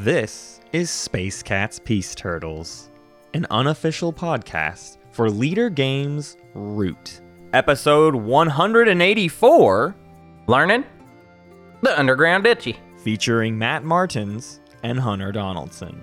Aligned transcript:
This 0.00 0.60
is 0.72 0.90
Space 0.90 1.42
Cats 1.42 1.78
Peace 1.82 2.14
Turtles, 2.14 2.90
an 3.32 3.46
unofficial 3.50 4.12
podcast 4.12 4.98
for 5.10 5.28
Leder 5.30 5.74
Games 5.74 6.36
Root. 6.52 7.22
Episode 7.54 8.14
184, 8.14 9.96
Learning 10.48 10.84
the 11.80 11.98
underground 11.98 12.44
Duchy. 12.44 12.76
featuring 13.02 13.56
Matt 13.56 13.84
Martins 13.84 14.60
and 14.82 15.00
Hunter 15.00 15.32
Donaldson. 15.32 15.98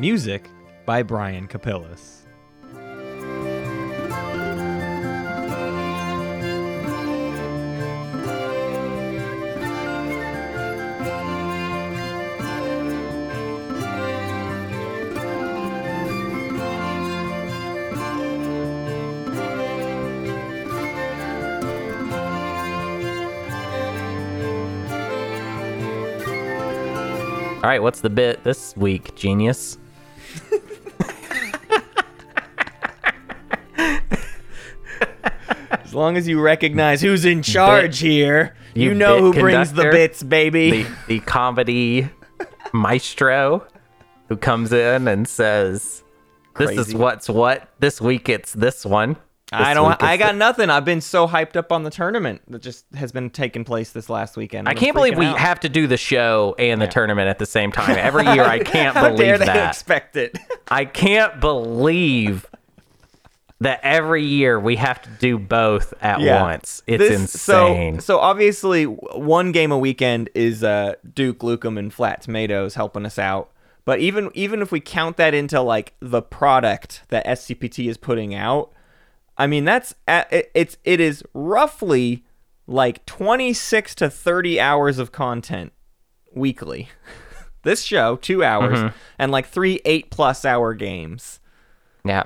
Music 0.00 0.50
by 0.86 1.04
Brian 1.04 1.46
Capillis. 1.46 2.23
Right, 27.74 27.82
what's 27.82 28.02
the 28.02 28.10
bit 28.10 28.44
this 28.44 28.76
week, 28.76 29.16
genius? 29.16 29.78
As 35.70 35.92
long 35.92 36.16
as 36.16 36.28
you 36.28 36.40
recognize 36.40 37.00
who's 37.02 37.24
in 37.24 37.42
charge 37.42 37.98
here, 37.98 38.54
you, 38.74 38.90
you 38.90 38.94
know 38.94 39.20
who 39.20 39.32
bit 39.32 39.40
brings 39.40 39.72
the 39.72 39.90
bits, 39.90 40.22
baby. 40.22 40.84
The 40.84 40.86
the 41.08 41.20
comedy 41.20 42.08
maestro 42.72 43.66
who 44.28 44.36
comes 44.36 44.72
in 44.72 45.08
and 45.08 45.26
says, 45.26 46.04
"This 46.56 46.70
is 46.70 46.94
what's 46.94 47.28
what 47.28 47.68
this 47.80 48.00
week. 48.00 48.28
It's 48.28 48.52
this 48.52 48.84
one." 48.84 49.16
I 49.52 49.74
don't. 49.74 50.02
I 50.02 50.16
got 50.16 50.32
the- 50.32 50.38
nothing. 50.38 50.70
I've 50.70 50.84
been 50.84 51.00
so 51.00 51.28
hyped 51.28 51.54
up 51.56 51.70
on 51.70 51.82
the 51.84 51.90
tournament 51.90 52.42
that 52.48 52.62
just 52.62 52.86
has 52.94 53.12
been 53.12 53.30
taking 53.30 53.62
place 53.64 53.92
this 53.92 54.08
last 54.08 54.36
weekend. 54.36 54.66
I 54.68 54.72
I'm 54.72 54.76
can't 54.76 54.94
believe 54.96 55.16
we 55.16 55.26
out. 55.26 55.38
have 55.38 55.60
to 55.60 55.68
do 55.68 55.86
the 55.86 55.96
show 55.96 56.56
and 56.58 56.80
the 56.80 56.86
tournament 56.88 57.28
at 57.28 57.38
the 57.38 57.46
same 57.46 57.70
time 57.70 57.96
every 57.98 58.24
year. 58.24 58.42
I 58.42 58.58
can't 58.60 58.94
How 58.96 59.02
dare 59.10 59.12
believe 59.16 59.38
they 59.40 59.46
that. 59.46 59.68
expect 59.70 60.16
it? 60.16 60.36
I 60.68 60.84
can't 60.86 61.40
believe 61.40 62.46
that 63.60 63.80
every 63.82 64.24
year 64.24 64.58
we 64.58 64.76
have 64.76 65.00
to 65.02 65.08
do 65.20 65.38
both 65.38 65.94
at 66.02 66.18
once. 66.20 66.82
It's 66.86 67.00
This- 67.08 67.20
insane. 67.20 68.00
So, 68.00 68.16
so 68.16 68.18
obviously, 68.18 68.84
one 68.84 69.52
game 69.52 69.70
a 69.72 69.78
weekend 69.78 70.30
is 70.34 70.64
uh, 70.64 70.94
Duke, 71.14 71.38
Lukem, 71.40 71.78
and 71.78 71.92
Flat 71.92 72.22
Tomatoes 72.22 72.74
helping 72.74 73.06
us 73.06 73.18
out. 73.18 73.50
But 73.84 74.00
even 74.00 74.30
even 74.34 74.62
if 74.62 74.72
we 74.72 74.80
count 74.80 75.18
that 75.18 75.34
into 75.34 75.60
like 75.60 75.92
the 76.00 76.22
product 76.22 77.02
that 77.08 77.24
SCPT 77.26 77.88
is 77.88 77.98
putting 77.98 78.34
out, 78.34 78.70
I 79.36 79.46
mean 79.46 79.64
that's 79.64 79.94
it's 80.06 80.76
it 80.84 81.00
is 81.00 81.22
roughly 81.34 82.24
like 82.66 83.04
26 83.06 83.94
to 83.96 84.08
30 84.10 84.60
hours 84.60 84.98
of 84.98 85.12
content 85.12 85.72
weekly. 86.34 86.88
this 87.62 87.82
show, 87.82 88.16
two 88.16 88.44
hours, 88.44 88.78
Mm-hmm. 88.78 88.96
and 89.18 89.32
like 89.32 89.46
three 89.46 89.80
eight 89.84 90.10
plus 90.10 90.44
hour 90.44 90.74
games. 90.74 91.40
yeah. 92.04 92.24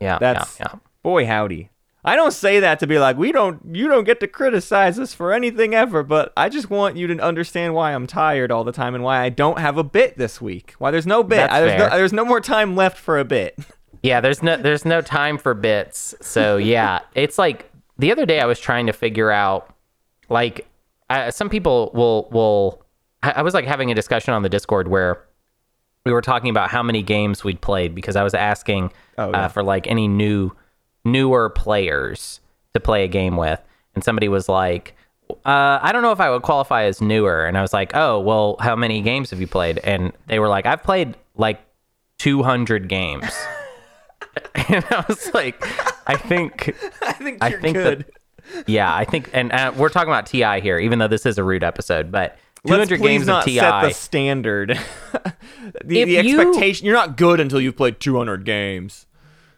Yeah. 0.00 0.18
That's 0.18 0.58
yeah, 0.58 0.68
yeah. 0.72 0.78
boy 1.02 1.26
howdy. 1.26 1.70
I 2.02 2.16
don't 2.16 2.32
say 2.32 2.60
that 2.60 2.78
to 2.80 2.86
be 2.86 2.98
like 2.98 3.18
we 3.18 3.30
don't 3.32 3.60
you 3.76 3.86
don't 3.88 4.04
get 4.04 4.20
to 4.20 4.26
criticize 4.26 4.98
us 4.98 5.12
for 5.12 5.34
anything 5.34 5.74
ever, 5.74 6.02
but 6.02 6.32
I 6.38 6.48
just 6.48 6.70
want 6.70 6.96
you 6.96 7.06
to 7.08 7.18
understand 7.18 7.74
why 7.74 7.92
I'm 7.92 8.06
tired 8.06 8.50
all 8.50 8.64
the 8.64 8.72
time 8.72 8.94
and 8.94 9.04
why 9.04 9.20
I 9.20 9.28
don't 9.28 9.58
have 9.58 9.76
a 9.76 9.84
bit 9.84 10.16
this 10.16 10.40
week. 10.40 10.72
Why 10.78 10.90
there's 10.90 11.06
no 11.06 11.22
bit. 11.22 11.36
That's 11.36 11.52
I- 11.52 11.60
there's 11.60 11.78
no 11.78 11.88
there's 11.98 12.12
no 12.14 12.24
more 12.24 12.40
time 12.40 12.74
left 12.76 12.96
for 12.98 13.18
a 13.18 13.24
bit. 13.26 13.58
Yeah, 14.02 14.20
there's 14.20 14.42
no 14.42 14.56
there's 14.56 14.84
no 14.84 15.00
time 15.02 15.36
for 15.38 15.54
bits. 15.54 16.14
So 16.20 16.56
yeah, 16.56 17.00
it's 17.14 17.38
like 17.38 17.70
the 17.98 18.10
other 18.12 18.24
day 18.26 18.40
I 18.40 18.46
was 18.46 18.58
trying 18.58 18.86
to 18.86 18.92
figure 18.92 19.30
out 19.30 19.74
like 20.28 20.66
I, 21.10 21.30
some 21.30 21.50
people 21.50 21.90
will 21.92 22.28
will 22.30 22.82
I 23.22 23.32
I 23.32 23.42
was 23.42 23.52
like 23.54 23.66
having 23.66 23.90
a 23.90 23.94
discussion 23.94 24.32
on 24.32 24.42
the 24.42 24.48
Discord 24.48 24.88
where 24.88 25.22
we 26.06 26.12
were 26.12 26.22
talking 26.22 26.48
about 26.48 26.70
how 26.70 26.82
many 26.82 27.02
games 27.02 27.44
we'd 27.44 27.60
played 27.60 27.94
because 27.94 28.16
I 28.16 28.22
was 28.22 28.32
asking 28.34 28.92
Oh, 29.18 29.30
yeah. 29.30 29.44
uh, 29.44 29.48
for 29.48 29.62
like 29.62 29.86
any 29.86 30.08
new 30.08 30.52
newer 31.04 31.50
players 31.50 32.40
to 32.72 32.80
play 32.80 33.04
a 33.04 33.08
game 33.08 33.36
with, 33.36 33.60
and 33.94 34.02
somebody 34.04 34.28
was 34.28 34.48
like. 34.48 34.94
Uh, 35.46 35.78
I 35.80 35.92
don't 35.92 36.02
know 36.02 36.10
if 36.10 36.18
I 36.18 36.28
would 36.28 36.42
qualify 36.42 36.84
as 36.84 37.00
newer, 37.00 37.44
and 37.46 37.56
I 37.56 37.62
was 37.62 37.72
like, 37.72 37.94
"Oh, 37.94 38.18
well, 38.18 38.56
how 38.58 38.74
many 38.74 39.00
games 39.00 39.30
have 39.30 39.40
you 39.40 39.46
played?" 39.46 39.78
And 39.84 40.12
they 40.26 40.40
were 40.40 40.48
like, 40.48 40.66
"I've 40.66 40.82
played 40.82 41.16
like 41.36 41.60
200 42.18 42.88
games." 42.88 43.30
and 44.68 44.84
I 44.90 45.04
was 45.08 45.32
like, 45.34 45.62
I 46.08 46.16
think, 46.16 46.74
I 47.02 47.12
think 47.12 47.38
I 47.42 47.52
think 47.52 47.76
good. 47.76 48.06
that, 48.54 48.66
yeah, 48.68 48.94
I 48.94 49.04
think, 49.04 49.30
and 49.32 49.52
uh, 49.52 49.72
we're 49.76 49.88
talking 49.88 50.10
about 50.10 50.26
Ti 50.26 50.60
here, 50.60 50.78
even 50.78 50.98
though 50.98 51.08
this 51.08 51.26
is 51.26 51.38
a 51.38 51.44
rude 51.44 51.64
episode, 51.64 52.10
but 52.10 52.38
200 52.66 52.90
Let's 52.90 53.02
games 53.02 53.26
not 53.26 53.40
of 53.40 53.44
Ti. 53.46 53.58
set 53.58 53.80
the 53.82 53.90
standard. 53.92 54.78
the 55.84 56.04
the 56.04 56.22
you- 56.22 56.40
expectation 56.40 56.86
you're 56.86 56.94
not 56.94 57.16
good 57.16 57.40
until 57.40 57.60
you've 57.60 57.76
played 57.76 58.00
200 58.00 58.44
games. 58.44 59.06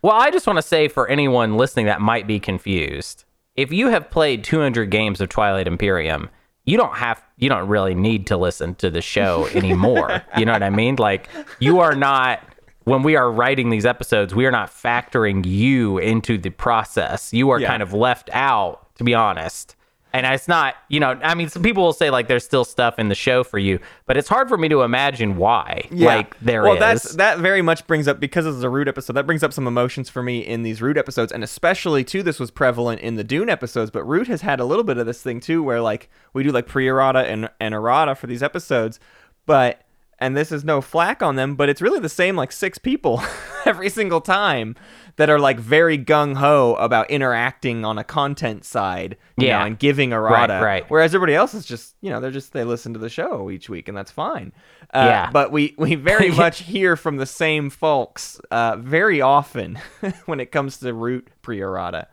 Well, 0.03 0.13
I 0.15 0.31
just 0.31 0.47
want 0.47 0.57
to 0.59 0.63
say 0.63 0.89
for 0.89 1.09
anyone 1.09 1.57
listening 1.57 1.87
that 1.87 2.01
might 2.01 2.27
be 2.27 2.41
confused, 2.41 3.25
if 3.55 3.71
you 3.73 3.89
have 3.89 4.11
played 4.11 4.43
200 4.45 4.91
games 4.91 5.21
of 5.21 5.29
Twilight 5.29 5.67
Imperium, 5.69 6.29
you 6.65 6.77
don't 6.77 6.95
have, 6.97 7.23
you 7.39 7.49
don't 7.49 7.69
really 7.69 7.95
need 7.95 8.27
to 8.29 8.37
listen 8.37 8.75
to 8.77 8.91
the 8.91 9.01
show 9.01 9.47
anymore. 9.55 10.23
you 10.39 10.45
know 10.45 10.53
what 10.53 10.63
I 10.63 10.71
mean? 10.71 10.97
Like, 10.97 11.29
you 11.61 11.81
are 11.81 11.95
not. 11.95 12.41
When 12.85 13.03
we 13.03 13.17
are 13.17 13.31
writing 13.31 13.71
these 13.71 13.87
episodes, 13.87 14.35
we 14.35 14.47
are 14.47 14.51
not 14.51 14.71
factoring 14.71 15.45
you 15.47 15.99
into 15.99 16.39
the 16.39 16.51
process. 16.51 17.33
You 17.33 17.51
are 17.51 17.61
Yeah. 17.61 17.69
kind 17.69 17.83
of 17.83 17.93
left 17.93 18.31
out, 18.33 18.95
to 18.97 19.05
be 19.05 19.15
honest. 19.15 19.77
And 20.15 20.27
it's 20.27 20.47
not, 20.47 20.75
you 20.91 21.01
know, 21.01 21.19
I 21.23 21.35
mean, 21.35 21.49
some 21.49 21.63
people 21.63 21.83
will 21.85 21.95
say 21.95 22.11
like 22.11 22.29
there's 22.29 22.45
still 22.45 22.67
stuff 22.67 22.99
in 22.99 23.09
the 23.09 23.15
show 23.15 23.43
for 23.43 23.59
you, 23.59 23.79
but 24.05 24.19
it's 24.19 24.29
hard 24.29 24.47
for 24.47 24.59
me 24.59 24.69
to 24.69 24.83
imagine 24.83 25.39
why. 25.39 25.89
Like 25.91 26.39
there 26.41 26.61
is. 26.65 26.69
well, 26.69 26.79
that's 26.79 27.15
that 27.15 27.39
very 27.39 27.63
much 27.63 27.87
brings 27.87 28.07
up 28.07 28.21
because 28.21 28.45
this 28.45 28.55
is 28.55 28.63
a 28.63 28.69
root 28.69 28.89
episode. 28.89 29.15
That 29.15 29.25
brings 29.25 29.43
up 29.43 29.55
some 29.55 29.67
emotions 29.67 30.11
for 30.11 30.23
me 30.23 30.41
in 30.41 30.65
these 30.65 30.83
root 30.83 30.99
episodes, 30.99 31.33
and 31.33 31.43
especially 31.43 32.05
too. 32.05 32.23
This 32.23 32.39
was 32.39 32.51
prevalent 32.51 33.01
in 33.01 33.15
the 33.17 33.25
Dune 33.25 33.49
episodes, 33.49 33.91
but 33.91 34.05
root 34.05 34.27
has 34.29 34.43
had 34.43 34.61
a 34.61 34.67
little 34.67 34.85
bit 34.85 34.99
of 34.99 35.07
this 35.07 35.23
thing 35.23 35.41
too, 35.41 35.63
where 35.63 35.81
like 35.81 36.11
we 36.35 36.43
do 36.43 36.53
like 36.53 36.67
pre-errata 36.67 37.21
and 37.21 37.49
and 37.59 37.73
errata 37.75 38.15
for 38.15 38.27
these 38.27 38.43
episodes, 38.43 39.01
but 39.47 39.81
and 40.23 40.37
this 40.37 40.51
is 40.53 40.65
no 40.65 40.81
flack 40.81 41.23
on 41.23 41.37
them, 41.37 41.55
but 41.57 41.69
it's 41.69 41.83
really 41.83 42.01
the 42.01 42.09
same 42.09 42.37
like 42.37 42.53
six 42.53 42.79
people 42.79 43.23
every 43.67 43.91
single 43.91 44.21
time 44.21 44.75
that 45.17 45.29
are 45.29 45.39
like 45.39 45.59
very 45.61 45.99
gung 45.99 46.37
ho 46.37 46.75
about 46.77 47.11
interacting 47.11 47.85
on 47.85 47.99
a 47.99 48.05
content 48.05 48.65
side, 48.65 49.17
you 49.37 49.49
Yeah. 49.49 49.59
know, 49.59 49.67
and 49.67 49.79
giving 49.79 50.13
errata. 50.13 50.61
right. 50.65 50.85
Whereas 50.89 51.15
everybody 51.15 51.35
else 51.35 51.53
is 51.53 51.67
just, 51.67 51.95
you 52.01 52.09
know, 52.09 52.19
they're 52.21 52.31
just 52.31 52.53
they 52.55 52.65
listen 52.65 52.95
to 52.95 52.99
the 52.99 53.11
show 53.11 53.51
each 53.51 53.69
week, 53.69 53.89
and 53.89 53.97
that's 53.97 54.11
fine. 54.11 54.53
Uh, 54.95 55.05
Yeah. 55.07 55.31
But 55.31 55.53
we 55.53 55.75
we 55.77 55.97
very 55.97 56.31
much 56.45 56.61
hear 56.61 56.97
from 56.97 57.17
the 57.19 57.27
same 57.27 57.69
folks 57.69 58.41
uh, 58.51 58.77
very 58.79 59.21
often 59.21 59.79
when 60.27 60.41
it 60.41 60.51
comes 60.51 60.79
to 60.79 60.95
root 60.95 61.29
pre-errata. 61.43 62.09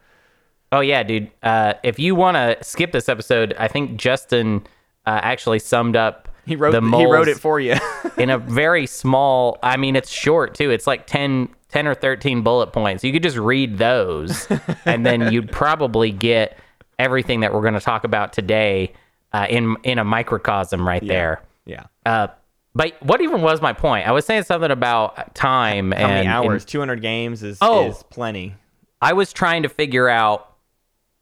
Oh 0.71 0.81
yeah, 0.81 1.01
dude. 1.03 1.31
Uh, 1.41 1.73
if 1.83 1.97
you 1.99 2.13
want 2.15 2.35
to 2.35 2.57
skip 2.63 2.91
this 2.91 3.09
episode, 3.09 3.55
I 3.57 3.67
think 3.67 3.97
Justin 3.99 4.67
uh, 5.07 5.19
actually 5.23 5.59
summed 5.59 5.95
up. 5.95 6.27
He 6.49 6.55
wrote 6.57 6.71
the 6.71 6.81
he 6.81 7.05
wrote 7.05 7.27
it 7.29 7.37
for 7.37 7.59
you. 7.59 7.75
in 8.17 8.29
a 8.29 8.37
very 8.37 8.85
small. 8.87 9.57
I 9.63 9.77
mean, 9.77 9.95
it's 9.95 10.09
short 10.09 10.53
too. 10.55 10.69
It's 10.71 10.85
like 10.87 11.07
10, 11.07 11.47
10 11.69 11.87
or 11.87 11.93
thirteen 11.95 12.41
bullet 12.41 12.73
points. 12.73 13.03
You 13.03 13.13
could 13.13 13.23
just 13.23 13.37
read 13.37 13.77
those, 13.77 14.47
and 14.85 15.05
then 15.05 15.31
you'd 15.31 15.51
probably 15.51 16.11
get 16.11 16.57
everything 16.97 17.39
that 17.41 17.53
we're 17.53 17.61
going 17.61 17.75
to 17.75 17.79
talk 17.79 18.03
about 18.03 18.33
today 18.33 18.91
uh, 19.31 19.45
in 19.49 19.77
in 19.83 19.99
a 19.99 20.03
microcosm 20.03 20.85
right 20.85 21.05
there. 21.07 21.41
yeah. 21.65 21.85
Uh, 22.05 22.27
but 22.75 22.93
what 23.03 23.21
even 23.21 23.41
was 23.41 23.61
my 23.61 23.73
point? 23.73 24.07
I 24.07 24.11
was 24.11 24.25
saying 24.25 24.43
something 24.43 24.71
about 24.71 25.33
time 25.35 25.91
How 25.91 25.97
and 25.99 26.09
many 26.11 26.27
hours? 26.27 26.65
Two 26.65 26.79
hundred 26.79 27.01
games 27.01 27.41
is 27.43 27.57
Oh. 27.61 27.87
is 27.89 28.03
plenty. 28.09 28.55
I 29.01 29.13
was 29.13 29.31
trying 29.31 29.63
to 29.63 29.69
figure 29.69 30.09
out 30.09 30.45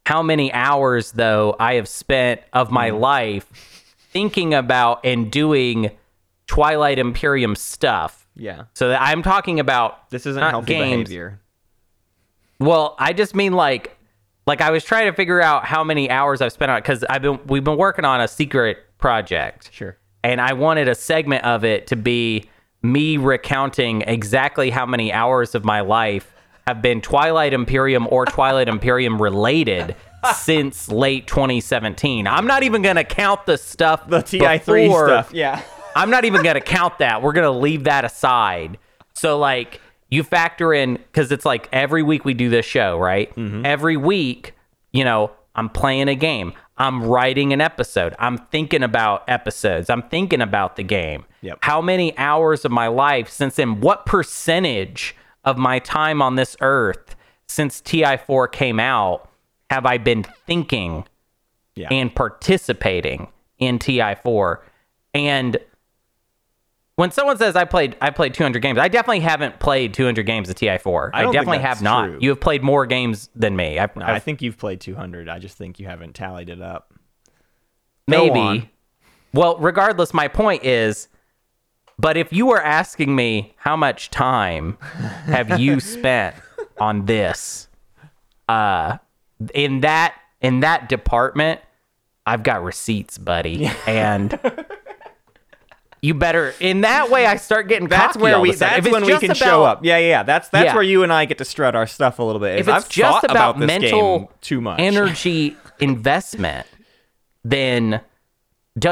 how 0.06 0.22
many 0.22 0.52
hours 0.52 1.12
though 1.12 1.54
I 1.60 1.74
have 1.74 1.86
spent 1.88 2.40
of 2.52 2.70
my 2.70 2.90
Mm. 2.90 3.00
life 3.00 3.77
thinking 4.18 4.52
about 4.54 5.00
and 5.04 5.30
doing 5.30 5.92
Twilight 6.48 6.98
Imperium 6.98 7.54
stuff. 7.54 8.26
Yeah. 8.34 8.64
So 8.74 8.88
that 8.88 9.00
I'm 9.00 9.22
talking 9.22 9.60
about 9.60 10.10
This 10.10 10.26
isn't 10.26 10.40
not 10.40 10.50
healthy 10.50 10.74
games. 10.74 11.08
behavior. 11.08 11.40
Well, 12.58 12.96
I 12.98 13.12
just 13.12 13.34
mean 13.34 13.52
like 13.52 13.96
like 14.46 14.60
I 14.60 14.70
was 14.70 14.82
trying 14.84 15.06
to 15.06 15.12
figure 15.12 15.40
out 15.40 15.64
how 15.64 15.84
many 15.84 16.10
hours 16.10 16.40
I've 16.40 16.52
spent 16.52 16.70
on 16.70 16.78
it 16.78 16.84
cuz 16.84 17.04
I've 17.04 17.22
been 17.22 17.38
we've 17.46 17.62
been 17.64 17.76
working 17.76 18.04
on 18.04 18.20
a 18.20 18.26
secret 18.28 18.78
project. 18.98 19.70
Sure. 19.72 19.96
And 20.24 20.40
I 20.40 20.52
wanted 20.54 20.88
a 20.88 20.94
segment 20.96 21.44
of 21.44 21.64
it 21.64 21.86
to 21.88 21.96
be 21.96 22.48
me 22.82 23.16
recounting 23.18 24.02
exactly 24.02 24.70
how 24.70 24.86
many 24.86 25.12
hours 25.12 25.54
of 25.54 25.64
my 25.64 25.80
life 25.80 26.32
have 26.66 26.82
been 26.82 27.00
Twilight 27.00 27.52
Imperium 27.52 28.08
or 28.10 28.24
Twilight 28.26 28.68
Imperium 28.68 29.20
related 29.22 29.94
since 30.36 30.88
late 30.90 31.26
2017. 31.26 32.26
I'm 32.26 32.46
not 32.46 32.62
even 32.62 32.82
going 32.82 32.96
to 32.96 33.04
count 33.04 33.46
the 33.46 33.56
stuff 33.58 34.08
The 34.08 34.22
TI 34.22 34.58
three 34.58 34.86
before- 34.88 35.06
stuff. 35.08 35.32
Yeah. 35.32 35.62
I'm 35.96 36.10
not 36.10 36.24
even 36.24 36.44
gonna 36.44 36.60
count 36.60 36.98
that. 36.98 37.22
We're 37.22 37.32
gonna 37.32 37.50
leave 37.50 37.84
that 37.84 38.04
aside. 38.04 38.78
So 39.14 39.36
like 39.36 39.80
you 40.10 40.22
factor 40.22 40.72
in 40.72 40.94
because 40.94 41.32
it's 41.32 41.44
like 41.44 41.68
every 41.72 42.04
week 42.04 42.24
we 42.24 42.34
do 42.34 42.48
this 42.48 42.64
show, 42.64 42.96
right? 42.98 43.34
Mm-hmm. 43.34 43.66
Every 43.66 43.96
week, 43.96 44.54
you 44.92 45.02
know, 45.02 45.32
I'm 45.56 45.68
playing 45.68 46.06
a 46.06 46.14
game. 46.14 46.52
I'm 46.76 47.02
writing 47.02 47.52
an 47.52 47.60
episode. 47.60 48.14
I'm 48.20 48.38
thinking 48.38 48.84
about 48.84 49.24
episodes. 49.28 49.90
I'm 49.90 50.02
thinking 50.02 50.40
about 50.40 50.76
the 50.76 50.84
game. 50.84 51.24
Yep. 51.40 51.58
How 51.62 51.80
many 51.80 52.16
hours 52.16 52.64
of 52.64 52.70
my 52.70 52.86
life 52.86 53.28
since 53.28 53.56
then? 53.56 53.80
What 53.80 54.06
percentage 54.06 55.16
of 55.44 55.58
my 55.58 55.80
time 55.80 56.22
on 56.22 56.36
this 56.36 56.56
earth 56.60 57.16
since 57.48 57.80
TI4 57.82 58.52
came 58.52 58.78
out 58.78 59.27
have 59.70 59.86
I 59.86 59.98
been 59.98 60.24
thinking 60.46 61.04
Yeah. 61.74 61.88
and 61.90 62.14
participating 62.14 63.28
in 63.58 63.78
TI4? 63.78 64.58
And 65.14 65.56
when 66.96 67.10
someone 67.12 67.36
says 67.38 67.54
I 67.54 67.64
played 67.64 67.96
I 68.00 68.10
played 68.10 68.34
200 68.34 68.60
games, 68.60 68.78
I 68.78 68.88
definitely 68.88 69.20
haven't 69.20 69.60
played 69.60 69.94
200 69.94 70.24
games 70.26 70.48
of 70.50 70.56
TI4. 70.56 71.10
I, 71.14 71.22
don't 71.22 71.32
definitely 71.32 71.58
have 71.60 71.80
not. 71.80 72.06
true. 72.06 72.18
You 72.20 72.30
have 72.30 72.40
played 72.40 72.62
more 72.62 72.86
games 72.86 73.30
than 73.36 73.54
me. 73.56 73.78
I've, 73.78 73.94
No, 73.96 74.04
I've- 74.04 74.14
I 74.14 74.18
think 74.18 74.42
you've 74.42 74.58
played 74.58 74.80
200. 74.80 75.28
I 75.28 75.38
just 75.38 75.56
think 75.56 75.78
you 75.78 75.86
haven't 75.86 76.14
tallied 76.14 76.48
it 76.48 76.60
up. 76.60 76.92
Maybe. 78.06 78.70
Well, 79.34 79.58
regardless, 79.58 80.14
my 80.14 80.26
point 80.28 80.64
is, 80.64 81.08
but 81.98 82.16
if 82.16 82.32
you 82.32 82.46
were 82.46 82.62
asking 82.62 83.14
me 83.14 83.54
how 83.58 83.76
much 83.76 84.10
time 84.10 84.78
have 85.26 85.60
you 85.60 85.78
spent 85.80 86.34
on 86.80 87.04
this, 87.06 87.68
uh, 88.48 88.96
in 89.54 89.80
that 89.80 90.14
in 90.40 90.60
that 90.60 90.88
department, 90.88 91.60
I've 92.26 92.42
got 92.42 92.62
receipts, 92.62 93.18
buddy, 93.18 93.70
and. 93.86 94.38
You 96.00 96.14
better 96.14 96.54
in 96.60 96.82
that 96.82 97.10
way. 97.10 97.26
I 97.26 97.36
start 97.36 97.66
getting 97.66 97.88
That's 97.88 98.16
where 98.16 98.38
we. 98.38 98.52
That's 98.54 98.88
when 98.88 99.04
we 99.04 99.18
can 99.18 99.34
show 99.34 99.64
up. 99.64 99.84
Yeah, 99.84 99.98
yeah. 99.98 100.08
yeah. 100.08 100.22
That's 100.22 100.48
that's 100.48 100.66
Yeah. 100.66 100.74
where 100.74 100.82
you 100.84 101.02
and 101.02 101.12
I 101.12 101.24
get 101.24 101.38
to 101.38 101.44
strut 101.44 101.74
our 101.74 101.88
stuff 101.88 102.20
a 102.20 102.22
little 102.22 102.40
bit. 102.40 102.54
if 102.54 102.68
it's 102.68 102.68
I've 102.68 102.88
just 102.88 103.22
thought 103.22 103.30
about, 103.32 103.58
this 103.58 103.66
mental 103.66 104.30
too 104.40 104.60
much 104.60 104.78
energy 104.78 105.56
investment, 105.80 106.68
then 107.42 108.00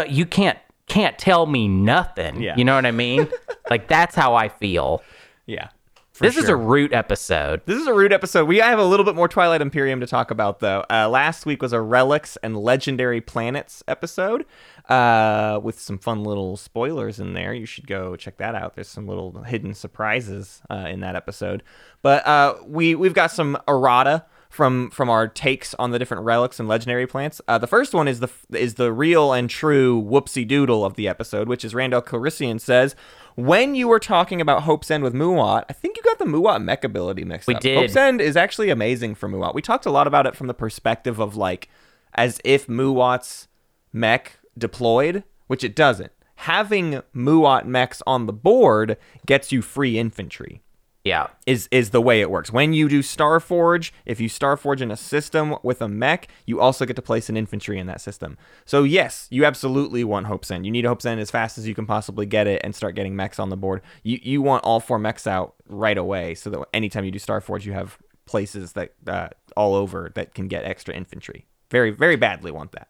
you 0.09 0.27
can't 0.27 0.59
can't 0.89 1.17
tell 1.17 1.47
me 1.47 1.69
nothing. 1.69 2.41
Yeah. 2.43 2.57
You 2.57 2.65
know 2.65 2.75
what 2.75 2.87
I 2.87 2.91
mean? 2.91 3.29
like 3.71 3.87
that's 3.87 4.17
how 4.17 4.35
I 4.35 4.49
feel. 4.49 5.01
yeah. 5.47 5.69
This 6.19 6.37
is 6.37 6.45
a 6.45 6.49
sure. 6.49 6.57
root 6.57 6.93
episode. 6.93 7.61
This 7.67 7.79
is 7.79 7.87
a 7.87 7.93
rude 7.93 8.13
episode. 8.13 8.47
We 8.47 8.59
have 8.59 8.79
a 8.79 8.85
little 8.85 9.05
bit 9.05 9.15
more 9.15 9.29
Twilight 9.29 9.61
Imperium 9.61 10.01
to 10.01 10.07
talk 10.07 10.31
about, 10.31 10.61
though. 10.61 10.85
Uh, 10.91 11.09
last 11.09 11.45
week 11.45 11.61
was 11.61 11.73
a 11.73 11.81
Relics 11.81 12.37
and 12.43 12.57
Legendary 12.57 13.21
Planets 13.21 13.83
episode 13.87 14.47
uh, 14.89 15.61
with 15.63 15.79
some 15.79 15.99
fun 15.99 16.25
little 16.25 16.57
spoilers 16.57 17.21
in 17.21 17.35
there. 17.35 17.53
You 17.53 17.67
should 17.67 17.87
go 17.87 18.17
check 18.17 18.39
that 18.39 18.55
out. 18.55 18.75
There's 18.75 18.89
some 18.89 19.07
little 19.07 19.43
hidden 19.43 19.75
surprises 19.75 20.63
uh, 20.71 20.87
in 20.89 21.01
that 21.01 21.17
episode. 21.17 21.63
But 22.03 22.27
uh, 22.27 22.57
we 22.67 22.95
we've 22.95 23.15
got 23.15 23.31
some 23.31 23.59
errata 23.69 24.25
from 24.49 24.91
from 24.91 25.11
our 25.11 25.29
takes 25.29 25.75
on 25.75 25.91
the 25.91 25.99
different 25.99 26.25
relics 26.25 26.59
and 26.59 26.69
legendary 26.69 27.07
plants. 27.07 27.41
Uh, 27.47 27.59
the 27.59 27.67
first 27.67 27.93
one 27.93 28.09
is 28.09 28.21
the 28.21 28.31
is 28.53 28.75
the 28.75 28.93
real 28.93 29.33
and 29.33 29.51
true 29.51 30.03
whoopsie 30.03 30.49
doodle 30.49 30.85
of 30.85 30.95
the 30.95 31.09
episode, 31.09 31.49
which 31.49 31.65
is 31.65 31.75
Randall 31.75 32.03
Calrissian 32.03 32.61
says. 32.61 32.97
When 33.37 33.75
you 33.75 33.87
were 33.89 33.99
talking 34.01 34.41
about 34.41 34.63
Hope's 34.63 34.91
End 34.91 35.05
with 35.05 35.13
Muaat, 35.13 35.67
I 35.69 35.75
think 35.75 35.97
you 35.99 36.03
got 36.03 36.19
the 36.19 36.25
Muaat 36.25 36.65
mech 36.65 36.85
ability 36.85 37.23
mixed 37.25 37.47
We 37.47 37.55
up. 37.55 37.61
did. 37.61 37.77
Hope's 37.77 37.95
End 37.95 38.21
is 38.21 38.35
actually 38.35 38.71
amazing 38.71 39.15
for 39.15 39.29
Muaat. 39.29 39.55
We 39.55 39.61
talked 39.61 39.85
a 39.85 39.91
lot 39.91 40.07
about 40.07 40.27
it 40.27 40.35
from 40.35 40.47
the 40.47 40.55
perspective 40.55 41.19
of 41.19 41.37
like 41.37 41.69
as 42.15 42.41
if 42.45 42.67
Muaat's 42.67 43.49
mech 43.93 44.39
deployed, 44.57 45.23
which 45.49 45.63
it 45.63 45.77
doesn't. 45.77 46.13
Having 46.37 47.03
Muaat 47.15 47.67
mechs 47.67 48.03
on 48.07 48.25
the 48.25 48.33
board 48.33 48.97
gets 49.27 49.53
you 49.53 49.61
free 49.61 49.99
infantry 49.99 50.63
Yeah. 51.07 51.29
is 51.47 51.69
is 51.71 51.91
the 51.91 52.01
way 52.01 52.21
it 52.21 52.31
works. 52.31 52.53
When 52.53 52.73
you 52.73 52.89
do 52.89 53.01
Starforge, 53.01 53.93
if 54.05 54.21
you 54.21 54.29
Starforge 54.29 54.81
in 54.81 54.91
a 54.91 54.97
system 54.97 55.57
with 55.63 55.81
a 55.81 55.89
mech, 55.89 56.29
you 56.47 56.61
also 56.61 56.85
get 56.85 56.97
to 56.97 57.03
place 57.03 57.29
an 57.29 57.37
infantry 57.37 57.79
in 57.79 57.87
that 57.87 58.01
system. 58.01 58.37
So 58.65 58.83
yes, 58.83 59.29
you 59.31 59.45
absolutely 59.45 60.03
want 60.05 60.27
Hope's 60.27 60.51
End. 60.51 60.67
You 60.67 60.73
need 60.73 60.85
Hope's 60.85 61.07
End 61.07 61.21
as 61.21 61.31
fast 61.31 61.59
as 61.59 61.67
you 61.69 61.75
can 61.75 61.87
possibly 61.87 62.27
get 62.27 62.47
it 62.47 62.61
and 62.65 62.75
start 62.75 62.95
getting 62.97 63.15
mechs 63.15 63.39
on 63.39 63.51
the 63.51 63.57
board. 63.57 63.83
You 64.03 64.19
you 64.23 64.43
want 64.43 64.65
all 64.65 64.81
four 64.81 64.99
mechs 64.99 65.27
out 65.27 65.55
right 65.69 65.97
away, 65.99 66.35
so 66.35 66.51
that 66.51 66.61
anytime 66.75 67.05
you 67.05 67.11
do 67.13 67.19
Starforge, 67.19 67.65
you 67.65 67.73
have 67.73 67.99
places 68.27 68.73
that 68.73 68.95
uh, 69.07 69.29
all 69.57 69.75
over 69.77 70.11
that 70.17 70.35
can 70.35 70.49
get 70.49 70.65
extra 70.65 70.93
infantry. 70.95 71.47
Very 71.71 71.91
very 71.91 72.17
badly 72.17 72.51
want 72.51 72.73
that. 72.73 72.89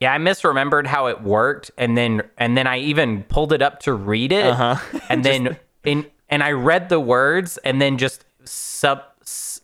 Yeah, 0.00 0.12
I 0.12 0.18
misremembered 0.18 0.86
how 0.86 1.06
it 1.06 1.22
worked, 1.22 1.70
and 1.78 1.96
then 1.96 2.22
and 2.36 2.58
then 2.58 2.66
I 2.66 2.78
even 2.80 3.22
pulled 3.22 3.52
it 3.54 3.62
up 3.62 3.80
to 3.80 3.94
read 3.94 4.32
it, 4.32 4.44
Uh-huh. 4.46 4.98
and 5.08 5.24
then 5.28 5.56
in 5.84 6.04
and 6.28 6.42
I 6.42 6.52
read 6.52 6.88
the 6.88 7.00
words, 7.00 7.58
and 7.58 7.80
then 7.80 7.98
just 7.98 8.24
sub 8.44 9.02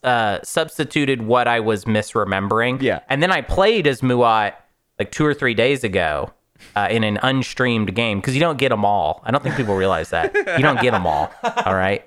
uh, 0.03 0.39
substituted 0.43 1.23
what 1.23 1.47
I 1.47 1.61
was 1.61 1.85
misremembering. 1.85 2.81
Yeah. 2.81 3.01
and 3.09 3.23
then 3.23 3.31
I 3.31 3.43
played 3.43 3.87
as 3.87 4.01
Muaat 4.01 4.55
like 4.99 5.11
two 5.13 5.27
or 5.27 5.35
three 5.35 5.53
days 5.55 5.85
ago 5.85 6.33
uh, 6.75 6.89
in 6.91 7.05
an 7.05 7.19
unstreamed 7.23 7.95
game 7.95 8.19
because 8.21 8.35
you 8.35 8.41
don't 8.41 8.59
get 8.59 8.71
them 8.71 8.85
all. 8.85 9.21
I 9.25 9.31
don't 9.31 9.43
think 9.43 9.57
people 9.57 9.75
realize 9.77 10.11
that 10.11 10.35
you 10.35 10.63
don't 10.63 10.81
get 10.81 10.93
them 10.93 11.07
all. 11.07 11.31
All 11.67 11.75
right. 11.75 12.05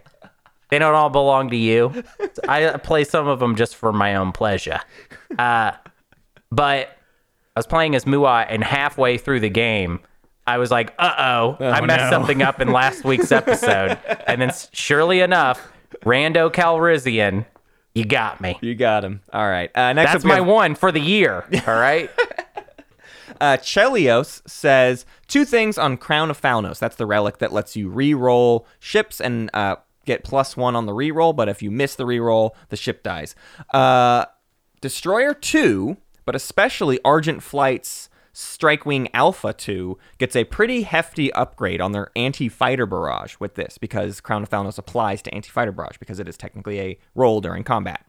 They 0.69 0.79
don't 0.79 0.95
all 0.95 1.11
belong 1.11 1.51
to 1.51 1.55
you. 1.55 2.03
I 2.47 2.77
play 2.77 3.03
some 3.03 3.27
of 3.27 3.39
them 3.39 3.55
just 3.55 3.75
for 3.75 3.93
my 3.93 4.15
own 4.15 4.31
pleasure. 4.31 4.79
Uh, 5.37 5.73
but 6.51 6.87
I 7.55 7.59
was 7.59 7.67
playing 7.67 7.93
as 7.93 8.05
Muaat, 8.05 8.47
and 8.49 8.63
halfway 8.63 9.19
through 9.19 9.41
the 9.41 9.49
game, 9.49 9.99
I 10.45 10.57
was 10.57 10.71
like, 10.71 10.93
"Uh 10.99 11.55
oh, 11.59 11.63
I 11.65 11.81
messed 11.81 12.05
no. 12.05 12.09
something 12.09 12.41
up 12.41 12.59
in 12.61 12.71
last 12.71 13.03
week's 13.05 13.31
episode." 13.31 13.97
and 14.27 14.41
then, 14.41 14.51
surely 14.73 15.21
enough, 15.21 15.71
Rando 16.03 16.51
Calrissian, 16.51 17.45
you 17.95 18.05
got 18.05 18.41
me. 18.41 18.57
You 18.61 18.75
got 18.75 19.05
him. 19.05 19.21
All 19.31 19.47
right. 19.47 19.71
Uh, 19.75 19.93
next 19.93 20.11
That's 20.11 20.25
my 20.25 20.35
have- 20.35 20.45
one 20.47 20.75
for 20.75 20.91
the 20.91 20.99
year. 20.99 21.45
All 21.67 21.75
right. 21.79 22.09
Uh, 23.41 23.57
Chelios 23.57 24.47
says 24.47 25.05
two 25.27 25.43
things 25.43 25.77
on 25.77 25.97
Crown 25.97 26.29
of 26.29 26.39
Thalnos. 26.39 26.79
That's 26.79 26.95
the 26.95 27.05
relic 27.05 27.39
that 27.39 27.51
lets 27.51 27.75
you 27.75 27.89
re-roll 27.89 28.65
ships 28.79 29.19
and 29.19 29.49
uh, 29.53 29.77
get 30.05 30.23
plus 30.23 30.55
one 30.55 30.77
on 30.77 30.85
the 30.85 30.93
re-roll. 30.93 31.33
But 31.33 31.49
if 31.49 31.61
you 31.61 31.69
miss 31.69 31.95
the 31.95 32.05
re-roll, 32.05 32.55
the 32.69 32.77
ship 32.77 33.03
dies. 33.03 33.35
Uh, 33.73 34.25
Destroyer 34.79 35.33
2, 35.33 35.97
but 36.25 36.35
especially 36.35 36.99
Argent 37.03 37.43
Flight's 37.43 38.07
Strikewing 38.33 39.09
Alpha 39.13 39.53
2, 39.53 39.97
gets 40.17 40.35
a 40.35 40.43
pretty 40.43 40.83
hefty 40.83 41.31
upgrade 41.33 41.79
on 41.79 41.91
their 41.91 42.09
anti-fighter 42.15 42.85
barrage 42.85 43.35
with 43.39 43.55
this 43.55 43.77
because 43.77 44.21
Crown 44.21 44.43
of 44.43 44.49
Thalnos 44.49 44.77
applies 44.77 45.21
to 45.21 45.33
anti-fighter 45.33 45.71
barrage 45.71 45.97
because 45.97 46.19
it 46.19 46.27
is 46.27 46.37
technically 46.37 46.79
a 46.79 46.97
roll 47.13 47.41
during 47.41 47.63
combat. 47.63 48.05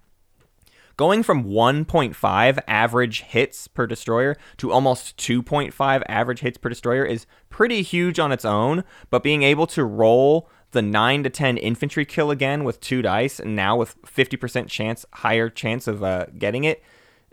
Going 0.96 1.24
from 1.24 1.44
1.5 1.44 2.58
average 2.68 3.22
hits 3.22 3.66
per 3.66 3.86
destroyer 3.86 4.36
to 4.58 4.70
almost 4.70 5.16
2.5 5.16 6.02
average 6.08 6.40
hits 6.40 6.56
per 6.56 6.68
destroyer 6.68 7.04
is 7.04 7.26
pretty 7.50 7.82
huge 7.82 8.20
on 8.20 8.30
its 8.30 8.44
own, 8.44 8.84
but 9.10 9.24
being 9.24 9.42
able 9.42 9.66
to 9.68 9.84
roll 9.84 10.48
the 10.70 10.82
9 10.82 11.24
to 11.24 11.30
10 11.30 11.56
infantry 11.56 12.04
kill 12.04 12.30
again 12.30 12.64
with 12.64 12.80
two 12.80 13.02
dice 13.02 13.40
and 13.40 13.56
now 13.56 13.76
with 13.76 14.00
50% 14.02 14.68
chance 14.68 15.06
higher 15.14 15.48
chance 15.48 15.86
of 15.86 16.02
uh, 16.02 16.26
getting 16.38 16.64
it 16.64 16.82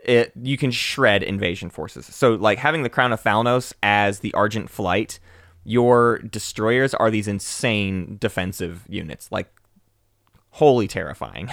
it 0.04 0.32
you 0.40 0.56
can 0.56 0.70
shred 0.70 1.22
invasion 1.22 1.70
forces. 1.70 2.06
So 2.06 2.34
like 2.34 2.58
having 2.58 2.82
the 2.82 2.90
Crown 2.90 3.12
of 3.12 3.22
Thalnos 3.22 3.72
as 3.82 4.20
the 4.20 4.32
Argent 4.34 4.70
Flight, 4.70 5.18
your 5.64 6.18
destroyers 6.18 6.94
are 6.94 7.10
these 7.10 7.28
insane 7.28 8.16
defensive 8.20 8.84
units. 8.88 9.30
Like 9.30 9.48
wholly 10.52 10.86
terrifying. 10.86 11.50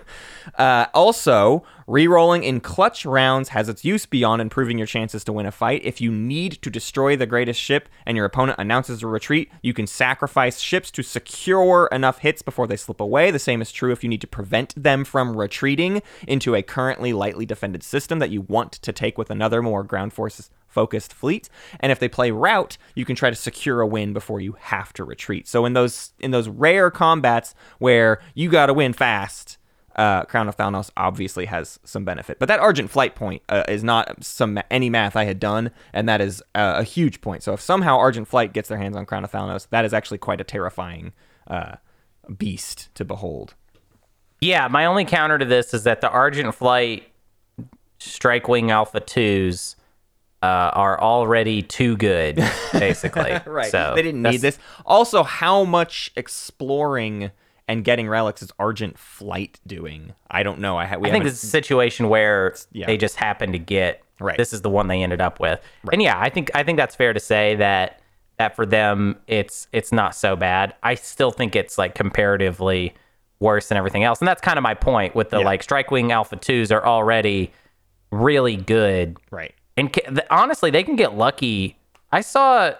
uh, 0.54 0.86
also, 0.94 1.62
rerolling 1.86 2.42
in 2.42 2.60
clutch 2.60 3.04
rounds 3.04 3.50
has 3.50 3.68
its 3.68 3.84
use 3.84 4.06
beyond 4.06 4.40
improving 4.40 4.78
your 4.78 4.86
chances 4.86 5.22
to 5.22 5.34
win 5.34 5.44
a 5.44 5.50
fight. 5.50 5.82
If 5.84 6.00
you 6.00 6.10
need 6.10 6.52
to 6.62 6.70
destroy 6.70 7.14
the 7.14 7.26
greatest 7.26 7.60
ship 7.60 7.90
and 8.06 8.16
your 8.16 8.24
opponent 8.24 8.58
announces 8.58 9.02
a 9.02 9.06
retreat, 9.06 9.50
you 9.60 9.74
can 9.74 9.86
sacrifice 9.86 10.60
ships 10.60 10.90
to 10.92 11.02
secure 11.02 11.90
enough 11.92 12.20
hits 12.20 12.40
before 12.40 12.66
they 12.66 12.76
slip 12.76 13.00
away. 13.00 13.30
The 13.30 13.38
same 13.38 13.60
is 13.60 13.70
true 13.70 13.92
if 13.92 14.02
you 14.02 14.08
need 14.08 14.22
to 14.22 14.26
prevent 14.26 14.82
them 14.82 15.04
from 15.04 15.36
retreating 15.36 16.02
into 16.26 16.54
a 16.54 16.62
currently 16.62 17.12
lightly 17.12 17.44
defended 17.44 17.82
system 17.82 18.18
that 18.18 18.30
you 18.30 18.40
want 18.40 18.72
to 18.72 18.92
take 18.94 19.18
with 19.18 19.30
another 19.30 19.60
more 19.60 19.84
ground 19.84 20.14
forces 20.14 20.50
focused 20.68 21.12
fleet 21.12 21.48
and 21.80 21.90
if 21.90 21.98
they 21.98 22.08
play 22.08 22.30
route 22.30 22.78
you 22.94 23.04
can 23.04 23.16
try 23.16 23.30
to 23.30 23.36
secure 23.36 23.80
a 23.80 23.86
win 23.86 24.12
before 24.12 24.40
you 24.40 24.56
have 24.60 24.92
to 24.92 25.02
retreat 25.02 25.48
so 25.48 25.64
in 25.64 25.72
those 25.72 26.12
in 26.20 26.30
those 26.30 26.48
rare 26.48 26.90
combats 26.90 27.54
where 27.78 28.20
you 28.34 28.48
got 28.48 28.66
to 28.66 28.74
win 28.74 28.92
fast 28.92 29.58
uh, 29.98 30.24
Crown 30.26 30.48
of 30.48 30.56
Thalnos 30.56 30.90
obviously 30.96 31.46
has 31.46 31.80
some 31.82 32.04
benefit, 32.04 32.38
but 32.38 32.46
that 32.46 32.60
Argent 32.60 32.88
Flight 32.88 33.16
point 33.16 33.42
uh, 33.48 33.64
is 33.68 33.82
not 33.82 34.22
some 34.22 34.60
any 34.70 34.88
math 34.88 35.16
I 35.16 35.24
had 35.24 35.40
done, 35.40 35.72
and 35.92 36.08
that 36.08 36.20
is 36.20 36.40
uh, 36.54 36.76
a 36.76 36.84
huge 36.84 37.20
point. 37.20 37.42
So 37.42 37.52
if 37.52 37.60
somehow 37.60 37.98
Argent 37.98 38.28
Flight 38.28 38.52
gets 38.52 38.68
their 38.68 38.78
hands 38.78 38.96
on 38.96 39.06
Crown 39.06 39.24
of 39.24 39.32
Thalnos, 39.32 39.66
that 39.70 39.84
is 39.84 39.92
actually 39.92 40.18
quite 40.18 40.40
a 40.40 40.44
terrifying 40.44 41.12
uh, 41.48 41.76
beast 42.36 42.94
to 42.94 43.04
behold. 43.04 43.54
Yeah, 44.40 44.68
my 44.68 44.84
only 44.84 45.04
counter 45.04 45.36
to 45.36 45.44
this 45.44 45.74
is 45.74 45.82
that 45.82 46.00
the 46.00 46.08
Argent 46.08 46.54
Flight 46.54 47.08
Strike 47.98 48.46
Wing 48.46 48.70
Alpha 48.70 49.00
2s 49.00 49.74
uh, 50.42 50.46
are 50.74 51.00
already 51.00 51.62
too 51.62 51.96
good, 51.96 52.36
basically. 52.72 53.32
right. 53.46 53.70
So 53.70 53.92
they 53.96 54.02
didn't 54.02 54.22
that's- 54.22 54.34
need 54.34 54.40
this. 54.46 54.58
Also, 54.86 55.22
how 55.22 55.64
much 55.64 56.12
exploring 56.16 57.30
and 57.66 57.84
getting 57.84 58.08
relics 58.08 58.42
is 58.42 58.50
Argent 58.58 58.98
Flight 58.98 59.60
doing? 59.66 60.14
I 60.30 60.42
don't 60.42 60.60
know. 60.60 60.78
I, 60.78 60.86
ha- 60.86 60.96
we 60.96 61.08
I 61.08 61.12
think 61.12 61.24
it's 61.26 61.42
a 61.42 61.46
situation 61.46 62.08
where 62.08 62.54
yeah. 62.72 62.86
they 62.86 62.96
just 62.96 63.16
happened 63.16 63.52
to 63.54 63.58
get 63.58 64.02
Right. 64.20 64.36
this 64.36 64.52
is 64.52 64.62
the 64.62 64.70
one 64.70 64.88
they 64.88 65.02
ended 65.02 65.20
up 65.20 65.38
with. 65.38 65.60
And 65.92 66.02
yeah, 66.02 66.18
I 66.18 66.28
think 66.28 66.50
I 66.54 66.64
think 66.64 66.76
that's 66.76 66.96
fair 66.96 67.12
to 67.12 67.20
say 67.20 67.54
that 67.56 68.00
that 68.38 68.56
for 68.56 68.66
them 68.66 69.16
it's 69.28 69.68
it's 69.72 69.92
not 69.92 70.14
so 70.14 70.34
bad. 70.34 70.74
I 70.82 70.94
still 70.96 71.30
think 71.30 71.54
it's 71.54 71.78
like 71.78 71.94
comparatively 71.94 72.94
worse 73.38 73.68
than 73.68 73.78
everything 73.78 74.02
else. 74.02 74.18
And 74.20 74.26
that's 74.26 74.40
kind 74.40 74.58
of 74.58 74.62
my 74.64 74.74
point 74.74 75.14
with 75.14 75.30
the 75.30 75.38
Yeah. 75.38 75.44
like 75.44 75.62
Strike 75.62 75.90
Wing 75.92 76.10
Alpha 76.10 76.36
2s 76.36 76.72
are 76.72 76.84
already 76.84 77.52
really 78.10 78.56
good. 78.56 79.18
right. 79.30 79.54
And 79.78 80.22
honestly, 80.30 80.70
they 80.70 80.82
can 80.82 80.96
get 80.96 81.14
lucky. 81.14 81.78
I 82.10 82.20
saw 82.22 82.72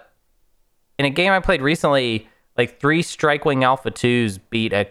in 0.97 1.05
a 1.05 1.09
game 1.09 1.31
I 1.31 1.39
played 1.39 1.61
recently, 1.61 2.27
like 2.57 2.79
three 2.79 3.01
Strike 3.01 3.45
Wing 3.45 3.63
Alpha 3.63 3.89
2s 3.91 4.39
beat 4.49 4.73
a, 4.73 4.87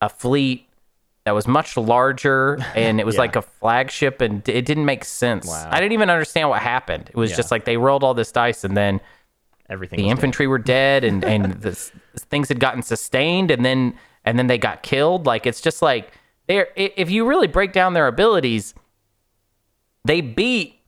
a 0.00 0.08
fleet 0.08 0.68
that 1.24 1.32
was 1.32 1.46
much 1.46 1.76
larger 1.76 2.58
and 2.74 2.98
it 3.00 3.06
was 3.06 3.14
Yeah. 3.16 3.20
like 3.22 3.36
a 3.36 3.42
flagship 3.42 4.20
and 4.20 4.46
it 4.48 4.64
didn't 4.64 4.84
make 4.86 5.04
sense. 5.04 5.46
Wow. 5.46 5.68
I 5.70 5.78
didn't 5.80 5.92
even 5.92 6.10
understand 6.10 6.48
what 6.48 6.62
happened. 6.62 7.08
It 7.10 7.16
was 7.16 7.30
Yeah. 7.30 7.36
just 7.36 7.50
like 7.50 7.64
they 7.64 7.76
rolled 7.76 8.02
all 8.04 8.14
this 8.14 8.32
dice 8.32 8.64
and 8.64 8.76
then 8.76 9.00
Everything. 9.68 9.96
the 9.98 10.02
was 10.04 10.08
dead. 10.08 10.16
infantry 10.16 10.46
were 10.46 10.58
dead 10.58 11.02
and 11.04 11.24
and 11.24 11.52
the 11.62 11.70
s- 11.70 11.90
things 12.30 12.48
had 12.48 12.60
gotten 12.60 12.82
sustained 12.82 13.50
and 13.50 13.64
then 13.64 13.94
and 14.24 14.38
then 14.38 14.46
they 14.46 14.58
got 14.58 14.82
killed 14.84 15.26
like 15.26 15.46
it's 15.46 15.60
just 15.60 15.82
like 15.82 16.12
they're 16.46 16.68
if 16.76 17.10
you 17.10 17.26
really 17.26 17.48
break 17.48 17.72
down 17.72 17.92
their 17.92 18.06
abilities 18.06 18.72
they 20.04 20.20
beat 20.20 20.78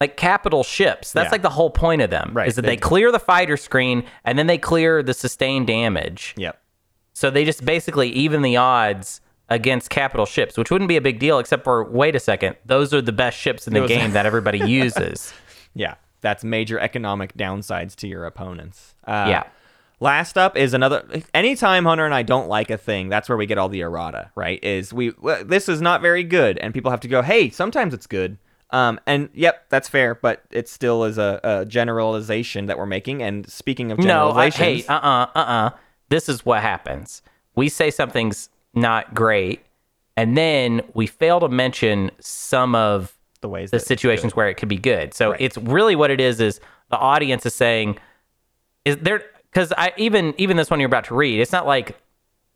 like 0.00 0.16
capital 0.16 0.62
ships 0.64 1.12
that's 1.12 1.26
Yeah. 1.26 1.30
like 1.32 1.42
the 1.42 1.50
whole 1.50 1.70
point 1.70 2.00
of 2.02 2.10
them 2.10 2.30
Right, 2.32 2.48
is 2.48 2.56
that 2.56 2.62
they 2.62 2.68
they 2.70 2.76
clear 2.76 3.12
the 3.12 3.18
fighter 3.18 3.56
screen 3.56 4.04
and 4.24 4.38
then 4.38 4.46
they 4.46 4.58
clear 4.58 5.02
the 5.02 5.14
sustained 5.14 5.66
damage 5.66 6.34
Yep. 6.36 6.58
so 7.12 7.30
they 7.30 7.44
just 7.44 7.64
basically 7.64 8.08
even 8.10 8.42
the 8.42 8.56
odds 8.56 9.20
against 9.48 9.90
capital 9.90 10.26
ships 10.26 10.56
which 10.56 10.70
wouldn't 10.70 10.88
be 10.88 10.96
a 10.96 11.00
big 11.00 11.18
deal 11.18 11.38
except 11.38 11.64
for 11.64 11.84
wait 11.84 12.14
a 12.16 12.20
second 12.20 12.56
those 12.64 12.94
are 12.94 13.02
the 13.02 13.12
best 13.12 13.36
ships 13.38 13.66
in 13.66 13.74
the 13.74 13.86
game 13.86 14.12
that 14.12 14.24
everybody 14.26 14.58
uses 14.66 15.32
Yeah. 15.74 15.94
That's 16.22 16.44
major 16.44 16.78
economic 16.78 17.34
downsides 17.34 17.96
to 17.96 18.06
your 18.06 18.26
opponents. 18.26 18.94
Uh, 19.06 19.24
Yeah. 19.28 19.42
Last 20.00 20.36
up 20.36 20.54
is 20.56 20.74
another. 20.74 21.02
Anytime 21.32 21.84
Hunter 21.86 22.04
and 22.04 22.14
I 22.14 22.22
don't 22.22 22.46
like 22.48 22.68
a 22.70 22.76
thing, 22.76 23.08
that's 23.08 23.26
where 23.28 23.38
we 23.38 23.46
get 23.46 23.56
all 23.56 23.70
the 23.70 23.80
errata. 23.80 24.30
Right? 24.34 24.62
Is 24.62 24.92
we 24.92 25.12
this 25.44 25.66
is 25.68 25.80
not 25.80 26.02
very 26.02 26.22
good, 26.24 26.58
and 26.58 26.74
people 26.74 26.90
have 26.90 27.00
to 27.00 27.08
go, 27.08 27.22
hey, 27.22 27.48
sometimes 27.50 27.94
it's 27.94 28.06
good. 28.06 28.36
Um, 28.72 29.00
and 29.06 29.28
yep, 29.34 29.68
that's 29.68 29.88
fair, 29.88 30.14
but 30.14 30.44
it 30.50 30.68
still 30.68 31.04
is 31.04 31.18
a, 31.18 31.40
a 31.42 31.64
generalization 31.66 32.66
that 32.66 32.78
we're 32.78 32.86
making. 32.86 33.22
And 33.22 33.48
speaking 33.50 33.90
of 33.90 33.98
generalizations, 33.98 34.86
No, 34.88 34.94
I, 34.94 35.00
hey, 35.00 35.06
uh 35.06 35.08
uh-uh, 35.08 35.26
uh, 35.34 35.38
uh 35.38 35.70
This 36.08 36.28
is 36.28 36.46
what 36.46 36.62
happens. 36.62 37.22
We 37.56 37.68
say 37.68 37.90
something's 37.90 38.48
not 38.74 39.14
great, 39.14 39.60
and 40.16 40.36
then 40.36 40.82
we 40.94 41.06
fail 41.06 41.40
to 41.40 41.48
mention 41.48 42.10
some 42.20 42.74
of 42.74 43.16
the 43.40 43.48
ways 43.48 43.70
the 43.70 43.80
situations 43.80 44.36
where 44.36 44.48
it 44.48 44.54
could 44.54 44.68
be 44.68 44.78
good. 44.78 45.14
So 45.14 45.30
Right. 45.30 45.40
it's 45.40 45.56
really 45.56 45.96
what 45.96 46.10
it 46.10 46.20
is 46.20 46.40
is 46.40 46.60
the 46.90 46.98
audience 46.98 47.44
is 47.46 47.54
saying 47.54 47.98
is 48.84 48.96
there 48.98 49.22
because 49.50 49.72
I 49.76 49.92
even 49.96 50.34
even 50.38 50.56
this 50.56 50.70
one 50.70 50.78
you're 50.80 50.86
about 50.86 51.04
to 51.06 51.14
read, 51.14 51.40
it's 51.40 51.52
not 51.52 51.66
like 51.66 51.96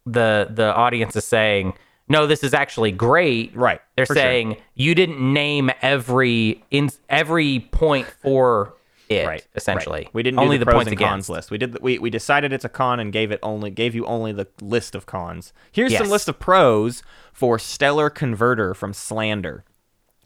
the 0.07 0.49
the 0.51 0.75
audience 0.75 1.17
is 1.17 1.25
saying, 1.25 1.75
no, 2.09 2.27
this 2.27 2.45
is 2.45 2.53
actually 2.53 2.93
great. 2.93 3.57
Right, 3.57 3.81
They're 3.97 4.07
for 4.07 4.15
sure. 4.15 4.23
saying 4.23 4.57
you 4.75 4.95
didn't 4.95 5.21
name 5.21 5.71
every 5.81 6.65
in 6.71 6.91
every 7.09 7.61
point 7.73 8.07
for 8.07 8.75
it, 9.09 9.27
right 9.27 9.47
essentially. 9.55 10.05
right. 10.05 10.15
we 10.15 10.23
didn't 10.23 10.39
only 10.39 10.57
do 10.57 10.61
the, 10.61 10.65
the, 10.65 10.71
pros 10.71 10.77
points 10.77 10.89
and 10.89 10.99
against. 10.99 11.11
cons 11.11 11.29
list 11.29 11.51
we 11.51 11.59
did 11.59 11.73
the, 11.73 11.79
we, 11.83 11.99
we 11.99 12.09
decided 12.09 12.53
it's 12.53 12.65
a 12.65 12.71
con 12.71 12.99
and 12.99 13.13
gave 13.13 13.31
it 13.31 13.39
only 13.43 13.71
gave 13.71 13.95
you 13.95 14.07
only 14.07 14.33
the 14.33 14.47
list 14.63 14.95
of 14.95 15.05
cons 15.05 15.53
here's 15.73 15.95
some 15.95 16.09
list 16.09 16.27
of 16.27 16.39
pros 16.39 17.03
for 17.33 17.59
stellar 17.59 18.09
converter 18.09 18.73
from 18.75 18.95
slander 18.95 19.65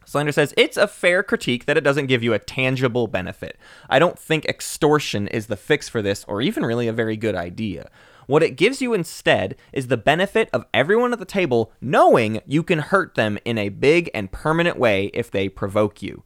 Slander 0.05 0.33
says 0.33 0.55
it's 0.57 0.79
a 0.79 0.89
fair 0.89 1.23
critique 1.23 1.67
that 1.67 1.77
it 1.77 1.85
doesn't 1.85 2.07
give 2.07 2.23
you 2.23 2.33
a 2.33 2.39
tangible 2.39 3.09
benefit. 3.09 3.59
I 3.91 3.99
don't 3.99 4.19
think 4.19 4.47
extortion 4.47 5.29
is 5.29 5.49
the 5.49 5.57
fix 5.57 5.87
for 5.87 6.01
this, 6.01 6.25
or 6.27 6.41
even 6.41 6.65
really 6.65 6.89
a 6.89 6.95
very 6.95 7.15
good 7.15 7.35
idea. 7.35 7.91
What 8.29 8.43
it 8.43 8.59
gives 8.59 8.83
you 8.83 8.93
instead 8.93 9.57
is 9.73 9.87
the 9.87 9.97
benefit 9.97 10.51
of 10.53 10.67
everyone 10.75 11.15
at 11.15 11.19
the 11.19 11.25
table 11.25 11.73
knowing 11.81 12.43
you 12.45 12.63
can 12.63 12.81
hurt 12.81 13.15
them 13.15 13.39
in 13.47 13.57
a 13.57 13.71
big 13.71 14.11
and 14.13 14.31
permanent 14.31 14.79
way 14.79 15.07
if 15.15 15.31
they 15.31 15.49
provoke 15.49 16.03
you. 16.03 16.25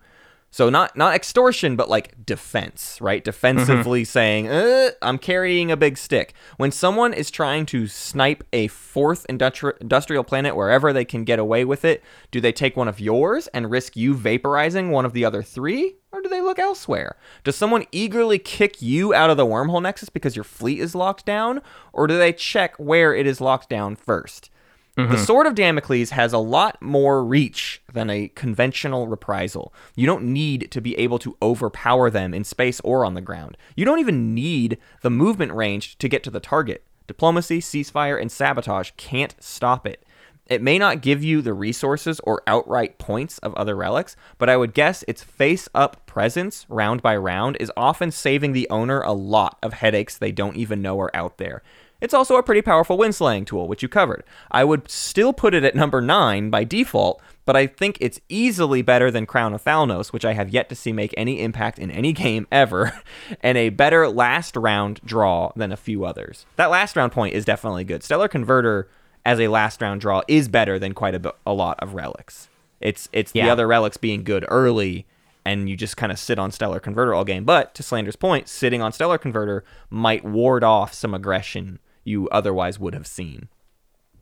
So 0.55 0.69
not 0.69 0.99
not 0.99 1.15
extortion, 1.15 1.77
but 1.77 1.89
like 1.89 2.27
defense, 2.27 2.99
right? 3.01 3.25
Defensively 3.25 4.05
saying, 4.05 4.49
uh, 4.49 4.91
"I'm 5.01 5.17
carrying 5.17 5.73
a 5.73 5.79
big 5.79 5.97
stick." 5.97 6.35
When 6.59 6.71
someone 6.71 7.15
is 7.15 7.31
trying 7.31 7.65
to 7.67 7.87
snipe 7.87 8.45
a 8.53 8.67
fourth 8.69 9.27
industri- 9.31 9.79
industrial 9.81 10.25
planet 10.25 10.55
wherever 10.55 10.93
they 10.93 11.07
can 11.07 11.25
get 11.25 11.39
away 11.39 11.65
with 11.65 11.87
it, 11.87 12.03
do 12.31 12.39
they 12.39 12.53
take 12.53 12.77
one 12.77 12.87
of 12.87 13.01
yours 13.01 13.47
and 13.55 13.71
risk 13.71 13.97
you 13.97 14.15
vaporizing 14.15 14.91
one 14.91 15.07
of 15.07 15.15
the 15.15 15.25
other 15.25 15.43
three, 15.43 15.97
or 16.13 16.21
do 16.21 16.29
they 16.29 16.43
look 16.43 16.59
elsewhere? 16.59 17.17
Does 17.45 17.57
someone 17.57 17.87
eagerly 17.91 18.39
kick 18.39 18.83
you 18.83 19.15
out 19.15 19.31
of 19.31 19.39
the 19.39 19.47
wormhole 19.47 19.81
nexus 19.81 20.11
because 20.11 20.37
your 20.37 20.45
fleet 20.45 20.81
is 20.81 20.95
locked 20.95 21.25
down, 21.25 21.63
or 21.95 22.07
do 22.07 22.19
they 22.19 22.33
check 22.35 22.77
where 22.77 23.15
it 23.15 23.27
is 23.27 23.41
locked 23.41 23.71
down 23.71 23.97
first? 23.97 24.51
The 24.95 25.03
mm-hmm. 25.05 25.17
Sword 25.25 25.47
of 25.47 25.55
Damocles 25.55 26.11
has 26.11 26.35
a 26.35 26.39
lot 26.39 26.81
more 26.83 27.25
reach 27.25 27.81
than 27.91 28.11
a 28.11 28.29
conventional 28.29 29.09
reprisal. 29.09 29.73
You 29.97 30.07
don't 30.07 30.25
need 30.25 30.71
to 30.71 30.83
be 30.83 30.99
able 30.99 31.19
to 31.21 31.35
overpower 31.41 32.11
them 32.11 32.35
in 32.35 32.45
space 32.45 32.79
or 32.81 33.07
on 33.07 33.15
the 33.15 33.23
ground. 33.23 33.57
You 33.75 33.87
don't 33.87 34.01
even 34.01 34.35
need 34.35 34.77
the 35.01 35.09
movement 35.09 35.53
range 35.55 35.97
to 35.97 36.11
get 36.11 36.23
to 36.25 36.31
the 36.31 36.41
target. 36.41 36.85
Diplomacy, 37.07 37.61
ceasefire, 37.61 38.21
and 38.21 38.31
sabotage 38.31 38.91
can't 38.99 39.35
stop 39.41 39.87
it. 39.87 40.05
It 40.47 40.61
may 40.61 40.79
not 40.79 41.01
give 41.01 41.25
you 41.25 41.41
the 41.41 41.55
resources 41.55 42.21
or 42.25 42.43
outright 42.47 42.99
points 42.99 43.39
of 43.39 43.55
other 43.55 43.75
relics, 43.75 44.15
but 44.37 44.51
I 44.51 44.59
would 44.59 44.75
guess 44.75 45.05
its 45.09 45.23
face 45.23 45.69
up 45.75 46.05
presence, 46.05 46.67
round 46.69 47.01
by 47.01 47.17
round, 47.17 47.57
is 47.61 47.73
often 47.79 48.11
saving 48.11 48.53
the 48.53 48.69
owner 48.69 49.01
a 49.01 49.13
lot 49.13 49.57
of 49.63 49.73
headaches 49.73 50.19
they 50.19 50.33
don't 50.33 50.57
even 50.57 50.83
know 50.83 51.01
are 51.01 51.17
out 51.17 51.39
there. 51.39 51.63
It's 52.03 52.13
also 52.13 52.35
a 52.35 52.43
pretty 52.43 52.63
powerful 52.63 52.99
windslaying 52.99 53.47
tool, 53.47 53.69
which 53.69 53.81
you 53.81 53.89
covered. 53.89 54.25
I 54.51 54.65
would 54.65 54.91
still 54.91 55.33
put 55.33 55.55
it 55.55 55.63
at 55.63 55.77
number 55.77 56.01
9 56.01 56.51
by 56.51 56.65
default, 56.65 57.23
but 57.45 57.57
I 57.57 57.69
think 57.69 57.97
it's 58.01 58.21
easily 58.29 58.83
better 58.83 59.09
than 59.09 59.25
Crown 59.25 59.55
of 59.55 59.63
Thalnos, 59.63 60.13
which 60.13 60.25
I 60.25 60.33
have 60.33 60.51
yet 60.51 60.69
to 60.71 60.75
see 60.75 60.93
make 60.93 61.15
any 61.17 61.41
impact 61.41 61.79
in 61.79 61.93
any 61.93 62.13
game 62.25 62.49
ever, 62.51 63.01
and 63.41 63.57
a 63.57 63.69
better 63.69 64.09
last 64.09 64.57
round 64.57 65.01
draw 65.05 65.53
than 65.55 65.71
a 65.71 65.77
few 65.77 66.05
others. 66.05 66.45
That 66.57 66.71
last 66.71 66.97
round 66.97 67.13
point 67.13 67.35
is 67.35 67.45
definitely 67.45 67.85
good. 67.85 68.03
Stellar 68.03 68.27
Converter 68.27 68.89
as 69.25 69.39
a 69.39 69.47
last 69.47 69.81
round 69.81 70.01
draw 70.01 70.23
is 70.27 70.49
better 70.49 70.81
than 70.81 70.95
quite 70.95 71.15
a, 71.15 71.53
lot 71.53 71.79
of 71.79 71.95
relics. 71.95 72.49
It's 72.81 73.09
it's 73.13 73.31
the 73.31 73.43
other 73.43 73.69
relics 73.69 73.97
being 73.97 74.25
good 74.25 74.45
early 74.49 75.07
and 75.45 75.69
you 75.69 75.77
just 75.77 75.97
kind 75.97 76.11
of 76.11 76.19
sit 76.19 76.39
on 76.39 76.51
Stellar 76.51 76.81
Converter 76.81 77.15
all 77.15 77.25
game. 77.25 77.45
But 77.45 77.75
to 77.77 77.83
Slander's 77.85 78.17
point, 78.17 78.49
sitting 78.49 78.83
on 78.83 78.93
Stellar 78.93 79.19
Converter 79.19 79.65
might 79.89 80.25
ward 80.25 80.65
off 80.65 80.93
some 80.93 81.15
aggression 81.15 81.79
you 82.05 82.29
otherwise 82.31 82.79
would 82.79 82.95
have 82.95 83.07
seen. 83.07 83.49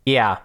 Yeah. 0.07 0.39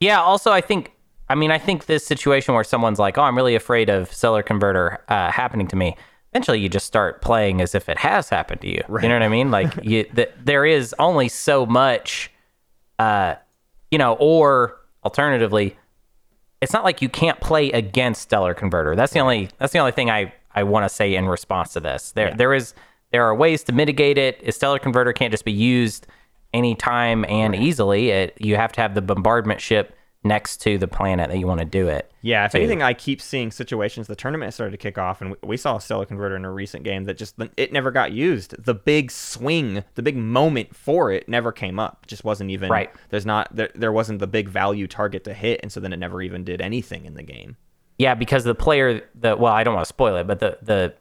Yeah. 0.00 0.20
Also, 0.20 0.50
I 0.50 0.60
think, 0.60 0.92
I 1.28 1.34
mean, 1.34 1.50
I 1.50 1.58
think 1.58 1.86
this 1.86 2.06
situation 2.06 2.54
where 2.54 2.64
someone's 2.64 2.98
like, 2.98 3.18
oh, 3.18 3.22
I'm 3.22 3.36
really 3.36 3.54
afraid 3.54 3.88
of 3.88 4.12
Stellar 4.12 4.42
Converter 4.42 5.02
uh, 5.08 5.30
happening 5.30 5.68
to 5.68 5.76
me. 5.76 5.96
Eventually, 6.32 6.60
you 6.60 6.68
just 6.68 6.86
start 6.86 7.22
playing 7.22 7.60
as 7.60 7.74
if 7.74 7.88
it 7.88 7.98
has 7.98 8.28
happened 8.28 8.60
to 8.60 8.68
you. 8.68 8.82
You 9.02 9.08
know 9.08 9.14
what 9.14 9.22
I 9.22 9.28
mean? 9.28 9.50
Like, 9.50 9.72
you, 9.82 10.04
th- 10.04 10.30
there 10.42 10.66
is 10.66 10.94
only 10.98 11.28
so 11.28 11.64
much, 11.64 12.30
uh, 12.98 13.36
you 13.90 13.96
know, 13.96 14.14
or 14.20 14.78
alternatively, 15.02 15.76
it's 16.60 16.72
not 16.72 16.84
like 16.84 17.00
you 17.00 17.08
can't 17.08 17.40
play 17.40 17.70
against 17.70 18.22
Stellar 18.22 18.54
Converter. 18.54 18.96
That's 18.96 19.12
the 19.12 19.20
only. 19.20 19.50
That's 19.58 19.72
the 19.72 19.78
only 19.78 19.92
thing 19.92 20.10
I 20.10 20.32
I 20.54 20.62
want 20.62 20.84
to 20.84 20.88
say 20.88 21.14
in 21.14 21.26
response 21.26 21.74
to 21.74 21.80
this. 21.80 22.12
There 22.12 22.34
there 22.34 22.54
is 22.54 22.74
there 23.12 23.24
are 23.24 23.34
ways 23.34 23.62
to 23.64 23.72
mitigate 23.72 24.18
it. 24.18 24.42
A 24.42 24.52
Stellar 24.52 24.78
Converter 24.78 25.12
can't 25.12 25.30
just 25.30 25.44
be 25.44 25.52
used 25.52 26.06
anytime 26.56 27.24
and 27.28 27.54
easily. 27.54 28.10
It 28.10 28.36
you 28.40 28.56
have 28.56 28.72
to 28.72 28.80
have 28.80 28.94
the 28.94 29.02
bombardment 29.02 29.60
ship 29.60 29.94
next 30.24 30.56
to 30.62 30.76
the 30.76 30.88
planet 30.88 31.30
that 31.30 31.38
you 31.38 31.46
want 31.46 31.60
to 31.60 31.64
do 31.66 31.86
it. 31.86 32.10
Yeah, 32.20 32.46
if 32.46 32.52
to. 32.52 32.58
anything, 32.58 32.82
I 32.82 32.94
keep 32.94 33.20
seeing 33.22 33.52
situations. 33.52 34.08
The 34.08 34.16
tournament 34.16 34.52
started 34.54 34.72
to 34.72 34.76
kick 34.76 34.98
off, 34.98 35.20
and 35.20 35.30
we- 35.30 35.48
we 35.50 35.56
saw 35.56 35.76
a 35.76 35.80
Stellar 35.80 36.04
Converter 36.04 36.34
in 36.34 36.44
a 36.44 36.50
recent 36.50 36.82
game 36.82 37.04
that 37.04 37.16
just 37.16 37.36
it 37.56 37.72
never 37.72 37.92
got 37.92 38.10
used. 38.10 38.56
The 38.64 38.74
big 38.74 39.12
swing, 39.12 39.84
the 39.94 40.02
big 40.02 40.16
moment 40.16 40.74
for 40.74 41.12
it, 41.12 41.28
never 41.28 41.52
came 41.52 41.78
up. 41.78 42.00
It 42.02 42.08
just 42.08 42.24
wasn't 42.24 42.50
even 42.50 42.70
Right. 42.70 42.90
There's 43.10 43.26
not 43.26 43.54
there, 43.54 43.70
there 43.76 43.92
wasn't 43.92 44.18
the 44.18 44.26
big 44.26 44.48
value 44.48 44.88
target 44.88 45.22
to 45.24 45.34
hit, 45.34 45.60
and 45.62 45.70
so 45.70 45.78
then 45.78 45.92
it 45.92 45.98
never 45.98 46.20
even 46.22 46.42
did 46.42 46.60
anything 46.60 47.04
in 47.04 47.14
the 47.14 47.22
game. 47.22 47.56
Yeah, 47.98 48.14
because 48.14 48.42
the 48.42 48.54
player, 48.56 49.02
the 49.14 49.36
well, 49.36 49.52
I 49.52 49.62
don't 49.62 49.74
want 49.74 49.84
to 49.84 49.88
spoil 49.88 50.16
it, 50.16 50.26
but 50.26 50.40
the 50.40 50.58
the 50.60 50.94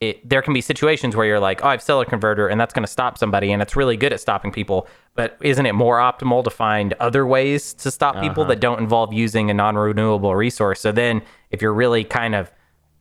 it, 0.00 0.28
there 0.28 0.42
can 0.42 0.52
be 0.52 0.60
situations 0.60 1.16
where 1.16 1.26
you're 1.26 1.40
like, 1.40 1.64
oh, 1.64 1.68
I 1.68 1.70
have 1.72 1.82
Stellar 1.82 2.04
Converter, 2.04 2.48
and 2.48 2.60
that's 2.60 2.74
going 2.74 2.84
to 2.84 2.90
stop 2.90 3.16
somebody, 3.16 3.50
and 3.50 3.62
it's 3.62 3.76
really 3.76 3.96
good 3.96 4.12
at 4.12 4.20
stopping 4.20 4.52
people. 4.52 4.86
But 5.14 5.38
isn't 5.40 5.64
it 5.64 5.72
more 5.72 5.98
optimal 5.98 6.44
to 6.44 6.50
find 6.50 6.92
other 6.94 7.26
ways 7.26 7.72
to 7.74 7.90
stop 7.90 8.20
people 8.20 8.42
uh-huh. 8.42 8.50
that 8.50 8.60
don't 8.60 8.78
involve 8.78 9.12
using 9.12 9.50
a 9.50 9.54
non-renewable 9.54 10.36
resource? 10.36 10.80
So 10.80 10.92
then, 10.92 11.22
if 11.50 11.62
you're 11.62 11.72
really 11.72 12.04
kind 12.04 12.34
of 12.34 12.50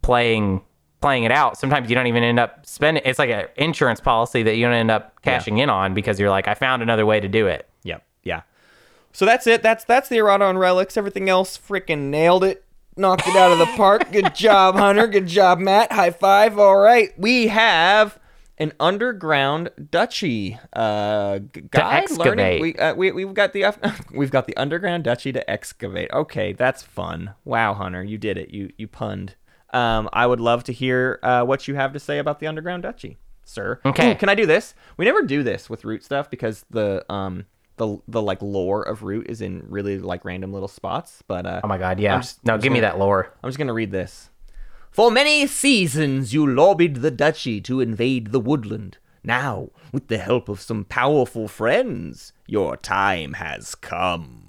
playing 0.02 0.62
playing 1.02 1.24
it 1.24 1.32
out, 1.32 1.58
sometimes 1.58 1.90
you 1.90 1.96
don't 1.96 2.08
even 2.08 2.24
end 2.24 2.40
up 2.40 2.66
spending. 2.66 3.04
It's 3.06 3.20
like 3.20 3.30
an 3.30 3.48
insurance 3.58 4.00
policy 4.00 4.42
that 4.44 4.56
you 4.56 4.66
don't 4.66 4.74
end 4.74 4.90
up 4.90 5.22
cashing 5.22 5.60
in 5.60 5.70
on 5.70 5.94
because 5.94 6.20
you're 6.20 6.32
like, 6.32 6.48
I 6.48 6.56
found 6.56 6.82
another 6.82 7.06
way 7.06 7.20
to 7.20 7.28
do 7.28 7.46
it. 7.46 7.70
Yep. 7.84 8.04
Yeah. 8.24 8.42
So 9.12 9.26
that's 9.26 9.46
it. 9.48 9.62
That's 9.62 9.84
that's 9.84 10.10
the 10.10 10.18
errata 10.18 10.46
on 10.46 10.58
relics. 10.58 10.98
Everything 10.98 11.30
else 11.30 11.58
freaking 11.58 12.10
nailed 12.10 12.44
it. 12.44 12.65
Knocked 12.98 13.28
it 13.28 13.36
out 13.36 13.52
of 13.52 13.60
the 13.60 13.66
park. 13.78 14.12
Good 14.12 14.34
job, 14.34 14.76
Hunter. 14.76 15.08
Good 15.08 15.28
job, 15.28 15.60
Matt. 15.60 15.92
High 15.92 16.12
five. 16.12 16.58
All 16.58 16.78
right. 16.78 17.12
We 17.18 17.48
have 17.48 18.18
an 18.58 18.72
underground 18.80 19.70
duchy 19.92 20.58
uh, 20.74 21.40
guide 21.72 22.04
excavate. 22.04 22.26
learning. 22.26 22.62
We, 22.62 22.76
uh, 22.76 22.96
we 22.96 23.12
we've 23.12 23.34
got 23.34 23.54
the 23.54 23.66
we've 24.14 24.32
got 24.32 24.48
the 24.48 24.56
underground 24.56 25.04
duchy 25.04 25.32
to 25.34 25.50
excavate. 25.50 26.10
Okay, 26.14 26.54
that's 26.54 26.84
fun. 26.84 27.34
Wow, 27.44 27.74
Hunter, 27.74 28.04
you 28.04 28.18
did 28.18 28.38
it. 28.38 28.52
You 28.52 28.72
you 28.78 28.88
punned. 28.88 29.36
Um, 29.74 30.08
I 30.14 30.26
would 30.26 30.40
love 30.40 30.64
to 30.66 30.74
hear 30.74 31.20
uh, 31.22 31.44
what 31.44 31.68
you 31.68 31.76
have 31.76 31.92
to 31.94 32.00
say 32.00 32.18
about 32.18 32.40
the 32.40 32.48
underground 32.48 32.84
duchy, 32.84 33.18
sir. 33.44 33.82
Okay. 33.84 34.14
Ooh, 34.14 34.16
can 34.16 34.30
I 34.30 34.36
do 34.36 34.46
this? 34.46 34.74
We 34.96 35.04
never 35.04 35.22
do 35.22 35.44
this 35.44 35.70
with 35.70 35.84
root 35.84 36.04
stuff 36.04 36.30
because 36.30 36.64
the 36.70 37.06
um 37.12 37.46
the 37.78 37.98
the 38.08 38.22
like 38.22 38.42
lore 38.42 38.82
of 38.84 39.04
root 39.04 39.28
is 39.30 39.42
in 39.42 39.64
really 39.70 40.00
like 40.00 40.24
random 40.26 40.54
little 40.54 40.68
spots. 40.68 41.24
But 41.28 41.46
uh, 41.46 41.62
Oh 41.64 41.68
my 41.68 41.78
god, 41.78 42.00
yeah. 42.00 42.16
I'm 42.16 42.22
just- 42.22 42.44
no, 42.46 42.54
I'm 42.54 42.60
give 42.60 42.72
me 42.72 42.80
gonna- 42.80 42.94
that 42.94 43.00
lore. 43.00 43.34
I'm 43.44 43.50
just 43.50 43.58
gonna 43.58 43.74
read 43.74 43.92
this. 43.92 44.30
For 44.92 45.12
many 45.12 45.46
seasons 45.48 46.34
you 46.34 46.46
lobbied 46.48 46.98
the 46.98 47.12
duchy 47.12 47.60
to 47.62 47.82
invade 47.82 48.32
the 48.32 48.40
woodland. 48.40 48.98
Now, 49.24 49.70
with 49.92 50.08
the 50.08 50.20
help 50.20 50.48
of 50.50 50.62
some 50.62 50.86
powerful 50.86 51.48
friends, 51.48 52.32
your 52.48 52.78
time 52.78 53.34
has 53.34 53.74
come. 53.76 54.44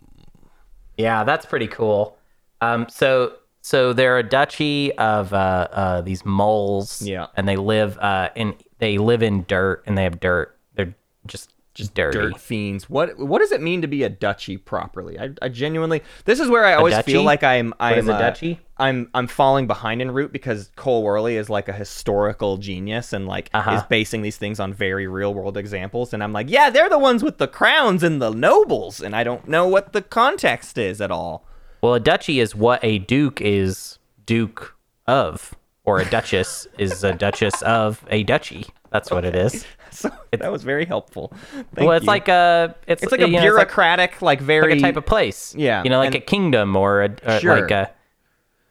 Yeah, 0.97 1.25
that's 1.25 1.47
pretty 1.47 1.67
cool. 1.67 2.17
Um, 2.61 2.87
so 2.89 3.35
so 3.63 3.93
they're 3.93 4.19
a 4.19 4.23
duchy 4.23 4.93
of 4.99 5.33
uh, 5.33 5.67
uh, 5.73 6.01
these 6.03 6.25
moles. 6.25 7.03
Yeah. 7.03 7.27
and 7.37 7.49
they 7.49 7.57
live 7.57 7.99
uh, 7.99 8.29
in 8.37 8.55
they 8.79 8.99
live 8.99 9.23
in 9.23 9.45
dirt 9.49 9.83
and 9.87 9.97
they 9.99 10.05
have 10.05 10.21
dirt. 10.21 10.57
They're 10.75 10.95
just 11.27 11.53
just 11.77 11.95
dirty. 11.95 12.19
Dirt 12.19 12.41
fiends. 12.41 12.91
What 12.91 13.19
what 13.19 13.39
does 13.39 13.53
it 13.53 13.61
mean 13.61 13.83
to 13.83 13.87
be 13.87 14.03
a 14.03 14.09
duchy 14.09 14.57
properly? 14.57 15.19
I, 15.19 15.31
I 15.43 15.49
genuinely 15.49 16.03
this 16.25 16.41
is 16.41 16.49
where 16.49 16.65
I 16.65 16.75
always 16.75 16.99
feel 17.01 17.23
like 17.23 17.45
I'm 17.45 17.73
I'm 17.79 18.09
a 18.09 18.13
uh, 18.15 18.19
duchy? 18.19 18.61
I'm 18.79 19.09
I'm 19.15 19.27
falling 19.27 19.67
behind 19.67 20.03
in 20.03 20.11
root 20.11 20.33
because 20.33 20.71
Cole 20.77 21.05
Wehrle 21.05 21.33
is 21.33 21.49
like 21.49 21.69
a 21.69 21.73
historical 21.73 22.57
genius 22.57 23.13
and 23.13 23.27
like 23.27 23.51
Uh-huh. 23.55 23.77
is 23.77 23.83
basing 23.85 24.23
these 24.23 24.37
things 24.37 24.59
on 24.59 24.73
very 24.75 25.07
real 25.07 25.33
world 25.33 25.57
examples 25.57 26.13
and 26.13 26.23
I'm 26.23 26.33
like, 26.33 26.51
yeah, 26.51 26.71
they're 26.71 26.89
the 26.89 26.99
ones 26.99 27.23
with 27.23 27.39
the 27.39 27.49
crowns 27.49 28.03
and 28.03 28.21
the 28.21 28.31
nobles 28.31 29.01
and 29.01 29.15
I 29.15 29.23
don't 29.25 29.47
know 29.47 29.69
what 29.69 29.93
the 29.93 30.03
context 30.03 30.79
is 30.79 31.01
at 31.01 31.11
all. 31.11 31.47
Well, 31.83 31.95
a 31.95 32.01
duchy 32.01 32.41
is 32.41 32.55
what 32.55 32.81
a 32.83 32.99
duke 32.99 33.41
is 33.41 33.99
duke 34.25 34.75
of, 35.07 35.55
or 35.85 36.01
a 36.01 36.05
duchess 36.05 36.67
is 36.79 37.05
a 37.05 37.15
duchess 37.15 37.63
of 37.63 38.05
a 38.11 38.25
duchy. 38.25 38.67
That's 38.91 39.11
what 39.11 39.25
it 39.25 39.37
is. 39.37 39.65
So 40.03 40.11
that 40.33 40.53
was 40.53 40.63
very 40.65 40.85
helpful. 40.85 41.33
Thank 41.53 41.89
well, 41.89 41.93
it's 41.93 42.05
you. 42.05 42.07
like 42.09 42.29
a 42.29 42.75
it's, 42.87 43.03
it's 43.03 43.13
like 43.13 43.21
a 43.21 43.25
know, 43.25 43.29
it's 43.29 43.35
like- 43.35 43.43
bureaucratic, 43.43 44.23
like, 44.23 44.41
very 44.41 44.73
like 44.75 44.83
type 44.83 44.97
of 44.97 45.07
place. 45.07 45.55
Yeah, 45.57 45.83
you 45.83 45.91
know, 45.91 45.99
like 45.99 46.09
and- 46.15 46.17
a 46.17 46.21
kingdom 46.21 46.77
or 46.77 47.03
a 47.03 47.11
or 47.27 47.41
Sure. 47.41 47.61
like 47.61 47.71
a 47.71 47.91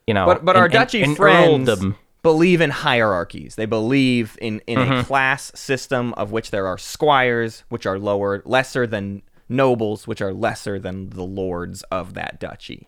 you 0.08 0.14
know. 0.14 0.26
But 0.26 0.46
but 0.46 0.56
an- 0.56 0.62
our 0.62 0.70
duchy 0.70 1.02
an 1.04 1.16
friends 1.16 1.70
earldom. 1.70 1.96
believe 2.24 2.62
in 2.62 2.70
hierarchies. 2.72 3.56
They 3.56 3.66
believe 3.66 4.38
in 4.42 4.62
in 4.68 4.78
Mm-hmm. 4.80 4.92
a 4.94 5.04
class 5.04 5.52
system 5.56 6.14
of 6.14 6.32
which 6.32 6.52
there 6.52 6.68
are 6.68 6.78
squires, 6.78 7.64
which 7.70 7.86
are 7.86 7.98
lower, 7.98 8.42
lesser 8.46 8.86
than 8.86 9.22
nobles, 9.50 10.08
which 10.08 10.22
are 10.22 10.34
lesser 10.34 10.80
than 10.80 11.10
the 11.12 11.24
lords 11.24 11.84
of 11.92 12.14
that 12.16 12.40
duchy. 12.40 12.88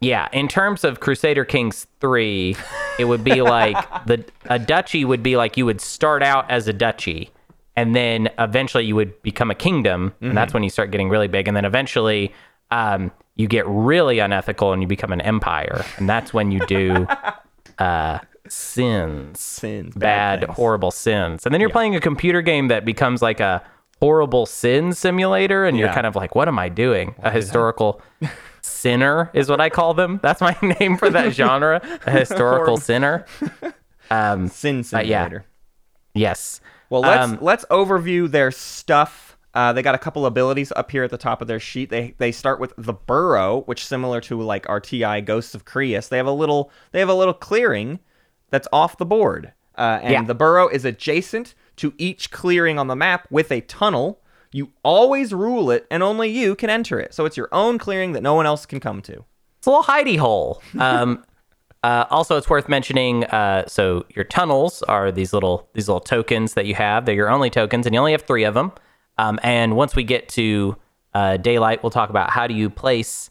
Yeah, 0.00 0.28
in 0.32 0.46
terms 0.46 0.84
of 0.84 1.00
Crusader 1.00 1.44
Kings 1.44 1.86
3, 2.00 2.54
it 3.00 3.04
would 3.06 3.24
be 3.24 3.42
like 3.56 3.76
the 4.06 4.24
a 4.44 4.58
duchy 4.58 5.04
would 5.04 5.22
be 5.24 5.36
like 5.36 5.56
you 5.56 5.66
would 5.66 5.80
start 5.80 6.22
out 6.22 6.48
as 6.50 6.68
a 6.68 6.72
duchy 6.72 7.30
and 7.78 7.94
then 7.94 8.28
eventually 8.38 8.84
you 8.84 8.96
would 8.96 9.12
become 9.22 9.50
a 9.50 9.54
kingdom 9.54 10.12
and 10.20 10.36
that's 10.36 10.52
when 10.54 10.62
you 10.62 10.70
start 10.70 10.90
getting 10.90 11.08
really 11.08 11.28
big. 11.28 11.46
And 11.48 11.56
then 11.56 11.64
eventually 11.64 12.32
um, 12.70 13.10
you 13.36 13.46
get 13.46 13.64
really 13.66 14.18
unethical 14.18 14.72
and 14.72 14.82
you 14.82 14.88
become 14.88 15.12
an 15.12 15.20
empire. 15.20 15.84
And 15.98 16.08
that's 16.08 16.34
when 16.34 16.50
you 16.50 16.60
do 16.66 17.06
uh, 17.78 18.18
sins. 18.48 19.40
Sins, 19.40 19.94
bad 19.94 20.40
bad, 20.40 20.50
horrible 20.50 20.90
sins. 20.90 21.44
And 21.46 21.52
then 21.54 21.60
you're 21.60 21.70
playing 21.70 21.94
a 21.96 22.00
computer 22.00 22.42
game 22.42 22.68
that 22.68 22.84
becomes 22.84 23.22
like 23.22 23.40
a 23.40 23.62
horrible 24.00 24.46
sin 24.46 24.92
simulator 24.92 25.64
and 25.64 25.76
you're 25.78 25.88
Yeah. 25.88 25.94
kind 25.94 26.06
of 26.06 26.14
like 26.16 26.34
what 26.34 26.46
am 26.48 26.58
i 26.58 26.68
doing? 26.68 27.14
A 27.22 27.30
historical 27.30 28.00
sinner 28.62 29.30
is 29.34 29.48
what 29.50 29.60
i 29.60 29.68
call 29.70 29.92
them. 29.94 30.20
That's 30.22 30.40
my 30.40 30.56
name 30.80 30.96
for 30.96 31.10
that 31.10 31.32
genre 31.32 31.80
a 32.06 32.10
historical 32.10 32.76
sinner. 32.76 33.24
Um 34.10 34.48
Sin 34.48 34.84
But 34.90 35.06
yeah. 35.06 35.24
simulator. 35.24 35.44
yes 36.14 36.60
Well, 36.90 37.02
let's 37.02 37.24
Um, 37.32 37.38
let's 37.40 37.64
overview 37.66 38.30
their 38.30 38.50
stuff. 38.50 39.36
Uh, 39.54 39.72
they 39.72 39.82
got 39.82 39.94
a 39.94 39.98
couple 39.98 40.24
abilities 40.26 40.72
up 40.76 40.90
here 40.90 41.02
at 41.04 41.10
the 41.10 41.18
top 41.18 41.40
of 41.42 41.48
their 41.48 41.58
sheet. 41.60 41.90
They 41.90 42.14
they 42.18 42.32
start 42.32 42.60
with 42.60 42.72
the 42.78 42.92
burrow, 42.92 43.62
which 43.66 43.84
similar 43.84 44.20
to 44.22 44.40
like 44.40 44.66
RTI 44.66 45.24
Ghosts 45.24 45.54
of 45.54 45.64
Creuss. 45.64 46.08
They 46.08 46.16
have 46.16 46.26
a 46.26 46.32
little 46.32 46.70
they 46.92 47.00
have 47.00 47.08
a 47.08 47.14
little 47.14 47.34
clearing 47.34 47.98
that's 48.50 48.68
off 48.72 48.96
the 48.98 49.06
board, 49.06 49.52
uh, 49.76 49.98
and 50.02 50.12
Yeah. 50.12 50.22
the 50.22 50.34
burrow 50.34 50.68
is 50.68 50.84
adjacent 50.84 51.54
to 51.76 51.92
each 51.98 52.30
clearing 52.30 52.78
on 52.78 52.86
the 52.88 52.96
map 52.96 53.26
with 53.30 53.50
a 53.52 53.60
tunnel. 53.62 54.20
You 54.52 54.70
always 54.82 55.34
rule 55.34 55.70
it, 55.70 55.86
and 55.90 56.02
only 56.02 56.30
you 56.30 56.54
can 56.54 56.70
enter 56.70 56.98
it. 56.98 57.12
So 57.12 57.24
it's 57.26 57.36
your 57.36 57.48
own 57.52 57.78
clearing 57.78 58.12
that 58.12 58.22
no 58.22 58.34
one 58.34 58.46
else 58.46 58.64
can 58.64 58.80
come 58.80 59.02
to. 59.02 59.24
It's 59.58 59.66
a 59.66 59.70
little 59.70 59.84
hidey 59.84 60.18
hole. 60.18 60.62
Um, 60.78 61.24
uh, 61.82 62.04
also, 62.10 62.36
it's 62.36 62.50
worth 62.50 62.68
mentioning. 62.68 63.24
Uh, 63.24 63.66
so 63.66 64.04
your 64.14 64.24
tunnels 64.24 64.82
are 64.82 65.12
these 65.12 65.32
little 65.32 65.68
these 65.74 65.88
little 65.88 66.00
tokens 66.00 66.54
that 66.54 66.66
you 66.66 66.74
have. 66.74 67.06
They're 67.06 67.14
your 67.14 67.30
only 67.30 67.50
tokens, 67.50 67.86
and 67.86 67.94
you 67.94 68.00
only 68.00 68.12
have 68.12 68.22
three 68.22 68.44
of 68.44 68.54
them. 68.54 68.72
Um, 69.16 69.38
and 69.42 69.76
once 69.76 69.96
we 69.96 70.04
get 70.04 70.28
to 70.30 70.76
uh, 71.14 71.36
daylight, 71.38 71.82
we'll 71.82 71.90
talk 71.90 72.10
about 72.10 72.30
how 72.30 72.46
do 72.46 72.54
you 72.54 72.70
place 72.70 73.30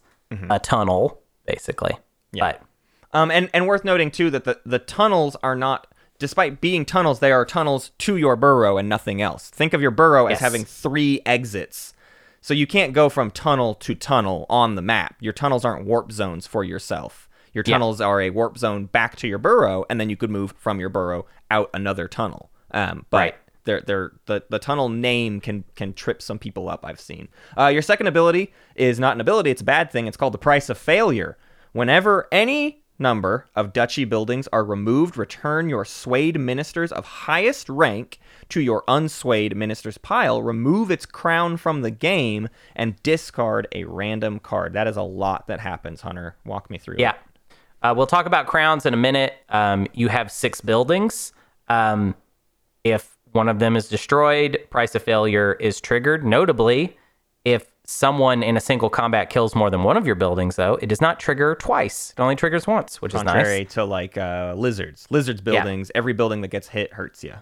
a 0.49 0.59
tunnel, 0.59 1.21
basically. 1.45 1.93
But 2.51 2.61
Um, 3.13 3.31
and, 3.31 3.49
and 3.53 3.65
worth 3.65 3.85
noting 3.85 4.11
too 4.11 4.29
that 4.31 4.43
the, 4.43 4.59
the 4.65 4.79
tunnels 4.79 5.37
are 5.41 5.55
not, 5.55 5.87
despite 6.19 6.59
being 6.59 6.83
tunnels, 6.83 7.19
they 7.19 7.31
are 7.31 7.45
tunnels 7.45 7.91
to 7.99 8.17
your 8.17 8.35
burrow 8.35 8.77
and 8.77 8.89
nothing 8.89 9.21
else. 9.21 9.49
Think 9.49 9.73
of 9.73 9.81
your 9.81 9.91
burrow 9.91 10.27
as 10.27 10.39
having 10.41 10.65
three 10.65 11.21
exits. 11.25 11.93
So 12.41 12.53
you 12.53 12.67
can't 12.67 12.93
go 12.93 13.07
from 13.07 13.31
tunnel 13.31 13.73
to 13.75 13.95
tunnel 13.95 14.45
on 14.49 14.75
the 14.75 14.81
map. 14.81 15.15
Your 15.21 15.33
tunnels 15.33 15.63
aren't 15.63 15.85
warp 15.85 16.11
zones 16.11 16.45
for 16.45 16.63
yourself. 16.63 17.26
Your 17.57 17.63
Yeah. 17.65 17.73
tunnels 17.73 17.99
are 18.01 18.21
a 18.21 18.29
warp 18.29 18.55
zone 18.59 18.85
back 18.85 19.15
to 19.15 19.27
your 19.27 19.39
burrow, 19.39 19.83
and 19.89 19.99
then 19.99 20.11
you 20.11 20.15
could 20.15 20.29
move 20.29 20.53
from 20.59 20.79
your 20.79 20.89
burrow 20.89 21.25
out 21.49 21.71
another 21.73 22.07
tunnel. 22.07 22.51
Um, 22.69 23.07
but 23.09 23.17
Right. 23.17 23.35
they're, 23.63 23.81
they're, 23.81 24.11
the, 24.27 24.43
the 24.47 24.59
tunnel 24.59 24.89
name 24.89 25.41
can 25.41 25.63
can 25.75 25.93
trip 25.93 26.21
some 26.21 26.37
people 26.37 26.69
up, 26.69 26.85
I've 26.85 26.99
seen. 26.99 27.29
Uh, 27.57 27.67
your 27.67 27.81
second 27.81 28.05
ability 28.05 28.53
is 28.75 28.99
not 28.99 29.15
an 29.15 29.21
ability, 29.21 29.49
it's 29.49 29.61
a 29.61 29.65
bad 29.65 29.89
thing. 29.91 30.05
It's 30.05 30.17
called 30.17 30.35
the 30.35 30.37
price 30.37 30.69
of 30.69 30.77
failure. 30.77 31.35
Whenever 31.73 32.27
any 32.31 32.83
number 32.99 33.45
of 33.55 33.73
duchy 33.73 34.05
buildings 34.05 34.47
are 34.53 34.63
removed, 34.63 35.17
return 35.17 35.67
your 35.67 35.83
swayed 35.85 36.39
ministers 36.39 36.91
of 36.91 37.05
highest 37.05 37.69
rank 37.69 38.19
to 38.49 38.59
your 38.61 38.83
unswayed 38.87 39.55
ministers 39.55 39.97
pile, 39.97 40.43
remove 40.43 40.91
its 40.91 41.05
crown 41.07 41.57
from 41.57 41.81
the 41.81 41.91
game, 41.91 42.49
and 42.75 43.01
discard 43.01 43.67
a 43.73 43.83
random 43.85 44.37
card. 44.39 44.73
That 44.73 44.85
is 44.87 44.95
a 44.97 45.01
lot 45.01 45.47
that 45.47 45.59
happens, 45.59 46.01
Hunter. 46.01 46.35
Walk 46.45 46.69
me 46.69 46.77
through. 46.77 46.95
it. 46.95 46.99
Yeah. 47.83 47.91
Uh, 47.91 47.93
we'll 47.95 48.07
talk 48.07 48.25
about 48.25 48.47
crowns 48.47 48.85
in 48.85 48.93
a 48.93 48.97
minute. 48.97 49.35
Um, 49.49 49.87
you 49.93 50.07
have 50.07 50.31
six 50.31 50.61
buildings. 50.61 51.33
Um, 51.67 52.15
if 52.83 53.17
one 53.31 53.49
of 53.49 53.59
them 53.59 53.75
is 53.75 53.87
destroyed, 53.89 54.59
price 54.69 54.95
of 54.95 55.03
failure 55.03 55.53
is 55.59 55.79
triggered. 55.81 56.25
Notably, 56.25 56.97
if 57.45 57.67
someone 57.83 58.43
in 58.43 58.57
a 58.57 58.59
single 58.59 58.89
combat 58.89 59.29
kills 59.29 59.55
more 59.55 59.69
than 59.69 59.83
one 59.83 59.95
of 59.95 60.05
your 60.05 60.15
buildings, 60.15 60.55
though, 60.55 60.75
it 60.75 60.87
does 60.87 61.01
not 61.01 61.19
trigger 61.19 61.55
twice. 61.55 62.13
It 62.17 62.21
only 62.21 62.35
triggers 62.35 62.67
once, 62.67 63.01
which 63.01 63.13
is 63.13 63.23
nice. 63.23 63.33
Contrary 63.33 63.65
to 63.65 63.85
like 63.85 64.17
uh, 64.17 64.53
lizards. 64.57 65.07
Lizards 65.09 65.41
buildings, 65.41 65.91
every 65.95 66.13
building 66.13 66.41
that 66.41 66.49
gets 66.49 66.67
hit 66.67 66.93
hurts 66.93 67.23
you. 67.23 67.35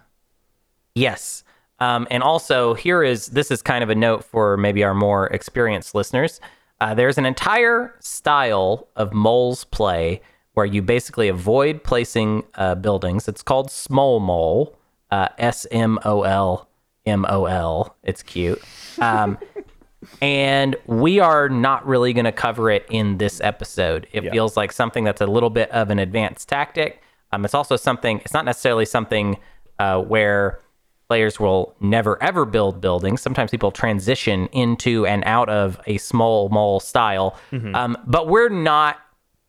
Yes. 0.94 1.44
Um, 1.78 2.06
and 2.10 2.22
also, 2.22 2.74
here 2.74 3.02
is 3.02 3.28
this 3.28 3.50
is 3.50 3.60
kind 3.62 3.82
of 3.82 3.90
a 3.90 3.94
note 3.94 4.24
for 4.24 4.56
maybe 4.56 4.82
our 4.82 4.94
more 4.94 5.26
experienced 5.26 5.94
listeners. 5.94 6.40
Uh, 6.80 6.94
there's 6.94 7.18
an 7.18 7.26
entire 7.26 7.94
style 8.00 8.88
of 8.96 9.12
moles 9.12 9.64
play 9.64 10.20
where 10.52 10.66
you 10.66 10.82
basically 10.82 11.28
avoid 11.28 11.84
placing 11.84 12.42
uh, 12.54 12.74
buildings. 12.74 13.28
It's 13.28 13.42
called 13.42 13.70
small 13.70 14.20
mole, 14.20 14.76
uh, 15.10 15.28
S 15.38 15.66
M 15.70 15.98
O 16.04 16.22
L 16.22 16.68
M 17.04 17.26
O 17.28 17.46
L. 17.46 17.96
It's 18.02 18.22
cute. 18.22 18.62
Um, 18.98 19.38
and 20.22 20.76
we 20.86 21.20
are 21.20 21.48
not 21.48 21.86
really 21.86 22.12
going 22.12 22.24
to 22.24 22.32
cover 22.32 22.70
it 22.70 22.86
in 22.90 23.18
this 23.18 23.40
episode. 23.40 24.06
It 24.12 24.30
feels 24.30 24.56
like 24.56 24.72
something 24.72 25.04
that's 25.04 25.20
a 25.20 25.26
little 25.26 25.50
bit 25.50 25.70
of 25.70 25.90
an 25.90 25.98
advanced 25.98 26.48
tactic. 26.48 27.02
Um, 27.32 27.44
it's 27.44 27.54
also 27.54 27.76
something. 27.76 28.20
It's 28.20 28.34
not 28.34 28.44
necessarily 28.44 28.86
something 28.86 29.38
uh, 29.78 30.00
where 30.00 30.60
players 31.08 31.38
will 31.38 31.74
never 31.80 32.20
ever 32.22 32.44
build 32.44 32.80
buildings. 32.80 33.20
Sometimes 33.22 33.50
people 33.50 33.70
transition 33.70 34.46
into 34.52 35.06
and 35.06 35.22
out 35.24 35.48
of 35.48 35.80
a 35.86 35.98
small 35.98 36.48
mole 36.48 36.80
style, 36.80 37.36
um, 37.74 37.96
but 38.06 38.28
we're 38.28 38.48
not 38.48 38.98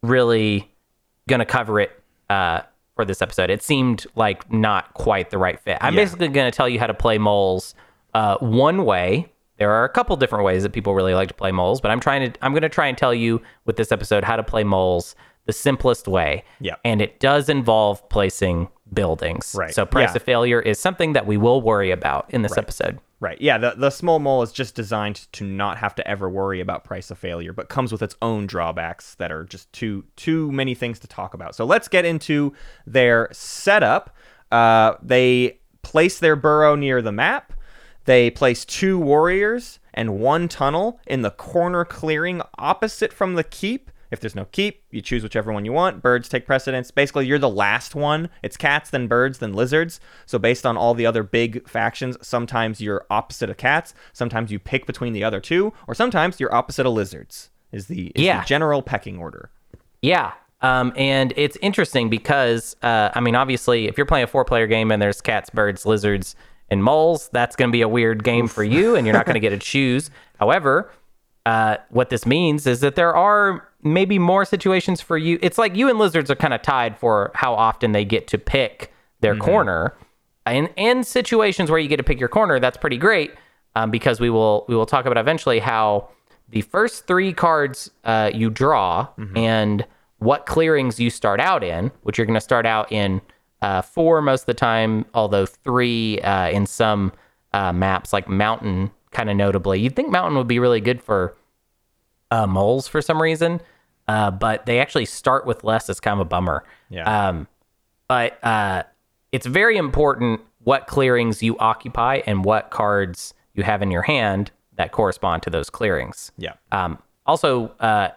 really 0.04 0.72
going 1.28 1.40
to 1.40 1.46
cover 1.46 1.80
it 1.80 1.92
uh, 2.30 2.62
for 2.96 3.06
this 3.06 3.22
episode. 3.22 3.50
It 3.50 3.62
seemed 3.64 4.06
like 4.16 4.52
not 4.52 4.94
quite 4.94 5.30
the 5.30 5.38
right 5.38 5.60
fit. 5.60 5.78
I'm 5.82 5.94
Yeah. 5.94 6.02
basically 6.04 6.28
going 6.30 6.50
to 6.50 6.56
tell 6.56 6.70
you 6.70 6.80
how 6.80 6.88
to 6.88 6.94
play 6.94 7.18
moles 7.18 7.76
uh, 8.14 8.38
one 8.38 8.86
way. 8.86 9.32
There 9.58 9.72
are 9.72 9.84
a 9.84 9.90
couple 9.90 10.16
different 10.18 10.46
ways 10.46 10.62
that 10.64 10.72
people 10.72 10.94
really 10.94 11.16
like 11.16 11.28
to 11.30 11.34
play 11.34 11.52
moles, 11.52 11.82
but 11.82 11.90
I'm 11.90 12.00
trying 12.00 12.32
to 12.32 12.46
I'm 12.46 12.52
going 12.54 12.62
to 12.62 12.70
try 12.70 12.88
and 12.88 12.96
tell 12.98 13.14
you 13.14 13.42
with 13.66 13.76
this 13.76 13.92
episode 13.92 14.24
how 14.24 14.36
to 14.36 14.44
play 14.44 14.64
moles 14.64 15.16
the 15.46 15.54
simplest 15.54 16.08
way. 16.08 16.44
Yeah. 16.60 16.76
And 16.86 17.02
it 17.02 17.20
does 17.20 17.50
involve 17.50 18.08
placing 18.10 18.68
buildings. 18.94 19.56
Right. 19.58 19.74
So 19.74 19.86
price 19.86 20.12
Yeah. 20.12 20.16
of 20.18 20.24
failure 20.24 20.60
is 20.62 20.80
something 20.80 21.14
that 21.14 21.26
we 21.26 21.38
will 21.38 21.62
worry 21.62 21.92
about 21.92 22.26
in 22.30 22.42
this 22.42 22.58
episode. 22.58 23.00
Right. 23.20 23.40
Yeah. 23.42 23.58
The 23.58 23.74
the 23.76 23.90
small 23.90 24.20
mole 24.20 24.44
is 24.44 24.52
just 24.52 24.76
designed 24.76 25.28
to 25.34 25.44
not 25.44 25.78
have 25.78 25.96
to 25.96 26.08
ever 26.08 26.30
worry 26.30 26.62
about 26.62 26.84
price 26.84 27.10
of 27.10 27.18
failure, 27.18 27.52
but 27.54 27.68
comes 27.70 27.92
with 27.92 28.02
its 28.04 28.16
own 28.22 28.46
drawbacks 28.48 29.16
that 29.16 29.32
are 29.32 29.44
just 29.44 29.72
too 29.74 30.04
too 30.16 30.52
many 30.52 30.76
things 30.76 31.00
to 31.00 31.08
talk 31.08 31.34
about. 31.34 31.56
So 31.56 31.66
let's 31.66 31.88
get 31.88 32.06
into 32.06 32.54
their 32.86 33.30
setup. 33.32 34.16
Uh, 34.52 34.94
they 35.02 35.60
place 35.82 36.20
their 36.20 36.36
burrow 36.36 36.76
near 36.76 37.02
the 37.02 37.12
map. 37.12 37.54
They 38.06 38.30
place 38.30 38.64
two 38.66 38.98
warriors 39.00 39.80
and 39.94 40.20
one 40.20 40.48
tunnel 40.48 41.00
in 41.08 41.24
the 41.24 41.32
corner 41.32 41.84
clearing 41.84 42.42
opposite 42.58 43.12
from 43.12 43.34
the 43.36 43.44
keep. 43.44 43.92
If 44.12 44.20
there's 44.20 44.36
no 44.36 44.46
keep, 44.46 44.84
you 44.92 45.02
choose 45.02 45.24
whichever 45.24 45.52
one 45.52 45.66
you 45.66 45.74
want. 45.74 46.02
Birds 46.02 46.30
take 46.30 46.46
precedence. 46.46 46.92
Basically, 46.92 47.26
you're 47.26 47.40
the 47.40 47.50
last 47.50 47.94
one. 47.96 48.30
It's 48.42 48.56
cats, 48.58 48.90
then 48.90 49.08
birds, 49.08 49.40
then 49.40 49.54
lizards. 49.54 50.00
So, 50.26 50.40
based 50.40 50.66
on 50.66 50.78
all 50.78 50.94
the 50.94 51.06
other 51.06 51.24
big 51.24 51.68
factions, 51.68 52.18
sometimes 52.22 52.80
you're 52.82 53.06
opposite 53.10 53.50
of 53.50 53.58
cats. 53.58 53.94
Sometimes 54.14 54.52
you 54.52 54.60
pick 54.60 54.86
between 54.86 55.14
the 55.14 55.24
other 55.24 55.40
two, 55.40 55.74
or 55.88 55.94
sometimes 55.94 56.40
you're 56.40 56.54
opposite 56.54 56.86
of 56.86 56.94
lizards. 56.94 57.50
Is 57.72 57.88
the, 57.88 58.08
is 58.16 58.24
Yeah. 58.24 58.40
the 58.42 58.46
general 58.46 58.82
pecking 58.82 59.18
order. 59.20 59.50
Yeah. 60.02 60.32
Um, 60.62 60.94
and 60.96 61.34
it's 61.36 61.58
interesting 61.62 62.10
because, 62.10 62.76
uh, 62.82 63.10
I 63.14 63.20
mean, 63.20 63.36
obviously, 63.36 63.88
if 63.88 63.98
you're 63.98 64.06
playing 64.08 64.24
a 64.24 64.28
four 64.28 64.46
player 64.46 64.66
game 64.68 64.90
and 64.92 65.02
there's 65.02 65.22
cats, 65.22 65.50
birds, 65.50 65.86
lizards, 65.86 66.36
and 66.70 66.84
moles, 66.84 67.30
that's 67.32 67.56
going 67.56 67.70
to 67.70 67.72
be 67.72 67.82
a 67.82 67.88
weird 67.88 68.24
game 68.24 68.48
for 68.48 68.64
you, 68.64 68.96
and 68.96 69.06
you're 69.06 69.14
not 69.14 69.26
going 69.26 69.36
to 69.36 69.40
get 69.40 69.52
to 69.52 69.58
choose. 69.58 70.10
However, 70.40 70.92
uh, 71.48 71.78
what 71.92 72.10
this 72.10 72.26
means 72.26 72.68
is 72.68 72.82
that 72.82 72.96
there 72.96 73.16
are 73.16 73.66
maybe 73.82 74.20
more 74.20 74.44
situations 74.44 75.00
for 75.00 75.18
you. 75.18 75.40
It's 75.42 75.58
like 75.58 75.78
you 75.78 75.90
and 75.90 75.98
lizards 75.98 76.30
are 76.30 76.36
kind 76.36 76.54
of 76.54 76.62
tied 76.62 76.98
for 76.98 77.32
how 77.36 77.54
often 77.54 77.94
they 77.94 78.04
get 78.04 78.28
to 78.28 78.38
pick 78.38 78.92
their 79.22 79.34
corner. 79.38 79.94
And 80.46 80.70
in 80.76 81.06
situations 81.06 81.72
where 81.72 81.80
you 81.80 81.88
get 81.88 81.98
to 81.98 82.04
pick 82.04 82.20
your 82.20 82.28
corner, 82.28 82.60
that's 82.60 82.76
pretty 82.76 82.98
great 82.98 83.32
um, 83.76 83.92
because 83.92 84.20
we 84.20 84.30
will 84.30 84.66
we 84.68 84.76
will 84.76 84.86
talk 84.86 85.06
about 85.06 85.18
eventually 85.18 85.60
how 85.60 86.10
the 86.50 86.64
first 86.64 87.08
three 87.08 87.32
cards 87.32 87.92
uh, 88.04 88.30
you 88.34 88.50
draw 88.50 89.08
and 89.38 89.86
what 90.18 90.48
clearings 90.48 91.00
you 91.00 91.10
start 91.10 91.40
out 91.40 91.64
in, 91.64 91.92
which 92.04 92.18
you're 92.18 92.28
going 92.28 92.34
to 92.34 92.42
start 92.42 92.66
out 92.66 92.92
in 92.92 93.22
uh, 93.62 93.82
four 93.82 94.22
most 94.22 94.42
of 94.42 94.46
the 94.48 94.54
time, 94.54 95.06
although 95.14 95.46
three 95.46 96.20
uh, 96.24 96.50
in 96.50 96.66
some 96.66 97.14
uh, 97.54 97.72
maps 97.72 98.12
like 98.12 98.28
Mountain, 98.28 98.92
kind 99.12 99.30
of 99.30 99.38
notably. 99.38 99.80
You'd 99.80 99.96
think 99.96 100.10
Mountain 100.10 100.38
would 100.38 100.48
be 100.50 100.60
really 100.60 100.82
good 100.82 101.02
for 101.02 101.37
uh, 102.32 102.48
moles 102.48 102.88
for 102.88 103.02
some 103.02 103.22
reason, 103.22 103.62
uh, 104.08 104.32
but 104.32 104.66
they 104.66 104.80
actually 104.80 105.06
start 105.06 105.46
with 105.46 105.64
less. 105.64 105.90
It's 105.90 106.00
kind 106.00 106.20
of 106.20 106.26
a 106.26 106.30
bummer. 106.30 106.64
Yeah. 106.90 107.28
Um, 107.30 107.48
but 108.08 108.44
uh, 108.44 108.84
it's 109.32 109.46
very 109.46 109.78
important 109.78 110.42
what 110.64 110.88
clearings 110.88 111.42
you 111.44 111.58
occupy 111.60 112.22
and 112.26 112.44
what 112.46 112.70
cards 112.72 113.34
you 113.54 113.64
have 113.64 113.82
in 113.82 113.92
your 113.92 114.02
hand 114.04 114.52
that 114.76 114.92
correspond 114.92 115.44
to 115.44 115.50
those 115.50 115.70
clearings. 115.70 116.32
Yeah. 116.38 116.54
Um, 116.72 117.00
also, 117.26 117.70
uh, 117.80 118.10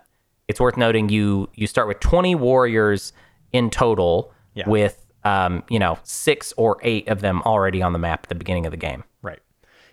it's 0.49 0.61
worth 0.61 0.77
noting 0.77 1.09
you 1.09 1.49
you 1.55 1.67
start 1.67 1.87
with 1.89 2.01
20 2.01 2.35
warriors 2.35 3.13
in 3.53 3.71
total, 3.71 4.33
Yeah. 4.55 4.69
with 4.69 5.07
um, 5.25 5.63
you 5.69 5.79
know 5.79 5.99
six 6.03 6.53
or 6.57 6.79
eight 6.83 7.09
of 7.09 7.21
them 7.21 7.43
already 7.43 7.83
on 7.83 7.93
the 7.93 7.99
map 7.99 8.21
at 8.25 8.29
the 8.29 8.35
beginning 8.35 8.67
of 8.67 8.71
the 8.73 8.77
game. 8.77 9.05
Right. 9.23 9.39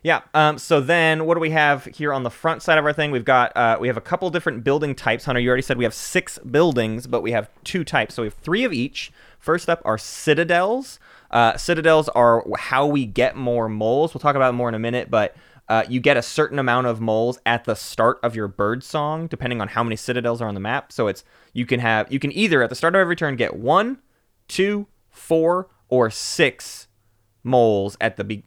Yeah. 0.04 0.22
Um, 0.34 0.58
so 0.58 0.80
then, 0.80 1.26
what 1.26 1.34
do 1.34 1.40
we 1.40 1.50
have 1.52 1.86
here 1.86 2.14
on 2.14 2.24
the 2.24 2.30
front 2.30 2.62
side 2.62 2.78
of 2.78 2.86
our 2.86 2.94
thing? 2.94 3.12
We've 3.12 3.26
got 3.26 3.56
uh, 3.56 3.78
we 3.80 3.88
have 3.88 3.98
a 3.98 4.02
couple 4.02 4.30
different 4.30 4.64
building 4.64 4.96
types. 4.96 5.26
Hunter, 5.26 5.42
you 5.42 5.50
already 5.50 5.64
said 5.64 5.78
we 5.78 5.84
have 5.84 5.94
six 5.94 6.38
buildings, 6.40 7.08
but 7.08 7.22
we 7.22 7.32
have 7.32 7.50
two 7.64 7.84
types. 7.84 8.16
So 8.16 8.24
we 8.24 8.28
have 8.28 8.36
three 8.36 8.64
of 8.64 8.74
each. 8.74 9.12
First 9.40 9.70
up 9.70 9.82
are 9.86 9.98
citadels. 9.98 11.00
Uh, 11.32 11.58
citadels 11.58 12.10
are 12.10 12.46
how 12.58 12.86
we 12.86 13.06
get 13.06 13.36
more 13.36 13.68
moles. 13.68 14.14
We'll 14.14 14.22
talk 14.22 14.36
about 14.36 14.54
more 14.54 14.70
in 14.70 14.76
a 14.76 14.80
minute, 14.80 15.10
but 15.10 15.36
uh, 15.70 15.84
you 15.90 16.00
get 16.00 16.16
a 16.16 16.22
certain 16.22 16.60
amount 16.60 16.88
of 16.88 17.02
moles 17.02 17.40
at 17.46 17.66
the 17.66 17.76
start 17.76 18.20
of 18.24 18.36
your 18.36 18.48
bird 18.48 18.84
song, 18.84 19.28
depending 19.28 19.60
on 19.60 19.68
how 19.68 19.84
many 19.84 19.98
citadels 19.98 20.42
are 20.42 20.48
on 20.48 20.54
the 20.54 20.62
map. 20.62 20.92
So 20.92 21.08
it's 21.08 21.24
you 21.54 21.66
can 21.66 21.80
have 21.80 22.12
you 22.12 22.20
can 22.20 22.32
either 22.32 22.64
at 22.64 22.70
the 22.70 22.76
start 22.76 22.96
of 22.96 23.00
every 23.00 23.16
turn 23.16 23.36
get 23.36 23.56
one, 23.56 24.00
two, 24.48 24.88
four, 25.10 25.70
or 25.90 26.10
six 26.10 26.87
moles 27.48 27.98
at 28.00 28.18
the 28.18 28.24
be- 28.24 28.44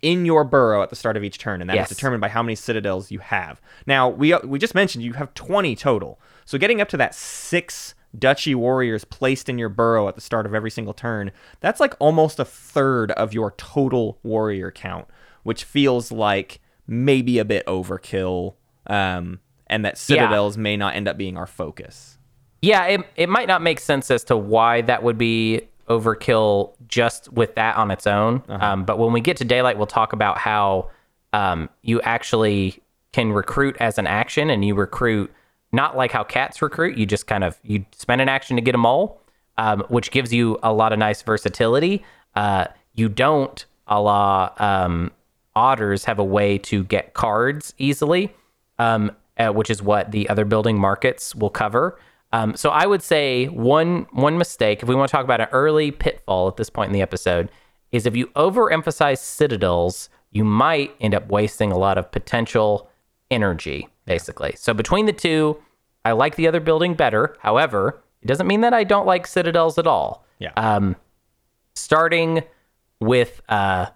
in 0.00 0.24
your 0.24 0.44
burrow 0.44 0.82
at 0.82 0.88
the 0.88 0.96
start 0.96 1.16
of 1.18 1.24
each 1.24 1.36
turn, 1.38 1.60
and 1.60 1.68
that 1.68 1.74
is 1.74 1.80
Yes. 1.80 1.88
determined 1.90 2.20
by 2.22 2.28
how 2.28 2.42
many 2.42 2.54
citadels 2.54 3.10
you 3.10 3.18
have. 3.18 3.60
Now 3.86 4.08
we 4.08 4.34
we 4.44 4.58
just 4.58 4.74
mentioned 4.74 5.04
you 5.04 5.12
have 5.14 5.34
twenty 5.34 5.76
total, 5.76 6.18
so 6.46 6.56
getting 6.56 6.80
up 6.80 6.88
to 6.90 6.96
that 6.96 7.14
six 7.14 7.94
duchy 8.18 8.54
warriors 8.54 9.04
placed 9.04 9.48
in 9.48 9.58
your 9.58 9.68
burrow 9.68 10.08
at 10.08 10.14
the 10.14 10.20
start 10.20 10.46
of 10.46 10.54
every 10.54 10.70
single 10.70 10.94
turn, 10.94 11.32
that's 11.60 11.80
like 11.80 11.94
almost 11.98 12.38
a 12.38 12.44
third 12.44 13.10
of 13.12 13.34
your 13.34 13.50
total 13.56 14.18
warrior 14.22 14.70
count, 14.70 15.06
which 15.42 15.64
feels 15.64 16.12
like 16.12 16.60
maybe 16.86 17.38
a 17.38 17.44
bit 17.44 17.66
overkill, 17.66 18.54
um, 18.86 19.40
and 19.66 19.84
that 19.84 19.98
citadels 19.98 20.56
may 20.56 20.76
not 20.76 20.94
end 20.94 21.08
up 21.08 21.16
being 21.16 21.36
our 21.36 21.46
focus. 21.46 22.18
Yeah, 22.62 22.84
it, 22.86 23.00
it 23.16 23.28
might 23.28 23.48
not 23.48 23.62
make 23.62 23.80
sense 23.80 24.10
as 24.10 24.22
to 24.24 24.36
why 24.36 24.82
that 24.82 25.02
would 25.02 25.18
be 25.18 25.62
overkill 25.88 26.74
just 26.88 27.32
with 27.32 27.54
that 27.56 27.76
on 27.76 27.90
its 27.90 28.06
own. 28.06 28.42
Um, 28.48 28.84
but 28.84 28.98
when 28.98 29.12
we 29.12 29.20
get 29.20 29.36
to 29.38 29.44
daylight, 29.44 29.76
we'll 29.76 29.86
talk 29.86 30.12
about 30.12 30.38
how 30.38 30.90
um, 31.32 31.68
you 31.82 32.00
actually 32.02 32.80
can 33.12 33.32
recruit 33.32 33.76
as 33.80 33.98
an 33.98 34.06
action, 34.06 34.50
and 34.50 34.64
you 34.64 34.74
recruit 34.74 35.32
not 35.72 35.96
like 35.96 36.12
how 36.12 36.24
cats 36.24 36.62
recruit. 36.62 36.96
You 36.96 37.06
just 37.06 37.26
kind 37.26 37.44
of 37.44 37.58
you 37.62 37.84
spend 37.92 38.20
an 38.20 38.28
action 38.28 38.56
to 38.56 38.62
get 38.62 38.74
a 38.74 38.78
mole, 38.78 39.20
um, 39.58 39.84
which 39.88 40.10
gives 40.10 40.32
you 40.32 40.58
a 40.62 40.72
lot 40.72 40.92
of 40.92 40.98
nice 40.98 41.22
versatility. 41.22 42.04
Uh, 42.34 42.66
you 42.94 43.08
don't, 43.08 43.64
a 43.86 44.00
la 44.00 44.52
um, 44.58 45.10
otters, 45.54 46.04
have 46.04 46.18
a 46.18 46.24
way 46.24 46.58
to 46.58 46.84
get 46.84 47.14
cards 47.14 47.74
easily 47.78 48.32
um, 48.78 49.12
uh, 49.38 49.50
which 49.50 49.70
is 49.70 49.82
what 49.82 50.12
the 50.12 50.28
other 50.28 50.44
building 50.44 50.78
markets 50.78 51.34
will 51.34 51.50
cover. 51.50 51.98
Um, 52.34 52.56
so 52.56 52.70
I 52.70 52.84
would 52.86 53.02
say 53.02 53.46
one 53.46 54.06
one 54.12 54.36
mistake, 54.38 54.82
if 54.82 54.88
we 54.88 54.94
want 54.94 55.08
to 55.08 55.12
talk 55.12 55.24
about 55.24 55.40
an 55.40 55.48
early 55.52 55.90
pitfall 55.90 56.48
at 56.48 56.56
this 56.56 56.68
point 56.70 56.88
in 56.88 56.92
the 56.92 57.02
episode, 57.02 57.48
is 57.92 58.06
if 58.06 58.16
you 58.16 58.26
overemphasize 58.28 59.18
citadels, 59.18 60.08
you 60.30 60.44
might 60.44 60.90
end 61.00 61.14
up 61.14 61.28
wasting 61.28 61.70
a 61.70 61.78
lot 61.78 61.96
of 61.96 62.10
potential 62.10 62.90
energy, 63.30 63.88
basically. 64.04 64.52
So 64.56 64.74
between 64.74 65.06
the 65.06 65.12
two, 65.12 65.56
I 66.04 66.12
like 66.12 66.34
the 66.36 66.48
other 66.48 66.60
building 66.60 66.94
better. 66.94 67.36
However, 67.40 68.02
it 68.22 68.26
doesn't 68.26 68.46
mean 68.48 68.62
that 68.62 68.74
I 68.74 68.84
don't 68.84 69.06
like 69.06 69.26
citadels 69.26 69.78
at 69.78 69.86
all 69.86 70.24
Yeah. 70.40 70.50
um, 70.56 70.96
starting 71.74 72.42
with 73.00 73.42
uh, 73.48 73.86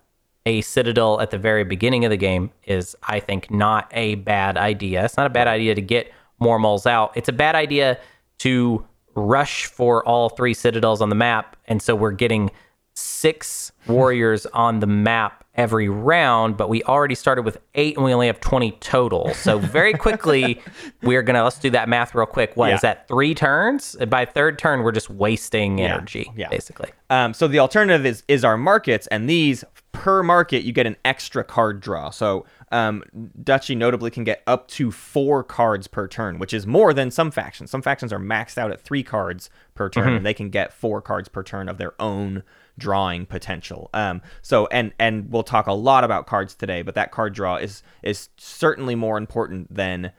a 0.46 0.60
citadel 0.60 1.20
at 1.20 1.30
the 1.30 1.38
very 1.38 1.64
beginning 1.64 2.04
of 2.04 2.10
the 2.10 2.16
game 2.16 2.50
is, 2.64 2.96
I 3.02 3.20
think, 3.20 3.50
not 3.50 3.90
a 3.92 4.14
bad 4.16 4.56
idea. 4.56 5.04
It's 5.04 5.16
not 5.16 5.26
a 5.26 5.30
bad 5.30 5.48
idea 5.48 5.74
to 5.74 5.80
get 5.80 6.12
more 6.38 6.58
moles 6.58 6.86
out. 6.86 7.12
It's 7.16 7.28
a 7.28 7.32
bad 7.32 7.54
idea 7.56 7.98
to 8.38 8.84
rush 9.14 9.66
for 9.66 10.04
all 10.06 10.28
three 10.28 10.54
citadels 10.54 11.00
on 11.02 11.08
the 11.08 11.14
map, 11.16 11.56
and 11.66 11.82
so 11.82 11.94
we're 11.96 12.10
getting 12.12 12.50
six 12.94 13.70
warriors 13.86 14.44
on 14.46 14.80
the 14.80 14.86
map 14.86 15.44
every 15.54 15.88
round, 15.88 16.56
but 16.56 16.68
we 16.68 16.82
already 16.84 17.14
started 17.14 17.42
with 17.42 17.58
eight 17.74 17.96
and 17.96 18.04
we 18.04 18.12
only 18.12 18.26
have 18.28 18.40
20 18.40 18.72
total. 18.80 19.32
So 19.34 19.58
very 19.58 19.92
quickly, 19.92 20.60
we're 21.02 21.22
going 21.22 21.34
to, 21.34 21.42
let's 21.44 21.58
do 21.58 21.70
that 21.70 21.88
math 21.88 22.14
real 22.14 22.26
quick. 22.26 22.56
What 22.56 22.70
is 22.72 22.74
Yeah. 22.82 22.94
that? 22.94 23.08
Three 23.08 23.34
turns? 23.34 23.96
By 24.08 24.24
third 24.24 24.58
turn, 24.58 24.82
we're 24.82 24.92
just 24.92 25.10
wasting 25.10 25.80
energy, 25.80 26.30
yeah. 26.36 26.48
basically. 26.48 26.90
Um, 27.10 27.34
so 27.34 27.48
the 27.48 27.58
alternative 27.60 28.04
is 28.06 28.22
is 28.28 28.44
our 28.44 28.56
markets, 28.56 29.06
and 29.08 29.28
these 29.28 29.64
per 29.92 30.22
market 30.22 30.62
you 30.62 30.72
get 30.72 30.86
an 30.86 30.96
extra 31.04 31.42
card 31.42 31.80
draw. 31.80 32.10
So 32.10 32.44
um, 32.70 33.02
Duchy 33.42 33.74
notably 33.74 34.10
can 34.10 34.24
get 34.24 34.42
up 34.46 34.68
to 34.68 34.90
four 34.90 35.42
cards 35.42 35.86
per 35.86 36.06
turn, 36.06 36.38
which 36.38 36.52
is 36.52 36.66
more 36.66 36.92
than 36.92 37.10
some 37.10 37.30
factions. 37.30 37.70
Some 37.70 37.82
factions 37.82 38.12
are 38.12 38.18
maxed 38.18 38.58
out 38.58 38.70
at 38.70 38.80
three 38.80 39.02
cards 39.02 39.50
per 39.74 39.88
turn, 39.88 40.12
and 40.14 40.26
they 40.26 40.34
can 40.34 40.50
get 40.50 40.72
four 40.72 41.00
cards 41.00 41.28
per 41.28 41.42
turn 41.42 41.68
of 41.68 41.78
their 41.78 41.94
own 42.00 42.42
drawing 42.76 43.26
potential. 43.26 43.90
Um, 43.92 44.22
so 44.42 44.66
and 44.68 44.92
and 44.98 45.30
we'll 45.30 45.42
talk 45.42 45.66
a 45.66 45.72
lot 45.72 46.04
about 46.04 46.26
cards 46.26 46.54
today, 46.54 46.82
but 46.82 46.94
that 46.94 47.10
card 47.10 47.34
draw 47.34 47.56
is 47.56 47.82
is 48.02 48.28
certainly 48.36 48.94
more 48.94 49.18
important 49.18 49.74
than 49.74 50.12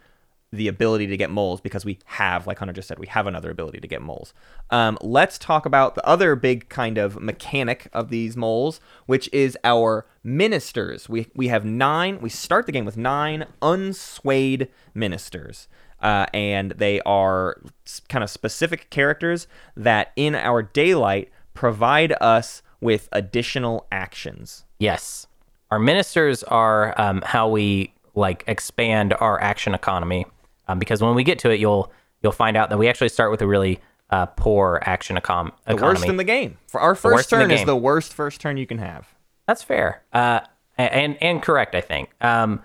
the 0.51 0.67
ability 0.67 1.07
to 1.07 1.17
get 1.17 1.29
moles 1.29 1.61
because 1.61 1.85
we 1.85 1.99
have, 2.05 2.47
like 2.47 2.59
Hunter 2.59 2.73
just 2.73 2.87
said, 2.87 2.99
we 2.99 3.07
have 3.07 3.27
another 3.27 3.51
ability 3.51 3.79
to 3.79 3.87
get 3.87 4.01
moles. 4.01 4.33
Um, 4.71 4.97
let's 5.01 5.37
talk 5.37 5.65
about 5.65 5.95
the 5.95 6.05
other 6.05 6.35
big 6.35 6.69
kind 6.69 6.97
of 6.97 7.21
mechanic 7.21 7.87
of 7.93 8.09
these 8.09 8.35
moles, 8.35 8.79
which 9.05 9.29
is 9.31 9.57
our 9.63 10.07
ministers. 10.23 11.07
We 11.07 11.27
we 11.35 11.47
have 11.49 11.65
nine. 11.65 12.19
We 12.19 12.29
start 12.29 12.65
the 12.65 12.71
game 12.71 12.85
with 12.85 12.97
nine 12.97 13.45
unswayed 13.61 14.69
ministers. 14.93 15.67
Uh, 16.01 16.25
and 16.33 16.71
they 16.71 17.01
are 17.01 17.61
kind 18.07 18.23
of 18.23 18.29
specific 18.29 18.89
characters 18.89 19.47
that 19.75 20.13
in 20.15 20.33
our 20.33 20.61
daylight 20.61 21.29
provide 21.53 22.13
us 22.21 22.61
with 22.79 23.09
additional 23.11 23.85
actions. 23.91 24.63
Yes. 24.79 25.27
Our 25.71 25.79
ministers 25.79 26.41
are 26.43 26.99
um, 26.99 27.21
how 27.25 27.49
we 27.49 27.93
like 28.15 28.43
expand 28.47 29.13
our 29.19 29.41
action 29.41 29.73
economy. 29.73 30.25
Um, 30.69 30.77
because 30.79 31.01
when 31.01 31.15
we 31.15 31.23
get 31.23 31.39
to 31.39 31.49
it, 31.49 31.59
you'll 31.59 31.91
you'll 32.21 32.31
find 32.31 32.55
out 32.55 32.69
that 32.69 32.77
we 32.77 32.87
actually 32.87 33.09
start 33.09 33.31
with 33.31 33.41
a 33.41 33.47
really 33.47 33.79
uh, 34.11 34.27
poor 34.27 34.81
action 34.85 35.17
econ- 35.17 35.51
The 35.67 35.75
worst 35.75 36.05
in 36.05 36.17
the 36.17 36.23
game. 36.23 36.57
For 36.67 36.79
our 36.79 36.95
first 36.95 37.31
in 37.33 37.39
the 37.39 37.45
turn 37.45 37.51
is 37.51 37.65
the 37.65 37.75
worst 37.75 38.13
first 38.13 38.39
turn 38.39 38.57
you 38.57 38.67
can 38.67 38.77
have. 38.77 39.07
That's 39.47 39.63
fair. 39.63 40.03
Uh, 40.13 40.41
and 40.77 41.17
and 41.21 41.41
correct, 41.41 41.75
I 41.75 41.81
think. 41.81 42.09
Um, 42.21 42.61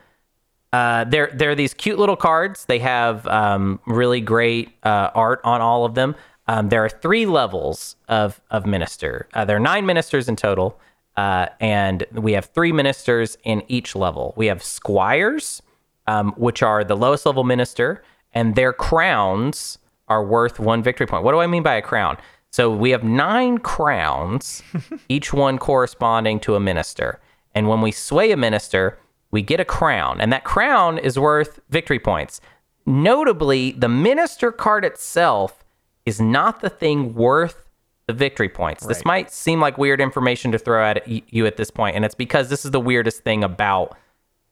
uh, 0.72 1.04
there 1.04 1.30
there 1.32 1.50
are 1.50 1.54
these 1.54 1.72
cute 1.72 1.98
little 1.98 2.16
cards. 2.16 2.66
They 2.66 2.80
have 2.80 3.26
um, 3.26 3.80
really 3.86 4.20
great 4.20 4.74
uh, 4.82 5.10
art 5.14 5.40
on 5.44 5.60
all 5.60 5.84
of 5.84 5.94
them. 5.94 6.14
Um, 6.46 6.68
there 6.68 6.84
are 6.84 6.90
three 6.90 7.26
levels 7.26 7.96
of 8.08 8.40
of 8.50 8.66
minister. 8.66 9.28
Uh, 9.32 9.44
there 9.44 9.56
are 9.56 9.60
nine 9.60 9.86
ministers 9.86 10.28
in 10.28 10.36
total, 10.36 10.78
uh, 11.16 11.46
and 11.60 12.04
we 12.12 12.32
have 12.32 12.46
three 12.46 12.72
ministers 12.72 13.38
in 13.44 13.62
each 13.68 13.94
level. 13.96 14.34
We 14.36 14.46
have 14.46 14.62
squires, 14.62 15.62
um, 16.06 16.32
which 16.36 16.62
are 16.62 16.84
the 16.84 16.96
lowest 16.96 17.26
level 17.26 17.44
minister, 17.44 18.02
and 18.32 18.54
their 18.54 18.72
crowns 18.72 19.78
are 20.08 20.24
worth 20.24 20.58
one 20.58 20.82
victory 20.82 21.06
point. 21.06 21.24
What 21.24 21.32
do 21.32 21.40
I 21.40 21.46
mean 21.46 21.62
by 21.62 21.74
a 21.74 21.82
crown? 21.82 22.16
So 22.50 22.70
we 22.70 22.90
have 22.90 23.02
nine 23.02 23.58
crowns, 23.58 24.62
each 25.08 25.32
one 25.32 25.58
corresponding 25.58 26.40
to 26.40 26.54
a 26.54 26.60
minister. 26.60 27.20
And 27.54 27.68
when 27.68 27.80
we 27.80 27.90
sway 27.90 28.30
a 28.32 28.36
minister, 28.36 28.98
we 29.30 29.42
get 29.42 29.60
a 29.60 29.64
crown, 29.64 30.20
and 30.20 30.32
that 30.32 30.44
crown 30.44 30.98
is 30.98 31.18
worth 31.18 31.58
victory 31.68 31.98
points. 31.98 32.40
Notably, 32.86 33.72
the 33.72 33.88
minister 33.88 34.52
card 34.52 34.84
itself 34.84 35.64
is 36.06 36.20
not 36.20 36.60
the 36.60 36.68
thing 36.68 37.14
worth 37.14 37.68
the 38.06 38.12
victory 38.12 38.48
points. 38.48 38.86
This 38.86 39.04
might 39.04 39.30
seem 39.32 39.60
like 39.60 39.78
weird 39.78 40.00
information 40.00 40.52
to 40.52 40.58
throw 40.58 40.84
at 40.84 41.08
you 41.08 41.46
at 41.46 41.56
this 41.56 41.70
point, 41.70 41.96
and 41.96 42.04
it's 42.04 42.14
because 42.14 42.50
this 42.50 42.64
is 42.64 42.70
the 42.70 42.80
weirdest 42.80 43.24
thing 43.24 43.42
about 43.42 43.96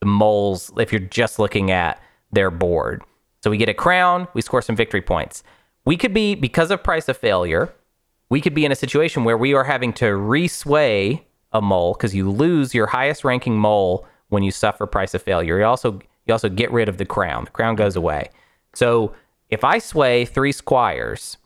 the 0.02 0.06
moles 0.06 0.72
if 0.78 0.90
you're 0.90 0.98
just 0.98 1.38
looking 1.38 1.70
at 1.70 2.02
their 2.32 2.50
board. 2.50 3.04
So 3.40 3.50
we 3.50 3.56
get 3.56 3.68
a 3.68 3.74
crown, 3.74 4.26
we 4.34 4.42
score 4.42 4.60
some 4.60 4.74
victory 4.74 5.00
points. 5.00 5.44
We 5.84 5.96
could 5.96 6.12
be, 6.12 6.34
because 6.34 6.72
of 6.72 6.82
price 6.82 7.08
of 7.08 7.16
failure, 7.16 7.72
we 8.28 8.40
could 8.40 8.52
be 8.52 8.64
in 8.64 8.72
a 8.72 8.74
situation 8.74 9.22
where 9.22 9.38
we 9.38 9.54
are 9.54 9.62
having 9.62 9.92
to 9.94 10.06
resway 10.06 11.22
a 11.52 11.62
mole 11.62 11.92
because 11.92 12.16
you 12.16 12.28
lose 12.28 12.74
your 12.74 12.88
highest 12.88 13.22
ranking 13.22 13.56
mole 13.56 14.04
when 14.28 14.42
you 14.42 14.50
suffer 14.50 14.88
price 14.88 15.14
of 15.14 15.22
failure. 15.22 15.60
You 15.60 15.66
also 15.66 16.00
you 16.26 16.34
also 16.34 16.48
get 16.48 16.72
rid 16.72 16.88
of 16.88 16.98
the 16.98 17.06
crown. 17.06 17.44
The 17.44 17.52
crown 17.52 17.76
goes 17.76 17.94
away. 17.94 18.30
So 18.74 19.14
if 19.50 19.62
I 19.62 19.78
sway 19.78 20.24
three 20.24 20.50
squires, 20.50 21.36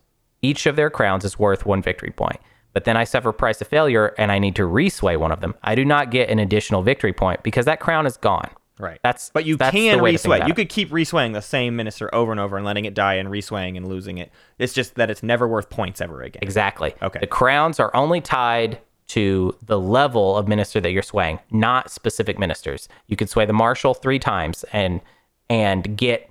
each 0.41 0.65
of 0.65 0.77
their 0.77 0.89
crowns 0.89 1.27
is 1.27 1.39
worth 1.39 1.67
one 1.67 1.83
victory 1.83 2.13
point. 2.17 2.41
But 2.77 2.85
then 2.85 2.99
I 2.99 3.05
suffer 3.05 3.33
price 3.33 3.63
of 3.63 3.69
failure 3.69 4.15
and 4.19 4.31
I 4.31 4.39
need 4.39 4.55
to 4.57 4.63
resway 4.65 5.17
one 5.17 5.33
of 5.33 5.41
them. 5.41 5.55
I 5.63 5.75
do 5.75 5.83
not 5.83 6.11
get 6.11 6.29
an 6.29 6.39
additional 6.39 6.83
victory 6.83 7.15
point 7.15 7.43
because 7.43 7.65
that 7.65 7.81
crown 7.81 8.05
is 8.05 8.19
gone. 8.19 8.51
Right. 8.79 9.01
That's 9.03 9.31
but 9.31 9.47
you 9.47 9.57
that's 9.57 9.71
can 9.71 9.99
resway. 10.01 10.47
You 10.47 10.53
could 10.53 10.69
keep 10.69 10.91
reswaying 10.91 11.33
the 11.33 11.41
same 11.41 11.75
minister 11.75 12.15
over 12.15 12.33
and 12.33 12.39
over 12.39 12.55
and 12.55 12.67
letting 12.67 12.85
it 12.85 12.93
die 12.93 13.15
and 13.15 13.31
reswaying 13.31 13.79
and 13.79 13.89
losing 13.89 14.19
it. 14.19 14.31
It's 14.59 14.75
just 14.75 14.97
that 14.97 15.09
it's 15.09 15.23
never 15.23 15.49
worth 15.49 15.71
points 15.71 16.03
ever 16.03 16.21
again. 16.21 16.41
Exactly. 16.43 16.95
Okay. 17.01 17.19
The 17.19 17.27
crowns 17.27 17.81
are 17.81 17.97
only 17.97 18.21
tied 18.21 18.79
to 19.07 19.57
the 19.63 19.81
level 19.81 20.37
of 20.37 20.47
minister 20.47 20.79
that 20.79 20.91
you're 20.91 21.01
swaying, 21.01 21.39
not 21.51 21.91
specific 21.91 22.39
ministers. 22.39 22.91
You 23.07 23.17
could 23.17 23.31
sway 23.31 23.47
the 23.47 23.55
marshal 23.55 23.95
three 23.95 24.19
times 24.19 24.67
and 24.75 25.01
and 25.49 25.97
get 25.97 26.31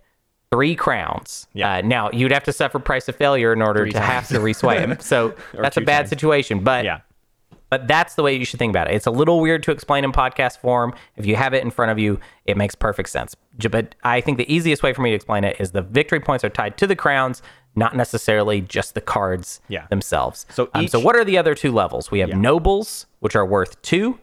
three 0.51 0.75
crowns. 0.75 1.47
Yeah. 1.53 1.75
Uh, 1.77 1.81
now 1.81 2.10
you'd 2.12 2.31
have 2.31 2.43
to 2.45 2.53
suffer 2.53 2.79
price 2.79 3.08
of 3.10 3.15
failure 3.15 3.51
in 3.53 3.62
order 3.62 3.81
Three 3.84 3.91
to 3.91 3.99
have 3.99 4.27
to 4.29 4.36
resway 4.36 4.79
him. 4.79 4.97
So 5.01 5.36
that's 5.53 5.77
a 5.77 5.81
bad 5.81 5.99
times. 5.99 6.10
situation. 6.10 6.63
But 6.63 6.86
Yeah. 6.86 6.99
but 7.69 7.88
that's 7.88 8.15
the 8.15 8.23
way 8.23 8.36
you 8.36 8.45
should 8.45 8.60
think 8.60 8.71
about 8.71 8.89
it. 8.89 8.93
It's 8.95 9.08
a 9.08 9.12
little 9.12 9.39
weird 9.41 9.63
to 9.63 9.71
explain 9.71 10.03
in 10.03 10.12
podcast 10.12 10.60
form. 10.60 10.93
If 11.17 11.25
you 11.25 11.36
have 11.36 11.53
it 11.53 11.63
in 11.63 11.71
front 11.71 11.91
of 11.91 11.99
you, 11.99 12.19
it 12.45 12.55
makes 12.58 12.75
perfect 12.75 13.10
sense. 13.10 13.36
But 13.69 13.95
I 14.03 14.21
think 14.21 14.38
the 14.38 14.51
easiest 14.53 14.84
way 14.84 14.93
for 14.93 15.01
me 15.01 15.10
to 15.10 15.15
explain 15.15 15.43
it 15.43 15.58
is 15.60 15.71
the 15.71 15.81
victory 15.81 16.19
points 16.19 16.43
are 16.43 16.49
tied 16.49 16.77
to 16.77 16.88
the 16.88 16.95
crowns, 16.95 17.41
not 17.75 17.95
necessarily 17.95 18.62
just 18.62 18.93
the 18.93 19.01
cards 19.01 19.60
Yeah. 19.67 19.88
themselves. 19.88 20.45
So 20.51 20.69
um, 20.73 20.88
so 20.88 20.99
what 20.99 21.15
are 21.15 21.25
the 21.25 21.38
other 21.38 21.55
two 21.55 21.71
levels? 21.71 22.12
We 22.12 22.19
have 22.19 22.29
nobles, 22.29 23.08
which 23.19 23.36
are 23.36 23.45
worth 23.45 23.81
two 23.81 24.19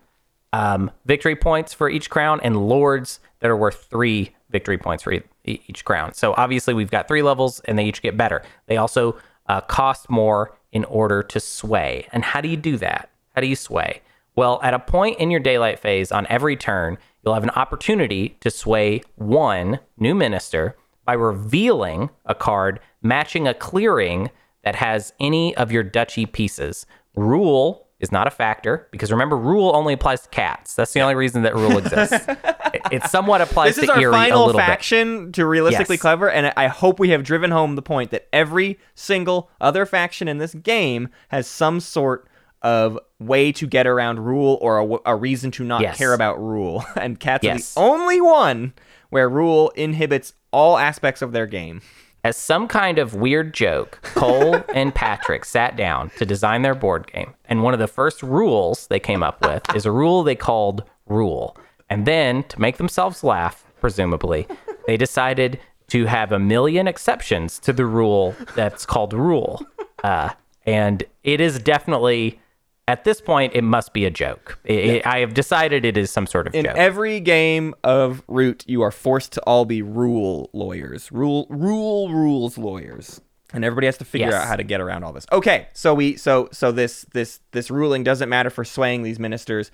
um, 0.55 0.91
victory 1.07 1.35
points 1.37 1.73
for 1.75 1.89
each 1.91 2.11
crown, 2.11 2.41
and 2.43 2.69
lords 2.69 3.21
that 3.41 3.51
are 3.51 3.57
worth 3.57 3.87
three 3.91 4.35
victory 4.51 4.79
points 4.79 5.03
for 5.03 5.13
each 5.45 5.85
crown. 5.85 6.15
So 6.15 6.35
obviously 6.37 6.75
we've 6.75 6.91
got 6.91 7.09
three 7.09 7.23
levels, 7.23 7.61
and 7.61 7.79
they 7.79 7.85
each 7.85 8.03
get 8.03 8.17
better. 8.17 8.43
They 8.67 8.77
also 8.77 9.17
uh, 9.47 9.61
cost 9.63 10.09
more 10.09 10.57
in 10.71 10.85
order 10.85 11.23
to 11.23 11.41
sway. 11.41 12.07
And 12.13 12.25
how 12.25 12.41
do 12.41 12.49
you 12.49 12.57
do 12.57 12.77
that? 12.79 13.11
How 13.35 13.41
do 13.41 13.47
you 13.47 13.57
sway? 13.57 14.03
Well, 14.35 14.61
at 14.63 14.75
a 14.75 14.79
point 14.79 15.19
in 15.19 15.31
your 15.31 15.41
daylight 15.41 15.79
phase 15.79 16.11
on 16.11 16.27
every 16.31 16.57
turn, 16.57 16.97
you'll 17.23 17.35
have 17.35 17.43
an 17.43 17.51
opportunity 17.51 18.37
to 18.41 18.51
sway 18.51 19.03
one 19.17 19.79
new 19.99 20.15
minister 20.15 20.77
by 21.05 21.13
revealing 21.13 22.11
a 22.25 22.35
card 22.35 22.81
matching 23.03 23.47
a 23.47 23.55
clearing 23.55 24.31
that 24.65 24.77
has 24.77 25.13
any 25.21 25.55
of 25.57 25.73
your 25.73 25.83
duchy 25.83 26.25
pieces. 26.25 26.87
Rule 27.17 27.89
is 28.03 28.13
not 28.13 28.27
a 28.27 28.31
factor 28.31 28.87
because 28.91 29.11
remember, 29.11 29.37
rule 29.37 29.71
only 29.75 29.95
applies 29.95 30.21
to 30.23 30.29
cats. 30.29 30.75
That's 30.75 30.93
the 30.93 31.01
only 31.01 31.15
reason 31.15 31.43
that 31.43 31.55
rule 31.55 31.79
exists. 31.79 32.13
it, 32.29 32.83
it 32.91 33.05
somewhat 33.05 33.41
applies 33.41 33.77
to 33.77 33.81
cats. 33.83 33.93
This 33.95 33.99
is 33.99 34.05
our 34.07 34.13
final 34.13 34.47
little 34.47 34.59
bit. 34.61 34.67
faction 34.67 35.33
to 35.33 35.47
realistically 35.47 35.95
Yes. 35.95 36.01
clever, 36.03 36.29
and 36.31 36.53
I 36.57 36.67
hope 36.67 36.99
we 36.99 37.09
have 37.11 37.23
driven 37.23 37.51
home 37.51 37.77
the 37.77 37.83
point 37.83 38.11
that 38.11 38.29
every 38.33 38.79
single 38.95 39.49
other 39.61 39.87
faction 39.87 40.29
in 40.29 40.37
this 40.39 40.53
game 40.55 41.09
has 41.29 41.47
some 41.47 41.81
sort 41.81 42.29
of 42.61 42.99
way 43.19 43.51
to 43.53 43.67
get 43.67 43.87
around 43.87 44.21
rule 44.21 44.59
or 44.61 45.01
a 45.07 45.17
reason 45.17 45.51
to 45.53 45.65
not 45.65 45.81
Yes. 45.81 45.97
care 45.97 46.13
about 46.13 46.41
rule. 46.41 46.85
And 46.97 47.19
cats 47.19 47.43
Yes. 47.45 47.77
are 47.77 47.81
the 47.81 47.93
only 47.93 48.21
one 48.21 48.73
where 49.11 49.29
rule 49.29 49.71
inhibits 49.77 50.35
all 50.53 50.79
aspects 50.79 51.23
of 51.23 51.33
their 51.33 51.47
game. 51.47 51.81
As 52.25 52.37
some 52.37 52.69
kind 52.69 53.01
of 53.01 53.17
weird 53.17 53.53
joke, 53.53 53.99
Cole 54.15 54.63
and 54.75 54.95
Patrick 54.95 55.45
sat 55.45 55.77
down 55.77 56.11
to 56.19 56.25
design 56.25 56.63
their 56.63 56.75
board 56.75 57.11
game. 57.13 57.35
And 57.47 57.65
one 57.65 57.75
of 57.75 57.81
the 57.81 57.89
first 57.89 58.23
rules 58.23 58.87
they 58.87 59.01
came 59.01 59.25
up 59.25 59.45
with 59.45 59.63
is 59.75 59.87
a 59.87 59.91
rule 59.91 60.23
they 60.23 60.37
called 60.37 60.85
Rule. 61.07 61.57
And 61.91 62.07
then, 62.07 62.45
to 62.45 62.61
make 62.61 62.77
themselves 62.77 63.25
laugh, 63.25 63.67
presumably, 63.81 64.47
they 64.87 64.97
decided 64.97 65.59
to 65.89 66.07
have 66.07 66.31
a 66.31 66.39
million 66.39 66.87
exceptions 66.87 67.59
to 67.59 67.73
the 67.73 67.87
rule 67.87 68.37
that's 68.55 68.87
called 68.87 69.13
Rule. 69.13 69.61
Uh, 70.05 70.31
and 70.65 71.03
it 71.25 71.41
is 71.41 71.59
definitely, 71.59 72.41
at 72.89 73.05
this 73.05 73.21
point, 73.21 73.53
it 73.55 73.63
must 73.63 73.93
be 73.93 74.05
a 74.05 74.11
joke. 74.11 74.59
It, 74.65 74.75
it- 74.85 75.07
I 75.07 75.19
have 75.19 75.35
decided 75.35 75.85
it 75.85 75.97
is 75.97 76.11
some 76.11 76.27
sort 76.27 76.47
of 76.47 76.55
In 76.55 76.65
joke. 76.65 76.77
every 76.77 77.21
game 77.21 77.75
of 77.85 78.23
Root, 78.29 78.65
you 78.67 78.83
are 78.83 78.91
forced 78.91 79.33
to 79.33 79.41
all 79.43 79.65
be 79.65 79.83
rule 79.83 80.51
lawyers, 80.53 81.11
rule 81.13 81.47
rule 81.49 82.11
rules 82.13 82.59
lawyers, 82.59 83.21
and 83.55 83.65
everybody 83.65 83.87
has 83.87 83.99
to 83.99 84.05
figure 84.05 84.29
Yes. 84.31 84.35
out 84.43 84.49
how 84.49 84.57
to 84.57 84.65
get 84.65 84.81
around 84.81 85.05
all 85.05 85.13
this. 85.13 85.27
Okay, 85.31 85.69
so 85.75 85.95
we 85.95 86.17
so 86.17 86.49
so 86.53 86.73
this 86.73 87.07
this 87.13 87.41
this 87.53 87.71
ruling 87.71 88.03
doesn't 88.03 88.29
matter 88.29 88.51
for 88.51 88.65
swaying 88.65 89.03
these 89.05 89.19
ministers. 89.19 89.71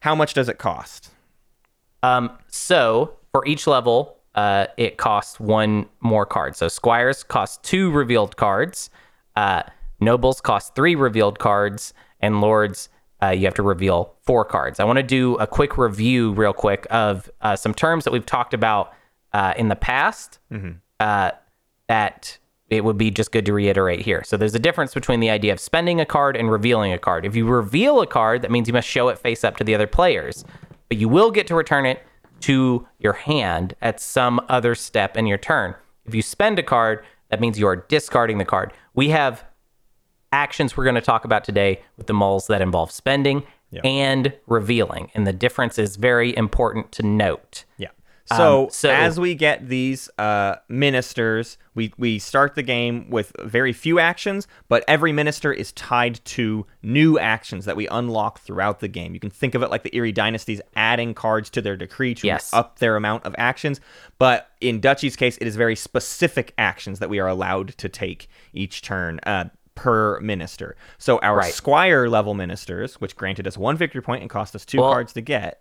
How 0.00 0.14
much 0.14 0.34
does 0.34 0.48
it 0.48 0.58
cost? 0.58 1.10
Um, 2.02 2.30
so 2.48 3.16
for 3.32 3.46
each 3.46 3.66
level, 3.66 4.18
uh, 4.34 4.66
it 4.76 4.96
costs 4.96 5.38
one 5.38 5.86
more 6.00 6.26
card. 6.26 6.56
So 6.56 6.68
squires 6.68 7.22
cost 7.22 7.62
two 7.62 7.90
revealed 7.90 8.36
cards, 8.36 8.90
uh, 9.36 9.62
nobles 10.00 10.40
cost 10.40 10.74
three 10.74 10.94
revealed 10.94 11.38
cards, 11.38 11.94
and 12.22 12.40
lords 12.40 12.88
uh, 13.22 13.28
you 13.28 13.44
have 13.44 13.54
to 13.54 13.62
reveal 13.62 14.14
four 14.22 14.44
cards. 14.44 14.80
I 14.80 14.84
want 14.84 14.96
to 14.96 15.02
do 15.02 15.36
a 15.36 15.46
quick 15.46 15.78
review, 15.78 16.32
real 16.32 16.52
quick, 16.52 16.86
of 16.90 17.30
uh, 17.40 17.54
some 17.54 17.72
terms 17.72 18.04
that 18.04 18.12
we've 18.12 18.26
talked 18.26 18.52
about 18.52 18.92
uh, 19.32 19.54
in 19.56 19.68
the 19.68 19.76
past. 19.76 20.40
Uh, 20.98 21.30
that 21.88 22.38
it 22.70 22.84
would 22.84 22.96
be 22.96 23.10
just 23.10 23.32
good 23.32 23.44
to 23.44 23.52
reiterate 23.52 24.00
here. 24.00 24.22
So 24.24 24.36
there's 24.36 24.54
a 24.54 24.58
difference 24.58 24.94
between 24.94 25.20
the 25.20 25.30
idea 25.30 25.52
of 25.52 25.60
spending 25.60 26.00
a 26.00 26.06
card 26.06 26.36
and 26.36 26.50
revealing 26.50 26.92
a 26.92 26.98
card. 26.98 27.26
If 27.26 27.36
you 27.36 27.46
reveal 27.46 28.00
a 28.00 28.06
card, 28.06 28.42
that 28.42 28.50
means 28.50 28.66
you 28.66 28.72
must 28.72 28.88
show 28.88 29.08
it 29.08 29.18
face 29.18 29.44
up 29.44 29.56
to 29.58 29.64
the 29.64 29.74
other 29.74 29.86
players, 29.86 30.44
but 30.88 30.96
you 30.96 31.08
will 31.08 31.30
get 31.30 31.46
to 31.48 31.54
return 31.54 31.84
it 31.84 32.02
to 32.40 32.88
your 32.98 33.12
hand 33.12 33.74
at 33.82 34.00
some 34.00 34.40
other 34.48 34.74
step 34.74 35.16
in 35.16 35.26
your 35.26 35.38
turn. 35.38 35.74
If 36.06 36.14
you 36.14 36.22
spend 36.22 36.58
a 36.58 36.62
card, 36.62 37.04
that 37.28 37.40
means 37.40 37.58
you 37.58 37.66
are 37.66 37.76
discarding 37.76 38.38
the 38.38 38.44
card. 38.44 38.72
We 38.94 39.10
have 39.10 39.44
actions 40.32 40.76
we're 40.76 40.84
going 40.84 40.94
to 40.96 41.00
talk 41.00 41.24
about 41.24 41.44
today 41.44 41.80
with 41.96 42.06
the 42.06 42.14
moles 42.14 42.46
that 42.48 42.60
involve 42.62 42.90
spending 42.90 43.42
and 43.84 44.34
revealing, 44.46 45.10
and 45.14 45.26
the 45.26 45.32
difference 45.32 45.78
is 45.78 45.96
very 45.96 46.36
important 46.36 46.92
to 46.92 47.02
note. 47.02 47.64
Yeah. 47.78 47.88
So, 48.26 48.64
Um, 48.64 48.70
so- 48.70 48.90
as 48.90 49.18
we 49.18 49.34
get 49.34 49.68
these 49.68 50.10
uh, 50.18 50.56
ministers, 50.68 51.56
we, 51.74 51.92
we 51.96 52.18
start 52.18 52.54
the 52.54 52.62
game 52.62 53.08
with 53.10 53.32
very 53.42 53.72
few 53.72 53.98
actions, 53.98 54.46
but 54.68 54.84
every 54.86 55.10
minister 55.10 55.52
is 55.52 55.72
tied 55.72 56.22
to 56.26 56.66
new 56.82 57.18
actions 57.18 57.64
that 57.64 57.74
we 57.74 57.88
unlock 57.88 58.40
throughout 58.40 58.80
the 58.80 58.88
game. 58.88 59.14
You 59.14 59.20
can 59.20 59.30
think 59.30 59.54
of 59.54 59.62
it 59.62 59.70
like 59.70 59.82
the 59.84 59.94
Eyrie 59.96 60.12
Dynasties 60.12 60.60
adding 60.76 61.14
cards 61.14 61.48
to 61.50 61.62
their 61.62 61.76
decree 61.76 62.14
to 62.16 62.26
Yes. 62.26 62.52
up 62.52 62.78
their 62.78 62.96
amount 62.96 63.24
of 63.24 63.34
actions. 63.38 63.80
But 64.18 64.50
in 64.60 64.80
Duchy's 64.80 65.16
case, 65.16 65.36
it 65.38 65.46
is 65.46 65.56
very 65.56 65.76
specific 65.76 66.52
actions 66.58 66.98
that 67.00 67.08
we 67.08 67.18
are 67.20 67.28
allowed 67.28 67.68
to 67.78 67.88
take 67.88 68.28
each 68.52 68.82
turn. 68.82 69.18
Uh, 69.24 69.46
per 69.74 70.20
minister. 70.20 70.76
So 70.98 71.18
our 71.20 71.36
Right. 71.38 71.52
squire 71.52 72.08
level 72.08 72.34
ministers, 72.34 72.94
which 73.00 73.16
granted 73.16 73.46
us 73.46 73.56
one 73.56 73.76
victory 73.76 74.02
point 74.02 74.20
and 74.22 74.30
cost 74.30 74.54
us 74.54 74.64
two 74.64 74.80
Well- 74.80 74.92
cards 74.92 75.12
to 75.14 75.20
get. 75.20 75.60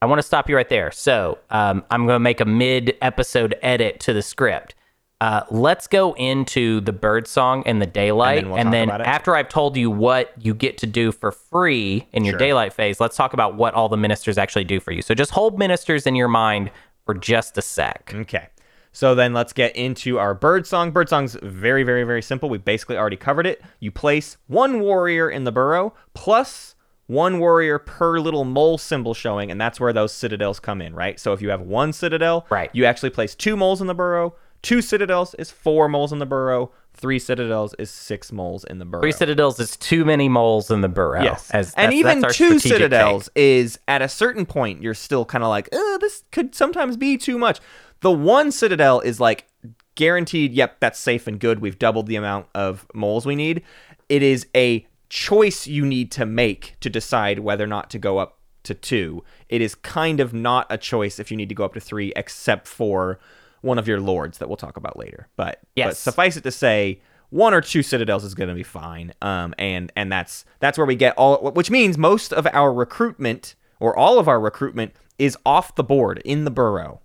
I 0.00 0.06
want 0.06 0.20
to 0.20 0.22
stop 0.22 0.48
you 0.48 0.54
right 0.54 0.68
there. 0.68 0.92
So 0.92 1.38
um, 1.50 1.84
I'm 1.90 2.06
going 2.06 2.14
to 2.14 2.20
make 2.20 2.40
a 2.40 2.44
mid 2.44 2.96
episode 3.02 3.56
edit 3.62 3.98
to 4.00 4.12
the 4.12 4.22
script. 4.22 4.76
Uh, 5.20 5.40
let's 5.50 5.88
go 5.88 6.12
into 6.14 6.80
the 6.82 6.92
bird 6.92 7.26
song 7.26 7.64
and 7.66 7.82
the 7.82 7.86
daylight. 7.86 8.38
And 8.38 8.46
then 8.46 8.50
we'll 8.52 8.60
and 8.60 8.72
then 8.72 8.90
after 9.00 9.34
I've 9.34 9.48
told 9.48 9.76
you 9.76 9.90
what 9.90 10.32
you 10.38 10.54
get 10.54 10.78
to 10.78 10.86
do 10.86 11.10
for 11.10 11.32
free 11.32 12.06
in 12.12 12.24
your 12.24 12.34
Sure. 12.34 12.38
daylight 12.38 12.72
phase, 12.72 13.00
let's 13.00 13.16
talk 13.16 13.32
about 13.32 13.56
what 13.56 13.74
all 13.74 13.88
the 13.88 13.96
ministers 13.96 14.38
actually 14.38 14.62
do 14.62 14.78
for 14.78 14.92
you. 14.92 15.02
So 15.02 15.14
just 15.16 15.32
hold 15.32 15.58
ministers 15.58 16.06
in 16.06 16.14
your 16.14 16.28
mind 16.28 16.70
for 17.04 17.14
just 17.14 17.58
a 17.58 17.62
sec. 17.62 18.12
Okay. 18.14 18.46
So 18.92 19.14
then 19.14 19.32
let's 19.32 19.52
get 19.52 19.76
into 19.76 20.18
our 20.18 20.34
bird 20.34 20.66
song. 20.66 20.90
Bird 20.90 21.08
song's 21.08 21.36
very, 21.42 21.82
very, 21.82 22.04
very 22.04 22.22
simple. 22.22 22.48
We 22.48 22.58
basically 22.58 22.96
already 22.96 23.16
covered 23.16 23.46
it. 23.46 23.62
You 23.80 23.90
place 23.90 24.36
one 24.46 24.80
warrior 24.80 25.30
in 25.30 25.44
the 25.44 25.52
burrow 25.52 25.94
plus 26.14 26.74
one 27.06 27.38
warrior 27.38 27.78
per 27.78 28.18
little 28.20 28.44
mole 28.44 28.76
symbol 28.76 29.14
showing, 29.14 29.50
and 29.50 29.58
that's 29.60 29.80
where 29.80 29.92
those 29.94 30.12
citadels 30.12 30.60
come 30.60 30.82
in, 30.82 30.94
right? 30.94 31.18
So 31.18 31.32
if 31.32 31.40
you 31.40 31.48
have 31.48 31.62
one 31.62 31.92
citadel, 31.94 32.46
Right. 32.50 32.68
you 32.74 32.84
actually 32.84 33.10
place 33.10 33.34
two 33.34 33.56
moles 33.56 33.80
in 33.80 33.86
the 33.86 33.94
burrow. 33.94 34.34
Two 34.60 34.82
citadels 34.82 35.34
is 35.38 35.50
four 35.50 35.88
moles 35.88 36.12
in 36.12 36.18
the 36.18 36.26
burrow. 36.26 36.70
Three 36.92 37.20
citadels 37.20 37.74
is 37.78 37.90
six 37.92 38.32
moles 38.32 38.64
in 38.64 38.78
the 38.80 38.84
burrow. 38.84 39.00
Three 39.02 39.12
citadels 39.12 39.60
is 39.60 39.76
too 39.76 40.04
many 40.04 40.28
moles 40.28 40.68
in 40.70 40.80
the 40.80 40.88
burrow. 40.88 41.22
Yes. 41.22 41.48
As, 41.52 41.72
and 41.76 41.94
even 41.94 42.24
two 42.30 42.58
citadels 42.58 43.26
take. 43.26 43.32
is 43.42 43.78
at 43.86 44.02
a 44.02 44.08
certain 44.08 44.44
point 44.44 44.82
you're 44.82 44.94
still 44.94 45.24
kind 45.24 45.44
of 45.44 45.48
like, 45.48 45.68
uh, 45.72 45.98
this 45.98 46.24
could 46.32 46.56
sometimes 46.56 46.96
be 46.96 47.16
too 47.16 47.38
much. 47.38 47.60
The 48.00 48.10
one 48.12 48.52
citadel 48.52 49.00
is 49.00 49.20
like 49.20 49.46
guaranteed, 49.94 50.52
yep, 50.52 50.78
that's 50.80 50.98
safe 50.98 51.26
and 51.26 51.40
good. 51.40 51.58
We've 51.60 51.78
doubled 51.78 52.06
the 52.06 52.16
amount 52.16 52.46
of 52.54 52.86
moles 52.94 53.26
we 53.26 53.34
need. 53.34 53.62
It 54.08 54.22
is 54.22 54.46
a 54.54 54.86
choice 55.08 55.66
you 55.66 55.84
need 55.84 56.12
to 56.12 56.26
make 56.26 56.76
to 56.80 56.90
decide 56.90 57.40
whether 57.40 57.64
or 57.64 57.68
not 57.68 57.90
to 57.90 57.98
go 57.98 58.18
up 58.18 58.38
to 58.64 58.74
two. 58.74 59.24
It 59.48 59.60
is 59.60 59.74
kind 59.74 60.20
of 60.20 60.32
not 60.32 60.66
a 60.70 60.78
choice 60.78 61.18
if 61.18 61.30
you 61.30 61.36
need 61.36 61.48
to 61.48 61.54
go 61.54 61.64
up 61.64 61.74
to 61.74 61.80
three, 61.80 62.12
except 62.14 62.68
for 62.68 63.18
one 63.62 63.78
of 63.78 63.88
your 63.88 64.00
lords 64.00 64.38
that 64.38 64.48
we'll 64.48 64.56
talk 64.56 64.76
about 64.76 64.98
later. 64.98 65.28
But, 65.36 65.58
but 65.60 65.68
Yes. 65.74 65.98
suffice 65.98 66.36
it 66.36 66.44
to 66.44 66.52
say, 66.52 67.00
one 67.30 67.52
or 67.52 67.60
two 67.60 67.82
citadels 67.82 68.24
is 68.24 68.34
going 68.34 68.48
to 68.48 68.54
be 68.54 68.62
fine. 68.62 69.12
Um, 69.20 69.54
and 69.58 69.92
and 69.96 70.10
that's 70.10 70.44
that's 70.60 70.78
where 70.78 70.86
we 70.86 70.94
get 70.96 71.14
all, 71.16 71.50
which 71.50 71.70
means 71.70 71.98
most 71.98 72.32
of 72.32 72.46
our 72.52 72.72
recruitment 72.72 73.54
or 73.80 73.96
all 73.96 74.18
of 74.18 74.28
our 74.28 74.40
recruitment 74.40 74.94
is 75.18 75.36
off 75.44 75.74
the 75.74 75.84
board 75.84 76.22
in 76.24 76.44
the 76.44 76.50
burrow. 76.50 77.00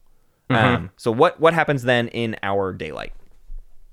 Um, 0.49 0.91
so 0.97 1.11
what 1.11 1.39
what 1.39 1.53
happens 1.53 1.83
then 1.83 2.07
in 2.09 2.35
our 2.43 2.73
daylight? 2.73 3.13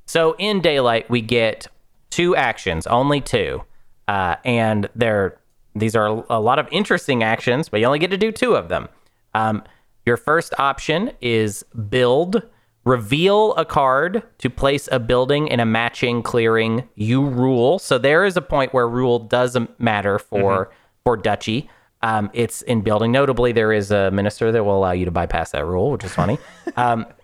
So 0.07 0.35
in 0.39 0.61
daylight, 0.61 1.09
we 1.09 1.21
get 1.21 1.69
two 2.11 2.35
actions, 2.37 2.87
only 2.87 3.21
two, 3.21 3.63
uh, 4.09 4.37
and 4.45 4.89
they're 4.95 5.39
these 5.75 5.95
are 5.95 6.25
a 6.29 6.41
lot 6.41 6.59
of 6.59 6.67
interesting 6.71 7.23
actions, 7.23 7.69
but 7.69 7.81
you 7.81 7.87
only 7.87 8.01
get 8.01 8.11
to 8.11 8.17
do 8.17 8.33
two 8.33 8.57
of 8.57 8.69
them. 8.69 8.89
Um, 9.35 9.63
your 10.05 10.17
first 10.17 10.53
option 10.59 11.13
is 11.21 11.65
build, 11.89 12.43
reveal 12.85 13.55
a 13.55 13.65
card 13.65 14.23
to 14.39 14.51
place 14.51 14.89
a 14.91 14.99
building 14.99 15.47
in 15.47 15.61
a 15.61 15.67
matching 15.67 16.23
clearing 16.23 16.89
you 16.97 17.25
rule. 17.25 17.79
So 17.79 17.99
there 17.99 18.25
is 18.25 18.37
a 18.37 18.43
point 18.43 18.75
where 18.75 18.89
rule 18.89 19.19
does 19.21 19.57
matter 19.79 20.19
for 20.19 20.71
for 21.05 21.17
duchy. 21.17 21.71
Um, 22.03 22.31
it's 22.33 22.63
in 22.63 22.81
building. 22.81 23.13
Notably, 23.13 23.53
there 23.53 23.73
is 23.73 23.91
a 23.91 24.11
minister 24.11 24.51
that 24.53 24.65
will 24.65 24.77
allow 24.77 24.93
you 24.93 25.05
to 25.05 25.11
bypass 25.11 25.51
that 25.51 25.67
rule, 25.67 25.91
which 25.91 26.05
is 26.05 26.13
funny. 26.13 26.39
Um, 26.77 27.07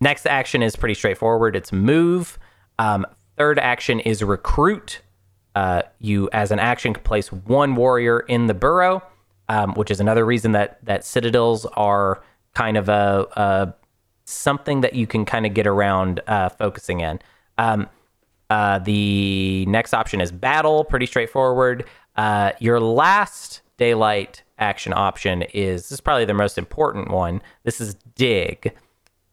Next 0.00 0.26
action 0.26 0.62
is 0.62 0.76
pretty 0.76 0.94
straightforward. 0.94 1.56
It's 1.56 1.72
move. 1.72 2.38
Um, 2.78 3.06
third 3.36 3.58
action 3.58 4.00
is 4.00 4.22
recruit. 4.22 5.00
Uh, 5.54 5.82
you, 6.00 6.28
as 6.32 6.50
an 6.50 6.58
action, 6.58 6.92
can 6.92 7.02
place 7.02 7.32
one 7.32 7.76
warrior 7.76 8.20
in 8.20 8.46
the 8.46 8.54
burrow, 8.54 9.02
um, 9.48 9.72
which 9.74 9.90
is 9.90 10.00
another 10.00 10.26
reason 10.26 10.52
that 10.52 10.84
that 10.84 11.04
citadels 11.04 11.64
are 11.76 12.22
kind 12.52 12.76
of 12.76 12.90
a, 12.90 13.26
a 13.36 13.74
something 14.24 14.82
that 14.82 14.94
you 14.94 15.06
can 15.06 15.24
kind 15.24 15.46
of 15.46 15.54
get 15.54 15.66
around 15.66 16.20
uh, 16.26 16.50
focusing 16.50 17.00
in. 17.00 17.18
Um, 17.56 17.88
uh, 18.50 18.78
the 18.80 19.64
next 19.66 19.94
option 19.94 20.20
is 20.20 20.30
battle, 20.30 20.84
pretty 20.84 21.06
straightforward. 21.06 21.86
Uh, 22.16 22.52
your 22.60 22.80
last 22.80 23.62
daylight 23.76 24.42
action 24.58 24.92
option 24.94 25.42
is 25.42 25.82
this 25.82 25.92
is 25.92 26.00
probably 26.00 26.24
the 26.24 26.34
most 26.34 26.58
important 26.58 27.10
one. 27.10 27.42
This 27.64 27.80
is 27.80 27.94
dig. 28.14 28.72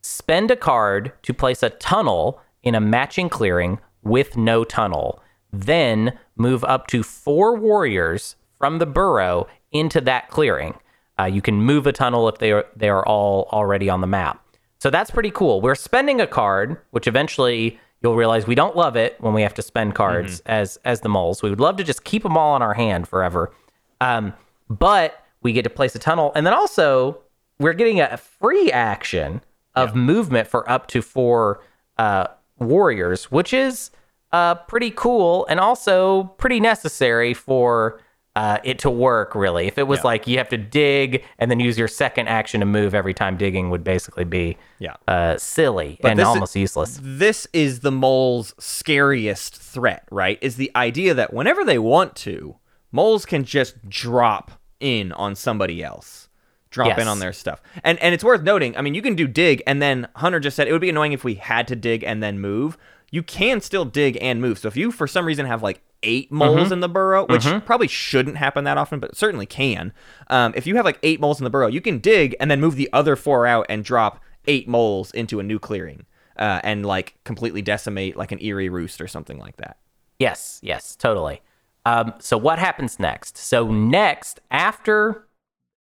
Spend 0.02 0.50
a 0.50 0.56
card 0.56 1.12
to 1.22 1.32
place 1.32 1.62
a 1.62 1.70
tunnel 1.70 2.40
in 2.62 2.74
a 2.74 2.80
matching 2.80 3.28
clearing 3.28 3.78
with 4.02 4.36
no 4.36 4.64
tunnel. 4.64 5.22
Then 5.52 6.18
move 6.36 6.64
up 6.64 6.86
to 6.88 7.02
four 7.02 7.56
warriors 7.56 8.36
from 8.58 8.78
the 8.78 8.86
burrow 8.86 9.46
into 9.72 10.00
that 10.02 10.28
clearing. 10.28 10.74
Uh, 11.18 11.24
you 11.24 11.40
can 11.40 11.54
move 11.56 11.86
a 11.86 11.92
tunnel 11.92 12.28
if 12.28 12.38
they 12.38 12.52
are 12.52 12.66
they 12.74 12.88
are 12.88 13.06
all 13.06 13.48
already 13.52 13.88
on 13.88 14.00
the 14.00 14.06
map. 14.06 14.40
So 14.78 14.90
that's 14.90 15.10
pretty 15.10 15.30
cool. 15.30 15.60
We're 15.60 15.74
spending 15.76 16.20
a 16.20 16.26
card, 16.26 16.76
which 16.90 17.06
eventually 17.06 17.78
you'll 18.02 18.16
realize 18.16 18.46
we 18.46 18.54
don't 18.54 18.76
love 18.76 18.96
it 18.96 19.16
when 19.20 19.32
we 19.32 19.42
have 19.42 19.54
to 19.54 19.62
spend 19.62 19.94
cards 19.94 20.42
as 20.44 20.78
as 20.84 21.00
the 21.00 21.08
moles. 21.08 21.42
We 21.42 21.50
would 21.50 21.60
love 21.60 21.76
to 21.76 21.84
just 21.84 22.04
keep 22.04 22.22
them 22.22 22.36
all 22.36 22.52
on 22.54 22.62
our 22.62 22.74
hand 22.74 23.08
forever. 23.08 23.52
Um, 24.00 24.32
but 24.68 25.22
we 25.42 25.52
get 25.52 25.62
to 25.64 25.70
place 25.70 25.94
a 25.94 25.98
tunnel, 25.98 26.32
and 26.34 26.46
then 26.46 26.54
also 26.54 27.18
we're 27.58 27.72
getting 27.74 28.00
a 28.00 28.16
free 28.16 28.70
action 28.72 29.40
of 29.74 29.94
movement 29.94 30.48
for 30.48 30.68
up 30.70 30.86
to 30.88 31.02
four 31.02 31.60
uh, 31.98 32.26
warriors, 32.58 33.30
which 33.30 33.52
is 33.52 33.90
uh, 34.32 34.54
pretty 34.54 34.90
cool 34.90 35.46
and 35.48 35.60
also 35.60 36.24
pretty 36.38 36.60
necessary 36.60 37.34
for 37.34 38.00
uh, 38.36 38.58
it 38.64 38.78
to 38.80 38.90
work. 38.90 39.34
Really, 39.36 39.66
if 39.68 39.78
it 39.78 39.84
was 39.86 40.02
like 40.02 40.26
you 40.26 40.38
have 40.38 40.48
to 40.48 40.56
dig 40.56 41.22
and 41.38 41.50
then 41.50 41.60
use 41.60 41.78
your 41.78 41.86
second 41.86 42.26
action 42.28 42.58
to 42.60 42.66
move 42.66 42.92
every 42.94 43.14
time 43.14 43.36
digging, 43.36 43.70
would 43.70 43.84
basically 43.84 44.24
be 44.24 44.56
Yeah. 44.80 44.94
uh, 45.06 45.36
silly 45.38 46.00
and 46.02 46.18
this 46.18 46.24
is- 46.24 46.28
almost 46.28 46.56
useless. 46.56 46.98
This 47.02 47.46
is 47.52 47.80
the 47.80 47.92
mole's 47.92 48.54
scariest 48.58 49.56
threat, 49.56 50.04
right? 50.10 50.38
Is 50.40 50.56
the 50.56 50.72
idea 50.74 51.14
that 51.14 51.32
whenever 51.32 51.64
they 51.64 51.78
want 51.78 52.16
to, 52.16 52.56
moles 52.94 53.26
can 53.26 53.44
just 53.44 53.88
drop 53.88 54.52
in 54.80 55.12
on 55.12 55.34
somebody 55.34 55.82
else. 55.82 56.28
Drop 56.70 56.88
Yes. 56.88 57.00
in 57.00 57.08
on 57.08 57.18
their 57.18 57.32
stuff. 57.32 57.60
And 57.82 57.98
and 58.00 58.14
it's 58.14 58.24
worth 58.24 58.42
noting, 58.42 58.76
I 58.76 58.80
mean, 58.80 58.94
you 58.94 59.02
can 59.02 59.14
do 59.14 59.26
dig 59.28 59.62
and 59.66 59.82
then 59.82 60.08
Hunter 60.16 60.40
just 60.40 60.56
said 60.56 60.66
it 60.68 60.72
would 60.72 60.80
be 60.80 60.90
annoying 60.90 61.12
if 61.12 61.22
we 61.24 61.34
had 61.34 61.68
to 61.68 61.76
dig 61.76 62.02
and 62.04 62.22
then 62.22 62.38
move. 62.40 62.76
You 63.10 63.22
can 63.22 63.60
still 63.60 63.84
dig 63.84 64.18
and 64.20 64.40
move. 64.40 64.58
So 64.58 64.68
if 64.68 64.76
you 64.76 64.90
for 64.90 65.06
some 65.06 65.24
reason 65.24 65.46
have 65.46 65.62
like 65.62 65.82
eight 66.02 66.30
moles 66.32 66.70
in 66.72 66.80
the 66.80 66.88
burrow, 66.88 67.26
which 67.26 67.46
probably 67.64 67.86
shouldn't 67.88 68.36
happen 68.36 68.64
that 68.64 68.76
often, 68.76 68.98
but 69.00 69.16
certainly 69.16 69.46
can. 69.46 69.92
Um, 70.28 70.52
if 70.56 70.66
you 70.66 70.76
have 70.76 70.84
like 70.84 70.98
eight 71.02 71.20
moles 71.20 71.38
in 71.40 71.44
the 71.44 71.50
burrow, 71.50 71.68
you 71.68 71.80
can 71.80 71.98
dig 71.98 72.34
and 72.40 72.50
then 72.50 72.60
move 72.60 72.74
the 72.76 72.90
other 72.92 73.14
four 73.16 73.46
out 73.46 73.66
and 73.68 73.84
drop 73.84 74.20
eight 74.46 74.68
moles 74.68 75.10
into 75.12 75.38
a 75.40 75.42
new 75.44 75.58
clearing 75.60 76.04
uh, 76.36 76.60
and 76.64 76.84
like 76.84 77.14
completely 77.24 77.62
decimate 77.62 78.16
like 78.16 78.32
an 78.32 78.38
Eyrie 78.42 78.68
roost 78.68 79.00
or 79.00 79.06
something 79.08 79.38
like 79.38 79.56
that. 79.58 79.78
Yes, 80.18 80.58
yes, 80.62 80.96
totally. 80.96 81.40
Um, 81.84 82.14
so 82.18 82.38
what 82.38 82.58
happens 82.58 82.98
next? 82.98 83.36
So 83.36 83.70
next, 83.70 84.40
after 84.50 85.26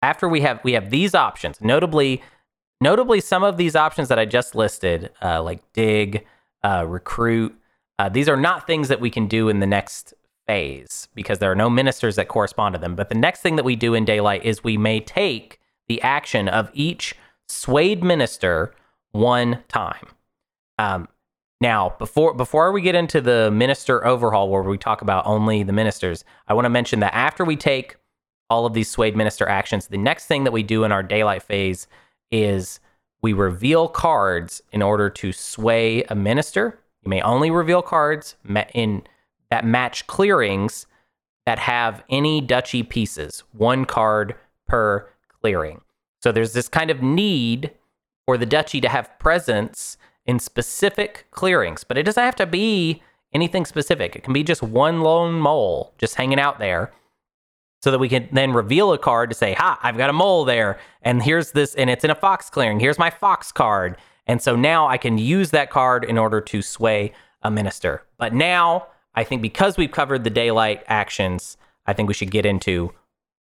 after 0.00 0.28
we 0.28 0.42
have 0.42 0.62
we 0.62 0.72
have 0.72 0.90
these 0.90 1.14
options, 1.14 1.60
notably 1.60 2.22
notably 2.80 3.20
some 3.20 3.42
of 3.42 3.56
these 3.56 3.74
options 3.74 4.08
that 4.08 4.18
I 4.18 4.24
just 4.24 4.54
listed, 4.54 5.10
uh, 5.22 5.42
like 5.42 5.60
dig, 5.72 6.24
uh, 6.62 6.84
recruit. 6.86 7.58
Uh, 7.98 8.08
these 8.08 8.28
are 8.28 8.36
not 8.36 8.66
things 8.66 8.88
that 8.88 9.00
we 9.00 9.10
can 9.10 9.26
do 9.26 9.48
in 9.48 9.58
the 9.58 9.66
next 9.66 10.14
phase 10.46 11.08
because 11.14 11.40
there 11.40 11.50
are 11.50 11.56
no 11.56 11.68
ministers 11.68 12.16
that 12.16 12.28
correspond 12.28 12.74
to 12.74 12.80
them. 12.80 12.94
But 12.94 13.08
the 13.08 13.14
next 13.16 13.40
thing 13.40 13.56
that 13.56 13.64
we 13.64 13.76
do 13.76 13.94
in 13.94 14.04
daylight 14.04 14.44
is 14.44 14.62
we 14.62 14.76
may 14.76 15.00
take 15.00 15.60
the 15.88 16.00
action 16.02 16.48
of 16.48 16.70
each 16.72 17.14
swayed 17.48 18.04
minister 18.04 18.74
one 19.10 19.64
time. 19.68 20.06
Um, 20.78 21.08
now, 21.60 21.94
before 21.98 22.34
before 22.34 22.70
we 22.70 22.82
get 22.82 22.94
into 22.94 23.20
the 23.20 23.50
minister 23.50 24.06
overhaul, 24.06 24.48
where 24.48 24.62
we 24.62 24.78
talk 24.78 25.02
about 25.02 25.26
only 25.26 25.62
the 25.64 25.72
ministers, 25.72 26.24
I 26.46 26.54
want 26.54 26.66
to 26.66 26.70
mention 26.70 27.00
that 27.00 27.14
after 27.14 27.44
we 27.44 27.56
take 27.56 27.96
all 28.48 28.64
of 28.64 28.74
these 28.74 28.88
swayed 28.88 29.16
minister 29.16 29.48
actions, 29.48 29.88
the 29.88 29.98
next 29.98 30.26
thing 30.26 30.44
that 30.44 30.52
we 30.52 30.62
do 30.62 30.84
in 30.84 30.92
our 30.92 31.02
daylight 31.02 31.42
phase 31.42 31.88
is 32.30 32.78
we 33.22 33.32
reveal 33.32 33.88
cards 33.88 34.62
in 34.70 34.82
order 34.82 35.10
to 35.10 35.32
sway 35.32 36.04
a 36.04 36.14
minister. 36.14 36.78
You 37.02 37.10
may 37.10 37.20
only 37.22 37.50
reveal 37.50 37.82
cards 37.82 38.36
in 38.72 39.02
that 39.50 39.64
match 39.64 40.06
clearings 40.06 40.86
that 41.44 41.58
have 41.58 42.04
any 42.08 42.40
duchy 42.40 42.82
pieces, 42.84 43.42
one 43.52 43.84
card 43.84 44.36
per 44.68 45.08
clearing. 45.40 45.80
So 46.22 46.30
there's 46.30 46.52
this 46.52 46.68
kind 46.68 46.90
of 46.90 47.02
need 47.02 47.72
for 48.26 48.36
the 48.36 48.46
duchy 48.46 48.80
to 48.80 48.88
have 48.88 49.18
presence 49.18 49.96
in 50.28 50.38
specific 50.38 51.26
clearings, 51.32 51.82
but 51.82 51.98
it 51.98 52.04
doesn't 52.04 52.22
have 52.22 52.36
to 52.36 52.46
be 52.46 53.02
anything 53.32 53.64
specific. 53.64 54.14
It 54.14 54.22
can 54.22 54.32
be 54.32 54.44
just 54.44 54.62
one 54.62 55.00
lone 55.00 55.40
mole 55.40 55.94
just 55.98 56.14
hanging 56.14 56.38
out 56.38 56.58
there 56.58 56.92
so 57.82 57.90
that 57.90 57.98
we 57.98 58.08
can 58.08 58.28
then 58.30 58.52
reveal 58.52 58.92
a 58.92 58.98
card 58.98 59.30
to 59.30 59.34
say, 59.34 59.54
"Ha, 59.54 59.80
I've 59.82 59.96
got 59.96 60.10
a 60.10 60.12
mole 60.12 60.44
there, 60.44 60.78
and 61.02 61.22
here's 61.22 61.52
this, 61.52 61.74
and 61.74 61.88
it's 61.88 62.04
in 62.04 62.10
a 62.10 62.14
fox 62.14 62.50
clearing. 62.50 62.78
Here's 62.78 62.98
my 62.98 63.10
fox 63.10 63.50
card." 63.50 63.96
And 64.26 64.42
so 64.42 64.54
now 64.54 64.86
I 64.86 64.98
can 64.98 65.16
use 65.16 65.50
that 65.50 65.70
card 65.70 66.04
in 66.04 66.18
order 66.18 66.40
to 66.42 66.60
sway 66.60 67.12
a 67.42 67.50
minister. 67.50 68.02
But 68.18 68.34
now 68.34 68.88
I 69.14 69.24
think 69.24 69.40
because 69.40 69.78
we've 69.78 69.90
covered 69.90 70.24
the 70.24 70.30
daylight 70.30 70.84
actions, 70.86 71.56
I 71.86 71.94
think 71.94 72.06
we 72.06 72.14
should 72.14 72.30
get 72.30 72.44
into 72.44 72.92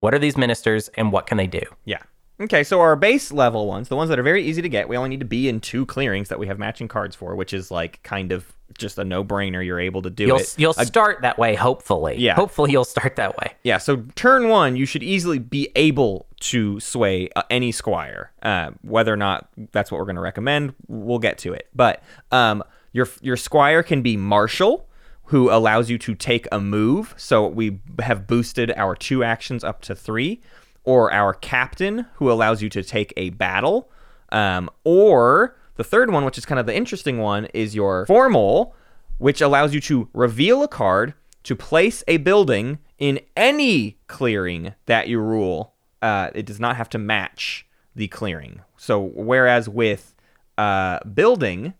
what 0.01 0.13
are 0.13 0.19
these 0.19 0.37
ministers 0.37 0.89
and 0.89 1.11
what 1.11 1.27
can 1.27 1.39
they 1.39 1.47
do? 1.47 1.63
Yeah. 1.87 2.03
Okay, 2.39 2.65
so 2.65 2.81
our 2.81 2.97
base 2.97 3.33
level 3.33 3.67
ones, 3.67 3.89
the 3.89 3.97
ones 3.97 4.11
that 4.11 4.19
are 4.19 4.23
very 4.23 4.45
easy 4.45 4.61
to 4.61 4.69
get, 4.69 4.89
we 4.89 4.97
only 4.97 5.09
need 5.09 5.21
to 5.21 5.27
be 5.27 5.49
in 5.49 5.59
two 5.61 5.87
clearings 5.87 6.29
that 6.29 6.39
we 6.39 6.47
have 6.49 6.59
matching 6.59 6.87
cards 6.87 7.17
for, 7.17 7.35
which 7.35 7.55
is 7.55 7.71
like 7.71 8.03
kind 8.03 8.31
of 8.31 8.53
just 8.77 8.99
a 8.99 9.05
no-brainer. 9.05 9.65
You're 9.65 9.81
able 9.81 10.03
to 10.03 10.11
do 10.11 10.27
You'll 10.27 10.37
it. 10.39 10.55
you'll 10.59 10.75
start 10.75 11.23
that 11.23 11.39
way, 11.39 11.55
hopefully. 11.55 12.17
Yeah. 12.19 12.35
Hopefully 12.35 12.73
you'll 12.73 12.85
start 12.85 13.17
that 13.17 13.39
way. 13.39 13.55
Yeah, 13.63 13.79
so 13.79 14.05
turn 14.17 14.51
one, 14.51 14.77
you 14.77 14.85
should 14.85 15.03
easily 15.03 15.39
be 15.39 15.71
able 15.77 16.27
to 16.41 16.79
sway 16.79 17.31
uh, 17.37 17.43
any 17.49 17.73
squire. 17.73 18.33
Uh, 18.43 18.73
whether 18.83 19.15
or 19.15 19.17
not 19.17 19.49
that's 19.73 19.91
what 19.91 19.99
we're 19.99 20.05
going 20.05 20.17
to 20.17 20.23
recommend, 20.23 20.75
we'll 20.89 21.19
get 21.19 21.39
to 21.39 21.55
it. 21.55 21.69
But 21.75 22.03
um, 22.33 22.63
your 22.93 23.09
your 23.23 23.39
squire 23.39 23.83
can 23.83 24.03
be 24.03 24.19
marshal, 24.19 24.87
who 25.27 25.51
allows 25.51 25.89
you 25.89 25.97
to 25.99 26.15
take 26.15 26.47
a 26.53 26.61
move. 26.61 27.15
So 27.17 27.47
we 27.47 27.81
have 28.01 28.27
boosted 28.27 28.73
our 28.77 28.95
two 28.95 29.25
actions 29.25 29.65
up 29.65 29.81
to 29.83 29.95
three, 29.95 30.41
or 30.87 31.13
our 31.13 31.35
captain, 31.35 32.07
who 32.15 32.31
allows 32.31 32.63
you 32.63 32.71
to 32.71 32.83
take 32.83 33.13
a 33.17 33.31
battle, 33.31 33.91
um, 34.33 34.71
or 34.85 35.57
the 35.75 35.85
third 35.85 36.11
one, 36.11 36.25
which 36.25 36.39
is 36.39 36.47
kind 36.47 36.59
of 36.59 36.67
the 36.67 36.75
interesting 36.75 37.19
one, 37.19 37.45
is 37.53 37.75
your 37.75 38.07
formal, 38.07 38.75
which 39.19 39.41
allows 39.41 39.75
you 39.75 39.81
to 39.81 40.09
reveal 40.15 40.63
a 40.63 40.69
card 40.69 41.13
to 41.43 41.55
place 41.55 42.03
a 42.09 42.17
building 42.17 42.79
in 42.99 43.21
any 43.37 43.99
clearing 44.07 44.75
that 44.87 45.09
you 45.09 45.21
rule. 45.21 45.75
Uh, 46.01 46.31
it 46.35 46.47
does 46.47 46.59
not 46.59 46.77
have 46.77 46.89
to 46.91 46.99
match 46.99 47.67
the 47.95 48.09
clearing. 48.09 48.63
So 48.77 49.01
whereas 49.01 49.69
with 49.69 50.15
uh, 50.59 51.01
building, 51.01 51.75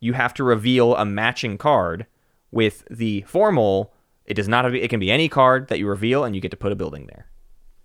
you 0.00 0.14
have 0.14 0.34
to 0.34 0.44
reveal 0.44 0.96
a 0.96 1.04
matching 1.04 1.58
card. 1.58 2.06
With 2.52 2.84
the 2.90 3.22
formal, 3.28 3.94
it 4.24 4.34
does 4.34 4.48
not 4.48 4.64
have. 4.64 4.74
It 4.74 4.90
can 4.90 4.98
be 4.98 5.10
any 5.10 5.28
card 5.28 5.68
that 5.68 5.78
you 5.78 5.86
reveal, 5.86 6.24
and 6.24 6.34
you 6.34 6.40
get 6.40 6.50
to 6.50 6.56
put 6.56 6.72
a 6.72 6.76
building 6.76 7.06
there. 7.06 7.29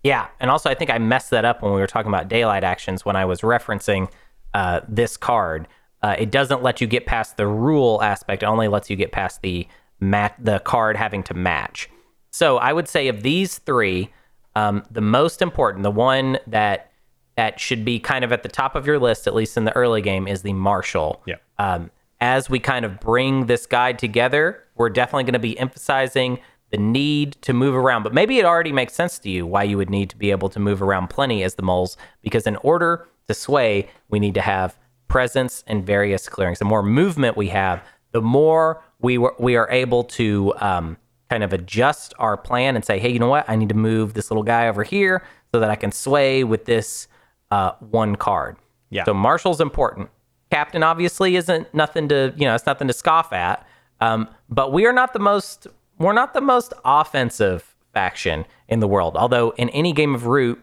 Yeah, 0.06 0.28
and 0.40 0.52
also 0.52 0.70
I 0.70 0.76
think 0.76 0.92
I 0.92 1.00
messed 1.00 1.32
that 1.32 1.46
up 1.46 1.64
when 1.64 1.74
we 1.74 1.80
were 1.80 1.88
talking 1.88 2.10
about 2.10 2.28
daylight 2.28 2.64
actions 2.64 3.04
when 3.04 3.16
I 3.16 3.26
was 3.26 3.42
referencing 3.42 4.08
uh, 4.54 4.82
this 4.88 5.18
card. 5.18 5.68
Uh, 6.04 6.16
it 6.20 6.30
doesn't 6.30 6.62
let 6.62 6.80
you 6.80 6.86
get 6.86 7.08
past 7.08 7.38
the 7.38 7.48
rule 7.48 8.00
aspect; 8.04 8.44
it 8.44 8.46
only 8.46 8.68
lets 8.68 8.88
you 8.88 8.96
get 8.96 9.12
past 9.12 9.42
the 9.42 9.68
mat 10.00 10.36
the 10.40 10.60
card 10.60 10.96
having 10.96 11.24
to 11.24 11.34
match. 11.34 11.90
So 12.30 12.58
I 12.58 12.72
would 12.72 12.88
say 12.88 13.08
of 13.08 13.24
these 13.24 13.58
three, 13.58 14.12
um, 14.56 14.84
the 14.92 15.02
most 15.02 15.42
important, 15.42 15.82
the 15.82 15.90
one 15.90 16.38
that 16.46 16.92
that 17.36 17.60
should 17.60 17.84
be 17.84 18.00
kind 18.00 18.24
of 18.24 18.32
at 18.32 18.44
the 18.44 18.50
top 18.50 18.76
of 18.76 18.86
your 18.86 19.00
list, 19.00 19.26
at 19.26 19.34
least 19.34 19.58
in 19.58 19.66
the 19.66 19.76
early 19.76 20.04
game, 20.04 20.28
is 20.28 20.44
the 20.44 20.54
marshal. 20.54 21.24
Yeah. 21.26 21.38
Um, 21.58 21.90
as 22.22 22.48
we 22.48 22.60
kind 22.60 22.86
of 22.86 23.00
bring 23.00 23.48
this 23.48 23.66
guide 23.66 23.98
together, 23.98 24.66
we're 24.76 24.92
definitely 24.92 25.24
going 25.24 25.34
to 25.34 25.40
be 25.40 25.58
emphasizing 25.58 26.38
the 26.76 26.82
need 26.82 27.38
to 27.42 27.54
move 27.54 27.74
around. 27.74 28.04
But 28.04 28.14
maybe 28.14 28.38
it 28.38 28.44
already 28.44 28.74
makes 28.74 28.94
sense 28.94 29.18
to 29.20 29.30
you 29.30 29.48
why 29.48 29.64
you 29.64 29.78
would 29.78 29.90
need 29.90 30.10
to 30.10 30.18
be 30.18 30.30
able 30.32 30.50
to 30.50 30.60
move 30.60 30.82
around 30.82 31.08
plenty 31.08 31.42
as 31.42 31.56
the 31.56 31.62
moles, 31.62 31.96
because 32.22 32.46
in 32.46 32.58
order 32.58 33.08
to 33.30 33.34
sway, 33.34 33.88
we 34.10 34.20
need 34.20 34.34
to 34.34 34.42
have 34.42 34.78
presence 35.08 35.64
and 35.68 35.86
various 35.86 36.28
clearings. 36.28 36.60
The 36.60 36.66
more 36.66 36.84
movement 36.84 37.38
we 37.38 37.48
have, 37.48 37.82
the 38.12 38.22
more 38.22 38.84
we 39.00 39.18
were, 39.18 39.34
we 39.40 39.56
are 39.56 39.72
able 39.72 40.04
to 40.04 40.54
um, 40.60 40.98
kind 41.30 41.46
of 41.46 41.54
adjust 41.54 42.14
our 42.20 42.36
plan 42.36 42.76
and 42.76 42.84
say, 42.84 43.00
hey, 43.00 43.10
you 43.10 43.20
know 43.20 43.30
what? 43.30 43.50
I 43.50 43.56
need 43.56 43.70
to 43.70 43.76
move 43.76 44.14
this 44.14 44.30
little 44.30 44.44
guy 44.44 44.68
over 44.68 44.84
here 44.84 45.24
so 45.54 45.62
that 45.62 45.70
I 45.70 45.78
can 45.78 45.94
sway 45.94 46.44
with 46.44 46.66
this 46.66 47.08
uh, 47.52 47.72
one 47.80 48.18
card. 48.18 48.58
Yeah. 48.90 49.06
So 49.06 49.14
Marshal's 49.14 49.62
important. 49.62 50.10
Captain 50.52 50.84
obviously 50.84 51.38
isn't 51.38 51.74
nothing 51.74 52.10
to 52.10 52.34
you 52.36 52.46
know 52.46 52.54
it's 52.54 52.66
nothing 52.66 52.90
to 52.90 52.94
scoff 52.94 53.32
at. 53.32 53.66
Um, 54.02 54.28
but 54.50 54.74
we 54.74 54.86
are 54.86 54.92
not 54.92 55.14
the 55.14 55.20
most 55.20 55.68
we're 56.00 56.14
not 56.14 56.34
the 56.34 56.42
most 56.42 56.74
offensive 56.84 57.76
faction 57.94 58.46
in 58.68 58.80
the 58.80 58.88
world. 58.88 59.16
Although 59.16 59.52
in 59.52 59.70
any 59.70 59.94
game 59.94 60.14
of 60.14 60.26
Root, 60.26 60.62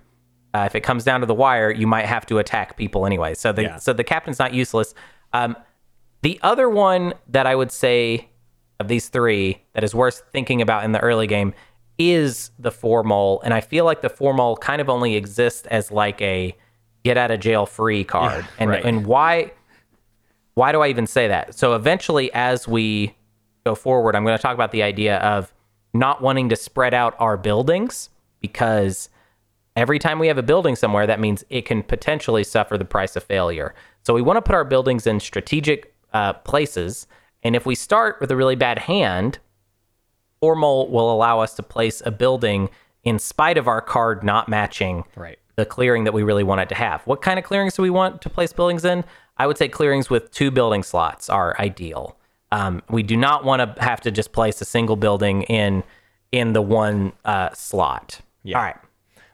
uh, 0.54 0.64
if 0.66 0.74
it 0.74 0.80
comes 0.82 1.02
down 1.04 1.20
to 1.20 1.26
the 1.26 1.34
wire, 1.34 1.70
you 1.70 1.86
might 1.86 2.04
have 2.06 2.26
to 2.26 2.38
attack 2.38 2.76
people 2.76 3.06
anyway. 3.06 3.34
So 3.34 3.52
the 3.52 3.62
Yeah. 3.62 3.76
so 3.76 3.92
the 3.92 4.04
captain's 4.04 4.38
not 4.38 4.52
useless. 4.52 4.94
Um, 5.32 5.56
the 6.20 6.38
other 6.42 6.68
one 6.68 7.14
that 7.28 7.46
I 7.46 7.54
would 7.54 7.72
say 7.72 8.28
of 8.78 8.88
these 8.88 9.08
three 9.08 9.62
that 9.72 9.82
is 9.82 9.94
worth 9.94 10.22
thinking 10.32 10.60
about 10.60 10.84
in 10.84 10.92
the 10.92 11.00
early 11.00 11.26
game 11.26 11.54
is 11.98 12.50
the 12.58 12.70
formal, 12.70 13.40
and 13.42 13.54
I 13.54 13.60
feel 13.60 13.84
like 13.84 14.02
the 14.02 14.08
formal 14.10 14.56
kind 14.56 14.80
of 14.80 14.88
only 14.88 15.14
exists 15.14 15.66
as 15.66 15.90
like 15.90 16.20
a 16.20 16.54
get 17.04 17.16
out 17.16 17.30
of 17.30 17.40
jail 17.40 17.64
free 17.66 18.04
card. 18.04 18.44
and 18.58 18.70
right. 18.70 18.84
and 18.84 19.06
why 19.06 19.52
why 20.54 20.70
do 20.72 20.80
I 20.82 20.88
even 20.88 21.06
say 21.06 21.28
that? 21.28 21.54
So 21.54 21.74
eventually, 21.74 22.30
as 22.34 22.68
we 22.68 23.14
go 23.64 23.74
forward, 23.74 24.14
I'm 24.14 24.24
going 24.24 24.36
to 24.36 24.42
talk 24.42 24.54
about 24.54 24.72
the 24.72 24.82
idea 24.82 25.18
of 25.18 25.52
not 25.94 26.22
wanting 26.22 26.48
to 26.48 26.56
spread 26.56 26.94
out 26.94 27.14
our 27.18 27.36
buildings 27.36 28.08
because 28.40 29.08
every 29.76 29.98
time 29.98 30.18
we 30.18 30.26
have 30.28 30.38
a 30.38 30.42
building 30.42 30.76
somewhere, 30.76 31.06
that 31.06 31.20
means 31.20 31.44
it 31.50 31.64
can 31.64 31.82
potentially 31.82 32.44
suffer 32.44 32.76
the 32.76 32.84
price 32.84 33.16
of 33.16 33.22
failure. 33.22 33.74
So 34.02 34.14
we 34.14 34.22
want 34.22 34.36
to 34.38 34.42
put 34.42 34.54
our 34.54 34.64
buildings 34.64 35.06
in 35.06 35.20
strategic 35.20 35.94
uh, 36.12 36.32
places. 36.34 37.06
And 37.42 37.54
if 37.54 37.66
we 37.66 37.74
start 37.74 38.20
with 38.20 38.30
a 38.30 38.36
really 38.36 38.56
bad 38.56 38.80
hand, 38.80 39.38
formal 40.40 40.90
will 40.90 41.12
allow 41.12 41.40
us 41.40 41.54
to 41.54 41.62
place 41.62 42.02
a 42.04 42.10
building 42.10 42.68
in 43.04 43.18
spite 43.18 43.58
of 43.58 43.68
our 43.68 43.80
card 43.80 44.22
not 44.22 44.48
matching 44.48 45.04
Right. 45.16 45.38
the 45.56 45.64
clearing 45.66 46.04
that 46.04 46.12
we 46.12 46.22
really 46.22 46.44
want 46.44 46.60
it 46.60 46.68
to 46.70 46.74
have. 46.74 47.02
What 47.06 47.22
kind 47.22 47.38
of 47.38 47.44
clearings 47.44 47.74
do 47.74 47.82
we 47.82 47.90
want 47.90 48.22
to 48.22 48.30
place 48.30 48.52
buildings 48.52 48.84
in? 48.84 49.04
I 49.36 49.46
would 49.46 49.58
say 49.58 49.68
clearings 49.68 50.10
with 50.10 50.30
two 50.30 50.50
building 50.50 50.82
slots 50.82 51.28
are 51.28 51.56
ideal. 51.58 52.16
Um, 52.52 52.82
we 52.90 53.02
do 53.02 53.16
not 53.16 53.44
want 53.44 53.76
to 53.76 53.82
have 53.82 54.00
to 54.02 54.10
just 54.10 54.32
place 54.32 54.60
a 54.60 54.64
single 54.64 54.96
building 54.96 55.42
in 55.44 55.82
in 56.30 56.52
the 56.52 56.62
one 56.62 57.12
uh, 57.24 57.50
slot. 57.54 58.20
Yeah. 58.44 58.58
All 58.58 58.64
right. 58.64 58.76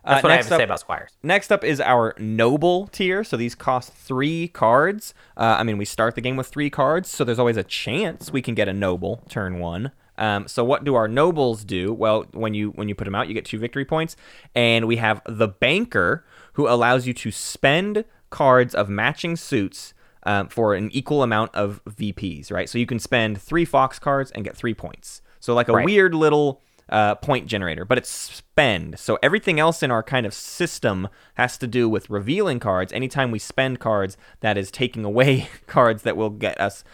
That's 0.04 0.24
Uh, 0.24 0.28
what 0.28 0.32
I 0.32 0.36
have 0.36 0.48
to 0.48 0.56
say 0.56 0.62
about 0.62 0.80
squires. 0.80 1.10
Next 1.22 1.52
up 1.52 1.64
is 1.64 1.80
our 1.80 2.14
noble 2.18 2.86
tier. 2.86 3.24
So 3.24 3.36
these 3.36 3.54
cost 3.54 3.92
three 3.92 4.48
cards. 4.48 5.12
Uh, 5.36 5.56
I 5.58 5.64
mean, 5.64 5.76
we 5.76 5.84
start 5.84 6.14
the 6.14 6.20
game 6.20 6.36
with 6.36 6.46
three 6.46 6.70
cards, 6.70 7.10
so 7.10 7.24
there's 7.24 7.38
always 7.38 7.56
a 7.56 7.64
chance 7.64 8.32
we 8.32 8.40
can 8.40 8.54
get 8.54 8.68
a 8.68 8.72
noble 8.72 9.22
turn 9.28 9.58
one. 9.58 9.90
Um, 10.16 10.48
so 10.48 10.64
what 10.64 10.82
do 10.84 10.94
our 10.94 11.08
nobles 11.08 11.64
do? 11.64 11.92
Well, 11.92 12.26
when 12.32 12.54
you 12.54 12.70
when 12.70 12.88
you 12.88 12.94
put 12.94 13.04
them 13.04 13.14
out, 13.14 13.28
you 13.28 13.34
get 13.34 13.44
two 13.44 13.58
victory 13.58 13.84
points, 13.84 14.16
and 14.54 14.86
we 14.86 14.96
have 14.96 15.20
the 15.26 15.48
banker 15.48 16.24
who 16.54 16.68
allows 16.68 17.06
you 17.06 17.14
to 17.14 17.30
spend 17.30 18.04
cards 18.30 18.74
of 18.74 18.88
matching 18.88 19.36
suits 19.36 19.94
um, 20.24 20.48
for 20.48 20.74
an 20.74 20.90
equal 20.92 21.22
amount 21.22 21.54
of 21.54 21.80
VPs. 21.88 22.50
Right. 22.52 22.68
So 22.68 22.78
you 22.78 22.86
can 22.86 22.98
spend 22.98 23.40
three 23.40 23.64
fox 23.64 23.98
cards 23.98 24.30
and 24.32 24.44
get 24.44 24.56
three 24.56 24.74
points. 24.74 25.22
So 25.40 25.54
like 25.54 25.68
a 25.68 25.72
Right. 25.72 25.84
weird 25.84 26.14
little 26.14 26.62
uh, 26.88 27.14
point 27.16 27.46
generator, 27.46 27.84
but 27.84 27.98
it's 27.98 28.08
spend. 28.08 28.98
So 28.98 29.18
everything 29.22 29.60
else 29.60 29.82
in 29.82 29.90
our 29.90 30.02
kind 30.02 30.24
of 30.24 30.32
system 30.32 31.08
has 31.34 31.58
to 31.58 31.66
do 31.66 31.88
with 31.88 32.08
revealing 32.08 32.60
cards. 32.60 32.92
Anytime 32.92 33.30
we 33.30 33.38
spend 33.38 33.78
cards, 33.78 34.16
that 34.40 34.56
is 34.56 34.70
taking 34.70 35.04
away 35.04 35.48
cards 35.66 36.02
that 36.02 36.16
will 36.16 36.30
get 36.30 36.58
us 36.60 36.84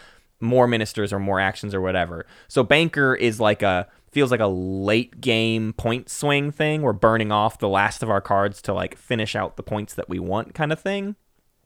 more 0.41 0.67
ministers 0.67 1.13
or 1.13 1.19
more 1.19 1.39
actions 1.39 1.73
or 1.73 1.79
whatever. 1.79 2.25
So 2.49 2.61
banker 2.61 3.15
is 3.15 3.39
like 3.39 3.61
a 3.61 3.87
feels 4.11 4.31
like 4.31 4.41
a 4.41 4.47
late 4.47 5.19
game 5.21 5.73
point 5.73 6.09
swing 6.09 6.51
thing. 6.51 6.81
We're 6.81 6.93
burning 6.93 7.31
off 7.31 7.59
the 7.59 7.69
last 7.69 8.03
of 8.03 8.09
our 8.09 8.21
cards 8.21 8.61
to 8.63 8.73
like 8.73 8.97
finish 8.97 9.35
out 9.35 9.55
the 9.55 9.63
points 9.63 9.93
that 9.93 10.09
we 10.09 10.19
want 10.19 10.53
kind 10.53 10.71
of 10.73 10.79
thing. 10.79 11.15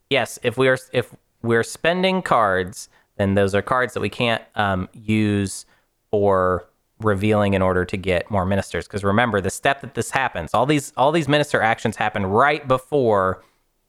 Yes, 0.10 0.38
if 0.43 0.55
we 0.57 0.68
are 0.68 0.78
if 0.93 1.16
we're 1.42 1.64
spending 1.64 2.22
cards, 2.22 2.90
then 3.18 3.36
those 3.36 3.56
are 3.56 3.62
cards 3.62 3.94
that 3.94 4.02
we 4.02 4.10
can't 4.10 4.44
um, 4.56 4.90
use 4.94 5.66
for 6.12 6.68
revealing 7.00 7.54
in 7.54 7.62
order 7.62 7.86
to 7.86 7.98
get 7.98 8.30
more 8.30 8.46
ministers. 8.46 8.88
Because 8.88 9.04
remember, 9.04 9.42
the 9.42 9.50
step 9.50 9.82
that 9.82 9.96
this 9.96 10.12
happens, 10.12 10.54
all 10.54 10.66
these 10.66 10.94
all 10.98 11.12
these 11.12 11.28
minister 11.28 11.62
actions 11.62 11.96
happen 11.96 12.26
right 12.26 12.68
before 12.68 13.44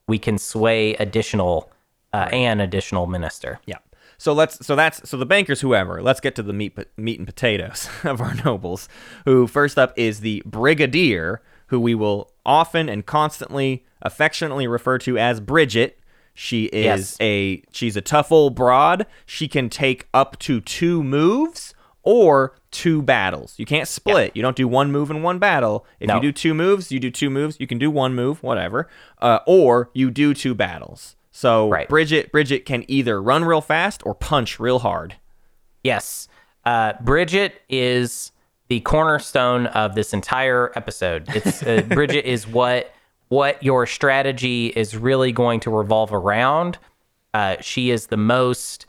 we 0.07 0.17
can 0.17 0.37
sway 0.37 0.93
additional 0.95 1.71
uh, 2.13 2.29
an 2.31 2.59
additional 2.59 3.07
minister. 3.07 3.59
Yeah. 3.65 3.77
So 4.17 4.33
let's 4.33 4.65
so 4.65 4.75
that's 4.75 5.09
so 5.09 5.17
the 5.17 5.25
bankers 5.25 5.61
whoever. 5.61 6.01
Let's 6.01 6.19
get 6.19 6.35
to 6.35 6.43
the 6.43 6.53
meat 6.53 6.77
meat 6.97 7.17
and 7.17 7.27
potatoes 7.27 7.89
of 8.03 8.21
our 8.21 8.35
nobles. 8.45 8.87
Who 9.25 9.47
first 9.47 9.79
up 9.79 9.93
is 9.97 10.19
the 10.19 10.43
brigadier, 10.45 11.41
who 11.67 11.79
we 11.79 11.95
will 11.95 12.31
often 12.45 12.87
and 12.87 13.05
constantly 13.05 13.85
affectionately 14.01 14.67
refer 14.67 14.97
to 14.99 15.17
as 15.17 15.39
Bridget. 15.39 15.99
She 16.33 16.65
is 16.65 16.85
Yes. 16.85 17.17
a 17.21 17.63
she's 17.71 17.95
a 17.97 18.01
tough 18.01 18.31
old 18.31 18.55
broad. 18.55 19.05
She 19.25 19.47
can 19.47 19.69
take 19.69 20.07
up 20.13 20.39
to 20.39 20.61
two 20.61 21.03
moves 21.03 21.73
or 22.03 22.55
two 22.71 23.01
battles. 23.01 23.53
You 23.57 23.65
can't 23.65 23.87
split. 23.87 24.35
You 24.35 24.41
don't 24.41 24.55
do 24.55 24.67
one 24.67 24.91
move 24.91 25.11
in 25.11 25.21
one 25.23 25.37
battle. 25.39 25.85
If 25.99 26.07
No. 26.07 26.15
you 26.15 26.21
do 26.21 26.31
two 26.31 26.53
moves, 26.53 26.91
you 26.91 26.99
do 26.99 27.11
two 27.11 27.29
moves. 27.29 27.57
You 27.59 27.67
can 27.67 27.77
do 27.77 27.91
one 27.91 28.15
move, 28.15 28.41
whatever. 28.41 28.87
Uh, 29.21 29.39
or 29.45 29.89
you 29.93 30.09
do 30.09 30.33
two 30.33 30.55
battles. 30.55 31.15
So 31.31 31.69
Right. 31.69 31.87
Bridget 31.87 32.31
Bridget 32.31 32.65
can 32.65 32.85
either 32.87 33.21
run 33.21 33.43
real 33.45 33.61
fast 33.61 34.01
or 34.05 34.15
punch 34.15 34.59
real 34.59 34.79
hard. 34.79 35.15
Yes. 35.83 36.27
Uh, 36.65 36.93
Bridget 37.01 37.61
is 37.69 38.31
the 38.67 38.79
cornerstone 38.81 39.67
of 39.67 39.95
this 39.95 40.13
entire 40.13 40.71
episode. 40.75 41.25
It's 41.35 41.61
uh, 41.63 41.81
Bridget 41.89 42.25
is 42.25 42.47
what 42.47 42.93
what 43.31 43.63
your 43.63 43.87
strategy 43.87 44.67
is 44.75 44.97
really 44.97 45.31
going 45.31 45.61
to 45.61 45.69
revolve 45.69 46.11
around. 46.11 46.77
Uh, 47.33 47.55
she 47.61 47.89
is 47.89 48.07
the 48.07 48.17
most 48.17 48.85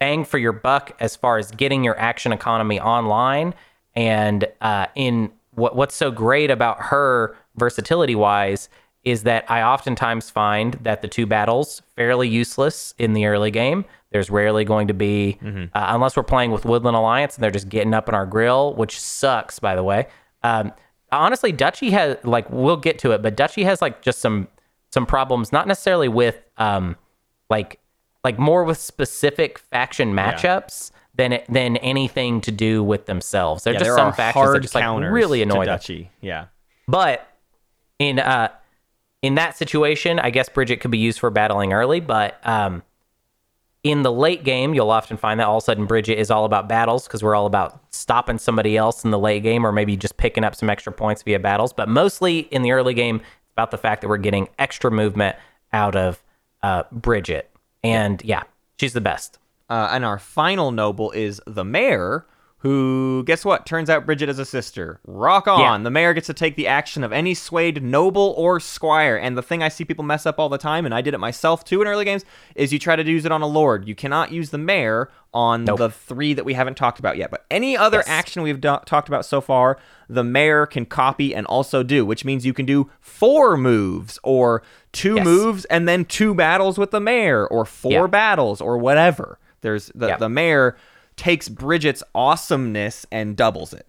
bang 0.00 0.24
for 0.24 0.36
your 0.36 0.50
buck 0.50 0.96
as 0.98 1.14
far 1.14 1.38
as 1.38 1.52
getting 1.52 1.84
your 1.84 1.96
action 1.96 2.32
economy 2.32 2.80
online. 2.80 3.54
And 3.94 4.48
uh, 4.60 4.86
in 4.96 5.30
what 5.52 5.76
what's 5.76 5.94
so 5.94 6.10
great 6.10 6.50
about 6.50 6.80
her 6.80 7.36
versatility 7.54 8.16
wise 8.16 8.68
is 9.04 9.22
that 9.22 9.48
I 9.48 9.62
oftentimes 9.62 10.28
find 10.28 10.74
that 10.82 11.00
the 11.00 11.06
two 11.06 11.24
battles 11.24 11.80
fairly 11.94 12.28
useless 12.28 12.96
in 12.98 13.12
the 13.12 13.26
early 13.26 13.52
game. 13.52 13.84
There's 14.10 14.28
rarely 14.28 14.64
going 14.64 14.88
to 14.88 14.94
be, 14.94 15.38
uh, 15.44 15.66
unless 15.72 16.16
we're 16.16 16.24
playing 16.24 16.50
with 16.50 16.64
Woodland 16.64 16.96
Alliance 16.96 17.36
and 17.36 17.44
they're 17.44 17.52
just 17.52 17.68
getting 17.68 17.94
up 17.94 18.08
in 18.08 18.14
our 18.16 18.26
grill, 18.26 18.74
which 18.74 18.98
sucks, 19.00 19.60
by 19.60 19.76
the 19.76 19.84
way. 19.84 20.08
Um, 20.42 20.72
honestly, 21.18 21.52
Duchy 21.52 21.90
has 21.90 22.16
like 22.24 22.48
we'll 22.50 22.76
get 22.76 22.98
to 23.00 23.12
it, 23.12 23.22
but 23.22 23.36
Duchy 23.36 23.64
has 23.64 23.80
like 23.82 24.02
just 24.02 24.20
some 24.20 24.48
some 24.92 25.06
problems, 25.06 25.52
not 25.52 25.66
necessarily 25.66 26.08
with 26.08 26.40
um 26.56 26.96
like 27.50 27.80
like 28.22 28.38
more 28.38 28.64
with 28.64 28.78
specific 28.78 29.58
faction 29.58 30.14
matchups 30.14 30.90
than 31.14 31.32
it, 31.34 31.44
than 31.48 31.76
anything 31.78 32.40
to 32.40 32.50
do 32.50 32.82
with 32.82 33.06
themselves. 33.06 33.64
They're 33.64 33.74
Yeah, 33.74 33.80
just 33.80 33.88
there 33.88 33.96
some 33.96 34.08
are 34.08 34.12
factions 34.12 34.52
that 34.52 34.60
just 34.60 34.74
like 34.74 35.10
really 35.10 35.42
annoy. 35.42 35.64
Duchy. 35.64 36.10
Yeah. 36.20 36.46
But 36.88 37.26
in 37.98 38.18
uh 38.18 38.48
in 39.22 39.36
that 39.36 39.56
situation, 39.56 40.18
I 40.18 40.30
guess 40.30 40.48
Bridget 40.48 40.80
could 40.80 40.90
be 40.90 40.98
used 40.98 41.18
for 41.18 41.30
battling 41.30 41.72
early, 41.72 42.00
but 42.00 42.38
um 42.46 42.82
in 43.84 44.02
the 44.02 44.10
late 44.10 44.44
game, 44.44 44.74
you'll 44.74 44.90
often 44.90 45.18
find 45.18 45.38
that 45.38 45.46
all 45.46 45.58
of 45.58 45.62
a 45.62 45.64
sudden 45.64 45.84
Bridget 45.84 46.18
is 46.18 46.30
all 46.30 46.46
about 46.46 46.68
battles 46.68 47.06
because 47.06 47.22
we're 47.22 47.34
all 47.34 47.44
about 47.44 47.80
stopping 47.92 48.38
somebody 48.38 48.78
else 48.78 49.04
in 49.04 49.10
the 49.10 49.18
late 49.18 49.42
game 49.42 49.64
or 49.64 49.72
maybe 49.72 49.94
just 49.94 50.16
picking 50.16 50.42
up 50.42 50.54
some 50.54 50.70
extra 50.70 50.90
points 50.90 51.22
via 51.22 51.38
battles. 51.38 51.74
But 51.74 51.90
mostly 51.90 52.40
in 52.40 52.62
the 52.62 52.72
early 52.72 52.94
game, 52.94 53.16
it's 53.16 53.52
about 53.52 53.70
the 53.70 53.78
fact 53.78 54.00
that 54.00 54.08
we're 54.08 54.16
getting 54.16 54.48
extra 54.58 54.90
movement 54.90 55.36
out 55.74 55.94
of 55.94 56.22
uh, 56.62 56.84
Bridget. 56.90 57.50
And 57.82 58.22
yeah, 58.24 58.44
she's 58.80 58.94
the 58.94 59.02
best. 59.02 59.38
Uh, 59.68 59.88
and 59.92 60.02
our 60.02 60.18
final 60.18 60.70
noble 60.70 61.10
is 61.10 61.40
the 61.46 61.64
mayor, 61.64 62.26
who, 62.64 63.22
guess 63.26 63.44
what? 63.44 63.66
Turns 63.66 63.90
out 63.90 64.06
Bridget 64.06 64.30
is 64.30 64.38
a 64.38 64.44
sister. 64.46 64.98
Rock 65.06 65.46
on. 65.46 65.60
Yeah. 65.60 65.78
The 65.84 65.90
mayor 65.90 66.14
gets 66.14 66.26
to 66.28 66.34
take 66.34 66.56
the 66.56 66.66
action 66.66 67.04
of 67.04 67.12
any 67.12 67.34
swayed 67.34 67.82
noble 67.82 68.34
or 68.38 68.58
squire. 68.58 69.16
And 69.16 69.36
the 69.36 69.42
thing 69.42 69.62
I 69.62 69.68
see 69.68 69.84
people 69.84 70.02
mess 70.02 70.24
up 70.24 70.38
all 70.38 70.48
the 70.48 70.56
time, 70.56 70.86
and 70.86 70.94
I 70.94 71.02
did 71.02 71.12
it 71.12 71.18
myself 71.18 71.62
too 71.62 71.82
in 71.82 71.86
early 71.88 72.06
games, 72.06 72.24
is 72.54 72.72
you 72.72 72.78
try 72.78 72.96
to 72.96 73.04
use 73.04 73.26
it 73.26 73.32
on 73.32 73.42
a 73.42 73.46
lord. 73.46 73.86
You 73.86 73.94
cannot 73.94 74.32
use 74.32 74.48
the 74.48 74.56
mayor 74.56 75.10
on 75.34 75.64
Nope. 75.66 75.76
the 75.76 75.90
three 75.90 76.32
that 76.32 76.46
we 76.46 76.54
haven't 76.54 76.78
talked 76.78 76.98
about 76.98 77.18
yet. 77.18 77.30
But 77.30 77.44
any 77.50 77.76
other 77.76 77.98
Yes. 77.98 78.08
action 78.08 78.40
we've 78.42 78.62
do- 78.62 78.78
talked 78.86 79.08
about 79.08 79.26
so 79.26 79.42
far, 79.42 79.76
the 80.08 80.24
mayor 80.24 80.64
can 80.64 80.86
copy 80.86 81.34
and 81.34 81.46
also 81.46 81.82
do, 81.82 82.06
which 82.06 82.24
means 82.24 82.46
you 82.46 82.54
can 82.54 82.64
do 82.64 82.88
four 82.98 83.58
moves 83.58 84.18
or 84.22 84.62
two 84.90 85.16
Yes. 85.16 85.24
moves 85.26 85.64
and 85.66 85.86
then 85.86 86.06
two 86.06 86.34
battles 86.34 86.78
with 86.78 86.92
the 86.92 87.00
mayor 87.00 87.46
or 87.46 87.66
four 87.66 87.92
Yeah. 87.92 88.06
battles 88.06 88.62
or 88.62 88.78
whatever. 88.78 89.38
There's 89.60 89.90
the, 89.94 90.06
Yeah. 90.08 90.16
the 90.16 90.30
mayor 90.30 90.76
takes 91.16 91.48
Bridget's 91.48 92.02
awesomeness 92.14 93.06
and 93.12 93.36
doubles 93.36 93.72
it. 93.72 93.86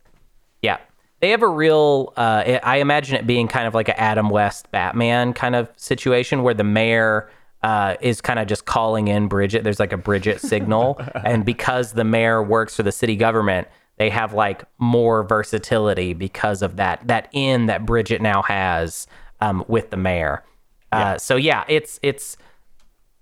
Yeah. 0.62 0.78
They 1.22 1.30
have 1.32 1.42
a 1.42 1.48
real, 1.48 2.14
uh, 2.18 2.60
I 2.64 2.78
imagine 2.78 3.16
it 3.16 3.26
being 3.26 3.48
kind 3.48 3.68
of 3.68 3.74
like 3.74 3.88
an 3.88 3.96
Adam 3.98 4.30
West 4.30 4.70
Batman 4.72 5.34
kind 5.34 5.56
of 5.56 5.70
situation 5.76 6.44
where 6.44 6.54
the 6.54 6.64
mayor 6.64 7.32
uh, 7.64 7.96
is 8.00 8.22
kind 8.22 8.38
of 8.38 8.48
just 8.48 8.66
calling 8.66 9.08
in 9.08 9.28
Bridget. 9.28 9.64
There's 9.64 9.80
like 9.80 9.94
a 9.94 9.98
Bridget 9.98 10.40
signal. 10.40 11.02
and 11.26 11.46
because 11.46 11.94
the 11.94 12.04
mayor 12.04 12.44
works 12.44 12.76
for 12.76 12.84
the 12.84 12.92
city 12.92 13.16
government, 13.16 13.68
they 13.98 14.10
have 14.10 14.34
like 14.34 14.66
more 14.78 15.24
versatility 15.24 16.14
because 16.14 16.62
of 16.62 16.76
that, 16.76 17.08
that 17.08 17.30
in 17.32 17.68
that 17.68 17.86
Bridget 17.86 18.22
now 18.22 18.42
has 18.44 19.08
um, 19.42 19.64
with 19.68 19.90
the 19.90 19.98
mayor. 19.98 20.44
Uh, 20.92 21.18
so 21.18 21.36
yeah, 21.36 21.64
it's, 21.68 22.00
it's, 22.04 22.38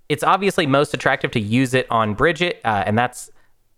it's 0.09 0.23
obviously 0.23 0.67
most 0.67 0.93
attractive 0.93 1.31
to 1.31 1.39
use 1.39 1.73
it 1.73 1.87
on 1.89 2.13
Bridget, 2.13 2.59
uh, 2.65 2.83
and 2.85 2.97
that's 2.97 3.31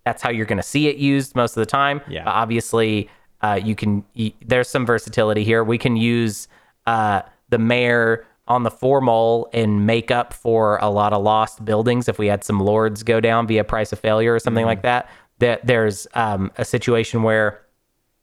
that's 0.06 0.22
how 0.22 0.30
you're 0.30 0.46
going 0.46 0.58
to 0.58 0.64
see 0.64 0.88
it 0.88 0.98
used 0.98 1.36
most 1.36 1.58
of 1.58 1.62
the 1.62 1.66
time. 1.66 2.02
Yeah. 2.08 2.24
But 2.26 2.32
obviously, 2.36 3.10
uh, 3.42 3.60
you 3.62 3.76
can. 3.76 4.04
Y- 4.18 4.34
there's 4.46 4.70
some 4.70 4.86
versatility 4.86 5.44
here. 5.44 5.64
We 5.64 5.78
can 5.78 5.96
use 5.98 6.48
uh, 6.88 7.22
the 7.50 7.58
mayor 7.58 8.26
on 8.48 8.62
the 8.64 8.70
formal 8.72 9.50
and 9.54 9.88
make 9.88 10.12
up 10.12 10.32
for 10.34 10.78
a 10.78 10.90
lot 10.90 11.12
of 11.14 11.24
lost 11.24 11.66
buildings 11.66 12.08
if 12.08 12.20
we 12.20 12.28
had 12.28 12.44
some 12.44 12.60
lords 12.60 13.02
go 13.02 13.20
down 13.20 13.48
via 13.48 13.64
price 13.64 13.92
of 13.92 14.00
failure 14.00 14.34
or 14.36 14.40
something 14.40 14.66
like 14.66 14.84
that. 14.84 15.10
That 15.40 15.66
there's 15.66 16.08
um, 16.14 16.52
a 16.58 16.64
situation 16.64 17.24
where 17.24 17.62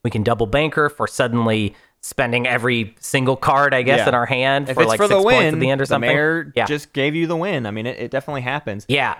we 0.04 0.10
can 0.10 0.22
double 0.22 0.46
banker 0.46 0.88
for 0.88 1.06
suddenly 1.08 1.74
spending 2.00 2.46
every 2.46 2.94
single 3.00 3.36
card, 3.36 3.74
I 3.74 3.82
guess, 3.82 3.98
Yeah. 3.98 4.08
in 4.08 4.14
our 4.14 4.26
hand 4.26 4.68
If 4.68 4.74
for 4.74 4.84
like 4.84 4.96
for 4.96 5.04
six 5.06 5.16
the 5.16 5.22
points 5.22 5.36
win, 5.38 5.54
at 5.54 5.60
the 5.60 5.70
end 5.70 5.80
or 5.80 5.86
something. 5.86 6.08
the 6.08 6.14
mayor 6.14 6.52
yeah. 6.56 6.66
just 6.66 6.92
gave 6.92 7.14
you 7.14 7.26
the 7.26 7.36
win. 7.36 7.66
I 7.66 7.70
mean, 7.70 7.86
it, 7.86 7.98
it 7.98 8.10
definitely 8.10 8.40
happens. 8.42 8.86
Yeah. 8.88 9.16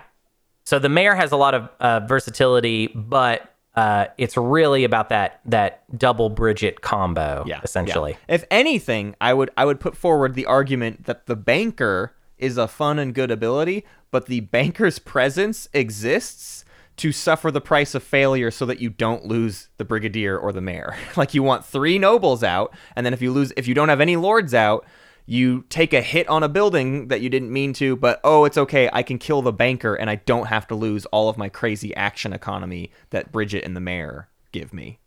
So 0.63 0.79
the 0.79 0.89
mayor 0.89 1.15
has 1.15 1.31
a 1.31 1.37
lot 1.37 1.53
of 1.53 1.69
uh, 1.79 1.99
versatility, 2.07 2.87
but 2.87 3.49
uh, 3.75 4.05
it's 4.17 4.37
really 4.37 4.83
about 4.83 5.09
that 5.09 5.41
that 5.45 5.83
double 5.97 6.29
Bridget 6.29 6.81
combo, 6.81 7.43
Yeah, 7.45 7.59
essentially. 7.63 8.11
yeah. 8.11 8.35
If 8.35 8.45
anything, 8.51 9.15
I 9.19 9.33
would 9.33 9.49
I 9.57 9.65
would 9.65 9.79
put 9.79 9.97
forward 9.97 10.35
the 10.35 10.45
argument 10.45 11.05
that 11.05 11.25
the 11.25 11.35
banker 11.35 12.13
is 12.37 12.57
a 12.57 12.67
fun 12.67 12.99
and 12.99 13.13
good 13.13 13.31
ability, 13.31 13.85
but 14.11 14.27
the 14.27 14.41
banker's 14.41 14.99
presence 15.13 15.67
exists 15.73 16.65
to 16.95 17.11
suffer 17.11 17.49
the 17.49 17.61
price 17.61 17.95
of 17.95 18.03
failure 18.03 18.51
so 18.51 18.67
that 18.67 18.79
you 18.79 18.87
don't 18.91 19.25
lose 19.25 19.69
the 19.77 19.85
brigadier 19.85 20.37
or 20.37 20.51
the 20.51 20.61
mayor. 20.61 20.95
like 21.17 21.33
you 21.33 21.41
want 21.41 21.65
three 21.65 21.97
nobles 21.97 22.43
out, 22.43 22.73
and 22.95 23.03
then 23.05 23.13
if 23.13 23.21
you 23.21 23.31
lose 23.31 23.51
if 23.57 23.67
you 23.67 23.73
don't 23.73 23.89
have 23.89 24.01
any 24.01 24.15
lords 24.15 24.53
out, 24.53 24.85
you 25.25 25.63
take 25.69 25.93
a 25.93 26.01
hit 26.01 26.27
on 26.27 26.43
a 26.43 26.49
building 26.49 27.07
that 27.07 27.21
you 27.21 27.29
didn't 27.29 27.51
mean 27.51 27.73
to, 27.73 27.95
but 27.95 28.19
oh, 28.23 28.43
it's 28.45 28.57
okay. 28.57 28.89
I 28.91 29.03
can 29.03 29.17
kill 29.17 29.41
the 29.41 29.53
banker 29.53 29.95
and 29.95 30.09
I 30.09 30.15
don't 30.15 30.47
have 30.47 30.67
to 30.67 30.75
lose 30.75 31.05
all 31.07 31.29
of 31.29 31.37
my 31.37 31.49
crazy 31.49 31.95
action 31.95 32.33
economy 32.33 32.91
that 33.11 33.31
Bridget 33.31 33.63
and 33.63 33.75
the 33.75 33.79
mayor 33.79 34.27
give 34.51 34.73
me. 34.73 34.99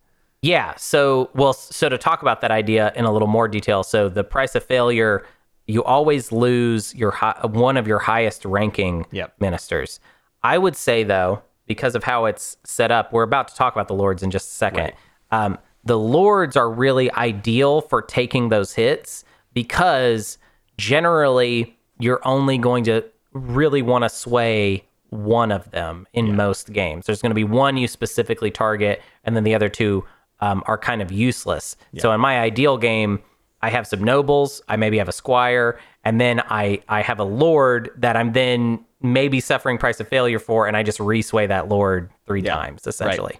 Yeah. 0.42 0.74
So, 0.76 1.30
well, 1.34 1.52
so 1.52 1.88
to 1.88 1.98
talk 1.98 2.22
about 2.22 2.40
that 2.40 2.50
idea 2.50 2.92
in 2.96 3.04
a 3.04 3.12
little 3.12 3.28
more 3.28 3.48
detail, 3.48 3.82
so 3.82 4.08
the 4.08 4.24
price 4.24 4.54
of 4.54 4.64
failure, 4.64 5.26
you 5.66 5.84
always 5.84 6.32
lose 6.32 6.94
your 6.94 7.10
hi- 7.10 7.38
one 7.42 7.76
of 7.76 7.86
your 7.86 7.98
highest 7.98 8.44
ranking 8.44 9.06
Yep. 9.10 9.34
ministers. 9.40 10.00
I 10.42 10.56
would 10.56 10.76
say 10.76 11.02
though, 11.04 11.42
because 11.66 11.94
of 11.94 12.04
how 12.04 12.24
it's 12.26 12.56
set 12.64 12.90
up, 12.90 13.12
we're 13.12 13.22
about 13.24 13.48
to 13.48 13.54
talk 13.54 13.74
about 13.74 13.88
the 13.88 13.94
lords 13.94 14.22
in 14.22 14.30
just 14.30 14.48
a 14.48 14.54
second. 14.54 14.80
Right. 14.80 14.94
Um, 15.30 15.58
the 15.84 15.98
lords 15.98 16.56
are 16.56 16.70
really 16.70 17.12
ideal 17.12 17.80
for 17.80 18.00
taking 18.00 18.48
those 18.48 18.74
hits 18.74 19.24
because 19.56 20.36
generally 20.76 21.74
you're 21.98 22.20
only 22.28 22.58
going 22.58 22.84
to 22.84 23.02
really 23.32 23.80
want 23.80 24.04
to 24.04 24.08
sway 24.10 24.84
one 25.08 25.50
of 25.50 25.70
them 25.70 26.06
in 26.12 26.36
most 26.36 26.74
games. 26.74 27.06
There's 27.06 27.22
going 27.22 27.30
to 27.30 27.34
be 27.34 27.42
one 27.42 27.78
you 27.78 27.88
specifically 27.88 28.50
target, 28.50 29.00
and 29.24 29.34
then 29.34 29.44
the 29.44 29.54
other 29.54 29.70
two 29.70 30.04
um, 30.40 30.62
are 30.66 30.76
kind 30.76 31.00
of 31.00 31.10
useless. 31.10 31.74
So 31.96 32.12
in 32.12 32.20
my 32.20 32.38
ideal 32.38 32.76
game, 32.76 33.22
I 33.62 33.70
have 33.70 33.86
some 33.86 34.04
nobles, 34.04 34.60
I 34.68 34.76
maybe 34.76 34.98
have 34.98 35.08
a 35.08 35.12
squire, 35.12 35.80
and 36.04 36.20
then 36.20 36.42
I 36.50 36.82
I 36.90 37.00
have 37.00 37.18
a 37.18 37.24
lord 37.24 37.90
that 37.96 38.14
I'm 38.14 38.32
then 38.32 38.84
maybe 39.00 39.40
suffering 39.40 39.78
price 39.78 40.00
of 40.00 40.08
failure 40.08 40.38
for, 40.38 40.66
and 40.66 40.76
I 40.76 40.82
just 40.82 40.98
resway 40.98 41.48
that 41.48 41.70
lord 41.70 42.10
three 42.26 42.42
times 42.42 42.86
essentially. 42.86 43.38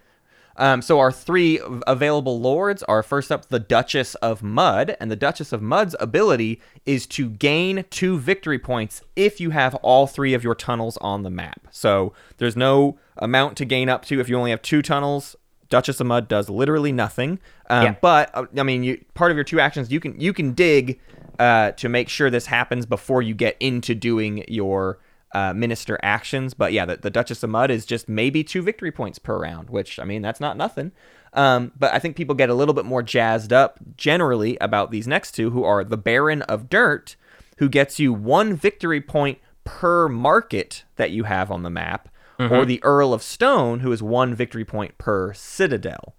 Um, 0.57 0.81
so 0.81 0.99
our 0.99 1.11
three 1.11 1.59
available 1.85 2.39
lords 2.39 2.83
are 2.83 3.03
first 3.03 3.31
up 3.31 3.49
the 3.49 3.59
Duchess 3.59 4.15
of 4.15 4.41
Mud, 4.41 4.97
and 4.99 5.11
the 5.11 5.15
Duchess 5.15 5.53
of 5.53 5.61
Mud's 5.61 5.95
ability 5.99 6.59
is 6.85 7.05
to 7.07 7.29
gain 7.29 7.85
two 7.89 8.17
victory 8.17 8.59
points 8.59 9.01
if 9.15 9.39
you 9.39 9.51
have 9.51 9.75
all 9.75 10.07
three 10.07 10.33
of 10.33 10.43
your 10.43 10.55
tunnels 10.55 10.97
on 10.97 11.23
the 11.23 11.29
map. 11.29 11.67
So 11.71 12.13
there's 12.37 12.55
no 12.55 12.97
amount 13.17 13.57
to 13.57 13.65
gain 13.65 13.89
up 13.89 14.05
to 14.05 14.19
if 14.19 14.29
you 14.29 14.37
only 14.37 14.51
have 14.51 14.61
two 14.61 14.81
tunnels. 14.81 15.35
Duchess 15.69 15.99
of 15.99 16.07
Mud 16.07 16.27
does 16.27 16.49
literally 16.49 16.91
nothing. 16.91 17.39
Um, 17.69 17.83
Yeah. 17.83 17.95
But 18.01 18.31
uh, 18.33 18.45
I 18.57 18.63
mean, 18.63 18.83
you, 18.83 19.03
part 19.13 19.31
of 19.31 19.37
your 19.37 19.43
two 19.43 19.59
actions 19.59 19.91
you 19.91 19.99
can 19.99 20.19
you 20.19 20.33
can 20.33 20.53
dig 20.53 20.99
uh, 21.39 21.71
to 21.71 21.89
make 21.89 22.09
sure 22.09 22.29
this 22.29 22.47
happens 22.47 22.85
before 22.85 23.21
you 23.21 23.35
get 23.35 23.57
into 23.59 23.93
doing 23.93 24.43
your 24.47 24.97
uh, 25.33 25.53
minister 25.53 25.99
actions. 26.03 26.53
But 26.53 26.73
yeah, 26.73 26.85
the, 26.85 26.97
the 26.97 27.09
Duchess 27.09 27.43
of 27.43 27.49
Mud 27.49 27.71
is 27.71 27.85
just 27.85 28.07
maybe 28.07 28.43
two 28.43 28.61
victory 28.61 28.91
points 28.91 29.19
per 29.19 29.39
round, 29.39 29.69
which 29.69 29.99
I 29.99 30.03
mean 30.03 30.21
that's 30.21 30.39
not 30.39 30.57
nothing. 30.57 30.91
Um, 31.33 31.71
but 31.77 31.93
I 31.93 31.99
think 31.99 32.15
people 32.15 32.35
get 32.35 32.49
a 32.49 32.53
little 32.53 32.73
bit 32.73 32.85
more 32.85 33.03
jazzed 33.03 33.53
up 33.53 33.79
generally 33.95 34.57
about 34.59 34.91
these 34.91 35.07
next 35.07 35.33
two, 35.33 35.51
who 35.51 35.63
are 35.63 35.83
the 35.83 35.97
Baron 35.97 36.41
of 36.43 36.69
Dirt, 36.69 37.15
who 37.57 37.69
gets 37.69 37.99
you 37.99 38.13
one 38.13 38.55
victory 38.55 39.01
point 39.01 39.39
per 39.63 40.07
market 40.07 40.85
that 40.95 41.11
you 41.11 41.25
have 41.25 41.51
on 41.51 41.63
the 41.63 41.69
map, 41.69 42.09
or 42.39 42.65
the 42.65 42.83
Earl 42.83 43.13
of 43.13 43.21
Stone, 43.21 43.81
who 43.81 43.91
is 43.91 44.01
one 44.01 44.33
victory 44.33 44.63
point 44.63 44.97
per 44.97 45.33
citadel. 45.33 46.15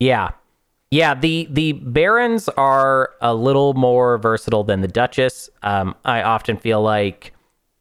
Yeah. 0.00 0.30
Yeah, 0.90 1.14
the 1.14 1.48
the 1.50 1.72
barons 1.72 2.48
are 2.50 3.10
a 3.20 3.34
little 3.34 3.74
more 3.74 4.16
versatile 4.18 4.62
than 4.62 4.80
the 4.80 4.88
duchess. 4.88 5.50
Um, 5.62 5.96
I 6.04 6.22
often 6.22 6.56
feel 6.56 6.82
like 6.82 7.33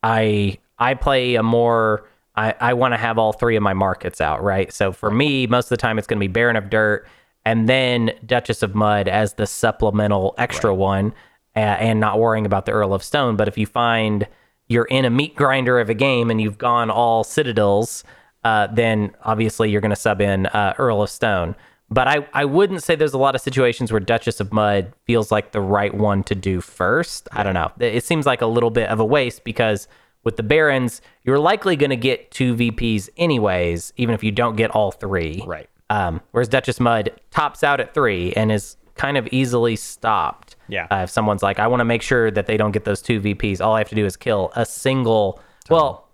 I 0.03 0.59
I 0.77 0.93
play 0.93 1.35
a 1.35 1.43
more 1.43 2.07
I, 2.35 2.53
I 2.59 2.73
want 2.73 2.93
to 2.93 2.97
have 2.97 3.17
all 3.17 3.33
three 3.33 3.55
of 3.55 3.63
my 3.63 3.73
markets 3.73 4.19
out, 4.19 4.43
right? 4.43 4.71
So 4.73 4.91
for 4.91 5.11
me, 5.11 5.47
most 5.47 5.65
of 5.65 5.69
the 5.69 5.77
time 5.77 5.97
it's 5.97 6.07
going 6.07 6.17
to 6.19 6.27
be 6.27 6.31
Baron 6.31 6.55
of 6.55 6.69
Dirt 6.69 7.07
and 7.45 7.69
then 7.69 8.11
Duchess 8.25 8.63
of 8.63 8.73
Mud 8.73 9.07
as 9.07 9.33
the 9.33 9.45
supplemental 9.45 10.33
extra 10.37 10.73
one, 10.73 11.13
uh, 11.55 11.59
and 11.59 11.99
not 11.99 12.19
worrying 12.19 12.45
about 12.45 12.65
the 12.65 12.71
Earl 12.71 12.93
of 12.93 13.03
Stone. 13.03 13.35
But 13.35 13.47
if 13.47 13.57
you 13.57 13.65
find 13.65 14.27
you're 14.67 14.85
in 14.85 15.05
a 15.05 15.09
meat 15.09 15.35
grinder 15.35 15.79
of 15.79 15.89
a 15.89 15.93
game 15.93 16.31
and 16.31 16.41
you've 16.41 16.57
gone 16.57 16.89
all 16.89 17.23
citadels, 17.23 18.03
uh, 18.43 18.67
then 18.67 19.15
obviously 19.23 19.69
you're 19.69 19.81
going 19.81 19.89
to 19.89 19.95
sub 19.95 20.21
in 20.21 20.47
uh, 20.47 20.73
Earl 20.77 21.03
of 21.03 21.09
Stone. 21.09 21.55
But 21.93 22.07
I, 22.07 22.27
I 22.33 22.45
wouldn't 22.45 22.81
say 22.81 22.95
there's 22.95 23.13
a 23.13 23.19
lot 23.19 23.35
of 23.35 23.41
situations 23.41 23.91
where 23.91 23.99
Duchess 23.99 24.39
of 24.39 24.51
Mud 24.51 24.93
feels 25.05 25.31
like 25.31 25.51
the 25.51 25.61
right 25.61 25.93
one 25.93 26.23
to 26.23 26.33
do 26.33 26.59
first. 26.59 27.27
I 27.31 27.43
don't 27.43 27.53
know. 27.53 27.71
It 27.79 28.03
seems 28.03 28.25
like 28.25 28.41
a 28.41 28.47
little 28.47 28.71
bit 28.71 28.89
of 28.89 28.99
a 28.99 29.05
waste 29.05 29.43
because 29.43 29.87
with 30.23 30.35
the 30.35 30.43
Barons, 30.43 31.01
you're 31.23 31.37
likely 31.37 31.75
going 31.75 31.91
to 31.91 31.95
get 31.95 32.31
two 32.31 32.55
VPs 32.55 33.09
anyways, 33.15 33.93
even 33.97 34.15
if 34.15 34.23
you 34.23 34.31
don't 34.31 34.55
get 34.55 34.71
all 34.71 34.91
three. 34.91 35.43
Right. 35.45 35.69
Um, 35.91 36.21
whereas 36.31 36.47
Duchess 36.47 36.79
Mud 36.79 37.11
tops 37.29 37.63
out 37.63 37.79
at 37.79 37.93
three 37.93 38.33
and 38.33 38.51
is 38.51 38.75
kind 38.95 39.15
of 39.15 39.27
easily 39.31 39.75
stopped. 39.75 40.55
Yeah. 40.67 40.87
Uh, 40.89 41.03
if 41.03 41.11
someone's 41.11 41.43
like, 41.43 41.59
I 41.59 41.67
want 41.67 41.81
to 41.81 41.85
make 41.85 42.01
sure 42.01 42.31
that 42.31 42.47
they 42.47 42.57
don't 42.57 42.71
get 42.71 42.85
those 42.85 43.03
two 43.03 43.21
VPs, 43.21 43.63
all 43.63 43.75
I 43.75 43.79
have 43.79 43.89
to 43.89 43.95
do 43.95 44.05
is 44.05 44.17
kill 44.17 44.51
a 44.55 44.65
single. 44.65 45.39
Well, 45.69 46.09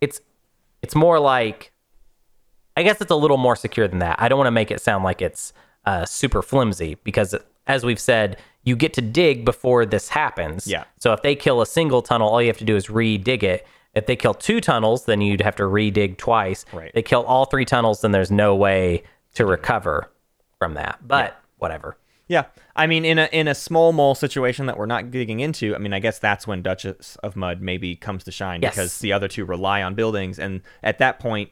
it's 0.00 0.20
it's 0.82 0.94
more 0.94 1.18
like 1.18 1.72
I 2.80 2.82
guess 2.82 3.00
it's 3.02 3.10
a 3.10 3.16
little 3.16 3.36
more 3.36 3.56
secure 3.56 3.86
than 3.86 3.98
that. 3.98 4.16
I 4.18 4.28
don't 4.28 4.38
want 4.38 4.46
to 4.46 4.52
make 4.52 4.70
it 4.70 4.80
sound 4.80 5.04
like 5.04 5.20
it's 5.20 5.52
uh, 5.84 6.06
super 6.06 6.40
flimsy 6.40 6.96
because, 7.04 7.34
as 7.66 7.84
we've 7.84 8.00
said, 8.00 8.38
you 8.64 8.74
get 8.74 8.94
to 8.94 9.02
dig 9.02 9.44
before 9.44 9.84
this 9.84 10.08
happens. 10.08 10.66
Yeah. 10.66 10.84
So 10.98 11.12
if 11.12 11.20
they 11.20 11.36
kill 11.36 11.60
a 11.60 11.66
single 11.66 12.00
tunnel, 12.00 12.28
all 12.30 12.40
you 12.40 12.48
have 12.48 12.56
to 12.58 12.64
do 12.64 12.76
is 12.76 12.88
re-dig 12.88 13.44
it. 13.44 13.66
If 13.94 14.06
they 14.06 14.16
kill 14.16 14.32
two 14.32 14.62
tunnels, 14.62 15.04
then 15.04 15.20
you'd 15.20 15.42
have 15.42 15.56
to 15.56 15.66
re-dig 15.66 16.16
twice. 16.16 16.64
Right. 16.72 16.90
They 16.94 17.02
kill 17.02 17.22
all 17.24 17.44
three 17.44 17.66
tunnels, 17.66 18.00
then 18.00 18.12
there's 18.12 18.30
no 18.30 18.56
way 18.56 19.02
to 19.34 19.44
recover 19.44 20.10
from 20.58 20.74
that. 20.74 21.00
But 21.06 21.38
whatever. 21.58 21.98
Yeah, 22.28 22.44
I 22.76 22.86
mean, 22.86 23.04
in 23.04 23.18
a 23.18 23.28
in 23.32 23.48
a 23.48 23.56
small 23.56 23.92
mole 23.92 24.14
situation 24.14 24.66
that 24.66 24.78
we're 24.78 24.86
not 24.86 25.10
digging 25.10 25.40
into, 25.40 25.74
I 25.74 25.78
mean, 25.78 25.92
I 25.92 25.98
guess 25.98 26.20
that's 26.20 26.46
when 26.46 26.62
Duchess 26.62 27.16
of 27.24 27.34
Mud 27.34 27.60
maybe 27.60 27.96
comes 27.96 28.22
to 28.24 28.30
shine 28.30 28.62
Yes. 28.62 28.74
because 28.74 28.98
the 29.00 29.12
other 29.12 29.26
two 29.26 29.44
rely 29.44 29.82
on 29.82 29.96
buildings, 29.96 30.38
and 30.38 30.60
at 30.82 30.98
that 30.98 31.18
point, 31.18 31.50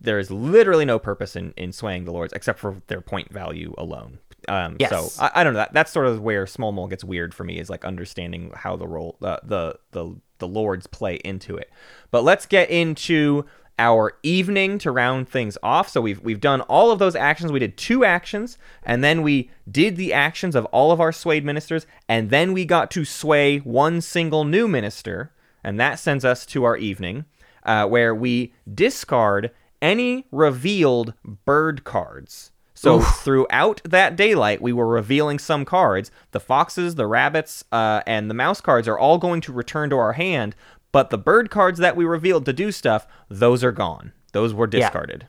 there 0.00 0.18
is 0.18 0.30
literally 0.30 0.84
no 0.84 0.98
purpose 0.98 1.36
in, 1.36 1.52
in 1.56 1.72
swaying 1.72 2.04
the 2.04 2.12
lords 2.12 2.32
except 2.32 2.58
for 2.58 2.82
their 2.86 3.00
point 3.00 3.32
value 3.32 3.74
alone. 3.78 4.18
Um, 4.48 4.76
Yes. 4.78 4.90
So 4.90 5.22
I, 5.22 5.40
I 5.40 5.44
don't 5.44 5.54
know. 5.54 5.60
That, 5.60 5.72
that's 5.72 5.92
sort 5.92 6.06
of 6.06 6.20
where 6.20 6.46
small 6.46 6.72
mole 6.72 6.86
gets 6.86 7.04
weird 7.04 7.34
for 7.34 7.44
me 7.44 7.58
is 7.58 7.70
like 7.70 7.84
understanding 7.84 8.52
how 8.54 8.76
the 8.76 8.86
role 8.86 9.16
uh, 9.22 9.38
the 9.42 9.78
the 9.92 10.14
the 10.38 10.48
lords 10.48 10.86
play 10.86 11.16
into 11.24 11.56
it. 11.56 11.70
But 12.10 12.24
let's 12.24 12.46
get 12.46 12.70
into 12.70 13.46
our 13.78 14.16
evening 14.22 14.78
to 14.78 14.90
round 14.90 15.28
things 15.28 15.58
off. 15.62 15.88
So 15.88 16.00
we've 16.00 16.20
we've 16.20 16.40
done 16.40 16.60
all 16.62 16.90
of 16.90 16.98
those 16.98 17.16
actions. 17.16 17.52
We 17.52 17.58
did 17.58 17.76
two 17.76 18.04
actions, 18.04 18.58
and 18.82 19.02
then 19.02 19.22
we 19.22 19.50
did 19.70 19.96
the 19.96 20.12
actions 20.12 20.54
of 20.54 20.64
all 20.66 20.92
of 20.92 21.00
our 21.00 21.12
swayed 21.12 21.44
ministers, 21.44 21.86
and 22.08 22.30
then 22.30 22.52
we 22.52 22.64
got 22.64 22.90
to 22.92 23.04
sway 23.04 23.58
one 23.58 24.00
single 24.00 24.44
new 24.44 24.68
minister, 24.68 25.32
and 25.62 25.78
that 25.80 25.98
sends 25.98 26.24
us 26.24 26.46
to 26.46 26.64
our 26.64 26.76
evening, 26.76 27.24
uh, 27.64 27.86
where 27.86 28.14
we 28.14 28.54
discard 28.72 29.50
any 29.80 30.26
revealed 30.30 31.14
bird 31.44 31.84
cards. 31.84 32.52
So 32.74 33.00
throughout 33.00 33.80
that 33.84 34.16
daylight, 34.16 34.60
we 34.60 34.72
were 34.72 34.86
revealing 34.86 35.38
some 35.38 35.64
cards. 35.64 36.10
The 36.32 36.40
foxes, 36.40 36.94
the 36.94 37.06
rabbits, 37.06 37.64
uh, 37.72 38.02
and 38.06 38.28
the 38.28 38.34
mouse 38.34 38.60
cards 38.60 38.86
are 38.86 38.98
all 38.98 39.16
going 39.16 39.40
to 39.42 39.52
return 39.52 39.88
to 39.90 39.96
our 39.96 40.12
hand, 40.12 40.54
but 40.92 41.08
the 41.08 41.18
bird 41.18 41.50
cards 41.50 41.78
that 41.78 41.96
we 41.96 42.04
revealed 42.04 42.44
to 42.44 42.52
do 42.52 42.70
stuff, 42.70 43.06
those 43.30 43.64
are 43.64 43.72
gone. 43.72 44.12
Those 44.32 44.52
were 44.52 44.66
discarded. 44.66 45.26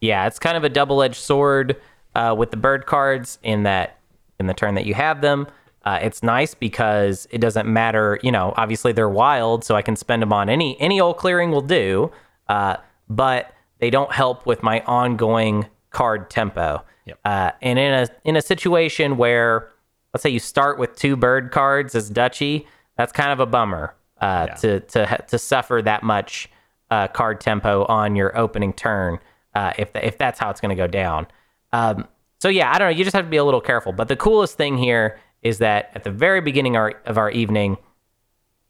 Yeah, 0.00 0.28
it's 0.28 0.38
kind 0.38 0.56
of 0.56 0.62
a 0.62 0.68
double-edged 0.68 1.20
sword 1.20 1.76
uh, 2.14 2.34
with 2.38 2.52
the 2.52 2.56
bird 2.56 2.86
cards 2.86 3.40
in 3.42 3.64
that 3.64 3.98
in 4.38 4.46
the 4.46 4.54
turn 4.54 4.74
that 4.76 4.86
you 4.86 4.94
have 4.94 5.20
them. 5.20 5.48
Uh, 5.84 5.98
it's 6.00 6.22
nice 6.22 6.54
because 6.54 7.26
it 7.30 7.38
doesn't 7.40 7.66
matter. 7.66 8.20
You 8.22 8.30
know, 8.30 8.54
obviously 8.56 8.92
they're 8.92 9.08
wild, 9.08 9.64
so 9.64 9.74
I 9.74 9.82
can 9.82 9.96
spend 9.96 10.22
them 10.22 10.32
on 10.32 10.48
any 10.48 10.80
any 10.80 11.00
old 11.00 11.16
clearing 11.16 11.50
will 11.50 11.60
do. 11.60 12.12
Uh, 12.48 12.76
but 13.08 13.52
they 13.78 13.90
don't 13.90 14.12
help 14.12 14.46
with 14.46 14.62
my 14.62 14.80
ongoing 14.82 15.66
card 15.90 16.30
tempo. 16.30 16.84
Yep. 17.06 17.18
Uh, 17.24 17.50
and 17.62 17.78
in 17.78 17.92
a 17.92 18.08
in 18.24 18.36
a 18.36 18.42
situation 18.42 19.16
where, 19.16 19.70
let's 20.12 20.22
say 20.22 20.30
you 20.30 20.38
start 20.40 20.78
with 20.78 20.96
two 20.96 21.16
bird 21.16 21.50
cards 21.50 21.94
as 21.94 22.10
duchy, 22.10 22.66
that's 22.96 23.12
kind 23.12 23.32
of 23.32 23.40
a 23.40 23.46
bummer 23.46 23.94
uh, 24.20 24.46
Yeah. 24.48 24.54
to 24.56 24.80
to 24.80 25.24
to 25.28 25.38
suffer 25.38 25.80
that 25.82 26.02
much 26.02 26.50
uh, 26.90 27.08
card 27.08 27.40
tempo 27.40 27.84
on 27.86 28.16
your 28.16 28.36
opening 28.36 28.72
turn 28.72 29.18
uh, 29.54 29.72
if 29.78 29.90
if 29.94 30.18
that's 30.18 30.38
how 30.38 30.50
it's 30.50 30.60
going 30.60 30.76
to 30.76 30.80
go 30.82 30.86
down. 30.86 31.26
Um, 31.72 32.06
so 32.40 32.48
yeah, 32.48 32.70
I 32.72 32.78
don't 32.78 32.90
know. 32.92 32.96
You 32.96 33.04
just 33.04 33.16
have 33.16 33.24
to 33.24 33.30
be 33.30 33.36
a 33.36 33.44
little 33.44 33.60
careful. 33.60 33.92
But 33.92 34.08
the 34.08 34.16
coolest 34.16 34.56
thing 34.56 34.78
here 34.78 35.18
is 35.42 35.58
that 35.58 35.90
at 35.94 36.04
the 36.04 36.10
very 36.10 36.40
beginning 36.40 36.76
our, 36.76 36.94
of 37.06 37.16
our 37.18 37.30
evening, 37.30 37.76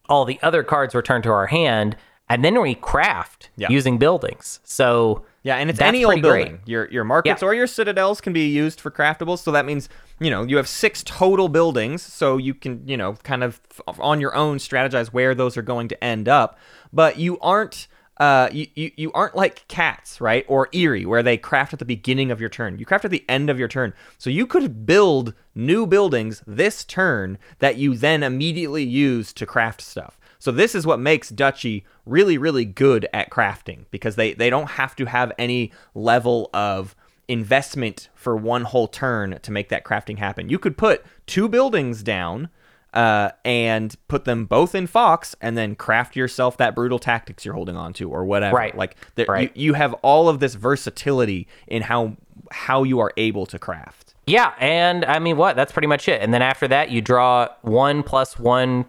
all 0.09 0.24
the 0.24 0.38
other 0.42 0.62
cards 0.62 0.94
return 0.94 1.22
to 1.22 1.30
our 1.30 1.46
hand, 1.46 1.96
and 2.30 2.44
then 2.44 2.60
we 2.60 2.74
craft 2.74 3.50
Yeah. 3.56 3.68
using 3.70 3.98
buildings. 3.98 4.60
So 4.64 5.24
Yeah, 5.42 5.56
and 5.56 5.70
it's 5.70 5.80
any 5.80 6.04
old 6.04 6.14
pretty 6.14 6.28
great. 6.28 6.44
building. 6.44 6.60
Your 6.66 6.88
your 6.90 7.04
markets 7.04 7.42
Yeah. 7.42 7.48
or 7.48 7.54
your 7.54 7.66
citadels 7.66 8.20
can 8.20 8.32
be 8.32 8.48
used 8.48 8.80
for 8.80 8.90
craftables. 8.90 9.38
So 9.38 9.50
that 9.52 9.64
means 9.64 9.88
you 10.20 10.30
know 10.30 10.42
you 10.44 10.56
have 10.56 10.68
six 10.68 11.02
total 11.04 11.48
buildings, 11.48 12.02
so 12.02 12.36
you 12.36 12.54
can 12.54 12.82
you 12.86 12.96
know 12.96 13.14
kind 13.22 13.42
of 13.44 13.60
on 13.98 14.20
your 14.20 14.34
own 14.34 14.58
strategize 14.58 15.08
where 15.08 15.34
those 15.34 15.56
are 15.56 15.62
going 15.62 15.88
to 15.88 16.04
end 16.04 16.28
up. 16.28 16.58
But 16.92 17.18
you 17.18 17.38
aren't. 17.40 17.86
Uh, 18.20 18.48
you, 18.52 18.66
you, 18.74 18.90
you 18.96 19.12
aren't 19.12 19.36
like 19.36 19.64
cats, 19.68 20.20
right? 20.20 20.44
Or 20.48 20.68
Eyrie, 20.74 21.06
where 21.06 21.22
they 21.22 21.36
craft 21.36 21.72
at 21.72 21.78
the 21.78 21.84
beginning 21.84 22.32
of 22.32 22.40
your 22.40 22.48
turn. 22.48 22.76
You 22.76 22.84
craft 22.84 23.04
at 23.04 23.12
the 23.12 23.24
end 23.28 23.48
of 23.48 23.60
your 23.60 23.68
turn. 23.68 23.94
So 24.18 24.28
you 24.28 24.44
could 24.44 24.84
build 24.84 25.34
new 25.54 25.86
buildings 25.86 26.42
this 26.44 26.82
turn 26.84 27.38
that 27.60 27.76
you 27.76 27.94
then 27.96 28.24
immediately 28.24 28.82
use 28.82 29.32
to 29.34 29.46
craft 29.46 29.80
stuff. 29.80 30.17
So 30.39 30.53
this 30.53 30.74
is 30.74 30.86
what 30.86 30.99
makes 31.01 31.28
Duchy 31.30 31.84
really, 32.07 32.39
really 32.39 32.64
good 32.64 33.09
at 33.12 33.30
crafting 33.30 33.86
because 33.91 34.16
they, 34.16 34.34
they 34.34 34.51
don't 34.51 34.70
have 34.70 34.95
to 34.97 35.05
have 35.07 35.32
any 35.39 35.72
level 35.95 36.49
of 36.55 36.95
investment 37.28 38.09
for 38.14 38.36
one 38.36 38.62
whole 38.64 38.89
turn 38.89 39.39
to 39.43 39.53
make 39.53 39.68
that 39.68 39.84
crafting 39.84 40.18
happen. 40.18 40.49
You 40.49 40.59
could 40.59 40.76
put 40.78 41.05
two 41.26 41.49
buildings 41.49 42.03
down 42.03 42.49
uh, 42.95 43.30
and 43.45 43.95
put 44.09 44.24
them 44.24 44.47
both 44.47 44.74
in 44.74 44.86
Fox 44.86 45.36
and 45.43 45.57
then 45.57 45.74
craft 45.76 46.16
yourself 46.16 46.57
that 46.57 46.74
brutal 46.74 46.99
tactics 46.99 47.45
you're 47.45 47.55
holding 47.55 47.76
on 47.76 47.93
to 47.95 48.09
or 48.11 48.24
whatever. 48.24 48.57
Right. 48.57 48.74
Like 48.76 48.97
there, 49.14 49.26
Right. 49.28 49.55
you, 49.55 49.66
you 49.66 49.74
have 49.74 49.93
all 50.03 50.28
of 50.28 50.41
this 50.41 50.55
versatility 50.55 51.47
in 51.66 51.82
how 51.82 52.16
how 52.51 52.82
you 52.82 52.99
are 52.99 53.12
able 53.18 53.45
to 53.45 53.59
craft. 53.59 54.14
Yeah, 54.26 54.55
and 54.59 55.05
I 55.05 55.18
mean, 55.18 55.36
what? 55.36 55.55
That's 55.55 55.70
pretty 55.72 55.89
much 55.89 56.09
it. 56.09 56.22
And 56.22 56.32
then 56.32 56.41
after 56.41 56.66
that, 56.68 56.91
you 56.91 57.03
draw 57.03 57.49
one 57.61 58.03
plus 58.03 58.39
one 58.39 58.86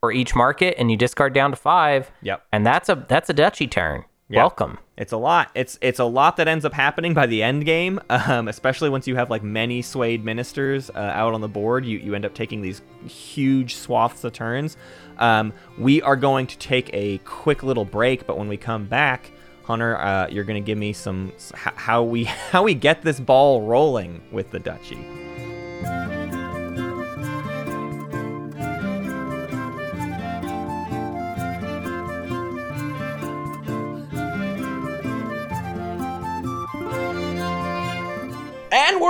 for 0.00 0.10
each 0.10 0.34
market, 0.34 0.74
and 0.78 0.90
you 0.90 0.96
discard 0.96 1.32
down 1.32 1.50
to 1.50 1.56
five. 1.56 2.10
Yep. 2.22 2.44
And 2.52 2.66
that's 2.66 2.88
a 2.88 3.04
that's 3.08 3.30
a 3.30 3.34
duchy 3.34 3.66
turn. 3.66 4.04
Yeah. 4.28 4.42
Welcome. 4.42 4.78
It's 4.96 5.12
a 5.12 5.16
lot. 5.16 5.50
It's 5.54 5.78
it's 5.82 5.98
a 5.98 6.04
lot 6.04 6.36
that 6.36 6.46
ends 6.46 6.64
up 6.64 6.72
happening 6.72 7.14
by 7.14 7.26
the 7.26 7.42
end 7.42 7.64
game, 7.64 8.00
um, 8.10 8.48
especially 8.48 8.88
once 8.88 9.06
you 9.06 9.16
have 9.16 9.28
like 9.28 9.42
many 9.42 9.82
swayed 9.82 10.24
ministers 10.24 10.90
uh, 10.90 10.98
out 10.98 11.34
on 11.34 11.40
the 11.40 11.48
board. 11.48 11.84
You 11.84 11.98
you 11.98 12.14
end 12.14 12.24
up 12.24 12.34
taking 12.34 12.62
these 12.62 12.80
huge 13.06 13.76
swaths 13.76 14.24
of 14.24 14.32
turns. 14.32 14.76
Um, 15.18 15.52
we 15.78 16.00
are 16.02 16.16
going 16.16 16.46
to 16.46 16.56
take 16.58 16.90
a 16.94 17.18
quick 17.18 17.62
little 17.62 17.84
break, 17.84 18.26
but 18.26 18.38
when 18.38 18.48
we 18.48 18.56
come 18.56 18.86
back, 18.86 19.30
Hunter, 19.64 19.98
uh, 19.98 20.28
you're 20.28 20.44
going 20.44 20.62
to 20.62 20.66
give 20.66 20.78
me 20.78 20.92
some 20.92 21.32
how 21.52 22.02
we 22.02 22.24
how 22.24 22.62
we 22.62 22.74
get 22.74 23.02
this 23.02 23.20
ball 23.20 23.62
rolling 23.62 24.22
with 24.30 24.50
the 24.50 24.60
duchy. 24.60 25.04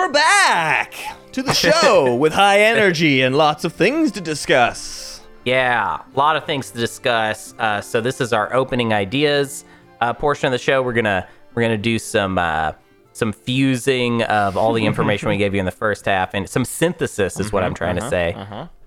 We're 0.01 0.13
back 0.13 0.95
to 1.31 1.43
the 1.43 1.53
show 1.53 2.15
with 2.17 2.33
high 2.33 2.61
energy 2.61 3.21
and 3.21 3.37
lots 3.37 3.65
of 3.65 3.75
things 3.75 4.11
to 4.11 4.19
discuss. 4.19 5.21
Yeah, 5.45 5.99
a 6.15 6.19
lot 6.19 6.37
of 6.37 6.47
things 6.47 6.71
to 6.71 6.79
discuss. 6.79 7.55
Uh, 7.59 7.83
so 7.83 8.01
this 8.01 8.19
is 8.19 8.33
our 8.33 8.53
opening 8.55 8.95
ideas 8.95 9.67
uh, 10.01 10.15
portion 10.15 10.47
of 10.47 10.53
the 10.53 10.59
show. 10.59 10.83
We're 10.83 10.95
gonna 10.95 11.29
we're 11.55 11.61
gonna 11.61 11.77
do 11.77 11.99
some 11.99 12.39
uh, 12.39 12.73
some 13.13 13.31
fusing 13.35 14.23
of 14.23 14.57
all 14.57 14.73
the 14.73 14.87
information 14.87 15.29
we 15.29 15.37
gave 15.37 15.53
you 15.53 15.61
in 15.61 15.67
the 15.67 15.71
first 15.71 16.07
half, 16.07 16.33
and 16.33 16.49
some 16.49 16.65
synthesis 16.65 17.39
is 17.39 17.53
what 17.53 17.63
I'm 17.63 17.75
trying 17.75 17.97
to 17.97 18.09
say. 18.09 18.35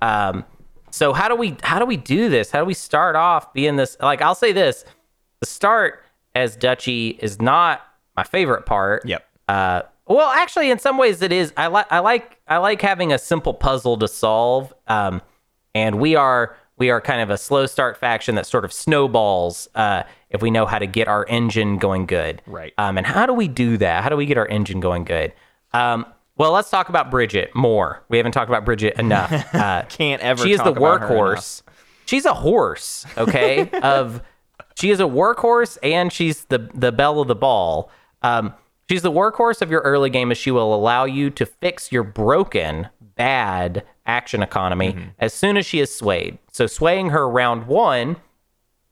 Um, 0.01 0.43
so 0.89 1.14
how 1.14 1.28
do 1.28 1.36
we 1.36 1.57
how 1.61 1.78
do 1.78 1.86
we 1.86 1.97
do 1.97 2.28
this? 2.28 2.49
How 2.49 2.59
do 2.59 2.66
we 2.66 2.74
start 2.74 3.16
off 3.16 3.53
being 3.53 3.76
this? 3.76 3.97
Like 4.01 4.24
I'll 4.24 4.34
say 4.34 4.51
this: 4.51 4.84
the 5.41 5.45
start 5.45 6.03
as 6.34 6.55
Duchy 6.55 7.20
is 7.22 7.39
not 7.39 7.82
my 8.18 8.24
favorite 8.24 8.66
part. 8.66 9.05
Yep. 9.05 9.24
Uh, 9.47 9.82
well, 10.14 10.30
actually, 10.30 10.70
in 10.72 10.80
some 10.80 10.97
ways, 10.97 11.22
it 11.22 11.32
is. 11.32 11.53
I 11.57 11.68
like 11.68 11.88
I 11.91 11.99
like 11.99 12.39
I 12.47 12.57
like 12.57 12.82
having 12.82 13.11
a 13.11 13.18
simple 13.18 13.53
puzzle 13.53 13.97
to 13.97 14.07
solve. 14.07 14.74
Um, 14.88 15.22
and 15.76 15.99
we 15.99 16.16
are 16.16 16.55
we 16.78 16.89
are 16.89 17.01
kind 17.01 17.22
of 17.22 17.30
a 17.30 17.38
slow 17.38 17.66
start 17.66 17.97
faction 17.97 18.36
that 18.36 18.45
sort 18.45 18.66
of 18.66 18.74
snowballs 18.74 19.68
uh, 19.76 20.03
if 20.30 20.41
we 20.41 20.51
know 20.51 20.66
how 20.66 20.80
to 20.80 20.88
get 20.88 21.07
our 21.07 21.26
engine 21.28 21.78
going 21.78 22.05
good. 22.05 22.41
Right. 22.45 22.74
Um, 22.78 22.97
and 22.97 23.05
how 23.05 23.26
do 23.26 23.34
we 23.34 23.47
do 23.47 23.78
that? 23.78 24.03
How 24.03 24.09
do 24.09 24.18
we 24.18 24.26
get 24.26 24.38
our 24.38 24.47
engine 24.47 24.80
going 24.80 25.03
good? 25.03 25.34
Um, 25.74 26.05
well, 26.36 26.51
let's 26.51 26.70
talk 26.70 26.89
about 26.89 27.11
Bridget 27.11 27.53
more. 27.55 28.03
We 28.09 28.18
haven't 28.18 28.32
talked 28.32 28.49
about 28.49 28.66
Bridget 28.66 28.99
enough. 28.99 29.32
Uh, 29.53 29.84
Can't 29.84 30.22
ever 30.22 30.43
she 30.43 30.51
is 30.51 30.59
the 30.61 30.74
workhorse. 30.74 31.61
She's 32.05 32.26
a 32.26 32.34
horse, 32.34 33.05
okay, 33.18 33.70
of 33.82 34.22
she 34.76 34.89
is 34.89 34.99
a 34.99 35.03
workhorse 35.03 35.78
and 35.84 36.11
she's 36.11 36.45
the 36.45 36.70
the 36.74 36.91
belle 36.91 37.22
of 37.22 37.28
the 37.28 37.36
ball. 37.36 37.91
Um, 38.24 38.53
she's 38.94 39.02
the 39.02 39.12
workhorse 39.12 39.60
of 39.64 39.72
your 39.72 39.82
early 39.82 40.12
game 40.12 40.32
as 40.32 40.38
she 40.38 40.52
will 40.52 40.72
allow 40.72 41.04
you 41.04 41.32
to 41.32 41.48
fix 41.48 41.91
your 41.91 42.04
broken 42.04 42.88
bad 43.16 43.84
action 44.06 44.44
economy 44.44 44.96
as 45.18 45.34
soon 45.34 45.58
as 45.58 45.66
she 45.66 45.80
is 45.80 45.94
swayed. 45.94 46.38
So 46.52 46.68
swaying 46.68 47.10
her 47.10 47.28
round 47.28 47.66
one 47.66 48.18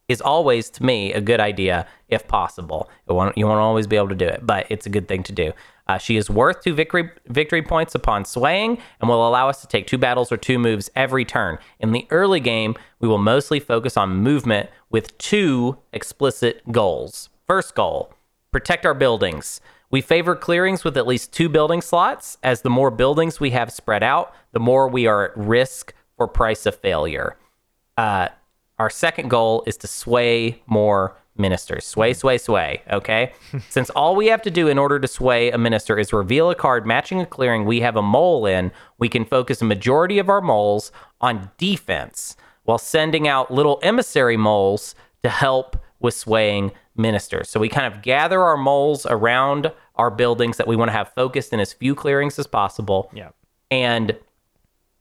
is 0.07 0.19
always 0.19 0.71
to 0.71 0.83
me 0.83 1.13
a 1.13 1.21
good 1.21 1.39
idea 1.39 1.85
if 2.09 2.27
possible. 2.27 2.89
You 3.07 3.13
won't, 3.13 3.37
you 3.37 3.45
won't 3.45 3.59
always 3.59 3.85
be 3.85 3.95
able 3.95 4.09
to 4.09 4.15
do 4.15 4.25
it, 4.25 4.39
but 4.41 4.65
it's 4.71 4.87
a 4.87 4.89
good 4.89 5.07
thing 5.07 5.21
to 5.21 5.31
do. 5.31 5.53
Uh, 5.87 5.99
she 5.99 6.17
is 6.17 6.31
worth 6.31 6.63
two 6.63 6.73
victory 6.73 7.11
victory 7.27 7.61
points 7.61 7.93
upon 7.93 8.25
swaying 8.25 8.79
and 9.01 9.07
will 9.07 9.27
allow 9.27 9.49
us 9.49 9.61
to 9.61 9.67
take 9.67 9.85
two 9.85 9.99
battles 9.99 10.31
or 10.31 10.37
two 10.37 10.57
moves 10.57 10.89
every 10.95 11.25
turn. 11.25 11.59
In 11.79 11.91
the 11.91 12.07
early 12.09 12.39
game, 12.39 12.73
we 12.99 13.07
will 13.07 13.19
mostly 13.19 13.59
focus 13.59 13.97
on 13.97 14.15
movement 14.15 14.67
with 14.89 15.15
two 15.19 15.77
explicit 15.93 16.71
goals. 16.71 17.29
First 17.45 17.75
goal, 17.75 18.15
protect 18.51 18.83
our 18.83 18.95
buildings. 18.95 19.61
We 19.91 19.99
favor 20.01 20.35
clearings 20.37 20.85
with 20.85 20.97
at 20.97 21.05
least 21.05 21.33
two 21.33 21.49
building 21.49 21.81
slots, 21.81 22.37
as 22.41 22.61
the 22.61 22.69
more 22.69 22.89
buildings 22.89 23.39
we 23.39 23.51
have 23.51 23.71
spread 23.71 24.03
out, 24.03 24.33
the 24.53 24.59
more 24.59 24.87
we 24.87 25.05
are 25.05 25.25
at 25.25 25.37
risk 25.37 25.93
for 26.15 26.27
price 26.27 26.65
of 26.65 26.75
failure. 26.75 27.37
Uh, 27.97 28.29
our 28.79 28.89
second 28.89 29.29
goal 29.29 29.63
is 29.67 29.75
to 29.77 29.87
sway 29.87 30.63
more 30.65 31.17
ministers. 31.37 31.85
Sway, 31.85 32.13
sway, 32.13 32.37
sway. 32.37 32.81
Okay. 32.89 33.33
Since 33.69 33.89
all 33.89 34.15
we 34.15 34.27
have 34.27 34.41
to 34.43 34.51
do 34.51 34.69
in 34.69 34.77
order 34.77 34.99
to 34.99 35.07
sway 35.07 35.51
a 35.51 35.57
minister 35.57 35.99
is 35.99 36.13
reveal 36.13 36.49
a 36.49 36.55
card 36.55 36.85
matching 36.85 37.19
a 37.19 37.25
clearing 37.25 37.65
we 37.65 37.81
have 37.81 37.97
a 37.97 38.01
mole 38.01 38.45
in, 38.45 38.71
we 38.97 39.09
can 39.09 39.25
focus 39.25 39.61
a 39.61 39.65
majority 39.65 40.19
of 40.19 40.29
our 40.29 40.41
moles 40.41 40.91
on 41.19 41.51
defense 41.57 42.35
while 42.63 42.77
sending 42.77 43.27
out 43.27 43.51
little 43.51 43.79
emissary 43.83 44.37
moles 44.37 44.95
to 45.23 45.29
help 45.29 45.77
with 46.01 46.13
swaying 46.13 46.71
ministers. 46.95 47.49
So 47.49 47.59
we 47.59 47.69
kind 47.69 47.91
of 47.91 48.01
gather 48.01 48.41
our 48.41 48.57
moles 48.57 49.05
around 49.05 49.71
our 49.95 50.11
buildings 50.11 50.57
that 50.57 50.67
we 50.67 50.75
want 50.75 50.89
to 50.89 50.93
have 50.93 51.13
focused 51.13 51.53
in 51.53 51.59
as 51.59 51.73
few 51.73 51.95
clearings 51.95 52.37
as 52.39 52.47
possible. 52.47 53.09
Yeah. 53.13 53.29
And 53.69 54.17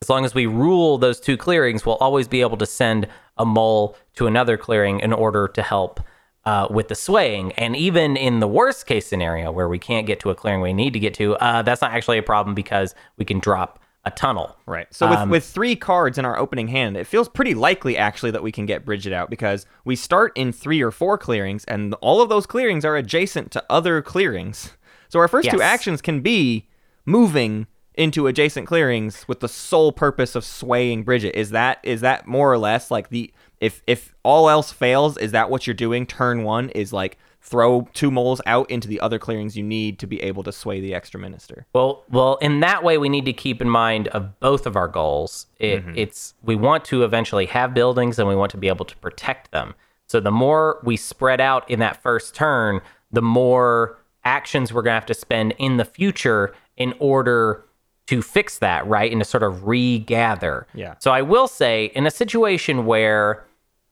as 0.02 0.08
long 0.08 0.24
as 0.24 0.34
we 0.34 0.46
rule 0.46 0.98
those 0.98 1.20
two 1.20 1.36
clearings, 1.36 1.84
we'll 1.84 1.96
always 1.96 2.28
be 2.28 2.40
able 2.40 2.56
to 2.58 2.66
send 2.66 3.06
a 3.36 3.44
mole 3.44 3.96
to 4.14 4.26
another 4.26 4.56
clearing 4.56 5.00
in 5.00 5.12
order 5.12 5.48
to 5.48 5.62
help 5.62 6.00
uh, 6.44 6.66
with 6.70 6.88
the 6.88 6.94
swaying. 6.94 7.52
And 7.52 7.76
even 7.76 8.16
in 8.16 8.40
the 8.40 8.48
worst 8.48 8.86
case 8.86 9.06
scenario 9.06 9.52
where 9.52 9.68
we 9.68 9.78
can't 9.78 10.06
get 10.06 10.20
to 10.20 10.30
a 10.30 10.34
clearing 10.34 10.60
we 10.60 10.72
need 10.72 10.92
to 10.94 10.98
get 10.98 11.14
to, 11.14 11.36
uh, 11.36 11.62
that's 11.62 11.82
not 11.82 11.92
actually 11.92 12.18
a 12.18 12.22
problem 12.22 12.54
because 12.54 12.94
we 13.16 13.24
can 13.24 13.40
drop 13.40 13.78
a 14.04 14.10
tunnel. 14.10 14.56
Right. 14.66 14.86
So 14.92 15.08
with, 15.08 15.18
Um, 15.18 15.28
with 15.28 15.44
three 15.44 15.76
cards 15.76 16.16
in 16.16 16.24
our 16.24 16.38
opening 16.38 16.68
hand, 16.68 16.96
it 16.96 17.06
feels 17.06 17.28
pretty 17.28 17.54
likely 17.54 17.96
actually 17.98 18.30
that 18.30 18.42
we 18.42 18.50
can 18.50 18.64
get 18.64 18.84
Bridget 18.84 19.12
out 19.12 19.28
because 19.28 19.66
we 19.84 19.94
start 19.94 20.32
in 20.36 20.52
three 20.52 20.80
or 20.80 20.90
four 20.90 21.18
clearings, 21.18 21.64
and 21.66 21.94
all 22.00 22.22
of 22.22 22.28
those 22.28 22.46
clearings 22.46 22.84
are 22.84 22.96
adjacent 22.96 23.50
to 23.52 23.64
other 23.68 24.00
clearings. 24.00 24.76
So 25.08 25.18
our 25.18 25.28
first 25.28 25.50
two 25.50 25.62
actions 25.62 26.00
can 26.00 26.20
be 26.20 26.68
moving 27.04 27.66
into 27.94 28.26
adjacent 28.26 28.66
clearings 28.66 29.26
with 29.28 29.40
the 29.40 29.48
sole 29.48 29.92
purpose 29.92 30.34
of 30.34 30.44
swaying 30.44 31.02
Bridget. 31.02 31.38
Is 31.38 31.50
that 31.50 31.78
is 31.82 32.00
that 32.00 32.26
more 32.26 32.50
or 32.50 32.56
less 32.56 32.90
like 32.90 33.10
the 33.10 33.32
if 33.60 33.82
if 33.86 34.14
all 34.22 34.48
else 34.48 34.72
fails, 34.72 35.18
is 35.18 35.32
that 35.32 35.50
what 35.50 35.66
you're 35.66 35.74
doing? 35.74 36.06
Turn 36.06 36.44
one 36.44 36.70
is 36.70 36.92
like 36.92 37.18
throw 37.40 37.88
two 37.94 38.10
moles 38.10 38.40
out 38.46 38.70
into 38.70 38.86
the 38.86 39.00
other 39.00 39.18
clearings 39.18 39.56
you 39.56 39.62
need 39.62 39.98
to 39.98 40.06
be 40.06 40.22
able 40.22 40.42
to 40.42 40.52
sway 40.52 40.80
the 40.80 40.94
extra 40.94 41.18
minister. 41.18 41.66
Well, 41.72 42.04
well, 42.10 42.36
in 42.36 42.60
that 42.60 42.84
way, 42.84 42.98
we 42.98 43.08
need 43.08 43.24
to 43.24 43.32
keep 43.32 43.62
in 43.62 43.68
mind 43.68 44.08
of 44.08 44.38
both 44.40 44.66
of 44.66 44.76
our 44.76 44.88
goals. 44.88 45.46
It, 45.58 45.82
It's 45.96 46.34
we 46.42 46.54
want 46.54 46.84
to 46.86 47.02
eventually 47.02 47.46
have 47.46 47.74
buildings, 47.74 48.18
and 48.18 48.28
we 48.28 48.36
want 48.36 48.50
to 48.52 48.58
be 48.58 48.68
able 48.68 48.84
to 48.84 48.96
protect 48.98 49.50
them. 49.52 49.74
So 50.06 50.20
the 50.20 50.30
more 50.30 50.80
we 50.84 50.96
spread 50.96 51.40
out 51.40 51.68
in 51.70 51.78
that 51.78 52.02
first 52.02 52.34
turn, 52.34 52.80
the 53.10 53.22
more 53.22 53.98
actions 54.24 54.72
we're 54.72 54.82
going 54.82 54.92
to 54.92 55.00
have 55.00 55.06
to 55.06 55.14
spend 55.14 55.54
in 55.58 55.76
the 55.76 55.84
future 55.84 56.54
in 56.76 56.94
order 56.98 57.64
to 58.06 58.20
fix 58.20 58.58
that, 58.58 58.86
right? 58.86 59.10
And 59.10 59.20
to 59.20 59.24
sort 59.24 59.42
of 59.42 59.66
regather. 59.66 60.66
Yeah. 60.74 60.96
So 60.98 61.10
I 61.12 61.22
will 61.22 61.48
say, 61.48 61.86
in 61.94 62.06
a 62.06 62.10
situation 62.10 62.84
where 62.86 63.44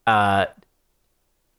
uh, 0.07 0.47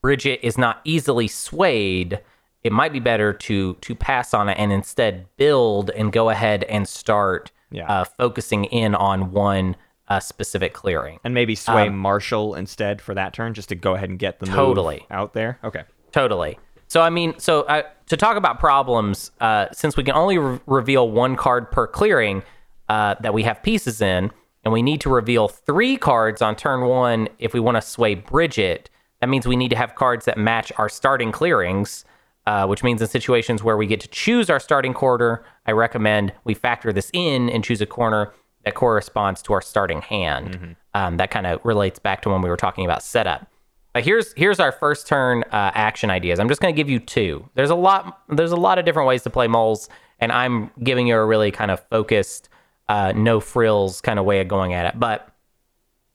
Bridget 0.02 0.39
is 0.45 0.58
not 0.58 0.82
easily 0.84 1.28
swayed, 1.28 2.20
it 2.64 2.72
might 2.72 2.91
be 2.93 3.00
better 3.00 3.34
to 3.34 3.74
to 3.76 3.95
pass 3.95 4.34
on 4.34 4.50
it 4.50 4.58
and 4.60 4.72
instead 4.72 5.26
build 5.38 5.89
and 5.91 6.12
go 6.12 6.30
ahead 6.30 6.64
and 6.66 6.88
start 6.88 7.52
Yeah. 7.72 7.88
uh, 7.88 8.04
focusing 8.04 8.66
in 8.66 8.95
on 8.95 9.32
one 9.32 9.76
uh, 10.08 10.20
specific 10.20 10.74
clearing. 10.74 11.20
And 11.24 11.34
maybe 11.34 11.54
sway 11.56 11.88
Marshal 11.89 12.56
instead 12.56 13.02
for 13.02 13.14
that 13.14 13.34
turn, 13.34 13.54
just 13.54 13.70
to 13.70 13.76
go 13.76 13.93
ahead 13.93 14.10
and 14.10 14.18
get 14.18 14.39
the 14.39 14.47
move 14.47 14.56
Totally. 14.56 15.06
out 15.12 15.34
there. 15.34 15.60
Okay. 15.64 15.84
Totally. 16.12 16.58
So 16.88 17.02
I 17.02 17.10
mean, 17.12 17.38
so 17.38 17.62
uh, 17.64 17.84
to 18.08 18.18
talk 18.18 18.36
about 18.36 18.60
problems, 18.60 19.30
uh, 19.39 19.68
since 19.72 19.95
we 19.95 20.04
can 20.04 20.16
only 20.16 20.38
re- 20.39 20.60
reveal 20.66 21.12
one 21.12 21.36
card 21.36 21.70
per 21.72 21.86
clearing 21.86 22.41
uh, 22.89 23.16
that 23.22 23.34
we 23.36 23.43
have 23.43 23.62
pieces 23.62 24.02
in, 24.02 24.32
and 24.64 24.74
we 24.74 24.82
need 24.82 25.00
to 25.02 25.10
reveal 25.10 25.47
three 25.47 25.95
cards 25.95 26.41
on 26.41 26.56
turn 26.56 26.82
one 26.88 27.30
if 27.38 27.54
we 27.54 27.60
want 27.60 27.78
to 27.78 27.82
sway 27.82 28.16
Bridget. 28.16 28.89
That 29.22 29.30
means 29.30 29.47
we 29.47 29.55
need 29.55 29.70
to 29.70 29.76
have 29.76 29.95
cards 29.95 30.26
that 30.26 30.38
match 30.38 30.72
our 30.78 30.89
starting 30.89 31.32
clearings, 31.32 32.05
uh, 32.47 32.65
which 32.67 32.84
means 32.84 33.01
in 33.01 33.07
situations 33.07 33.63
where 33.63 33.78
we 33.78 33.86
get 33.86 33.99
to 34.01 34.07
choose 34.07 34.49
our 34.49 34.59
starting 34.59 34.93
quarter, 34.93 35.43
I 35.65 35.72
recommend 35.72 36.34
we 36.45 36.53
factor 36.53 36.93
this 36.93 37.09
in 37.13 37.49
and 37.49 37.63
choose 37.63 37.82
a 37.82 37.86
corner 37.86 38.34
that 38.65 38.76
corresponds 38.76 39.41
to 39.43 39.53
our 39.53 39.61
starting 39.61 40.01
hand. 40.01 40.76
Um, 40.93 41.17
that 41.17 41.32
kind 41.32 41.47
of 41.47 41.63
relates 41.63 41.99
back 41.99 42.22
to 42.24 42.30
when 42.30 42.41
we 42.41 42.49
were 42.49 42.57
talking 42.57 42.86
about 42.86 43.03
setup. 43.03 43.47
But 43.93 44.03
here's 44.03 44.34
here's 44.34 44.59
our 44.59 44.72
first 44.72 45.07
turn 45.07 45.43
uh, 45.51 45.72
action 45.74 46.09
ideas. 46.09 46.39
I'm 46.39 46.47
just 46.47 46.61
going 46.61 46.74
to 46.74 46.78
give 46.78 46.89
you 46.89 46.99
two. 46.99 47.49
There's 47.55 47.72
a 47.72 47.76
lot 47.76 48.22
there's 48.30 48.51
a 48.51 48.57
lot 48.57 48.78
of 48.78 48.86
different 48.86 49.07
ways 49.07 49.24
to 49.24 49.30
play 49.30 49.47
moles, 49.47 49.89
and 50.20 50.32
I'm 50.32 50.70
giving 50.84 51.07
you 51.07 51.15
a 51.15 51.26
really 51.26 51.51
kind 51.51 51.72
of 51.72 51.80
focused, 51.89 52.49
uh, 52.88 53.13
no 53.15 53.39
frills 53.39 54.01
kind 54.01 54.20
of 54.20 54.26
way 54.26 54.41
of 54.41 54.47
going 54.47 54.74
at 54.74 54.86
it. 54.86 54.99
But 54.99 55.28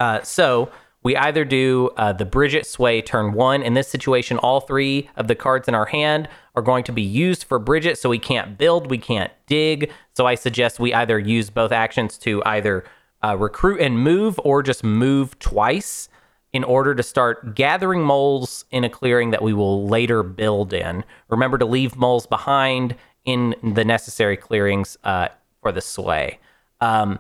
uh, 0.01 0.23
so 0.23 0.71
we 1.05 1.15
either 1.17 1.45
do 1.45 1.91
uh, 1.97 2.13
the 2.15 2.25
Bridget 2.25 2.67
Sway 2.67 3.03
turn 3.03 3.35
one. 3.35 3.63
In 3.63 3.75
this 3.75 3.89
situation, 3.89 4.39
all 4.39 4.61
three 4.61 5.11
of 5.17 5.29
the 5.29 5.35
cards 5.35 5.69
in 5.69 5.75
our 5.75 5.85
hand 5.85 6.29
are 6.57 6.63
going 6.63 6.83
to 6.85 6.93
be 6.93 7.03
used 7.03 7.45
for 7.45 7.59
Bridget, 7.59 7.99
so 7.99 8.09
we 8.09 8.19
can't 8.19 8.57
build, 8.57 8.91
we 8.91 8.99
can't 8.99 9.31
dig. 9.47 9.93
So 10.17 10.27
I 10.27 10.35
suggest 10.35 10.81
we 10.81 10.95
either 10.95 11.19
use 11.19 11.51
both 11.51 11.73
actions 11.73 12.17
to 12.19 12.43
either 12.45 12.85
uh, 13.23 13.37
recruit 13.37 13.81
and 13.81 13.99
move, 13.99 14.41
or 14.45 14.63
just 14.63 14.83
move 14.83 15.39
twice 15.39 16.09
in 16.55 16.65
order 16.65 16.95
to 16.95 17.03
start 17.03 17.55
gathering 17.55 18.03
moles 18.03 18.65
in 18.71 18.85
a 18.85 18.89
clearing 18.89 19.31
that 19.31 19.43
we 19.43 19.53
will 19.53 19.87
later 19.87 20.23
build 20.23 20.73
in. 20.73 21.05
Remember 21.29 21.59
to 21.59 21.67
leave 21.67 21.97
moles 21.97 22.27
behind 22.27 22.95
in 23.25 23.55
the 23.63 23.85
necessary 23.85 24.37
clearings 24.37 24.97
uh, 25.05 25.29
for 25.61 25.73
the 25.73 25.81
sway. 25.81 26.39
Um, 26.81 27.19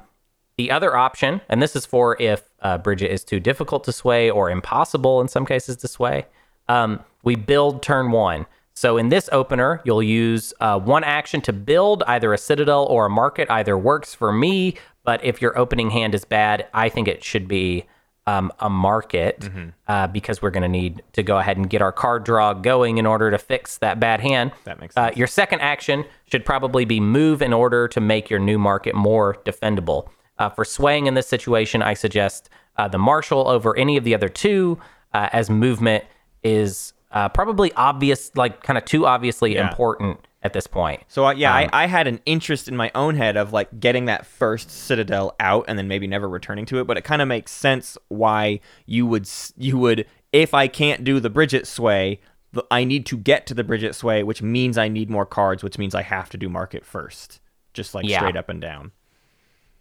the 0.56 0.70
other 0.70 0.96
option, 0.96 1.40
and 1.48 1.60
this 1.60 1.74
is 1.74 1.84
for 1.84 2.16
if 2.20 2.48
uh, 2.64 2.78
Bridget 2.78 3.12
is 3.12 3.22
too 3.22 3.38
difficult 3.38 3.84
to 3.84 3.92
sway 3.92 4.30
or 4.30 4.50
impossible 4.50 5.20
in 5.20 5.28
some 5.28 5.46
cases 5.46 5.76
to 5.76 5.88
sway, 5.88 6.26
um, 6.68 6.98
we 7.22 7.36
build 7.36 7.82
turn 7.82 8.10
one. 8.10 8.46
So 8.76 8.96
in 8.96 9.08
this 9.08 9.28
opener, 9.30 9.80
you'll 9.84 10.02
use 10.02 10.52
uh, 10.58 10.80
one 10.80 11.04
action 11.04 11.40
to 11.42 11.52
build 11.52 12.02
either 12.08 12.32
a 12.32 12.38
citadel 12.38 12.86
or 12.86 13.06
a 13.06 13.10
market. 13.10 13.48
Either 13.48 13.78
works 13.78 14.14
for 14.14 14.32
me, 14.32 14.74
but 15.04 15.24
if 15.24 15.40
your 15.40 15.56
opening 15.56 15.90
hand 15.90 16.12
is 16.14 16.24
bad, 16.24 16.66
I 16.74 16.88
think 16.88 17.06
it 17.06 17.22
should 17.22 17.46
be 17.46 17.84
um, 18.26 18.50
a 18.58 18.70
market 18.70 19.48
uh, 19.86 20.06
because 20.06 20.40
we're 20.40 20.50
going 20.50 20.62
to 20.62 20.68
need 20.68 21.02
to 21.12 21.22
go 21.22 21.38
ahead 21.38 21.58
and 21.58 21.68
get 21.68 21.82
our 21.82 21.92
card 21.92 22.24
draw 22.24 22.54
going 22.54 22.96
in 22.98 23.06
order 23.06 23.30
to 23.30 23.38
fix 23.38 23.78
that 23.78 24.00
bad 24.00 24.20
hand. 24.20 24.50
That 24.64 24.80
makes 24.80 24.96
Uh, 24.96 25.10
your 25.14 25.26
second 25.26 25.60
action 25.60 26.04
should 26.32 26.44
probably 26.44 26.84
be 26.86 27.00
move 27.00 27.42
in 27.42 27.52
order 27.52 27.86
to 27.88 28.00
make 28.00 28.30
your 28.30 28.40
new 28.40 28.58
market 28.58 28.94
more 28.94 29.36
defendable. 29.44 30.08
Uh, 30.38 30.48
for 30.48 30.64
swaying 30.64 31.06
in 31.06 31.14
this 31.14 31.26
situation, 31.28 31.82
I 31.82 31.94
suggest 31.94 32.48
uh, 32.76 32.88
the 32.88 32.98
marshal 32.98 33.48
over 33.48 33.76
any 33.76 33.96
of 33.96 34.04
the 34.04 34.14
other 34.14 34.28
two, 34.28 34.78
uh, 35.12 35.28
as 35.32 35.48
movement 35.48 36.04
is 36.42 36.92
uh, 37.12 37.28
probably 37.28 37.72
obvious, 37.74 38.32
like 38.34 38.62
kind 38.62 38.76
of 38.76 38.84
too 38.84 39.06
obviously 39.06 39.54
Yeah. 39.54 39.68
important 39.68 40.26
at 40.42 40.52
this 40.52 40.66
point. 40.66 41.00
So 41.08 41.26
uh, 41.26 41.32
yeah, 41.34 41.50
Um, 41.56 41.70
I, 41.72 41.84
I 41.84 41.86
had 41.86 42.06
an 42.08 42.20
interest 42.26 42.66
in 42.68 42.76
my 42.76 42.90
own 42.94 43.14
head 43.14 43.36
of 43.36 43.52
like 43.52 43.78
getting 43.80 44.06
that 44.06 44.26
first 44.26 44.70
citadel 44.70 45.34
out 45.38 45.64
and 45.68 45.78
then 45.78 45.86
maybe 45.88 46.06
never 46.08 46.28
returning 46.28 46.66
to 46.66 46.80
it. 46.80 46.86
But 46.86 46.98
it 46.98 47.04
kind 47.04 47.22
of 47.22 47.28
makes 47.28 47.52
sense 47.52 47.96
why 48.08 48.60
you 48.86 49.06
would 49.06 49.28
you 49.56 49.78
would 49.78 50.04
if 50.32 50.52
I 50.52 50.66
can't 50.66 51.04
do 51.04 51.20
the 51.20 51.30
Bridget 51.30 51.66
sway, 51.68 52.20
I 52.70 52.82
need 52.84 53.06
to 53.06 53.16
get 53.16 53.46
to 53.46 53.54
the 53.54 53.64
Bridget 53.64 53.94
sway, 53.94 54.22
which 54.24 54.42
means 54.42 54.76
I 54.76 54.88
need 54.88 55.08
more 55.08 55.24
cards, 55.24 55.62
which 55.62 55.78
means 55.78 55.94
I 55.94 56.02
have 56.02 56.28
to 56.30 56.36
do 56.36 56.48
market 56.48 56.84
first, 56.84 57.40
just 57.72 57.94
like 57.94 58.04
Yeah. 58.04 58.18
straight 58.18 58.36
up 58.36 58.48
and 58.48 58.60
down. 58.60 58.90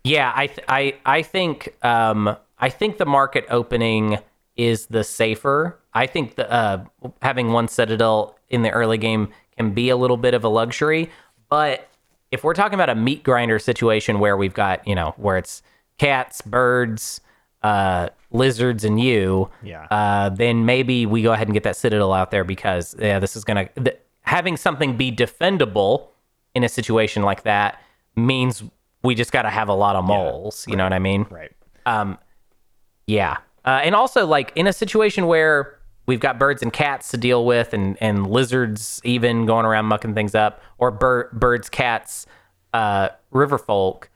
Yeah, 0.04 0.32
I 0.36 0.48
th- 0.48 0.66
I 0.68 0.96
I 1.06 1.22
think 1.22 1.74
um 1.84 2.36
I 2.60 2.70
think 2.70 2.98
the 2.98 3.06
market 3.06 3.46
opening 3.50 4.20
is 4.56 4.88
the 4.88 5.04
safer. 5.04 5.80
I 5.94 6.08
think 6.08 6.36
the 6.36 6.52
uh 6.52 6.84
having 7.22 7.52
one 7.52 7.68
citadel 7.68 8.38
in 8.50 8.62
the 8.64 8.70
early 8.72 8.98
game 8.98 9.30
can 9.58 9.72
be 9.74 9.90
a 9.90 9.96
little 9.98 10.18
bit 10.18 10.34
of 10.34 10.44
a 10.44 10.50
luxury, 10.50 11.10
but 11.50 11.88
if 12.32 12.44
we're 12.44 12.54
talking 12.56 12.74
about 12.74 12.90
a 12.90 12.96
meat 12.96 13.24
grinder 13.24 13.60
situation 13.60 14.20
where 14.20 14.36
we've 14.36 14.56
got, 14.56 14.86
you 14.88 14.96
know, 14.96 15.14
where 15.18 15.38
it's 15.38 15.62
cats, 16.00 16.42
birds, 16.42 17.22
uh, 17.62 18.10
lizards 18.32 18.84
and 18.84 19.00
you, 19.00 19.50
Yeah. 19.62 19.86
uh, 19.92 20.30
then 20.30 20.66
maybe 20.66 21.06
we 21.06 21.22
go 21.22 21.32
ahead 21.32 21.48
and 21.48 21.54
get 21.54 21.62
that 21.64 21.76
citadel 21.76 22.12
out 22.12 22.32
there 22.32 22.44
because 22.44 22.96
yeah, 23.00 23.20
this 23.20 23.36
is 23.36 23.44
gonna 23.46 23.68
th- 23.70 23.98
having 24.22 24.58
something 24.58 24.98
be 24.98 25.12
defendable 25.12 26.08
in 26.56 26.64
a 26.64 26.70
situation 26.70 27.22
like 27.24 27.44
that 27.44 27.80
means 28.16 28.64
we 29.04 29.16
just 29.16 29.32
got 29.32 29.44
to 29.44 29.50
have 29.50 29.70
a 29.70 29.74
lot 29.74 29.96
of 29.96 30.06
moles. 30.06 30.66
You 30.68 30.76
know 30.76 30.84
what 30.84 30.94
I 30.94 31.00
mean? 31.00 31.26
Right. 31.30 31.52
Yeah. 33.08 33.38
Uh, 33.66 33.82
and 33.84 33.96
also, 33.96 34.26
like, 34.26 34.52
in 34.56 34.68
a 34.68 34.74
situation 34.74 35.28
where 35.28 35.80
we've 36.06 36.20
got 36.20 36.38
birds 36.38 36.62
and 36.62 36.72
cats 36.72 37.10
to 37.12 37.18
deal 37.18 37.46
with 37.46 37.74
and, 37.74 37.98
and 38.02 38.28
lizards 38.28 39.02
even 39.04 39.46
going 39.46 39.66
around 39.66 39.86
mucking 39.86 40.14
things 40.14 40.36
up, 40.36 40.62
or 40.78 40.92
bir- 40.92 41.30
birds, 41.34 41.70
cats, 41.70 42.26
uh, 42.74 43.10
river 43.32 43.58
folk, 43.58 44.10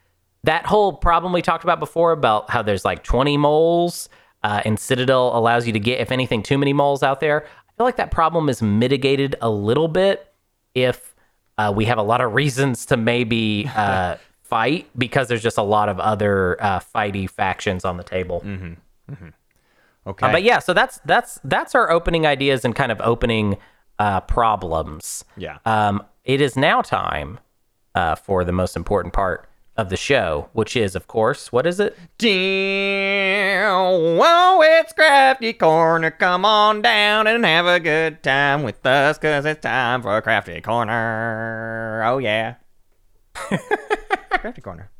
that 0.44 0.66
whole 0.66 0.92
problem 0.92 1.32
we 1.32 1.42
talked 1.42 1.64
about 1.64 1.80
before 1.80 2.12
about 2.12 2.50
how 2.50 2.62
there's 2.62 2.84
like 2.84 3.02
20 3.02 3.36
moles 3.36 4.08
uh, 4.42 4.62
and 4.64 4.78
Citadel 4.78 5.36
allows 5.36 5.66
you 5.66 5.72
to 5.72 5.80
get, 5.80 6.00
if 6.00 6.12
anything, 6.12 6.42
too 6.42 6.58
many 6.58 6.72
moles 6.72 7.02
out 7.02 7.20
there. 7.20 7.44
I 7.44 7.72
feel 7.76 7.86
like 7.86 7.96
that 7.96 8.10
problem 8.10 8.48
is 8.48 8.62
mitigated 8.62 9.36
a 9.40 9.50
little 9.50 9.88
bit 9.88 10.32
if 10.74 11.14
uh, 11.56 11.72
we 11.74 11.86
have 11.86 11.98
a 11.98 12.02
lot 12.02 12.20
of 12.20 12.32
reasons 12.34 12.86
to 12.86 12.96
maybe 12.96 13.68
uh, 13.74 14.16
fight 14.48 14.88
because 14.96 15.28
there's 15.28 15.42
just 15.42 15.58
a 15.58 15.62
lot 15.62 15.88
of 15.88 16.00
other 16.00 16.56
uh, 16.62 16.80
fighty 16.80 17.28
factions 17.28 17.84
on 17.84 17.96
the 17.96 18.04
table. 18.04 18.42
Okay. 20.06 20.26
Uh, 20.26 20.32
but 20.32 20.42
yeah, 20.42 20.58
so 20.58 20.72
that's 20.72 21.00
that's 21.04 21.38
that's 21.44 21.74
our 21.74 21.90
opening 21.90 22.26
ideas 22.26 22.64
and 22.64 22.74
kind 22.74 22.90
of 22.90 23.00
opening 23.02 23.58
uh, 23.98 24.20
problems. 24.22 25.24
Yeah. 25.36 25.58
Um, 25.66 26.02
it 26.24 26.40
is 26.40 26.56
now 26.56 26.80
time 26.82 27.40
uh, 27.94 28.14
for 28.14 28.44
the 28.44 28.52
most 28.52 28.74
important 28.76 29.12
part 29.12 29.48
of 29.76 29.90
the 29.90 29.96
show, 29.96 30.48
which 30.54 30.76
is, 30.76 30.96
of 30.96 31.06
course, 31.06 31.52
what 31.52 31.66
is 31.66 31.78
it? 31.78 31.96
Damn, 32.18 34.16
whoa, 34.16 34.60
it's 34.62 34.92
Crafty 34.92 35.52
Corner. 35.52 36.10
Come 36.10 36.44
on 36.44 36.82
down 36.82 37.26
and 37.26 37.44
have 37.44 37.66
a 37.66 37.78
good 37.78 38.22
time 38.22 38.64
with 38.64 38.84
us, 38.84 39.18
cause 39.18 39.44
it's 39.44 39.60
time 39.60 40.02
for 40.02 40.20
Crafty 40.20 40.60
Corner. 40.60 42.02
Oh 42.04 42.18
yeah. 42.18 42.54
Crafty 44.30 44.60
Corner. 44.60 44.90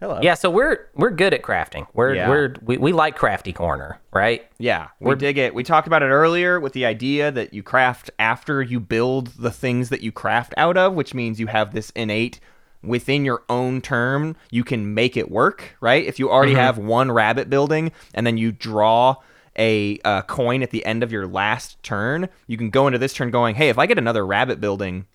Hello. 0.00 0.18
Yeah, 0.22 0.34
so 0.34 0.50
we're 0.50 0.88
we're 0.94 1.10
good 1.10 1.32
at 1.32 1.40
crafting. 1.42 1.86
We're 1.94 2.14
Yeah. 2.14 2.28
we're 2.28 2.54
we, 2.62 2.76
we 2.76 2.92
like 2.92 3.16
crafty 3.16 3.54
corner, 3.54 3.98
right? 4.12 4.46
Yeah, 4.58 4.88
we 5.00 5.14
dig 5.14 5.38
it. 5.38 5.54
We 5.54 5.62
talked 5.64 5.86
about 5.86 6.02
it 6.02 6.08
earlier 6.08 6.60
with 6.60 6.74
the 6.74 6.84
idea 6.84 7.30
that 7.30 7.54
you 7.54 7.62
craft 7.62 8.10
after 8.18 8.60
you 8.60 8.78
build 8.78 9.28
the 9.38 9.50
things 9.50 9.88
that 9.88 10.02
you 10.02 10.12
craft 10.12 10.52
out 10.58 10.76
of, 10.76 10.92
which 10.92 11.14
means 11.14 11.40
you 11.40 11.46
have 11.46 11.72
this 11.72 11.90
innate 11.96 12.40
within 12.82 13.24
your 13.24 13.42
own 13.48 13.80
term, 13.80 14.36
you 14.50 14.64
can 14.64 14.92
make 14.92 15.16
it 15.16 15.30
work, 15.30 15.76
right? 15.80 16.04
If 16.04 16.18
you 16.18 16.30
already 16.30 16.54
have 16.54 16.76
one 16.76 17.10
rabbit 17.10 17.48
building 17.48 17.90
and 18.12 18.26
then 18.26 18.36
you 18.36 18.52
draw 18.52 19.16
a 19.58 19.98
uh, 20.04 20.20
coin 20.22 20.62
at 20.62 20.70
the 20.72 20.84
end 20.84 21.02
of 21.02 21.10
your 21.10 21.26
last 21.26 21.82
turn, 21.82 22.28
you 22.46 22.58
can 22.58 22.68
go 22.68 22.86
into 22.86 22.98
this 22.98 23.14
turn 23.14 23.30
going, 23.30 23.54
"Hey, 23.54 23.70
if 23.70 23.78
I 23.78 23.86
get 23.86 23.96
another 23.96 24.26
rabbit 24.26 24.60
building, 24.60 25.06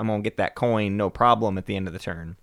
I'm 0.00 0.06
going 0.08 0.22
to 0.22 0.26
get 0.26 0.38
that 0.38 0.54
coin 0.56 0.96
no 0.96 1.10
problem 1.10 1.58
at 1.58 1.66
the 1.66 1.76
end 1.76 1.86
of 1.86 1.92
the 1.92 1.98
turn." 2.00 2.36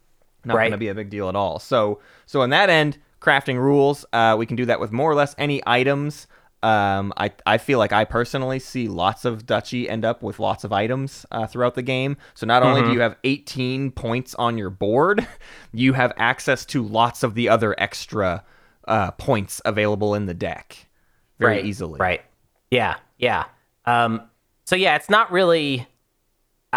not 0.45 0.55
Right. 0.55 0.63
going 0.65 0.71
to 0.71 0.77
be 0.77 0.87
a 0.87 0.95
big 0.95 1.09
deal 1.09 1.27
at 1.27 1.35
all. 1.35 1.59
So 1.59 1.99
so 2.25 2.41
in 2.43 2.51
that 2.51 2.69
end, 2.69 2.97
crafting 3.19 3.57
rules, 3.57 4.05
uh, 4.13 4.35
we 4.39 4.45
can 4.45 4.55
do 4.55 4.65
that 4.65 4.79
with 4.79 4.93
more 4.93 5.11
or 5.11 5.15
less 5.15 5.35
any 5.37 5.61
items. 5.67 6.25
Um, 6.63 7.11
I 7.17 7.31
I 7.45 7.57
feel 7.57 7.79
like 7.79 7.91
I 7.91 8.05
personally 8.05 8.59
see 8.59 8.87
lots 8.87 9.25
of 9.25 9.45
Duchy 9.45 9.89
end 9.89 10.05
up 10.05 10.23
with 10.23 10.39
lots 10.39 10.63
of 10.63 10.71
items 10.71 11.25
uh, 11.31 11.47
throughout 11.47 11.75
the 11.75 11.81
game. 11.81 12.15
So 12.33 12.45
not 12.45 12.63
only 12.63 12.79
Mm-hmm. 12.81 12.89
do 12.91 12.95
you 12.95 13.01
have 13.01 13.15
18 13.25 13.91
points 13.91 14.33
on 14.35 14.57
your 14.57 14.69
board, 14.69 15.27
you 15.73 15.93
have 15.93 16.13
access 16.17 16.65
to 16.67 16.81
lots 16.81 17.23
of 17.23 17.33
the 17.35 17.49
other 17.49 17.75
extra 17.77 18.43
uh, 18.87 19.11
points 19.11 19.61
available 19.65 20.15
in 20.15 20.27
the 20.27 20.33
deck 20.33 20.87
very 21.39 21.57
right, 21.57 21.65
easily. 21.65 21.99
Right. 21.99 22.21
Yeah. 22.71 22.95
Yeah. 23.17 23.45
Um, 23.85 24.21
so 24.65 24.75
yeah, 24.77 24.95
it's 24.95 25.09
not 25.09 25.29
really. 25.31 25.85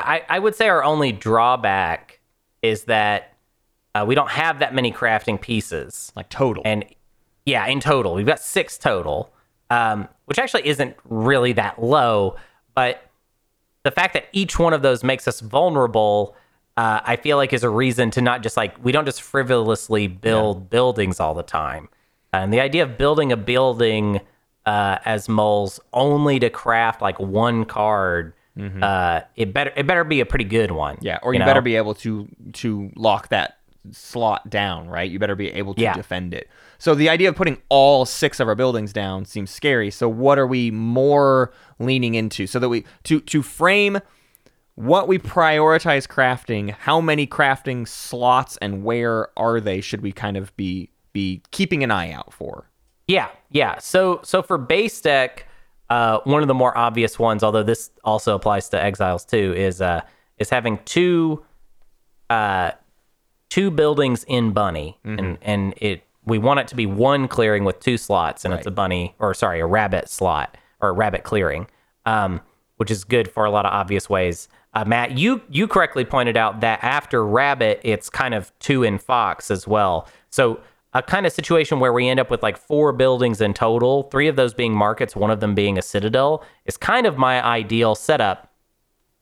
I 0.05 0.23
I 0.29 0.39
would 0.39 0.55
say 0.55 0.69
our 0.69 0.85
only 0.85 1.13
drawback 1.13 2.21
is 2.63 2.85
that 2.85 3.35
uh, 3.95 4.05
we 4.07 4.15
don't 4.15 4.31
have 4.31 4.59
that 4.61 4.75
many 4.75 4.93
crafting 4.93 5.41
pieces. 5.41 6.13
Like 6.15 6.29
total. 6.29 6.63
And 6.65 6.85
yeah, 7.47 7.67
in 7.67 7.81
total, 7.81 8.15
we've 8.15 8.27
got 8.27 8.41
six 8.41 8.79
total, 8.79 9.33
um, 9.71 10.09
which 10.27 10.39
actually 10.39 10.67
isn't 10.67 10.97
really 11.05 11.53
that 11.55 11.83
low. 11.83 12.37
But 12.75 13.03
the 13.83 13.91
fact 13.91 14.15
that 14.15 14.27
each 14.33 14.59
one 14.59 14.73
of 14.73 14.83
those 14.83 15.03
makes 15.03 15.27
us 15.27 15.41
vulnerable, 15.41 16.37
uh, 16.77 17.01
I 17.03 17.17
feel 17.17 17.37
like 17.37 17.53
is 17.53 17.65
a 17.65 17.71
reason 17.71 18.11
to 18.13 18.21
not 18.21 18.43
just 18.43 18.57
like, 18.57 18.83
we 18.85 18.93
don't 18.93 19.07
just 19.07 19.23
frivolously 19.23 20.07
build 20.07 20.71
buildings 20.71 21.19
all 21.19 21.35
the 21.35 21.43
time. 21.43 21.89
And 22.33 22.53
the 22.53 22.61
idea 22.61 22.85
of 22.85 22.97
building 22.97 23.33
a 23.33 23.37
building 23.37 24.21
uh, 24.67 24.99
as 25.05 25.29
moles 25.29 25.81
only 25.93 26.39
to 26.39 26.51
craft 26.51 27.03
like 27.03 27.19
one 27.19 27.65
card. 27.65 28.35
Uh, 28.59 29.21
it 29.37 29.53
better 29.55 29.73
it 29.77 29.87
better 29.87 30.05
be 30.05 30.21
a 30.21 30.27
pretty 30.27 30.45
good 30.45 30.71
one. 30.71 30.99
Yeah, 31.01 31.19
or 31.23 31.33
you, 31.33 31.39
know? 31.39 31.47
better 31.47 31.61
be 31.63 31.77
able 31.77 31.95
to 31.97 32.29
to 32.55 32.91
lock 32.97 33.29
that 33.29 33.59
slot 33.93 34.51
down, 34.51 34.89
right? 34.89 35.11
You 35.11 35.19
better 35.19 35.35
be 35.37 35.49
able 35.49 35.73
to 35.75 35.81
Yeah. 35.81 35.95
defend 35.95 36.35
it. 36.35 36.49
So 36.79 36.95
the 36.95 37.09
idea 37.09 37.31
of 37.31 37.37
putting 37.37 37.59
all 37.71 38.05
six 38.05 38.39
of 38.41 38.49
our 38.49 38.55
buildings 38.55 38.93
down 38.93 39.25
seems 39.25 39.51
scary. 39.51 39.91
So 39.91 40.09
what 40.09 40.39
are 40.39 40.47
we 40.47 40.71
more 40.71 41.53
leaning 41.79 42.15
into 42.15 42.47
so 42.47 42.59
that 42.59 42.69
we 42.69 42.85
to 43.05 43.21
to 43.21 43.43
frame 43.43 44.01
what 44.75 45.09
we 45.09 45.19
prioritize 45.19 46.07
crafting, 46.07 46.71
how 46.71 47.01
many 47.01 47.27
crafting 47.27 47.87
slots 47.89 48.57
and 48.59 48.83
where 48.85 49.29
are 49.39 49.61
they 49.61 49.81
should 49.81 50.03
we 50.03 50.13
kind 50.13 50.37
of 50.37 50.55
be 50.57 50.91
be 51.13 51.43
keeping 51.51 51.83
an 51.83 51.91
eye 51.91 52.13
out 52.13 52.33
for? 52.33 52.69
Yeah, 53.07 53.29
yeah. 53.51 53.79
So 53.79 54.21
so 54.23 54.43
for 54.43 54.59
base 54.59 55.01
deck, 55.01 55.47
uh, 55.91 56.21
one 56.25 56.41
of 56.41 56.49
the 56.49 56.55
more 56.55 56.77
obvious 56.79 57.19
ones, 57.19 57.43
although 57.43 57.63
this 57.65 57.91
also 58.05 58.35
applies 58.35 58.69
to 58.71 58.83
exiles 58.83 59.25
too, 59.25 59.53
is 59.57 59.83
uh 59.83 60.01
is 60.39 60.49
having 60.49 60.79
two 60.85 61.45
uh 62.31 62.71
two 63.51 63.71
buildings 63.71 64.25
in 64.25 64.53
bunny, 64.53 64.99
and 65.19 65.39
and 65.43 65.75
it 65.77 66.05
we 66.25 66.39
want 66.39 66.61
it 66.61 66.69
to 66.69 66.77
be 66.77 66.87
one 66.87 67.27
clearing 67.29 67.65
with 67.65 67.81
two 67.81 67.99
slots, 67.99 68.45
and 68.45 68.55
it's 68.55 68.67
a 68.67 68.71
bunny 68.71 69.15
or 69.19 69.35
sorry 69.35 69.61
a 69.61 69.67
rabbit 69.67 70.09
slot 70.09 70.57
or 70.81 70.91
a 70.91 70.93
rabbit 70.93 71.25
clearing, 71.25 71.67
um, 72.07 72.41
which 72.77 72.91
is 72.91 73.05
good 73.05 73.31
for 73.31 73.45
a 73.45 73.51
lot 73.51 73.67
of 73.67 73.73
obvious 73.73 74.09
ways. 74.09 74.49
Uh, 74.73 74.85
Matt, 74.85 75.19
you 75.19 75.43
you 75.51 75.67
correctly 75.67 76.05
pointed 76.05 76.37
out 76.37 76.61
that 76.61 76.79
after 76.85 77.27
rabbit, 77.27 77.81
it's 77.83 78.09
kind 78.09 78.35
of 78.35 78.57
two 78.61 78.85
in 78.85 78.99
fox 78.99 79.51
as 79.51 79.67
well. 79.67 80.09
So 80.31 80.61
a 80.93 81.03
kind 81.03 81.25
of 81.27 81.33
situation 81.33 81.79
where 81.81 81.93
we 81.93 82.09
end 82.09 82.19
up 82.19 82.31
with 82.31 82.43
like 82.43 82.57
four 82.57 82.93
buildings 82.93 83.41
in 83.41 83.55
total, 83.55 84.05
three 84.05 84.27
of 84.29 84.37
those 84.37 84.53
being 84.55 84.75
markets, 84.75 85.15
one 85.15 85.31
of 85.31 85.41
them 85.41 85.55
being 85.55 85.79
a 85.79 85.83
citadel, 85.83 86.45
is 86.65 86.77
kind 86.77 87.07
of 87.07 87.17
my 87.17 87.45
ideal 87.45 87.95
setup. 87.95 88.53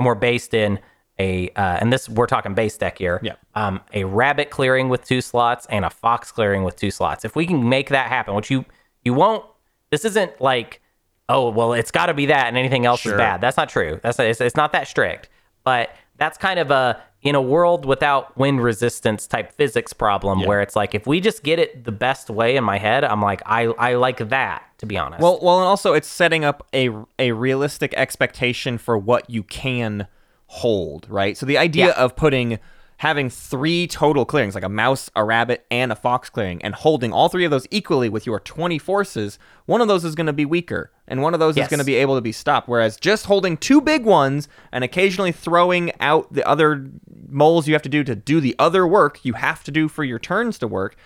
More 0.01 0.15
based 0.15 0.55
in 0.55 0.79
a, 1.19 1.49
uh, 1.51 1.79
and 1.81 1.93
this 1.93 2.09
we're 2.09 2.27
talking 2.27 2.55
base 2.55 2.77
deck 2.79 2.99
here. 2.99 3.19
Yeah. 3.23 3.35
Um, 3.57 3.81
a 3.93 4.05
rabbit 4.05 4.51
clearing 4.51 4.89
with 4.89 5.05
two 5.05 5.21
slots 5.21 5.67
and 5.67 5.85
a 5.85 5.91
fox 5.91 6.31
clearing 6.31 6.63
with 6.63 6.77
two 6.77 6.93
slots. 6.93 7.25
If 7.25 7.35
we 7.35 7.47
can 7.47 7.69
make 7.69 7.89
that 7.89 8.09
happen, 8.09 8.35
which 8.35 8.51
you 8.51 8.65
you 9.05 9.13
won't. 9.15 9.45
This 9.91 10.05
isn't 10.05 10.41
like, 10.41 10.81
oh 11.29 11.51
well, 11.51 11.73
it's 11.73 11.91
got 11.91 12.07
to 12.07 12.15
be 12.15 12.27
that, 12.27 12.47
and 12.47 12.57
anything 12.57 12.87
else 12.87 13.01
Sure. 13.01 13.15
is 13.15 13.19
bad. 13.19 13.41
That's 13.41 13.57
not 13.57 13.69
true. 13.69 13.99
That's 14.03 14.19
it's, 14.21 14.41
it's 14.41 14.55
not 14.57 14.71
that 14.73 14.87
strict. 14.87 15.29
But 15.65 15.91
that's 16.19 16.37
kind 16.39 16.59
of 16.61 16.71
a 16.71 17.01
in 17.23 17.35
a 17.35 17.43
world 17.43 17.85
without 17.85 18.37
wind 18.39 18.63
resistance 18.63 19.27
type 19.27 19.51
physics 19.53 19.93
problem 19.93 20.45
where 20.45 20.61
it's 20.61 20.77
like 20.77 20.95
if 20.95 21.05
we 21.07 21.21
just 21.21 21.43
get 21.43 21.59
it 21.59 21.85
the 21.85 21.91
best 21.91 22.31
way 22.31 22.55
in 22.57 22.63
my 22.63 22.79
head, 22.79 23.03
I'm 23.05 23.21
like 23.23 23.43
I 23.47 23.65
I 23.67 23.95
like 23.95 24.29
that 24.29 24.63
to 24.79 24.87
be 24.87 24.97
honest. 24.97 25.21
Well, 25.21 25.41
well, 25.43 25.59
and 25.59 25.67
also 25.67 25.95
it's 25.95 26.07
setting 26.07 26.45
up 26.45 26.67
a 26.75 26.91
a 27.19 27.33
realistic 27.33 27.93
expectation 27.95 28.79
for 28.79 28.97
what 28.97 29.29
you 29.29 29.43
can 29.43 30.07
hold, 30.47 31.07
right? 31.11 31.37
So 31.37 31.45
the 31.47 31.59
idea 31.59 31.87
Yeah. 31.87 31.93
of 32.05 32.15
putting 32.15 32.59
having 32.99 33.31
three 33.31 33.87
total 33.87 34.25
clearings, 34.25 34.55
like 34.55 34.65
a 34.65 34.69
mouse, 34.69 35.09
a 35.15 35.25
rabbit, 35.25 35.65
and 35.71 35.93
a 35.93 35.97
fox 35.97 36.29
clearing, 36.29 36.61
and 36.63 36.75
holding 36.75 37.13
all 37.13 37.29
three 37.29 37.45
of 37.45 37.51
those 37.51 37.67
equally 37.71 38.09
with 38.09 38.27
your 38.27 38.41
20 38.41 38.77
forces, 38.79 39.39
one 39.67 39.81
of 39.81 39.89
those 39.89 40.05
is 40.05 40.17
going 40.17 40.27
to 40.27 40.33
be 40.33 40.45
weaker, 40.45 40.91
and 41.07 41.23
one 41.23 41.33
of 41.33 41.41
those 41.41 41.57
is 41.57 41.69
going 41.69 41.79
to 41.79 41.85
be 41.85 41.95
able 41.95 42.17
to 42.17 42.21
be 42.21 42.33
stopped. 42.33 42.69
Whereas 42.69 42.97
just 42.97 43.27
holding 43.27 43.57
two 43.57 43.81
big 43.81 44.05
ones 44.05 44.49
and 44.73 44.83
occasionally 44.83 45.31
throwing 45.31 45.93
out 46.01 46.33
the 46.33 46.47
other 46.47 46.91
moles 47.29 47.69
you 47.69 47.75
have 47.75 47.83
to 47.83 47.89
do 47.89 48.03
to 48.03 48.17
do 48.17 48.41
the 48.41 48.57
other 48.59 48.87
work 48.87 49.25
you 49.25 49.35
have 49.35 49.63
to 49.65 49.71
do 49.71 49.87
for 49.87 50.03
your 50.03 50.19
turns 50.19 50.59
to 50.59 50.67
work, 50.67 50.97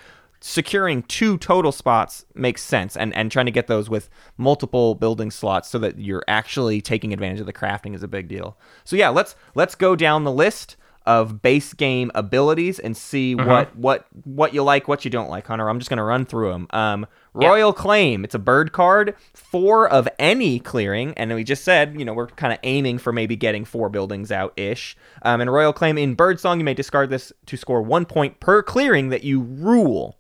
securing 0.41 1.03
two 1.03 1.37
total 1.37 1.73
spots 1.73 2.25
makes 2.35 2.63
sense 2.63 2.97
and, 2.97 3.15
and 3.15 3.31
trying 3.31 3.47
to 3.47 3.53
get 3.53 3.67
those 3.67 3.91
with 3.91 4.09
multiple 4.39 4.95
building 4.95 5.31
slots 5.31 5.69
so 5.69 5.79
that 5.79 5.99
you're 5.99 6.25
actually 6.27 6.81
taking 6.81 7.13
advantage 7.13 7.39
of 7.39 7.47
the 7.47 7.53
crafting 7.53 7.95
is 7.95 8.03
a 8.03 8.09
big 8.09 8.29
deal. 8.29 8.57
So 8.83 8.97
yeah, 8.97 9.11
let's 9.11 9.37
let's 9.55 9.75
go 9.75 9.95
down 9.95 10.25
the 10.25 10.33
list 10.33 10.77
of 11.07 11.43
base 11.43 11.75
game 11.75 12.11
abilities 12.15 12.79
and 12.79 12.97
see 12.97 13.35
what 13.35 13.75
what 13.77 14.07
what 14.25 14.55
you 14.55 14.63
like, 14.63 14.89
what 14.89 15.05
you 15.05 15.11
don't 15.11 15.29
like, 15.31 15.47
Hunter. 15.47 15.69
I'm 15.69 15.79
just 15.79 15.91
gonna 15.91 16.05
run 16.05 16.25
through 16.25 16.53
them. 16.53 16.67
Um, 16.71 17.07
Royal 17.35 17.73
Claim, 17.73 18.25
it's 18.25 18.35
a 18.35 18.39
bird 18.39 18.73
card, 18.73 19.15
four 19.33 19.89
of 19.89 20.07
any 20.19 20.59
clearing, 20.59 21.15
and 21.17 21.33
we 21.33 21.45
just 21.45 21.65
said, 21.65 21.99
you 21.99 22.05
know, 22.05 22.13
we're 22.13 22.27
kind 22.27 22.53
of 22.53 22.59
aiming 22.63 22.99
for 22.99 23.13
maybe 23.13 23.37
getting 23.37 23.65
four 23.65 23.89
buildings 23.89 24.31
out 24.31 24.53
ish. 24.57 24.97
Um, 25.23 25.41
and 25.41 25.51
Royal 25.51 25.73
Claim 25.73 25.97
in 25.97 26.15
Birdsong, 26.15 26.59
you 26.59 26.65
may 26.65 26.75
discard 26.75 27.09
this 27.11 27.33
to 27.47 27.57
score 27.57 27.81
one 27.81 28.05
point 28.05 28.39
per 28.41 28.63
clearing 28.63 29.09
that 29.09 29.25
you 29.25 29.41
rule. 29.41 30.19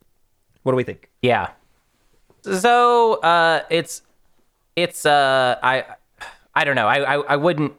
What 0.63 0.73
do 0.73 0.77
we 0.77 0.85
think? 0.85 1.11
Yeah. 1.21 1.51
So 2.43 3.15
uh, 3.21 3.63
it's 3.71 4.03
it's 4.75 5.07
uh, 5.07 5.59
I 5.63 5.85
I 6.55 6.65
don't 6.65 6.77
know. 6.77 6.89
I, 6.89 7.17
I 7.17 7.21
I 7.21 7.37
wouldn't 7.37 7.75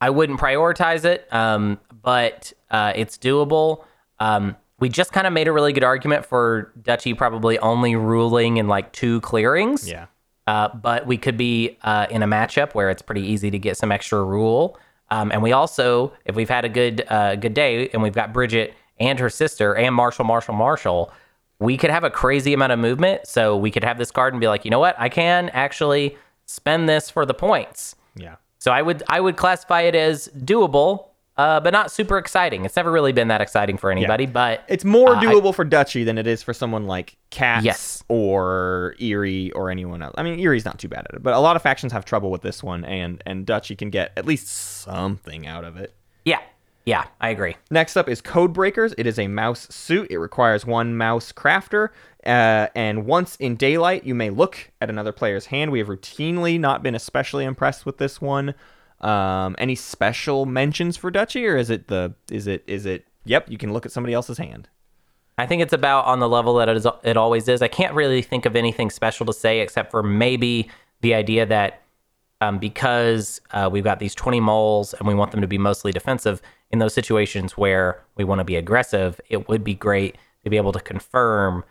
I 0.00 0.10
wouldn't 0.10 0.40
prioritize 0.40 1.04
it, 1.04 1.32
um, 1.32 1.78
but 2.02 2.52
uh, 2.70 2.92
it's 2.96 3.18
doable. 3.18 3.84
Um, 4.18 4.56
we 4.78 4.88
just 4.88 5.12
kind 5.12 5.26
of 5.26 5.32
made 5.32 5.46
a 5.46 5.52
really 5.52 5.72
good 5.72 5.84
argument 5.84 6.24
for 6.24 6.72
Duchy 6.82 7.14
probably 7.14 7.58
only 7.58 7.96
ruling 7.96 8.56
in 8.56 8.66
like 8.66 8.92
two 8.92 9.20
clearings. 9.20 9.88
Yeah. 9.88 10.06
Uh, 10.46 10.68
but 10.74 11.06
we 11.06 11.16
could 11.16 11.36
be 11.36 11.76
uh, 11.82 12.06
in 12.10 12.22
a 12.22 12.26
matchup 12.26 12.74
where 12.74 12.90
it's 12.90 13.02
pretty 13.02 13.20
easy 13.20 13.50
to 13.50 13.58
get 13.58 13.76
some 13.76 13.92
extra 13.92 14.24
rule. 14.24 14.78
Um, 15.10 15.30
and 15.32 15.42
we 15.42 15.52
also, 15.52 16.12
if 16.24 16.34
we've 16.34 16.48
had 16.48 16.64
a 16.64 16.68
good 16.68 17.04
uh, 17.08 17.36
good 17.36 17.54
day 17.54 17.88
and 17.92 18.02
we've 18.02 18.14
got 18.14 18.32
Bridget 18.32 18.74
and 18.98 19.18
her 19.18 19.28
sister 19.28 19.76
and 19.76 19.94
Marshal, 19.94 20.24
Marshal, 20.24 20.54
Marshal, 20.54 21.12
we 21.58 21.76
could 21.76 21.90
have 21.90 22.04
a 22.04 22.10
crazy 22.10 22.54
amount 22.54 22.72
of 22.72 22.78
movement. 22.78 23.26
So 23.26 23.56
we 23.56 23.70
could 23.70 23.84
have 23.84 23.98
this 23.98 24.10
card 24.10 24.32
and 24.32 24.40
be 24.40 24.48
like, 24.48 24.64
you 24.64 24.70
know 24.70 24.78
what, 24.78 24.96
I 24.98 25.08
can 25.08 25.50
actually 25.50 26.16
spend 26.46 26.88
this 26.88 27.10
for 27.10 27.26
the 27.26 27.34
points. 27.34 27.94
Yeah. 28.16 28.36
So 28.60 28.70
I 28.70 28.82
would 28.82 29.02
I 29.08 29.20
would 29.20 29.36
classify 29.36 29.80
it 29.82 29.94
as 29.96 30.28
doable, 30.36 31.08
uh, 31.36 31.58
but 31.60 31.72
not 31.72 31.90
super 31.90 32.18
exciting. 32.18 32.64
It's 32.64 32.76
never 32.76 32.92
really 32.92 33.12
been 33.12 33.28
that 33.28 33.40
exciting 33.40 33.78
for 33.78 33.90
anybody. 33.90 34.26
But 34.26 34.62
It's 34.68 34.84
more 34.84 35.16
Uh, 35.16 35.20
I- 35.20 35.24
doable 35.24 35.54
for 35.54 35.64
Duchy 35.64 36.04
than 36.04 36.18
it 36.18 36.26
is 36.26 36.42
for 36.42 36.52
someone 36.52 36.86
like 36.86 37.16
Cats 37.30 37.64
Yes. 37.64 38.04
or 38.08 38.94
Eyrie 39.00 39.50
or 39.52 39.70
anyone 39.70 40.02
else. 40.02 40.14
I 40.18 40.22
mean, 40.22 40.38
Eyrie's 40.38 40.64
not 40.66 40.78
too 40.78 40.88
bad 40.88 41.06
at 41.08 41.14
it, 41.16 41.22
but 41.22 41.32
a 41.34 41.38
lot 41.40 41.56
of 41.56 41.62
factions 41.62 41.92
have 41.92 42.04
trouble 42.04 42.30
with 42.30 42.42
this 42.42 42.62
one, 42.62 42.84
and 42.84 43.22
and 43.26 43.46
Duchy 43.46 43.74
can 43.76 43.88
get 43.90 44.12
at 44.16 44.26
least 44.26 44.46
something 44.48 45.46
out 45.46 45.64
of 45.64 45.76
it. 45.76 45.94
yeah, 46.26 46.40
yeah, 46.86 47.06
I 47.20 47.30
agree. 47.30 47.56
Next 47.70 47.96
up 47.96 48.08
is 48.08 48.20
Code 48.20 48.52
Breakers. 48.52 48.94
It 48.96 49.06
is 49.06 49.18
a 49.18 49.28
mouse 49.28 49.68
suit. 49.70 50.10
It 50.10 50.18
requires 50.18 50.64
one 50.64 50.96
mouse 50.96 51.32
crafter. 51.32 51.88
Uh, 52.24 52.68
and 52.74 53.06
once 53.06 53.36
in 53.36 53.56
daylight, 53.56 54.04
you 54.04 54.14
may 54.14 54.30
look 54.30 54.70
at 54.80 54.90
another 54.90 55.12
player's 55.12 55.46
hand. 55.46 55.72
We 55.72 55.78
have 55.78 55.88
routinely 55.88 56.58
not 56.58 56.82
been 56.82 56.94
especially 56.94 57.44
impressed 57.44 57.86
with 57.86 57.98
this 57.98 58.20
one. 58.20 58.54
Um, 59.00 59.56
any 59.58 59.74
special 59.74 60.46
mentions 60.46 60.96
for 60.96 61.10
Duchy, 61.10 61.46
or 61.46 61.56
is 61.56 61.70
it 61.70 61.88
the 61.88 62.14
is 62.30 62.46
it 62.46 62.62
is 62.66 62.84
it? 62.84 63.06
Yep, 63.24 63.50
you 63.50 63.56
can 63.56 63.72
look 63.72 63.86
at 63.86 63.92
somebody 63.92 64.12
else's 64.12 64.38
hand. 64.38 64.68
I 65.38 65.46
think 65.46 65.62
it's 65.62 65.72
about 65.72 66.04
on 66.04 66.20
the 66.20 66.28
level 66.28 66.56
that 66.56 66.68
it, 66.68 66.76
is, 66.76 66.86
it 67.02 67.16
always 67.16 67.48
is. 67.48 67.62
I 67.62 67.68
can't 67.68 67.94
really 67.94 68.20
think 68.20 68.44
of 68.44 68.56
anything 68.56 68.90
special 68.90 69.24
to 69.24 69.32
say 69.32 69.60
except 69.60 69.90
for 69.90 70.02
maybe 70.02 70.68
the 71.00 71.14
idea 71.14 71.46
that 71.46 71.80
um, 72.42 72.58
because 72.58 73.40
uh, 73.52 73.68
we've 73.70 73.84
got 73.84 74.00
these 74.00 74.14
20 74.14 74.40
moles 74.40 74.94
and 74.94 75.08
we 75.08 75.14
want 75.14 75.30
them 75.30 75.40
to 75.40 75.46
be 75.46 75.58
mostly 75.58 75.92
defensive, 75.92 76.42
in 76.70 76.78
those 76.78 76.94
situations 76.94 77.56
where 77.56 78.00
we 78.16 78.24
want 78.24 78.38
to 78.38 78.44
be 78.44 78.56
aggressive, 78.56 79.20
it 79.28 79.48
would 79.48 79.64
be 79.64 79.74
great 79.74 80.16
to 80.44 80.50
be 80.50 80.56
able 80.56 80.72
to 80.72 80.80
confirm 80.80 81.64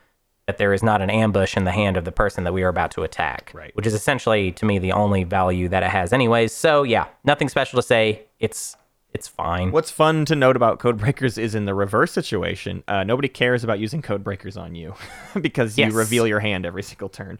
that 0.46 0.58
there 0.58 0.72
is 0.72 0.82
not 0.82 1.00
an 1.00 1.10
ambush 1.10 1.56
in 1.56 1.64
the 1.64 1.70
hand 1.70 1.96
of 1.96 2.04
the 2.04 2.12
person 2.12 2.44
that 2.44 2.52
we 2.52 2.62
are 2.62 2.68
about 2.68 2.90
to 2.92 3.02
attack. 3.02 3.52
Right. 3.54 3.74
Which 3.76 3.86
is 3.86 3.94
essentially, 3.94 4.52
to 4.52 4.64
me, 4.64 4.78
the 4.78 4.92
only 4.92 5.22
value 5.24 5.68
that 5.68 5.82
it 5.82 5.90
has, 5.90 6.12
anyways. 6.12 6.52
So, 6.52 6.82
yeah, 6.82 7.06
nothing 7.24 7.48
special 7.48 7.80
to 7.80 7.86
say. 7.86 8.24
It's 8.40 8.76
it's 9.12 9.26
fine. 9.26 9.72
What's 9.72 9.90
fun 9.90 10.24
to 10.26 10.36
note 10.36 10.54
about 10.54 10.78
code 10.78 10.96
breakers 10.98 11.36
is 11.36 11.56
in 11.56 11.64
the 11.64 11.74
reverse 11.74 12.12
situation, 12.12 12.84
uh, 12.86 13.02
nobody 13.02 13.26
cares 13.26 13.64
about 13.64 13.80
using 13.80 14.02
code 14.02 14.22
breakers 14.22 14.56
on 14.56 14.76
you 14.76 14.94
because 15.40 15.76
Yes. 15.76 15.90
you 15.90 15.98
reveal 15.98 16.26
your 16.28 16.38
hand 16.40 16.64
every 16.64 16.82
single 16.84 17.08
turn. 17.08 17.38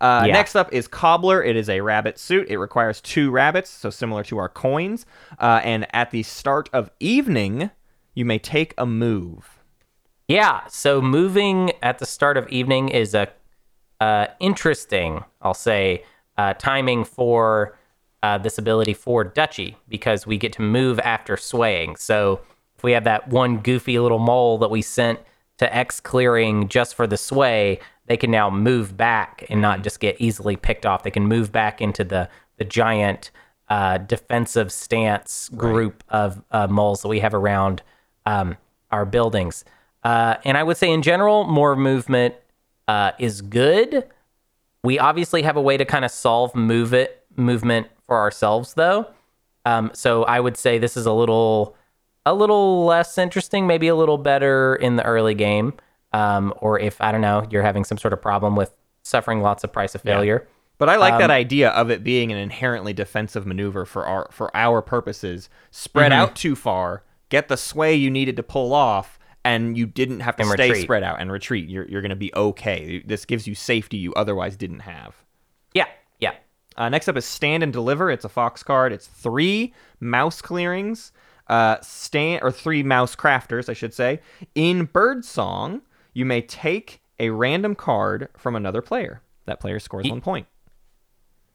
Uh, 0.00 0.24
Yeah. 0.26 0.32
Next 0.32 0.56
up 0.56 0.72
is 0.72 0.86
Cobbler. 0.88 1.42
It 1.42 1.56
is 1.56 1.68
a 1.68 1.80
rabbit 1.80 2.18
suit. 2.18 2.48
It 2.48 2.58
requires 2.58 3.00
two 3.00 3.30
rabbits, 3.30 3.70
so 3.70 3.90
similar 3.90 4.22
to 4.24 4.38
our 4.38 4.48
coins. 4.48 5.06
Uh, 5.38 5.60
and 5.64 5.86
at 5.94 6.10
the 6.10 6.22
start 6.22 6.68
of 6.72 6.90
evening, 7.00 7.70
you 8.14 8.24
may 8.24 8.38
take 8.38 8.74
a 8.76 8.86
move. 8.86 9.48
Yeah, 10.28 10.66
so 10.68 11.00
moving 11.00 11.72
at 11.82 11.98
the 11.98 12.06
start 12.06 12.36
of 12.36 12.48
evening 12.48 12.88
is 12.88 13.14
a 13.14 13.28
uh, 14.00 14.26
interesting, 14.40 15.24
I'll 15.40 15.54
say, 15.54 16.02
uh, 16.36 16.54
timing 16.54 17.04
for 17.04 17.78
uh, 18.22 18.36
this 18.38 18.58
ability 18.58 18.92
for 18.92 19.24
Duchy 19.24 19.76
because 19.88 20.26
we 20.26 20.36
get 20.36 20.52
to 20.54 20.62
move 20.62 20.98
after 21.00 21.36
swaying. 21.36 21.96
So 21.96 22.40
if 22.76 22.82
we 22.82 22.92
have 22.92 23.04
that 23.04 23.28
one 23.28 23.58
goofy 23.58 23.98
little 23.98 24.18
mole 24.18 24.58
that 24.58 24.70
we 24.70 24.82
sent 24.82 25.20
to 25.58 25.74
X 25.74 26.00
clearing 26.00 26.68
just 26.68 26.94
for 26.94 27.06
the 27.06 27.16
sway, 27.16 27.78
they 28.06 28.16
can 28.16 28.30
now 28.30 28.50
move 28.50 28.96
back 28.96 29.44
and 29.50 29.60
not 29.60 29.82
just 29.82 30.00
get 30.00 30.16
easily 30.18 30.56
picked 30.56 30.86
off. 30.86 31.02
They 31.02 31.10
can 31.10 31.26
move 31.26 31.52
back 31.52 31.80
into 31.80 32.04
the 32.04 32.28
the 32.58 32.64
giant 32.64 33.30
uh, 33.68 33.98
defensive 33.98 34.72
stance 34.72 35.50
group 35.50 36.04
of 36.08 36.42
uh, 36.52 36.66
moles 36.68 37.02
that 37.02 37.08
we 37.08 37.20
have 37.20 37.34
around 37.34 37.82
um, 38.24 38.56
our 38.90 39.04
buildings. 39.04 39.64
Uh, 40.04 40.36
and 40.44 40.56
I 40.56 40.62
would 40.62 40.76
say 40.76 40.90
in 40.90 41.02
general, 41.02 41.44
more 41.44 41.74
movement 41.74 42.34
uh, 42.88 43.12
is 43.18 43.42
good. 43.42 44.04
We 44.82 44.98
obviously 44.98 45.42
have 45.42 45.56
a 45.56 45.60
way 45.60 45.76
to 45.76 45.84
kind 45.84 46.04
of 46.04 46.10
solve 46.10 46.54
move 46.54 46.94
it 46.94 47.24
movement 47.36 47.88
for 48.06 48.16
ourselves, 48.16 48.74
though. 48.74 49.06
Um, 49.64 49.90
so 49.94 50.22
I 50.24 50.38
would 50.38 50.56
say 50.56 50.78
this 50.78 50.96
is 50.96 51.06
a 51.06 51.12
little 51.12 51.76
a 52.24 52.34
little 52.34 52.84
less 52.84 53.18
interesting, 53.18 53.66
maybe 53.66 53.88
a 53.88 53.94
little 53.94 54.18
better 54.18 54.74
in 54.76 54.96
the 54.96 55.04
early 55.04 55.34
game. 55.34 55.74
Um, 56.12 56.54
or 56.58 56.78
if 56.78 57.00
I 57.00 57.12
don't 57.12 57.20
know, 57.20 57.46
you're 57.50 57.62
having 57.62 57.84
some 57.84 57.98
sort 57.98 58.12
of 58.12 58.22
problem 58.22 58.56
with 58.56 58.72
suffering 59.02 59.40
lots 59.42 59.64
of 59.64 59.72
price 59.72 59.94
of 59.94 60.02
failure. 60.02 60.46
But 60.78 60.88
I 60.88 60.96
like 60.96 61.14
Um, 61.14 61.20
that 61.20 61.30
idea 61.30 61.70
of 61.70 61.90
it 61.90 62.04
being 62.04 62.30
an 62.32 62.38
inherently 62.38 62.92
defensive 62.92 63.46
maneuver 63.46 63.84
for 63.86 64.06
our 64.06 64.28
for 64.30 64.54
our 64.56 64.82
purposes. 64.82 65.48
Spread 65.70 66.12
Mm-hmm. 66.12 66.20
out 66.20 66.36
too 66.36 66.54
far, 66.54 67.02
get 67.28 67.48
the 67.48 67.56
sway 67.56 67.94
you 67.94 68.10
needed 68.10 68.36
to 68.36 68.42
pull 68.42 68.72
off, 68.74 69.18
and 69.44 69.76
you 69.78 69.86
didn't 69.86 70.20
have 70.20 70.36
to 70.36 70.42
And 70.42 70.52
stay 70.52 70.68
retreat. 70.68 70.82
spread 70.84 71.02
out 71.02 71.20
and 71.20 71.32
retreat. 71.32 71.68
You're 71.68 71.86
you're 71.88 72.02
going 72.02 72.10
to 72.10 72.16
be 72.16 72.34
okay. 72.34 73.02
This 73.06 73.24
gives 73.24 73.46
you 73.46 73.54
safety 73.54 73.96
you 73.96 74.12
otherwise 74.14 74.56
didn't 74.56 74.80
have. 74.80 75.14
Yeah, 75.72 75.86
yeah. 76.20 76.34
Uh, 76.76 76.88
next 76.90 77.08
up 77.08 77.16
is 77.16 77.24
Stand 77.24 77.62
and 77.62 77.72
Deliver. 77.72 78.10
It's 78.10 78.24
a 78.24 78.28
Fox 78.28 78.62
card. 78.62 78.92
It's 78.92 79.06
three 79.06 79.72
mouse 79.98 80.42
clearings, 80.42 81.10
uh, 81.48 81.78
stand 81.80 82.42
or 82.42 82.52
three 82.52 82.82
mouse 82.82 83.16
crafters, 83.16 83.70
I 83.70 83.72
should 83.72 83.94
say. 83.94 84.20
In 84.54 84.84
Birdsong, 84.84 85.80
you 86.16 86.24
may 86.24 86.40
take 86.40 87.02
a 87.18 87.28
random 87.28 87.74
card 87.74 88.28
from 88.38 88.56
another 88.56 88.80
player. 88.80 89.20
That 89.44 89.60
player 89.60 89.78
scores 89.78 90.08
one 90.08 90.22
point. 90.22 90.46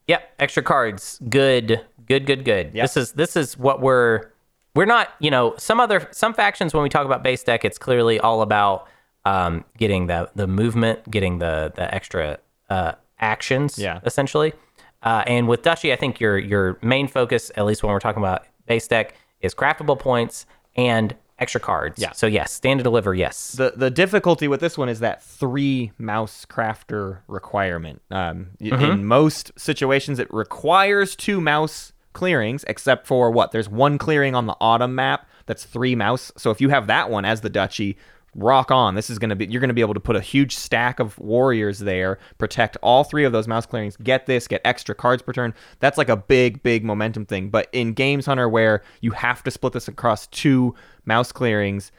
Yep, 0.08 0.36
extra 0.40 0.62
cards. 0.62 1.20
Good, 1.28 1.84
good, 2.06 2.28
good, 2.28 2.46
good. 2.46 2.72
Yep. 2.76 2.84
This 2.84 2.98
is 2.98 3.12
this 3.14 3.36
is 3.36 3.58
what 3.58 3.82
we're 3.82 4.32
we're 4.76 4.86
not. 4.86 5.10
You 5.20 5.32
know, 5.32 5.56
some 5.58 5.80
other 5.80 6.08
some 6.12 6.36
factions 6.36 6.76
when 6.76 6.84
we 6.84 6.90
talk 6.90 7.06
about 7.06 7.24
base 7.24 7.44
deck, 7.44 7.66
it's 7.66 7.80
clearly 7.80 8.20
all 8.20 8.44
about 8.44 8.88
um, 9.26 9.66
getting 9.78 10.06
the 10.06 10.30
the 10.36 10.46
movement, 10.48 11.10
getting 11.10 11.40
the 11.40 11.74
the 11.76 11.94
extra 11.94 12.38
uh, 12.70 12.94
actions. 13.20 13.80
Yeah. 13.80 14.00
essentially. 14.06 14.54
Uh, 15.02 15.24
and 15.26 15.48
with 15.48 15.64
Duchy, 15.64 15.92
I 15.92 15.96
think 15.96 16.20
your 16.20 16.38
your 16.38 16.78
main 16.84 17.08
focus, 17.08 17.52
at 17.56 17.66
least 17.66 17.82
when 17.82 17.92
we're 17.92 18.00
talking 18.00 18.22
about 18.22 18.46
base 18.68 18.88
deck, 18.88 19.16
is 19.42 19.56
craftable 19.56 19.98
points 19.98 20.46
and 20.76 21.16
extra 21.42 21.60
cards. 21.60 22.00
Yeah. 22.00 22.12
So 22.14 22.28
yes, 22.28 22.52
stand 22.54 22.80
to 22.80 22.84
deliver. 22.84 23.14
Yes. 23.14 23.54
The 23.54 23.74
the 23.76 23.90
difficulty 23.90 24.48
with 24.48 24.62
this 24.62 24.78
one 24.78 24.88
is 24.90 25.00
that 25.02 25.22
three 25.24 25.92
mouse 25.98 26.46
crafter 26.46 27.20
requirement. 27.28 28.02
Um, 28.12 28.52
y- 28.60 28.70
In 28.92 29.06
most 29.06 29.52
situations, 29.58 30.20
it 30.20 30.32
requires 30.34 31.16
two 31.16 31.42
mouse 31.42 31.92
clearings, 32.14 32.64
except 32.68 33.08
for 33.08 33.32
what? 33.32 33.52
There's 33.52 33.70
one 33.70 33.98
clearing 33.98 34.36
on 34.36 34.46
the 34.46 34.56
autumn 34.62 34.96
map 34.96 35.28
that's 35.48 35.64
three 35.66 35.96
mouse. 35.96 36.32
So 36.38 36.52
if 36.52 36.62
you 36.62 36.70
have 36.70 36.88
that 36.88 37.10
one 37.10 37.26
as 37.26 37.42
the 37.42 37.50
duchy, 37.50 37.98
rock 38.36 38.72
on. 38.72 38.96
This 38.96 39.10
is 39.10 39.20
gonna 39.20 39.36
be 39.36 39.46
you're 39.46 39.62
gonna 39.62 39.74
be 39.74 39.82
able 39.82 39.94
to 39.94 40.00
put 40.00 40.16
a 40.16 40.22
huge 40.22 40.56
stack 40.56 41.00
of 41.00 41.18
warriors 41.20 41.80
there, 41.80 42.20
protect 42.38 42.78
all 42.82 43.04
three 43.04 43.24
of 43.24 43.32
those 43.32 43.48
mouse 43.48 43.66
clearings, 43.66 43.98
get 43.98 44.26
this, 44.26 44.48
get 44.48 44.62
extra 44.66 44.96
cards 44.96 45.22
per 45.22 45.34
turn. 45.34 45.54
That's 45.80 45.98
like 45.98 46.10
a 46.10 46.18
big, 46.18 46.64
big 46.64 46.84
momentum 46.84 47.26
thing. 47.26 47.50
But 47.50 47.68
in 47.72 47.94
Games 47.94 48.26
Hunter, 48.26 48.48
where 48.50 48.84
you 49.02 49.12
have 49.12 49.44
to 49.44 49.52
split 49.52 49.74
this 49.74 49.88
across 49.88 50.28
two 50.28 50.76
mouse 51.06 51.32
clearings 51.32 51.92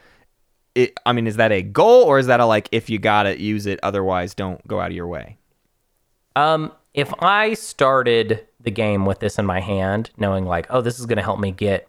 it, 0.75 0.97
I 1.05 1.13
mean, 1.13 1.27
is 1.27 1.35
that 1.35 1.51
a 1.51 1.61
goal 1.61 2.03
or 2.03 2.19
is 2.19 2.27
that 2.27 2.39
a 2.39 2.45
like 2.45 2.67
if 2.71 2.89
you 2.89 2.99
got 2.99 3.25
it, 3.25 3.39
use 3.39 3.65
it, 3.65 3.79
otherwise 3.83 4.33
don't 4.33 4.65
go 4.67 4.79
out 4.79 4.87
of 4.87 4.95
your 4.95 5.07
way? 5.07 5.37
Um, 6.35 6.71
if 6.93 7.13
I 7.19 7.53
started 7.53 8.45
the 8.59 8.71
game 8.71 9.05
with 9.05 9.19
this 9.19 9.37
in 9.37 9.45
my 9.45 9.59
hand, 9.59 10.09
knowing 10.17 10.45
like, 10.45 10.67
oh, 10.69 10.81
this 10.81 10.99
is 10.99 11.05
going 11.05 11.17
to 11.17 11.23
help 11.23 11.39
me 11.39 11.51
get 11.51 11.87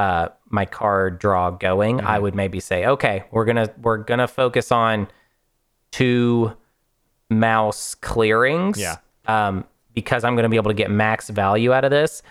uh, 0.00 0.28
my 0.48 0.64
card 0.64 1.18
draw 1.18 1.50
going, 1.50 1.98
Mm-hmm. 1.98 2.06
I 2.06 2.18
would 2.18 2.34
maybe 2.34 2.60
say, 2.60 2.86
okay, 2.86 3.24
we're 3.30 3.44
gonna 3.44 3.68
we're 3.82 3.98
gonna 3.98 4.28
focus 4.28 4.72
on 4.72 5.08
two 5.90 6.56
mouse 7.28 7.94
clearings. 7.94 8.78
Yeah. 8.78 8.96
Um, 9.26 9.64
because 9.92 10.24
I'm 10.24 10.34
going 10.34 10.44
to 10.44 10.48
be 10.48 10.56
able 10.56 10.70
to 10.70 10.74
get 10.74 10.90
max 10.90 11.28
value 11.28 11.72
out 11.72 11.84
of 11.84 11.90
this. 11.90 12.22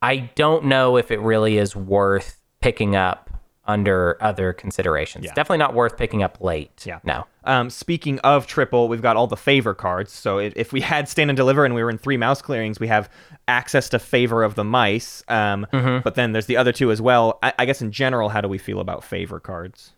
I 0.00 0.30
don't 0.34 0.64
know 0.64 0.96
if 0.96 1.10
it 1.10 1.20
really 1.20 1.58
is 1.58 1.76
worth 1.76 2.40
picking 2.60 2.96
up 2.96 3.25
under 3.66 4.16
other 4.20 4.52
considerations. 4.52 5.24
Yeah. 5.24 5.34
Definitely 5.34 5.58
not 5.58 5.74
worth 5.74 5.96
picking 5.96 6.22
up 6.22 6.40
late. 6.40 6.84
Yeah. 6.86 7.00
No. 7.04 7.26
Um, 7.44 7.68
speaking 7.70 8.18
of 8.20 8.46
triple, 8.46 8.88
we've 8.88 9.02
got 9.02 9.16
all 9.16 9.26
the 9.26 9.36
favor 9.36 9.74
cards. 9.74 10.12
So 10.12 10.38
if, 10.38 10.52
if 10.56 10.72
we 10.72 10.80
had 10.80 11.08
stand 11.08 11.30
and 11.30 11.36
deliver 11.36 11.64
and 11.64 11.74
we 11.74 11.82
were 11.82 11.90
in 11.90 11.98
three 11.98 12.16
mouse 12.16 12.40
clearings, 12.42 12.78
we 12.80 12.88
have 12.88 13.08
access 13.48 13.88
to 13.90 13.98
favor 13.98 14.42
of 14.42 14.54
the 14.54 14.64
mice. 14.64 15.22
Um, 15.28 15.66
Mm-hmm. 15.72 16.00
But 16.02 16.14
then 16.14 16.32
there's 16.32 16.46
the 16.46 16.56
other 16.56 16.72
two 16.72 16.90
as 16.90 17.00
well. 17.02 17.38
I, 17.42 17.52
I 17.58 17.64
guess 17.66 17.82
in 17.82 17.92
general, 17.92 18.28
how 18.28 18.40
do 18.40 18.48
we 18.48 18.58
feel 18.58 18.80
about 18.80 19.02
favor 19.04 19.40
cards? 19.40 19.92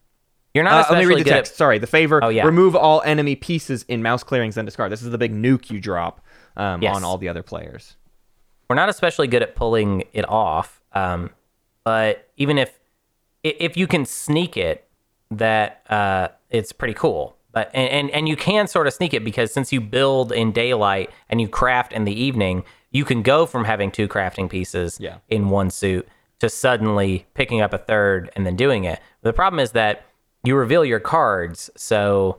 You're 0.54 0.64
not 0.64 0.88
Uh, 0.90 0.94
let 0.94 0.98
me 1.00 1.04
read 1.06 1.18
the 1.20 1.30
text. 1.30 1.52
at 1.52 1.56
Sorry, 1.56 1.78
the 1.78 1.86
favor. 1.86 2.22
Oh, 2.24 2.28
yeah. 2.30 2.44
Remove 2.44 2.74
all 2.74 3.02
enemy 3.02 3.36
pieces 3.36 3.84
in 3.88 4.02
mouse 4.02 4.22
clearings 4.24 4.56
and 4.56 4.66
discard. 4.66 4.90
This 4.90 5.02
is 5.02 5.10
the 5.10 5.18
big 5.18 5.34
nuke 5.34 5.70
you 5.70 5.80
drop 5.80 6.20
um, 6.56 6.82
Yes. 6.82 6.96
on 6.96 7.04
all 7.04 7.18
the 7.18 7.28
other 7.28 7.42
players. 7.42 7.96
we're 8.68 8.76
not 8.76 8.88
especially 8.88 9.28
good 9.28 9.42
at 9.42 9.54
pulling 9.54 10.04
it 10.12 10.28
off. 10.28 10.82
Um, 10.94 11.30
but 11.84 12.28
even 12.36 12.58
if 12.58 12.77
if 13.58 13.76
you 13.76 13.86
can 13.86 14.04
sneak 14.04 14.56
it, 14.56 14.86
that 15.30 15.82
uh, 15.90 16.28
it's 16.50 16.72
pretty 16.72 16.94
cool. 16.94 17.36
But 17.52 17.70
and, 17.74 17.88
and 17.90 18.10
and 18.10 18.28
you 18.28 18.36
can 18.36 18.66
sort 18.66 18.86
of 18.86 18.92
sneak 18.94 19.14
it 19.14 19.24
because 19.24 19.52
since 19.52 19.72
you 19.72 19.80
build 19.80 20.32
in 20.32 20.52
daylight 20.52 21.10
and 21.28 21.40
you 21.40 21.48
craft 21.48 21.92
in 21.92 22.04
the 22.04 22.12
evening, 22.12 22.62
you 22.90 23.04
can 23.04 23.22
go 23.22 23.46
from 23.46 23.64
having 23.64 23.90
two 23.90 24.06
crafting 24.08 24.48
pieces 24.50 24.98
Yeah. 25.00 25.16
in 25.28 25.48
one 25.50 25.70
suit 25.70 26.06
to 26.40 26.48
suddenly 26.48 27.26
picking 27.34 27.60
up 27.60 27.72
a 27.72 27.78
third 27.78 28.30
and 28.36 28.46
then 28.46 28.54
doing 28.54 28.84
it. 28.84 29.00
The 29.22 29.32
problem 29.32 29.60
is 29.60 29.72
that 29.72 30.04
you 30.44 30.56
reveal 30.56 30.84
your 30.84 31.00
cards, 31.00 31.68
so 31.74 32.38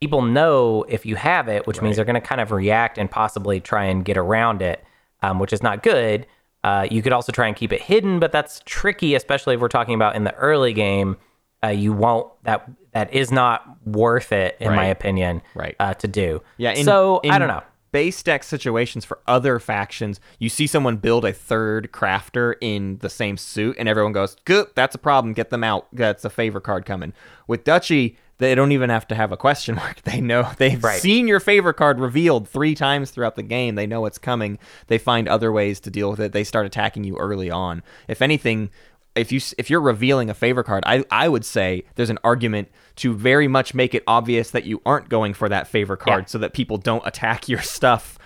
people 0.00 0.20
know 0.22 0.84
if 0.88 1.06
you 1.06 1.16
have 1.16 1.48
it, 1.48 1.66
which 1.66 1.80
means 1.80 1.96
they're 1.96 2.04
going 2.04 2.20
to 2.20 2.26
kind 2.26 2.40
of 2.40 2.52
react 2.52 2.98
and 2.98 3.10
possibly 3.10 3.60
try 3.60 3.84
and 3.84 4.04
get 4.04 4.16
around 4.18 4.62
it, 4.62 4.84
um, 5.22 5.38
which 5.38 5.52
is 5.52 5.62
not 5.62 5.82
good. 5.82 6.26
Uh, 6.62 6.86
you 6.90 7.00
could 7.02 7.12
also 7.12 7.32
try 7.32 7.46
and 7.46 7.56
keep 7.56 7.72
it 7.72 7.80
hidden, 7.82 8.18
but 8.20 8.32
that's 8.32 8.60
tricky, 8.66 9.14
especially 9.14 9.54
if 9.54 9.60
we're 9.60 9.68
talking 9.68 9.94
about 9.94 10.14
in 10.16 10.24
the 10.24 10.34
early 10.34 10.72
game. 10.72 11.16
Uh, 11.62 11.68
you 11.68 11.92
won't 11.92 12.30
that 12.44 12.68
that 12.92 13.12
is 13.12 13.30
not 13.30 13.62
worth 13.86 14.32
it, 14.32 14.56
in 14.60 14.74
my 14.74 14.86
opinion, 14.86 15.42
Right. 15.54 15.76
uh, 15.78 15.94
to 15.94 16.08
do. 16.08 16.42
Yeah. 16.56 16.72
In, 16.72 16.84
so 16.84 17.20
in 17.20 17.30
I 17.30 17.38
don't 17.38 17.48
know. 17.48 17.62
Base 17.92 18.22
deck 18.22 18.44
situations 18.44 19.04
for 19.04 19.18
other 19.26 19.58
factions, 19.58 20.20
you 20.38 20.48
see 20.48 20.66
someone 20.68 20.96
build 20.96 21.24
a 21.24 21.32
third 21.32 21.90
crafter 21.92 22.54
in 22.60 22.98
the 22.98 23.10
same 23.10 23.36
suit, 23.36 23.74
and 23.78 23.88
everyone 23.88 24.12
goes, 24.12 24.36
"Good, 24.44 24.68
that's 24.74 24.94
a 24.94 24.98
problem. 24.98 25.34
Get 25.34 25.50
them 25.50 25.64
out. 25.64 25.88
That's 25.92 26.24
a 26.24 26.30
favor 26.30 26.60
card 26.60 26.86
coming." 26.86 27.12
With 27.48 27.64
Duchy, 27.64 28.16
they 28.40 28.54
don't 28.56 28.72
even 28.72 28.90
have 28.90 29.06
to 29.08 29.14
have 29.14 29.30
a 29.30 29.36
question 29.36 29.74
mark. 29.76 30.02
They 30.02 30.20
know 30.20 30.50
they've 30.58 30.82
Right. 30.82 31.00
seen 31.00 31.28
your 31.28 31.38
favor 31.40 31.72
card 31.72 32.00
revealed 32.00 32.48
three 32.48 32.74
times 32.74 33.10
throughout 33.12 33.36
the 33.36 33.42
game. 33.44 33.76
They 33.76 33.86
know 33.86 34.04
it's 34.06 34.18
coming. 34.18 34.58
They 34.88 34.98
find 34.98 35.28
other 35.28 35.52
ways 35.52 35.78
to 35.80 35.90
deal 35.90 36.10
with 36.10 36.18
it. 36.20 36.32
They 36.32 36.42
start 36.44 36.66
attacking 36.66 37.04
you 37.04 37.16
early 37.16 37.50
on. 37.50 37.82
If 38.08 38.20
anything, 38.20 38.70
if 39.14 39.30
you 39.32 39.40
if 39.58 39.70
you're 39.70 39.80
revealing 39.80 40.30
a 40.30 40.34
favor 40.34 40.62
card, 40.62 40.82
I 40.86 41.04
I 41.10 41.28
would 41.28 41.44
say 41.44 41.84
there's 41.96 42.10
an 42.10 42.18
argument 42.24 42.68
to 42.96 43.12
very 43.14 43.48
much 43.48 43.74
make 43.74 43.94
it 43.94 44.02
obvious 44.06 44.50
that 44.52 44.64
you 44.64 44.80
aren't 44.86 45.08
going 45.08 45.34
for 45.34 45.48
that 45.48 45.66
favor 45.66 45.96
card, 45.96 46.22
Yeah. 46.22 46.26
so 46.26 46.38
that 46.38 46.52
people 46.52 46.76
don't 46.76 47.06
attack 47.06 47.48
your 47.52 47.60
stuff 47.62 48.18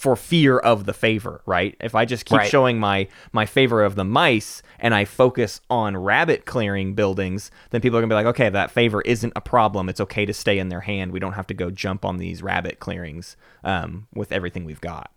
for 0.00 0.16
fear 0.16 0.56
of 0.56 0.86
the 0.86 0.94
favor, 0.94 1.42
right? 1.44 1.76
If 1.78 1.94
I 1.94 2.06
just 2.06 2.24
keep 2.24 2.38
Right. 2.38 2.48
showing 2.50 2.80
my 2.80 3.06
my 3.32 3.44
favor 3.44 3.84
of 3.84 3.96
the 3.96 4.04
mice 4.04 4.62
and 4.78 4.94
I 4.94 5.04
focus 5.04 5.60
on 5.68 5.94
rabbit 5.94 6.46
clearing 6.46 6.94
buildings, 6.94 7.50
then 7.68 7.82
people 7.82 7.98
are 7.98 8.00
gonna 8.00 8.08
be 8.10 8.14
like, 8.14 8.24
okay, 8.34 8.48
that 8.48 8.70
favor 8.70 9.02
isn't 9.02 9.34
a 9.36 9.42
problem. 9.42 9.90
It's 9.90 10.00
okay 10.00 10.24
to 10.24 10.32
stay 10.32 10.58
in 10.58 10.70
their 10.70 10.80
hand. 10.80 11.12
We 11.12 11.20
don't 11.20 11.34
have 11.34 11.46
to 11.48 11.54
go 11.54 11.70
jump 11.70 12.06
on 12.06 12.16
these 12.16 12.42
rabbit 12.42 12.78
clearings 12.78 13.36
um, 13.62 14.06
with 14.14 14.32
everything 14.32 14.64
we've 14.64 14.80
got. 14.80 15.10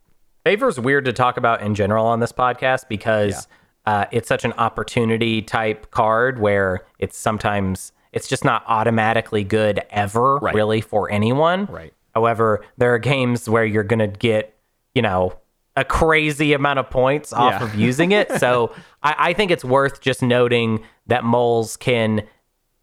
Favor's 0.44 0.78
weird 0.82 1.06
to 1.06 1.14
talk 1.14 1.38
about 1.38 1.62
in 1.62 1.76
general 1.76 2.06
on 2.06 2.20
this 2.20 2.34
podcast 2.34 2.90
because 2.90 3.48
uh, 3.86 4.06
it's 4.12 4.28
such 4.28 4.44
an 4.44 4.52
opportunity 4.58 5.42
type 5.42 5.92
card 5.92 6.40
where 6.40 6.86
it's 7.00 7.18
sometimes 7.18 7.94
it's 8.12 8.28
just 8.28 8.44
not 8.44 8.66
automatically 8.68 9.46
good 9.46 9.82
ever 9.90 10.40
Right. 10.40 10.54
really 10.54 10.82
for 10.82 11.10
anyone. 11.10 11.68
Right. 11.68 11.94
However, 12.14 12.66
there 12.78 12.94
are 12.94 13.00
games 13.00 13.48
where 13.50 13.64
you're 13.66 13.84
gonna 13.86 14.08
get 14.08 14.53
you 14.96 15.02
know 15.02 15.34
a 15.76 15.84
crazy 15.84 16.54
amount 16.54 16.78
of 16.80 16.90
points 16.90 17.34
off 17.34 17.54
Yeah. 17.54 17.64
of 17.64 17.76
using 17.76 18.12
it. 18.12 18.32
So 18.34 18.72
I, 19.04 19.16
I 19.30 19.34
think 19.34 19.50
it's 19.52 19.66
worth 19.66 20.02
just 20.02 20.22
noting 20.22 20.84
that 21.08 21.24
moles 21.24 21.78
can 21.78 22.28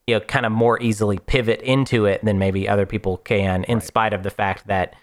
you 0.07 0.15
know 0.17 0.21
kind 0.21 0.45
of 0.45 0.51
more 0.53 0.81
easily 0.83 1.19
pivot 1.19 1.61
into 1.63 2.07
it 2.07 2.25
than 2.25 2.39
maybe 2.39 2.69
other 2.69 2.87
people 2.87 3.19
can, 3.19 3.65
in 3.65 3.81
spite 3.81 4.13
of 4.13 4.23
the 4.25 4.31
fact 4.31 4.67
that 4.67 4.95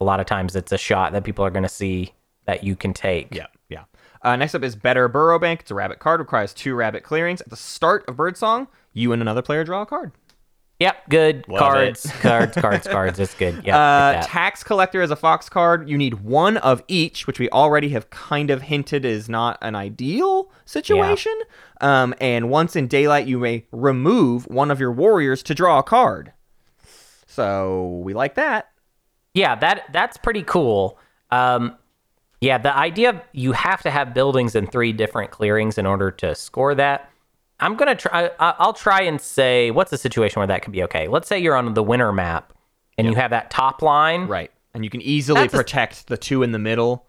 a 0.00 0.04
lot 0.04 0.20
of 0.20 0.26
times 0.26 0.54
it's 0.56 0.70
a 0.72 0.78
shot 0.78 1.12
that 1.12 1.24
people 1.24 1.44
are 1.44 1.50
going 1.50 1.62
to 1.64 1.68
see 1.68 2.12
that 2.46 2.62
you 2.64 2.74
can 2.76 2.92
take. 2.92 3.34
Yeah, 3.34 3.46
yeah. 3.68 3.84
Uh, 4.22 4.36
next 4.36 4.54
up 4.54 4.62
is 4.62 4.76
Better 4.76 5.08
Burrow 5.08 5.38
Bank. 5.38 5.60
It's 5.60 5.70
a 5.70 5.74
rabbit 5.74 5.98
card. 5.98 6.20
Requires 6.20 6.52
two 6.52 6.74
rabbit 6.74 7.02
clearings. 7.02 7.40
At 7.40 7.50
the 7.50 7.56
start 7.56 8.04
of 8.08 8.16
Birdsong, 8.16 8.68
you 8.92 9.12
and 9.12 9.20
another 9.22 9.42
player 9.42 9.64
draw 9.64 9.82
a 9.82 9.86
card. 9.86 10.12
Yep, 10.82 11.08
good 11.08 11.48
Love 11.48 11.58
cards, 11.60 12.06
cards, 12.22 12.56
cards, 12.56 12.86
cards. 12.88 13.18
It's 13.20 13.34
good. 13.34 13.62
Yeah, 13.64 13.78
Uh, 13.78 14.22
tax 14.24 14.64
collector 14.64 15.00
as 15.00 15.10
a 15.12 15.16
fox 15.16 15.48
card. 15.48 15.88
You 15.88 15.96
need 15.96 16.14
one 16.22 16.56
of 16.56 16.82
each, 16.88 17.26
which 17.26 17.38
we 17.38 17.48
already 17.50 17.90
have 17.90 18.10
kind 18.10 18.50
of 18.50 18.62
hinted 18.62 19.04
is 19.04 19.28
not 19.28 19.58
an 19.62 19.76
ideal 19.76 20.50
situation. 20.64 21.34
Um, 21.80 22.14
and 22.20 22.50
once 22.50 22.74
in 22.74 22.88
daylight, 22.88 23.26
you 23.26 23.38
may 23.38 23.64
remove 23.70 24.46
one 24.48 24.70
of 24.70 24.80
your 24.80 24.92
warriors 24.92 25.42
to 25.44 25.54
draw 25.54 25.78
a 25.78 25.82
card. 25.82 26.32
So 27.26 28.00
we 28.04 28.12
like 28.14 28.34
that. 28.34 28.68
yeah, 29.34 29.54
that 29.54 29.84
that's 29.92 30.16
pretty 30.16 30.42
cool. 30.42 30.98
Um, 31.30 31.76
yeah, 32.40 32.58
the 32.58 32.76
idea 32.76 33.10
of 33.10 33.20
you 33.32 33.52
have 33.52 33.82
to 33.82 33.90
have 33.90 34.12
buildings 34.14 34.54
in 34.56 34.66
three 34.66 34.92
different 34.92 35.30
clearings 35.30 35.78
in 35.78 35.86
order 35.86 36.10
to 36.10 36.34
score 36.34 36.74
that. 36.74 37.08
I'm 37.62 37.76
gonna 37.76 37.94
try. 37.94 38.30
I- 38.38 38.54
I'll 38.58 38.72
try 38.72 39.02
and 39.02 39.20
say 39.20 39.70
what's 39.70 39.92
a 39.92 39.98
situation 39.98 40.40
where 40.40 40.46
that 40.48 40.62
could 40.62 40.72
be 40.72 40.82
okay. 40.84 41.08
Let's 41.08 41.28
say 41.28 41.38
you're 41.38 41.56
on 41.56 41.72
the 41.74 41.82
winter 41.82 42.12
map 42.12 42.52
and 42.98 43.06
you 43.06 43.14
have 43.14 43.30
that 43.30 43.50
top 43.50 43.80
line. 43.82 44.26
Right. 44.26 44.50
And 44.74 44.84
you 44.84 44.90
can 44.90 45.00
easily 45.02 45.40
That's 45.42 45.54
a- 45.54 45.56
protect 45.58 46.06
the 46.08 46.16
two 46.16 46.42
in 46.42 46.52
the 46.52 46.58
middle. 46.58 47.06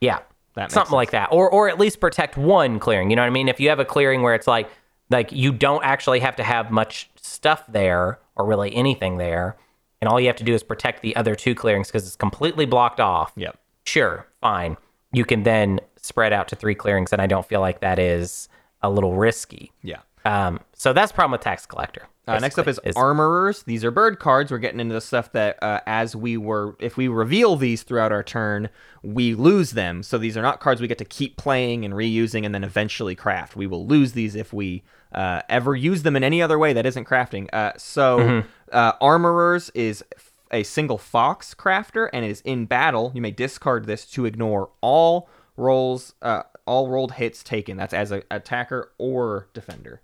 Yeah. 0.00 0.18
That 0.54 0.70
Something 0.72 0.94
like 0.96 1.12
that. 1.12 1.28
Or 1.32 1.50
or 1.50 1.68
at 1.68 1.78
least 1.78 2.00
protect 2.00 2.36
one 2.36 2.78
clearing. 2.78 3.08
You 3.10 3.16
know 3.16 3.22
what 3.22 3.26
I 3.28 3.30
mean? 3.30 3.48
If 3.48 3.58
you 3.60 3.68
have 3.70 3.80
a 3.80 3.84
clearing 3.84 4.22
where 4.22 4.34
it's 4.34 4.46
like 4.46 4.68
like 5.10 5.30
you 5.32 5.52
don't 5.52 5.84
actually 5.84 6.20
have 6.20 6.36
to 6.36 6.42
have 6.42 6.70
much 6.70 7.08
stuff 7.20 7.64
there 7.68 8.18
or 8.36 8.46
really 8.46 8.74
anything 8.74 9.18
there, 9.18 9.56
and 10.00 10.08
all 10.08 10.18
you 10.20 10.26
have 10.26 10.36
to 10.36 10.44
do 10.44 10.54
is 10.54 10.62
protect 10.62 11.02
the 11.02 11.14
other 11.16 11.34
two 11.34 11.54
clearings 11.54 11.88
because 11.88 12.06
it's 12.06 12.16
completely 12.16 12.64
blocked 12.66 12.98
off. 13.00 13.32
Yep. 13.36 13.58
Sure, 13.84 14.26
fine. 14.40 14.76
You 15.12 15.24
can 15.24 15.42
then 15.42 15.80
spread 15.96 16.32
out 16.32 16.48
to 16.48 16.56
three 16.56 16.74
clearings, 16.74 17.12
and 17.12 17.20
I 17.20 17.26
don't 17.26 17.44
feel 17.46 17.60
like 17.60 17.80
that 17.80 17.98
is 17.98 18.48
a 18.82 18.90
little 18.90 19.14
risky. 19.14 19.72
Yeah. 19.82 20.00
Um, 20.24 20.60
so 20.74 20.92
that's 20.92 21.10
the 21.12 21.16
problem 21.16 21.32
with 21.32 21.40
tax 21.40 21.66
collector. 21.66 22.06
Uh, 22.28 22.38
next 22.38 22.56
up 22.56 22.68
is, 22.68 22.78
basically, 22.78 23.02
armorers. 23.02 23.64
These 23.64 23.84
are 23.84 23.90
bird 23.90 24.20
cards. 24.20 24.52
We're 24.52 24.58
getting 24.58 24.78
into 24.78 24.94
the 24.94 25.00
stuff 25.00 25.32
that, 25.32 25.60
uh, 25.60 25.80
as 25.86 26.14
we 26.14 26.36
were, 26.36 26.76
if 26.78 26.96
we 26.96 27.08
reveal 27.08 27.56
these 27.56 27.82
throughout 27.82 28.12
our 28.12 28.22
turn, 28.22 28.68
we 29.02 29.34
lose 29.34 29.72
them. 29.72 30.04
So 30.04 30.18
these 30.18 30.36
are 30.36 30.42
not 30.42 30.60
cards 30.60 30.80
we 30.80 30.86
get 30.86 30.98
to 30.98 31.04
keep 31.04 31.36
playing 31.36 31.84
and 31.84 31.92
reusing 31.92 32.46
and 32.46 32.54
then 32.54 32.62
eventually 32.62 33.16
craft. 33.16 33.56
We 33.56 33.66
will 33.66 33.84
lose 33.88 34.12
these 34.12 34.36
if 34.36 34.52
we 34.52 34.84
uh, 35.12 35.42
ever 35.48 35.74
use 35.74 36.04
them 36.04 36.14
in 36.14 36.22
any 36.22 36.40
other 36.40 36.60
way 36.60 36.72
that 36.72 36.86
isn't 36.86 37.08
crafting. 37.08 37.52
Uh, 37.52 37.72
so 37.76 38.18
Mm-hmm. 38.18 38.48
uh, 38.70 38.92
armorers 39.00 39.70
is 39.74 40.04
a 40.52 40.62
single 40.62 40.98
fox 40.98 41.54
crafter 41.54 42.08
and 42.12 42.24
it 42.24 42.30
is 42.30 42.40
in 42.42 42.66
battle. 42.66 43.10
You 43.16 43.20
may 43.22 43.32
discard 43.32 43.86
this 43.86 44.06
to 44.12 44.26
ignore 44.26 44.70
all 44.80 45.28
rolls, 45.56 46.14
uh, 46.22 46.42
all 46.66 46.88
rolled 46.88 47.12
hits 47.12 47.42
taken. 47.42 47.76
That's 47.76 47.94
as 47.94 48.10
an 48.10 48.22
attacker 48.30 48.92
or 48.98 49.48
defender. 49.52 50.00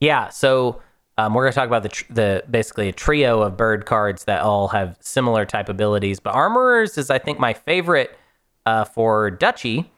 Yeah, 0.00 0.28
so 0.28 0.80
um, 1.16 1.34
we're 1.34 1.42
going 1.42 1.52
to 1.52 1.56
talk 1.56 1.66
about 1.66 1.82
the 1.82 1.88
tr- 1.88 2.12
the 2.12 2.44
basically 2.48 2.88
a 2.88 2.92
trio 2.92 3.42
of 3.42 3.56
bird 3.56 3.86
cards 3.86 4.24
that 4.24 4.42
all 4.42 4.68
have 4.68 4.96
similar 5.00 5.44
type 5.44 5.68
abilities. 5.68 6.20
But 6.20 6.34
armorers 6.34 6.96
is 6.96 7.10
I 7.10 7.18
think 7.18 7.40
my 7.40 7.52
favorite 7.52 8.16
uh, 8.64 8.84
for 8.84 9.30
duchy. 9.30 9.90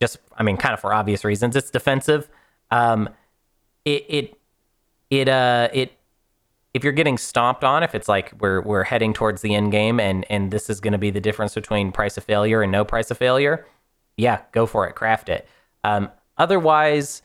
Just 0.00 0.18
I 0.36 0.42
mean, 0.42 0.58
kind 0.58 0.74
of 0.74 0.80
for 0.80 0.92
obvious 0.92 1.24
reasons. 1.24 1.56
It's 1.56 1.70
defensive. 1.70 2.28
Um, 2.70 3.08
it 3.86 4.04
it 4.08 4.38
it 5.08 5.28
uh 5.28 5.68
it 5.72 5.92
if 6.74 6.84
you're 6.84 6.92
getting 6.92 7.16
stomped 7.16 7.64
on, 7.64 7.82
if 7.82 7.94
it's 7.94 8.06
like 8.08 8.34
we're 8.38 8.60
we're 8.60 8.84
heading 8.84 9.14
towards 9.14 9.40
the 9.40 9.54
end 9.54 9.72
game 9.72 9.98
and 9.98 10.26
and 10.28 10.50
this 10.50 10.68
is 10.68 10.80
going 10.80 10.92
to 10.92 10.98
be 10.98 11.10
the 11.10 11.20
difference 11.20 11.54
between 11.54 11.90
price 11.90 12.18
of 12.18 12.24
failure 12.24 12.60
and 12.60 12.70
no 12.70 12.84
price 12.84 13.10
of 13.10 13.16
failure, 13.16 13.66
yeah, 14.16 14.40
go 14.52 14.66
for 14.66 14.86
it, 14.88 14.94
craft 14.94 15.28
it. 15.28 15.48
Um, 15.84 16.10
otherwise, 16.38 17.22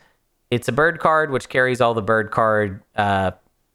it's 0.50 0.68
a 0.68 0.72
bird 0.72 1.00
card 1.00 1.32
which 1.32 1.50
carries 1.50 1.80
all 1.82 1.94
the 1.94 2.02
bird 2.02 2.32
card 2.32 2.82
uh, 2.96 3.32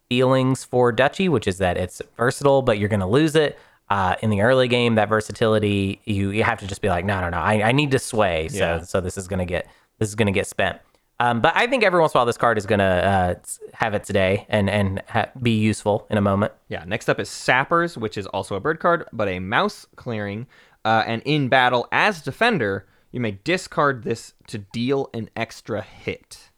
feelings 0.09 0.65
for 0.65 0.93
Duchy, 0.93 1.29
which 1.29 1.47
is 1.47 1.59
that 1.59 1.77
it's 1.77 2.03
versatile, 2.17 2.63
but 2.63 2.79
you're 2.79 2.89
going 2.89 3.01
to 3.01 3.07
lose 3.07 3.35
it. 3.35 3.59
Uh, 3.89 4.17
in 4.21 4.31
the 4.31 4.41
early 4.41 4.67
game, 4.67 4.97
that 4.97 5.09
versatility, 5.09 6.01
you 6.05 6.31
you 6.31 6.43
have 6.43 6.59
to 6.59 6.67
just 6.67 6.83
be 6.83 6.89
like, 6.89 7.05
no, 7.05 7.21
no, 7.21 7.31
no, 7.31 7.39
I, 7.39 7.69
I 7.69 7.73
need 7.73 7.93
to 7.93 8.01
sway. 8.01 8.49
So 8.49 8.57
Yeah. 8.59 8.83
so 8.83 9.01
this 9.01 9.17
is 9.17 9.29
gonna 9.29 9.45
get 9.47 9.69
this 10.01 10.09
is 10.09 10.17
gonna 10.17 10.33
get 10.33 10.49
spent. 10.49 10.81
Um, 11.21 11.41
but 11.41 11.53
I 11.55 11.69
think 11.69 11.85
every 11.85 12.01
once 12.01 12.13
in 12.13 12.17
a 12.17 12.19
while 12.19 12.27
this 12.27 12.37
card 12.37 12.59
is 12.59 12.67
gonna 12.67 12.83
uh, 12.83 13.35
have 13.75 13.95
its 13.95 14.09
day 14.09 14.45
and 14.49 14.69
and 14.69 15.03
ha- 15.09 15.29
be 15.41 15.53
useful 15.57 16.05
in 16.11 16.19
a 16.19 16.21
moment. 16.21 16.53
Yeah, 16.69 16.83
next 16.85 17.09
up 17.09 17.21
is 17.21 17.29
Sappers, 17.29 17.97
which 17.97 18.19
is 18.19 18.27
also 18.27 18.57
a 18.57 18.61
bird 18.61 18.81
card, 18.81 19.05
but 19.13 19.29
a 19.29 19.39
mouse 19.39 19.87
clearing. 19.95 20.49
Uh, 20.85 21.05
and 21.07 21.23
in 21.25 21.49
battle, 21.49 21.87
as 21.93 22.21
defender, 22.23 22.87
you 23.17 23.21
may 23.21 23.39
discard 23.45 24.03
this 24.03 24.35
to 24.47 24.59
deal 24.59 25.09
an 25.15 25.31
extra 25.35 25.81
hit. 25.81 26.51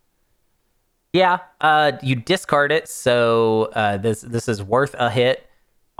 Yeah, 1.13 1.39
uh, 1.61 1.93
you 2.03 2.17
discard 2.17 2.73
it, 2.73 2.89
so 2.89 3.71
uh, 3.77 3.97
this 3.99 4.23
this 4.23 4.49
is 4.49 4.61
worth 4.61 4.97
a 4.99 5.09
hit 5.09 5.49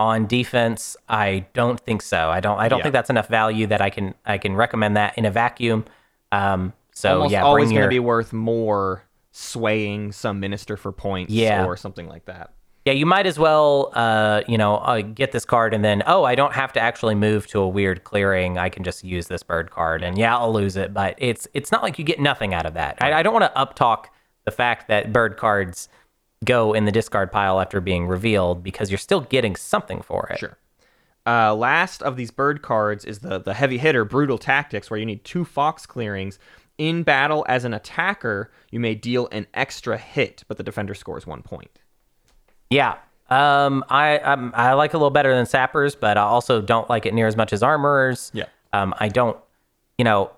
on 0.01 0.27
defense. 0.27 0.97
I 1.07 1.45
don't 1.53 1.79
think 1.79 2.01
so. 2.01 2.29
I 2.29 2.41
don't. 2.41 2.59
I 2.59 2.67
don't 2.67 2.79
Yeah. 2.79 2.83
think 2.83 2.91
that's 2.93 3.09
enough 3.09 3.29
value 3.29 3.67
that 3.67 3.79
I 3.79 3.89
can 3.89 4.15
I 4.25 4.37
can 4.37 4.53
recommend 4.53 4.97
that 4.97 5.17
in 5.17 5.23
a 5.23 5.31
vacuum. 5.31 5.85
Um, 6.33 6.73
so 6.91 7.13
Almost 7.15 7.31
yeah, 7.31 7.43
always 7.43 7.69
going 7.69 7.83
to 7.83 7.87
be 7.87 7.99
worth 7.99 8.33
more 8.33 9.03
swaying 9.31 10.11
some 10.11 10.41
minister 10.41 10.75
for 10.75 10.91
points 10.91 11.31
Yeah. 11.31 11.63
or 11.65 11.77
something 11.77 12.09
like 12.09 12.25
that. 12.25 12.51
Yeah, 12.89 12.95
you 12.95 13.05
might 13.05 13.27
as 13.27 13.37
well, 13.37 13.91
uh, 13.93 14.41
you 14.47 14.57
know, 14.57 14.77
uh, 14.77 15.01
get 15.01 15.31
this 15.31 15.45
card 15.45 15.75
and 15.75 15.85
then, 15.85 16.01
oh, 16.07 16.23
I 16.23 16.33
don't 16.33 16.53
have 16.53 16.73
to 16.73 16.79
actually 16.79 17.13
move 17.13 17.45
to 17.49 17.59
a 17.59 17.67
weird 17.67 18.03
clearing. 18.03 18.57
I 18.57 18.69
can 18.69 18.83
just 18.83 19.03
use 19.03 19.27
this 19.27 19.43
bird 19.43 19.69
card, 19.69 20.01
and 20.01 20.17
yeah, 20.17 20.35
I'll 20.35 20.51
lose 20.51 20.75
it, 20.75 20.91
but 20.91 21.13
it's 21.19 21.47
it's 21.53 21.71
not 21.71 21.83
like 21.83 21.99
you 21.99 22.03
get 22.03 22.19
nothing 22.19 22.51
out 22.51 22.65
of 22.65 22.73
that. 22.73 22.97
I, 22.99 23.13
I 23.13 23.21
don't 23.21 23.31
want 23.31 23.45
to 23.45 23.59
uptalk 23.59 24.05
the 24.45 24.49
fact 24.49 24.87
that 24.87 25.13
bird 25.13 25.37
cards 25.37 25.87
go 26.43 26.73
in 26.73 26.85
the 26.85 26.91
discard 26.91 27.31
pile 27.31 27.61
after 27.61 27.79
being 27.79 28.07
revealed 28.07 28.63
because 28.63 28.89
you're 28.89 28.97
still 28.97 29.21
getting 29.21 29.55
something 29.55 30.01
for 30.01 30.27
it. 30.31 30.39
Sure. 30.39 30.57
Uh, 31.27 31.53
last 31.53 32.01
of 32.01 32.17
these 32.17 32.31
bird 32.31 32.63
cards 32.63 33.05
is 33.05 33.19
the 33.19 33.37
the 33.39 33.53
heavy 33.53 33.77
hitter, 33.77 34.03
brutal 34.03 34.39
tactics, 34.39 34.89
where 34.89 34.99
you 34.99 35.05
need 35.05 35.23
two 35.23 35.45
fox 35.45 35.85
clearings. 35.85 36.39
In 36.79 37.03
battle 37.03 37.45
as 37.47 37.65
an 37.65 37.73
attacker, 37.75 38.49
you 38.71 38.79
may 38.79 38.95
deal 38.95 39.27
an 39.31 39.45
extra 39.53 39.95
hit, 39.95 40.43
but 40.47 40.57
the 40.57 40.63
defender 40.63 40.95
scores 40.95 41.27
one 41.27 41.43
point. 41.43 41.69
Yeah. 42.69 42.97
Um, 43.29 43.85
I 43.89 44.17
um, 44.19 44.51
I 44.55 44.73
like 44.73 44.91
it 44.91 44.95
a 44.95 44.97
little 44.97 45.11
better 45.11 45.35
than 45.35 45.45
sappers, 45.45 45.95
but 45.95 46.17
I 46.17 46.21
also 46.21 46.61
don't 46.61 46.89
like 46.89 47.05
it 47.05 47.13
near 47.13 47.27
as 47.27 47.35
much 47.35 47.53
as 47.53 47.61
armorers. 47.61 48.31
Yeah. 48.33 48.45
Um, 48.73 48.93
I 48.99 49.07
don't, 49.07 49.37
you 49.97 50.05
know, 50.05 50.31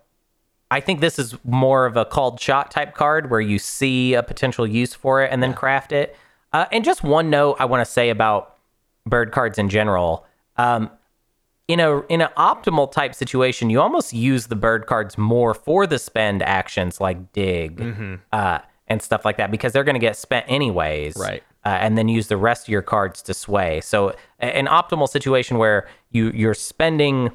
I 0.70 0.80
think 0.80 1.00
this 1.02 1.18
is 1.20 1.36
more 1.44 1.86
of 1.86 1.96
a 1.98 2.06
called 2.06 2.40
shot 2.40 2.72
type 2.72 2.94
card 2.96 3.30
where 3.30 3.42
you 3.42 3.60
see 3.60 4.14
a 4.14 4.24
potential 4.24 4.66
use 4.68 4.94
for 4.94 5.24
it 5.24 5.32
and 5.32 5.42
then 5.42 5.54
craft 5.54 5.92
it. 5.92 6.16
Uh, 6.54 6.66
and 6.72 6.84
just 6.84 7.04
one 7.04 7.30
note 7.30 7.58
I 7.60 7.66
want 7.66 7.86
to 7.86 7.90
say 7.92 8.10
about 8.10 8.58
bird 9.06 9.32
cards 9.32 9.58
in 9.58 9.70
general. 9.70 10.26
Um, 10.58 10.90
in 11.68 11.80
a 11.80 12.02
in 12.08 12.20
an 12.22 12.30
optimal 12.38 12.92
type 12.92 13.16
situation, 13.16 13.70
you 13.70 13.80
almost 13.80 14.12
use 14.12 14.48
the 14.48 14.56
bird 14.58 14.86
cards 14.86 15.18
more 15.18 15.54
for 15.54 15.88
the 15.88 15.98
spend 15.98 16.44
actions 16.44 17.00
like 17.00 17.32
dig 17.32 17.80
uh, 18.34 18.60
and 18.88 19.02
stuff 19.02 19.24
like 19.24 19.38
that 19.38 19.50
because 19.52 19.72
they're 19.72 19.86
going 19.86 19.96
to 19.96 20.00
get 20.00 20.18
spent 20.18 20.46
anyways, 20.50 21.16
Right. 21.16 21.44
Uh, 21.64 21.70
and 21.70 21.96
then 21.96 22.08
use 22.08 22.28
the 22.28 22.38
rest 22.38 22.66
of 22.66 22.70
your 22.70 22.82
cards 22.82 23.22
to 23.22 23.36
sway. 23.36 23.82
So 23.82 24.16
an 24.40 24.66
optimal 24.66 25.08
situation 25.08 25.58
where 25.58 25.88
you 26.10 26.32
you're 26.32 26.56
spending 26.56 27.32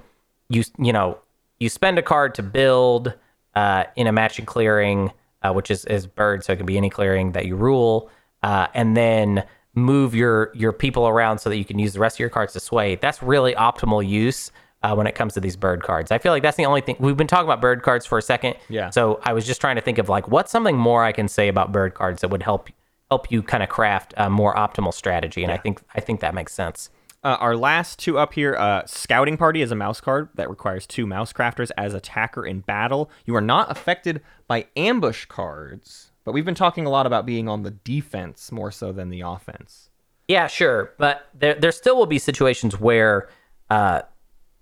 you 0.49 0.65
you 0.79 0.93
know 0.93 1.19
you 1.59 1.69
spend 1.69 1.99
a 1.99 2.03
card 2.03 2.35
to 2.35 2.43
build 2.43 3.15
uh, 3.55 3.85
in 3.97 4.07
a 4.07 4.13
matching 4.13 4.45
clearing, 4.45 5.13
uh, 5.43 5.53
which 5.53 5.71
is 5.71 5.85
is 5.87 6.07
bird, 6.07 6.45
so 6.45 6.53
it 6.53 6.57
can 6.57 6.67
be 6.67 6.77
any 6.77 6.91
clearing 6.91 7.33
that 7.33 7.47
you 7.47 7.57
rule, 7.57 8.11
uh, 8.43 8.67
and 8.75 8.97
then 8.97 9.45
move 9.75 10.15
your 10.15 10.51
your 10.55 10.73
people 10.73 11.07
around 11.07 11.39
so 11.39 11.51
that 11.51 11.57
you 11.57 11.65
can 11.65 11.79
use 11.79 11.93
the 11.93 12.01
rest 12.01 12.17
of 12.17 12.21
your 12.21 12.29
cards 12.29 12.53
to 12.53 12.61
sway. 12.61 12.97
That's 12.97 13.23
really 13.23 13.55
optimal 13.55 14.07
use 14.07 14.53
uh, 14.83 14.95
when 14.95 15.07
it 15.07 15.15
comes 15.15 15.35
to 15.35 15.41
these 15.41 15.57
bird 15.57 15.83
cards. 15.83 16.11
I 16.11 16.19
feel 16.19 16.33
like 16.33 16.43
that's 16.43 16.57
the 16.57 16.67
only 16.67 16.81
thing 16.81 16.97
we've 16.99 17.17
been 17.17 17.27
talking 17.27 17.47
about 17.47 17.61
bird 17.61 17.83
cards 17.83 18.05
for 18.07 18.19
a 18.19 18.23
second. 18.23 18.57
Yeah. 18.69 18.91
So 18.91 19.21
I 19.23 19.33
was 19.33 19.47
just 19.47 19.61
trying 19.61 19.77
to 19.77 19.83
think 19.83 19.99
of 19.99 20.09
like 20.09 20.29
what's 20.29 20.53
something 20.53 20.77
more 20.77 21.03
I 21.03 21.13
can 21.13 21.29
say 21.29 21.49
about 21.49 21.73
bird 21.73 21.95
cards 21.95 22.21
that 22.21 22.29
would 22.29 22.43
help 22.43 22.69
help 23.11 23.31
you 23.31 23.43
kind 23.43 23.63
of 23.63 23.69
craft 23.69 24.15
a 24.17 24.29
more 24.29 24.55
optimal 24.55 24.93
strategy, 24.93 25.43
and 25.43 25.53
I 25.53 25.57
think 25.57 25.83
I 25.95 26.01
think 26.01 26.21
that 26.21 26.35
makes 26.35 26.53
sense. 26.53 26.91
Uh, 27.25 27.37
our 27.41 27.57
last 27.57 27.99
two 27.99 28.19
up 28.19 28.35
here 28.35 28.55
uh, 28.55 28.85
Scouting 28.87 29.37
Party 29.37 29.61
is 29.61 29.73
a 29.73 29.75
mouse 29.75 30.01
card 30.01 30.29
that 30.37 30.49
requires 30.49 30.87
two 30.87 31.07
mouse 31.07 31.33
crafters 31.33 31.73
as 31.77 31.93
attacker 31.93 32.47
in 32.47 32.61
battle. 32.61 33.11
You 33.25 33.35
are 33.35 33.41
not 33.41 33.69
affected 33.71 34.23
by 34.47 34.67
ambush 34.77 35.25
cards, 35.25 36.13
but 36.25 36.33
we've 36.33 36.45
been 36.45 36.55
talking 36.55 36.87
a 36.87 36.91
lot 36.91 37.05
about 37.05 37.27
being 37.27 37.49
on 37.49 37.63
the 37.63 37.73
defense 37.73 38.53
more 38.53 38.71
so 38.71 38.93
than 38.93 39.11
the 39.11 39.23
offense. 39.23 39.91
Yeah, 40.29 40.47
sure, 40.47 40.93
but 40.99 41.29
there 41.35 41.55
there 41.55 41.73
still 41.73 41.97
will 41.97 42.07
be 42.07 42.19
situations 42.19 42.81
where 42.81 43.29
uh, 43.71 44.03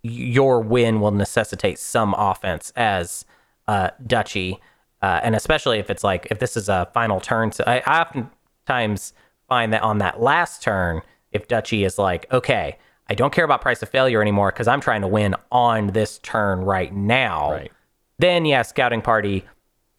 your 0.02 0.60
win 0.60 1.00
will 1.00 1.10
necessitate 1.10 1.78
some 1.78 2.14
offense 2.16 2.72
as 2.76 3.24
uh, 3.66 3.90
Duchy, 4.06 4.60
uh, 5.02 5.20
and 5.22 5.34
especially 5.34 5.78
if 5.78 5.90
it's 5.90 6.04
like 6.04 6.26
if 6.30 6.38
this 6.38 6.56
is 6.56 6.68
a 6.68 6.88
final 6.94 7.20
turn. 7.20 7.52
So 7.52 7.64
I, 7.66 7.82
I 7.86 8.24
oftentimes 8.68 9.12
find 9.48 9.72
that 9.72 9.82
on 9.82 9.98
that 9.98 10.20
last 10.20 10.62
turn, 10.62 11.02
if 11.32 11.48
Duchy 11.48 11.84
is 11.84 11.98
like, 11.98 12.26
okay, 12.32 12.78
I 13.08 13.14
don't 13.14 13.32
care 13.32 13.44
about 13.44 13.60
price 13.60 13.82
of 13.82 13.88
failure 13.88 14.22
anymore 14.22 14.50
because 14.50 14.68
I'm 14.68 14.80
trying 14.80 15.02
to 15.02 15.08
win 15.08 15.34
on 15.52 15.88
this 15.88 16.18
turn 16.20 16.60
right 16.60 16.92
now. 16.94 17.52
Right. 17.52 17.72
Then 18.18 18.46
yeah, 18.46 18.62
scouting 18.62 19.02
party 19.02 19.44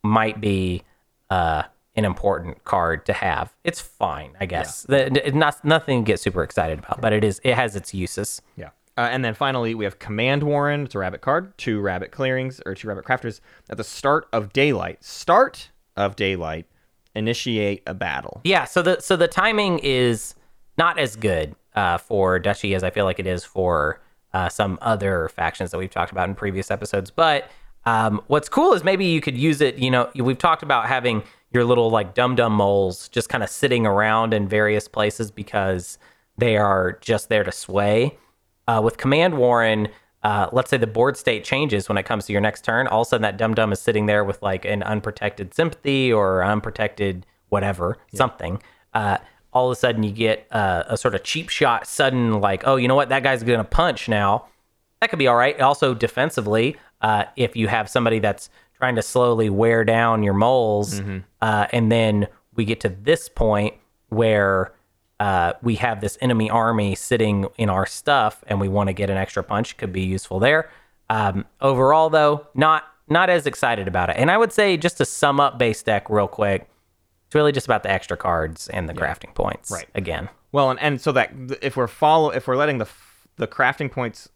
might 0.03 0.41
be 0.41 0.83
uh, 1.29 1.63
an 1.95 2.05
important 2.05 2.63
card 2.63 3.05
to 3.05 3.13
have. 3.13 3.53
It's 3.63 3.79
fine, 3.81 4.31
I 4.39 4.45
guess. 4.47 4.83
The, 4.83 5.27
it- 5.27 5.35
not 5.35 5.63
nothing 5.63 6.03
to 6.03 6.07
get 6.07 6.19
super 6.19 6.41
excited 6.43 6.79
about, 6.79 7.01
but 7.01 7.13
it 7.13 7.23
is. 7.23 7.39
It 7.43 7.53
has 7.55 7.75
its 7.75 7.93
uses. 7.93 8.41
Yeah. 8.57 8.69
Uh, 8.97 9.01
and 9.11 9.25
then 9.25 9.33
finally, 9.33 9.75
we 9.75 9.83
have 9.83 9.99
Command 9.99 10.41
Warren. 10.41 10.85
It's 10.85 10.95
a 10.95 10.99
rabbit 10.99 11.19
card, 11.19 11.55
two 11.57 11.81
rabbit 11.81 12.11
clearings 12.11 12.61
or 12.65 12.73
two 12.75 12.87
rabbit 12.87 13.03
crafters. 13.05 13.41
At 13.69 13.75
the 13.77 13.83
start 13.83 14.27
of 14.31 14.53
daylight, 14.53 15.03
start 15.03 15.69
of 15.97 16.15
daylight, 16.15 16.65
initiate 17.15 17.83
a 17.87 17.93
battle. 17.93 18.41
Yeah. 18.43 18.65
So 18.65 18.81
the 18.81 18.99
so 18.99 19.15
the 19.15 19.27
timing 19.27 19.79
is 19.79 20.35
not 20.77 20.99
as 20.99 21.15
good 21.15 21.55
uh, 21.75 21.97
for 21.97 22.39
Duchy 22.39 22.75
as 22.75 22.83
I 22.83 22.89
feel 22.89 23.05
like 23.05 23.19
it 23.19 23.27
is 23.27 23.43
for 23.43 24.01
uh, 24.33 24.49
some 24.49 24.77
other 24.81 25.29
factions 25.29 25.71
that 25.71 25.77
we've 25.77 25.89
talked 25.89 26.11
about 26.11 26.27
in 26.27 26.35
previous 26.35 26.69
episodes. 26.69 27.11
But 27.11 27.49
um, 27.85 28.21
what's 28.27 28.49
cool 28.49 28.73
is 28.73 28.83
maybe 28.83 29.05
you 29.05 29.21
could 29.21 29.37
use 29.37 29.61
it. 29.61 29.77
You 29.77 29.91
know, 29.91 30.09
we've 30.15 30.37
talked 30.37 30.63
about 30.63 30.87
having 30.87 31.23
your 31.53 31.63
little 31.63 31.89
like 31.89 32.13
dum 32.13 32.35
dum 32.35 32.53
moles 32.53 33.07
just 33.09 33.29
kind 33.29 33.43
of 33.43 33.49
sitting 33.49 33.85
around 33.85 34.33
in 34.33 34.47
various 34.47 34.87
places 34.87 35.31
because 35.31 35.97
they 36.37 36.57
are 36.57 36.97
just 37.01 37.29
there 37.29 37.43
to 37.43 37.51
sway. 37.51 38.17
Uh, 38.67 38.81
with 38.83 38.97
Command 38.97 39.37
Warren, 39.37 39.87
uh, 40.26 40.49
let's 40.52 40.72
say 40.72 40.77
the 40.77 40.88
board 40.88 41.15
state 41.15 41.43
changes 41.43 41.88
when 41.88 41.99
it 41.99 42.03
comes 42.03 42.26
to 42.26 42.31
your 42.31 42.41
next 42.41 42.65
turn. 42.65 42.88
All 42.88 43.02
of 43.02 43.07
a 43.07 43.10
sudden, 43.10 43.22
that 43.22 43.38
dum 43.38 43.53
dum 43.53 43.72
is 43.72 43.80
sitting 43.80 44.07
there 44.07 44.23
with 44.23 44.41
like 44.41 44.65
an 44.65 44.81
unprotected 44.81 45.53
sympathy 45.53 46.11
or 46.11 46.43
unprotected 46.43 47.27
whatever, 47.49 47.99
something. 48.15 48.60
Uh, 48.95 49.19
all 49.53 49.68
of 49.68 49.77
a 49.77 49.80
sudden, 49.80 50.02
you 50.02 50.11
get 50.11 50.47
uh, 50.49 50.84
a 50.88 50.97
sort 50.97 51.14
of 51.14 51.23
cheap 51.23 51.49
shot, 51.49 51.85
sudden 51.85 52.41
like, 52.41 52.64
oh, 52.65 52.76
you 52.76 52.88
know 52.88 52.95
what? 52.95 53.10
That 53.10 53.22
guy's 53.22 53.43
going 53.43 53.60
to 53.60 53.64
punch 53.64 54.10
now. 54.10 54.47
That 54.99 55.11
could 55.11 55.19
be 55.19 55.27
all 55.27 55.35
right. 55.35 55.61
Also, 55.61 55.93
defensively, 55.93 56.76
uh, 57.02 57.26
if 57.35 57.56
you 57.56 57.68
have 57.68 57.88
somebody 57.88 58.18
that's 58.18 58.49
trying 58.77 58.95
to 58.95 59.03
slowly 59.03 59.52
wear 59.52 59.85
down 59.85 60.23
your 60.23 60.34
moles, 60.34 60.99
uh, 61.43 61.68
and 61.72 61.91
then 61.91 62.27
we 62.56 62.65
get 62.65 62.80
to 62.80 62.89
this 62.89 63.30
point 63.30 63.76
where 64.10 64.73
uh, 65.19 65.53
we 65.61 65.75
have 65.75 66.01
this 66.01 66.17
enemy 66.21 66.49
army 66.49 66.95
sitting 66.95 67.47
in 67.57 67.69
our 67.69 67.85
stuff, 67.85 68.43
and 68.47 68.59
we 68.59 68.67
want 68.67 68.87
to 68.87 68.93
get 68.93 69.09
an 69.09 69.17
extra 69.17 69.43
punch, 69.43 69.77
could 69.77 69.93
be 69.93 70.01
useful 70.01 70.39
there. 70.39 70.69
Um, 71.09 71.45
overall, 71.61 72.09
though, 72.09 72.47
not 72.53 72.83
not 73.07 73.29
as 73.29 73.45
excited 73.45 73.87
about 73.87 74.09
it. 74.09 74.15
And 74.17 74.31
I 74.31 74.37
would 74.37 74.51
say, 74.51 74.77
just 74.77 74.97
to 74.97 75.05
sum 75.05 75.39
up 75.39 75.59
base 75.59 75.83
deck 75.83 76.09
real 76.09 76.27
quick, 76.27 76.67
it's 77.27 77.35
really 77.35 77.51
just 77.51 77.67
about 77.67 77.83
the 77.83 77.91
extra 77.91 78.17
cards 78.17 78.67
and 78.69 78.89
the 78.89 78.93
crafting 78.93 79.33
points. 79.35 79.71
Right. 79.71 79.87
Again. 79.93 80.29
Well, 80.51 80.71
and, 80.71 80.79
and 80.79 80.99
so 80.99 81.11
that 81.11 81.31
if 81.61 81.77
we're 81.77 81.87
follow 81.87 82.31
if 82.31 82.47
we're 82.47 82.57
letting 82.57 82.79
the 82.79 82.85
f- 82.85 83.27
the 83.37 83.47
crafting 83.47 83.91
points 83.91 84.29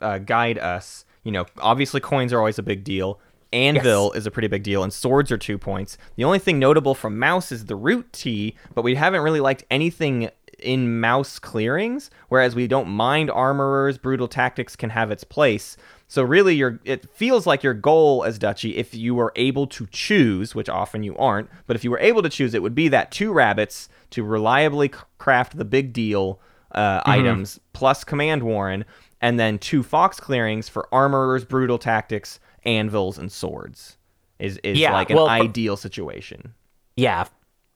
uh, 0.00 0.18
guide 0.18 0.58
us, 0.58 1.04
you 1.24 1.32
know, 1.32 1.46
obviously 1.58 2.00
coins 2.00 2.32
are 2.32 2.38
always 2.38 2.58
a 2.58 2.62
big 2.62 2.84
deal. 2.84 3.20
Anvil 3.52 4.12
is 4.12 4.26
a 4.26 4.30
pretty 4.30 4.48
big 4.48 4.62
deal, 4.62 4.82
and 4.82 4.92
swords 4.92 5.32
are 5.32 5.38
two 5.38 5.58
points. 5.58 5.98
The 6.16 6.24
only 6.24 6.38
thing 6.38 6.58
notable 6.58 6.94
from 6.94 7.18
mouse 7.18 7.50
is 7.50 7.66
the 7.66 7.76
root 7.76 8.12
tea, 8.12 8.54
but 8.74 8.82
we 8.82 8.94
haven't 8.94 9.22
really 9.22 9.40
liked 9.40 9.64
anything 9.70 10.30
in 10.58 11.00
mouse 11.00 11.38
clearings. 11.38 12.10
Whereas 12.28 12.54
we 12.54 12.66
don't 12.66 12.88
mind 12.88 13.30
armorers, 13.30 13.98
brutal 13.98 14.28
tactics 14.28 14.76
can 14.76 14.90
have 14.90 15.10
its 15.10 15.24
place. 15.24 15.76
So 16.06 16.22
really, 16.22 16.54
your 16.54 16.80
it 16.84 17.08
feels 17.10 17.46
like 17.46 17.62
your 17.62 17.74
goal 17.74 18.24
as 18.24 18.38
Duchy, 18.38 18.76
if 18.76 18.94
you 18.94 19.14
were 19.14 19.32
able 19.36 19.66
to 19.68 19.86
choose, 19.90 20.54
which 20.54 20.68
often 20.68 21.02
you 21.02 21.16
aren't, 21.16 21.48
but 21.66 21.76
if 21.76 21.84
you 21.84 21.90
were 21.90 22.00
able 22.00 22.22
to 22.22 22.28
choose, 22.28 22.52
it 22.52 22.62
would 22.62 22.74
be 22.74 22.88
that 22.88 23.10
two 23.10 23.32
rabbits 23.32 23.88
to 24.10 24.24
reliably 24.24 24.88
c- 24.88 24.98
craft 25.18 25.56
the 25.56 25.64
big 25.64 25.92
deal 25.92 26.40
uh, 26.72 27.00
items 27.06 27.60
plus 27.72 28.02
command 28.04 28.42
warren, 28.42 28.84
and 29.20 29.38
then 29.38 29.58
two 29.58 29.82
fox 29.82 30.18
clearings 30.18 30.68
for 30.68 30.88
armorers, 30.92 31.44
brutal 31.44 31.78
tactics, 31.78 32.40
anvils, 32.64 33.18
and 33.18 33.30
swords. 33.30 33.96
Is 34.38 34.58
is 34.64 34.78
Yeah, 34.78 34.92
like 34.92 35.10
an 35.10 35.16
well, 35.16 35.26
for- 35.26 35.32
ideal 35.32 35.76
situation. 35.76 36.54
Yeah. 36.96 37.24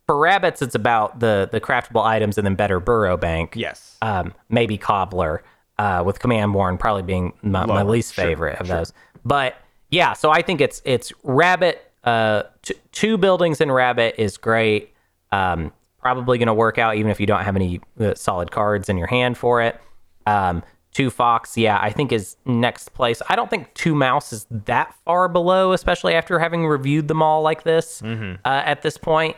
For 0.07 0.19
rabbits, 0.19 0.61
it's 0.63 0.75
about 0.75 1.21
the 1.21 1.49
the 1.51 1.61
craftable 1.61 2.05
items 2.05 2.37
and 2.39 2.47
then 2.47 2.55
better 2.55 2.79
burrow 2.81 3.17
bank. 3.17 3.55
Yes. 3.57 3.97
um, 4.03 4.35
maybe 4.51 4.77
Cobbler, 4.77 5.43
uh, 5.79 6.03
with 6.05 6.19
Command 6.21 6.53
Warren 6.55 6.77
probably 6.79 7.03
being 7.03 7.33
my, 7.43 7.65
my 7.67 7.83
least 7.83 8.15
sure, 8.15 8.25
favorite 8.25 8.61
of 8.61 8.67
those. 8.69 8.93
But 9.25 9.57
yeah, 9.91 10.13
so 10.13 10.31
I 10.31 10.43
think 10.43 10.61
it's 10.61 10.83
it's 10.85 11.13
Rabbit. 11.23 11.91
Uh, 12.03 12.43
t- 12.63 12.75
two 12.93 13.17
buildings 13.17 13.63
in 13.63 13.73
Rabbit 13.73 14.17
is 14.19 14.37
great. 14.37 14.93
Um, 15.33 15.73
probably 16.01 16.37
going 16.37 16.49
to 16.49 16.55
work 16.55 16.77
out 16.77 16.97
even 16.97 17.11
if 17.11 17.19
you 17.19 17.27
don't 17.27 17.43
have 17.43 17.57
any 17.57 17.81
uh, 17.99 18.15
solid 18.15 18.51
cards 18.51 18.91
in 18.91 18.99
your 18.99 19.07
hand 19.07 19.39
for 19.39 19.63
it. 19.63 19.81
Um, 20.27 20.63
two 20.95 21.11
Fox, 21.11 21.59
yeah, 21.59 21.79
I 21.79 21.91
think 21.91 22.13
is 22.13 22.37
next 22.47 22.95
place. 22.95 23.21
I 23.29 23.37
don't 23.37 23.51
think 23.51 23.75
two 23.75 23.95
Mouse 23.95 24.33
is 24.33 24.47
that 24.51 24.95
far 25.05 25.29
below, 25.29 25.73
especially 25.73 26.15
after 26.15 26.39
having 26.39 26.67
reviewed 26.67 27.09
them 27.09 27.21
all 27.21 27.43
like 27.43 27.65
this 27.65 28.03
uh, 28.03 28.37
at 28.45 28.81
this 28.81 28.97
point 28.97 29.37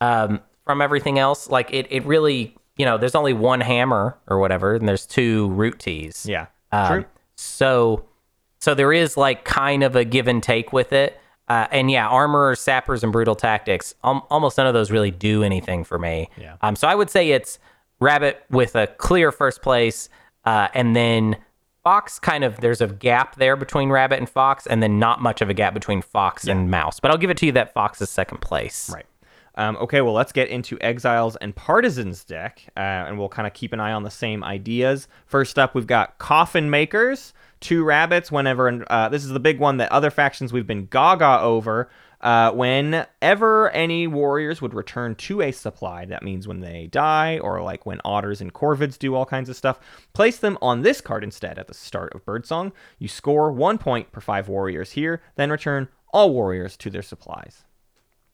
um, 0.00 0.40
from 0.64 0.80
everything 0.82 1.18
else. 1.20 1.48
Like 1.48 1.72
it, 1.72 1.86
it 1.90 2.04
really, 2.04 2.56
you 2.76 2.84
know, 2.84 2.98
there's 2.98 3.14
only 3.14 3.34
one 3.34 3.60
hammer 3.60 4.18
or 4.26 4.40
whatever, 4.40 4.74
and 4.74 4.88
there's 4.88 5.06
two 5.06 5.48
root 5.50 5.78
teas. 5.78 6.26
yeah. 6.28 6.46
Um, 6.72 6.88
True. 6.88 7.04
So, 7.36 8.04
so 8.60 8.74
there 8.74 8.92
is 8.92 9.16
like 9.16 9.44
kind 9.44 9.84
of 9.84 9.94
a 9.94 10.04
give 10.04 10.26
and 10.26 10.42
take 10.42 10.72
with 10.72 10.92
it. 10.92 11.20
Uh, 11.46 11.66
and 11.70 11.90
yeah, 11.90 12.08
armor, 12.08 12.54
sappers, 12.54 13.02
and 13.04 13.12
brutal 13.12 13.34
tactics. 13.34 13.94
Um, 14.02 14.22
almost 14.30 14.56
none 14.56 14.66
of 14.66 14.72
those 14.72 14.90
really 14.90 15.10
do 15.10 15.42
anything 15.42 15.84
for 15.84 15.98
me. 15.98 16.30
Yeah. 16.40 16.56
Um. 16.62 16.74
So 16.74 16.88
I 16.88 16.94
would 16.94 17.10
say 17.10 17.32
it's 17.32 17.58
Rabbit 18.00 18.42
with 18.50 18.74
a 18.74 18.86
clear 18.86 19.30
first 19.30 19.60
place, 19.60 20.08
uh, 20.44 20.68
and 20.74 20.94
then 20.94 21.36
Fox 21.84 22.18
kind 22.18 22.44
of 22.44 22.60
there's 22.60 22.80
a 22.80 22.86
gap 22.86 23.36
there 23.36 23.56
between 23.56 23.90
Rabbit 23.90 24.18
and 24.18 24.28
Fox, 24.28 24.66
and 24.66 24.82
then 24.82 24.98
not 24.98 25.20
much 25.20 25.42
of 25.42 25.50
a 25.50 25.54
gap 25.54 25.74
between 25.74 26.00
Fox 26.00 26.46
and 26.46 26.70
Mouse. 26.70 26.98
But 26.98 27.10
I'll 27.10 27.18
give 27.18 27.30
it 27.30 27.36
to 27.38 27.46
you 27.46 27.52
that 27.52 27.74
Fox 27.74 28.00
is 28.00 28.08
second 28.10 28.40
place. 28.40 28.90
Right. 28.92 29.06
Um, 29.56 29.76
okay, 29.76 30.00
well, 30.00 30.14
let's 30.14 30.32
get 30.32 30.48
into 30.48 30.78
Exiles 30.80 31.36
and 31.36 31.54
Partisans 31.54 32.24
deck, 32.24 32.62
uh, 32.76 32.80
and 32.80 33.18
we'll 33.18 33.28
kind 33.28 33.46
of 33.46 33.52
keep 33.52 33.72
an 33.72 33.80
eye 33.80 33.92
on 33.92 34.02
the 34.02 34.10
same 34.10 34.42
ideas. 34.42 35.06
First 35.26 35.58
up, 35.58 35.74
we've 35.74 35.86
got 35.86 36.18
Coffin 36.18 36.70
Makers, 36.70 37.32
two 37.60 37.84
rabbits. 37.84 38.32
Whenever 38.32 38.84
uh, 38.90 39.08
this 39.10 39.24
is 39.24 39.30
the 39.30 39.40
big 39.40 39.60
one 39.60 39.76
that 39.76 39.92
other 39.92 40.10
factions 40.10 40.52
we've 40.52 40.66
been 40.66 40.86
gaga 40.86 41.40
over. 41.40 41.88
Uh, 42.24 42.50
whenever 42.52 43.70
any 43.72 44.06
warriors 44.06 44.62
would 44.62 44.72
return 44.72 45.14
to 45.14 45.42
a 45.42 45.52
supply, 45.52 46.06
that 46.06 46.22
means 46.22 46.48
when 46.48 46.60
they 46.60 46.88
die, 46.90 47.38
or 47.38 47.60
like 47.60 47.84
when 47.84 48.00
otters 48.02 48.40
and 48.40 48.54
corvids 48.54 48.98
do 48.98 49.14
all 49.14 49.26
kinds 49.26 49.50
of 49.50 49.56
stuff, 49.56 49.78
place 50.14 50.38
them 50.38 50.56
on 50.62 50.80
this 50.80 51.02
card 51.02 51.22
instead 51.22 51.58
at 51.58 51.68
the 51.68 51.74
start 51.74 52.14
of 52.14 52.24
Birdsong. 52.24 52.72
You 52.98 53.08
score 53.08 53.52
one 53.52 53.76
point 53.76 54.10
per 54.10 54.22
five 54.22 54.48
warriors 54.48 54.92
here, 54.92 55.20
then 55.36 55.50
return 55.50 55.86
all 56.14 56.32
warriors 56.32 56.78
to 56.78 56.88
their 56.88 57.02
supplies. 57.02 57.64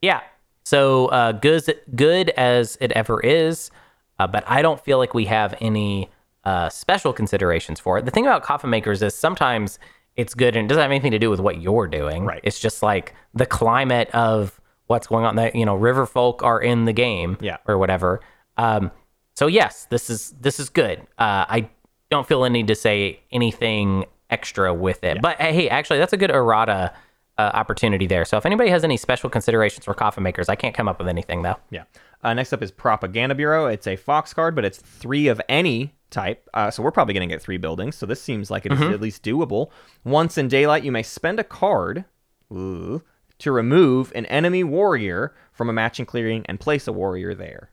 Yeah. 0.01 0.21
So 0.65 1.07
uh, 1.07 1.33
good, 1.33 1.65
good 1.97 2.31
as 2.31 2.79
it 2.81 2.93
ever 2.93 3.21
is, 3.21 3.73
uh, 4.21 4.29
but 4.29 4.45
I 4.47 4.62
don't 4.62 4.79
feel 4.79 4.99
like 4.99 5.15
we 5.15 5.25
have 5.25 5.57
any 5.61 6.11
uh, 6.45 6.69
special 6.69 7.12
considerations 7.12 7.81
for 7.81 7.99
it. 7.99 8.05
The 8.05 8.12
thing 8.12 8.25
about 8.25 8.45
coffin 8.45 8.71
makers 8.71 9.03
is 9.03 9.17
sometimes 9.17 9.81
it's 10.21 10.35
good 10.35 10.55
and 10.57 10.67
it 10.67 10.69
doesn't 10.69 10.83
have 10.83 10.91
anything 10.91 11.11
to 11.13 11.19
do 11.19 11.31
with 11.31 11.41
what 11.41 11.61
you're 11.61 11.87
doing. 11.89 12.25
Right. 12.25 12.41
It's 12.45 12.61
just 12.61 12.83
like 12.83 13.15
the 13.35 13.47
climate 13.47 14.11
of 14.15 14.61
what's 14.87 15.07
going 15.07 15.25
on. 15.25 15.37
That 15.37 15.55
you 15.55 15.65
know, 15.65 15.75
river 15.75 16.07
folk 16.07 16.43
are 16.43 16.61
in 16.61 16.85
the 16.85 16.93
game, 16.93 17.37
Yeah. 17.41 17.57
or 17.67 17.79
whatever. 17.79 18.21
Um, 18.57 18.91
so 19.37 19.47
yes, 19.47 19.87
this 19.91 20.11
is 20.11 20.35
this 20.41 20.61
is 20.61 20.69
good. 20.69 21.01
Uh, 21.19 21.45
I 21.49 21.71
don't 22.11 22.27
feel 22.27 22.45
a 22.45 22.51
need 22.51 22.67
to 22.69 22.75
say 22.75 23.21
anything 23.33 24.05
extra 24.29 24.73
with 24.75 25.03
it. 25.05 25.23
But 25.23 25.41
hey, 25.41 25.69
actually, 25.69 25.99
that's 25.99 26.13
a 26.13 26.17
good 26.17 26.31
errata 26.31 26.93
uh, 27.39 27.51
opportunity 27.55 28.07
there. 28.07 28.25
So 28.25 28.37
if 28.37 28.45
anybody 28.45 28.69
has 28.71 28.85
any 28.85 28.97
special 28.97 29.31
considerations 29.31 29.85
for 29.87 29.95
coffin 29.95 30.23
makers, 30.23 30.49
I 30.49 30.57
can't 30.57 30.75
come 30.75 30.89
up 30.89 30.99
with 30.99 31.09
anything 31.09 31.43
though. 31.43 31.57
Yeah. 31.71 31.85
Uh, 32.23 32.35
next 32.35 32.53
up 32.53 32.63
is 32.63 32.71
Propaganda 32.71 33.35
Bureau. 33.35 33.67
It's 33.67 33.87
a 33.87 33.97
Fox 33.97 34.35
card, 34.35 34.55
but 34.55 34.65
it's 34.65 34.79
three 34.79 35.29
of 35.29 35.41
any 35.49 35.95
type. 36.11 36.49
Uh, 36.53 36.71
so 36.71 36.83
we're 36.83 36.91
probably 36.91 37.15
going 37.15 37.29
to 37.29 37.33
get 37.35 37.43
three 37.43 37.57
buildings. 37.57 37.97
So 37.97 38.05
this 38.07 38.21
seems 38.21 38.51
like 38.51 38.67
it's 38.67 38.81
at 38.81 39.01
least 39.01 39.23
doable. 39.23 39.71
Once 40.05 40.37
in 40.37 40.49
daylight, 40.49 40.85
you 40.85 40.93
may 40.93 41.03
spend 41.03 41.41
a 41.41 41.45
card 41.45 42.05
ooh, 42.53 43.03
to 43.39 43.53
remove 43.53 44.13
an 44.15 44.27
enemy 44.27 44.65
warrior 44.65 45.35
from 45.53 45.71
a 45.71 45.73
matching 45.73 46.07
clearing 46.07 46.45
and 46.47 46.61
place 46.61 46.87
a 46.87 46.93
warrior 46.93 47.35
there. 47.35 47.71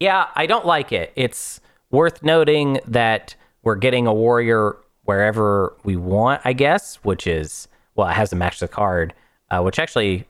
Yeah, 0.00 0.28
I 0.34 0.46
don't 0.46 0.66
like 0.66 0.92
it. 0.92 1.12
It's 1.14 1.60
worth 1.90 2.22
noting 2.22 2.80
that 2.86 3.34
we're 3.62 3.76
getting 3.76 4.06
a 4.06 4.14
warrior 4.14 4.76
wherever 5.04 5.76
we 5.84 5.96
want, 5.96 6.40
I 6.44 6.52
guess, 6.54 6.96
which 6.96 7.26
is 7.26 7.68
well, 7.94 8.08
it 8.08 8.14
has 8.14 8.30
to 8.30 8.36
match 8.36 8.60
the 8.60 8.68
card, 8.68 9.12
uh, 9.50 9.60
which 9.60 9.78
actually 9.78 10.26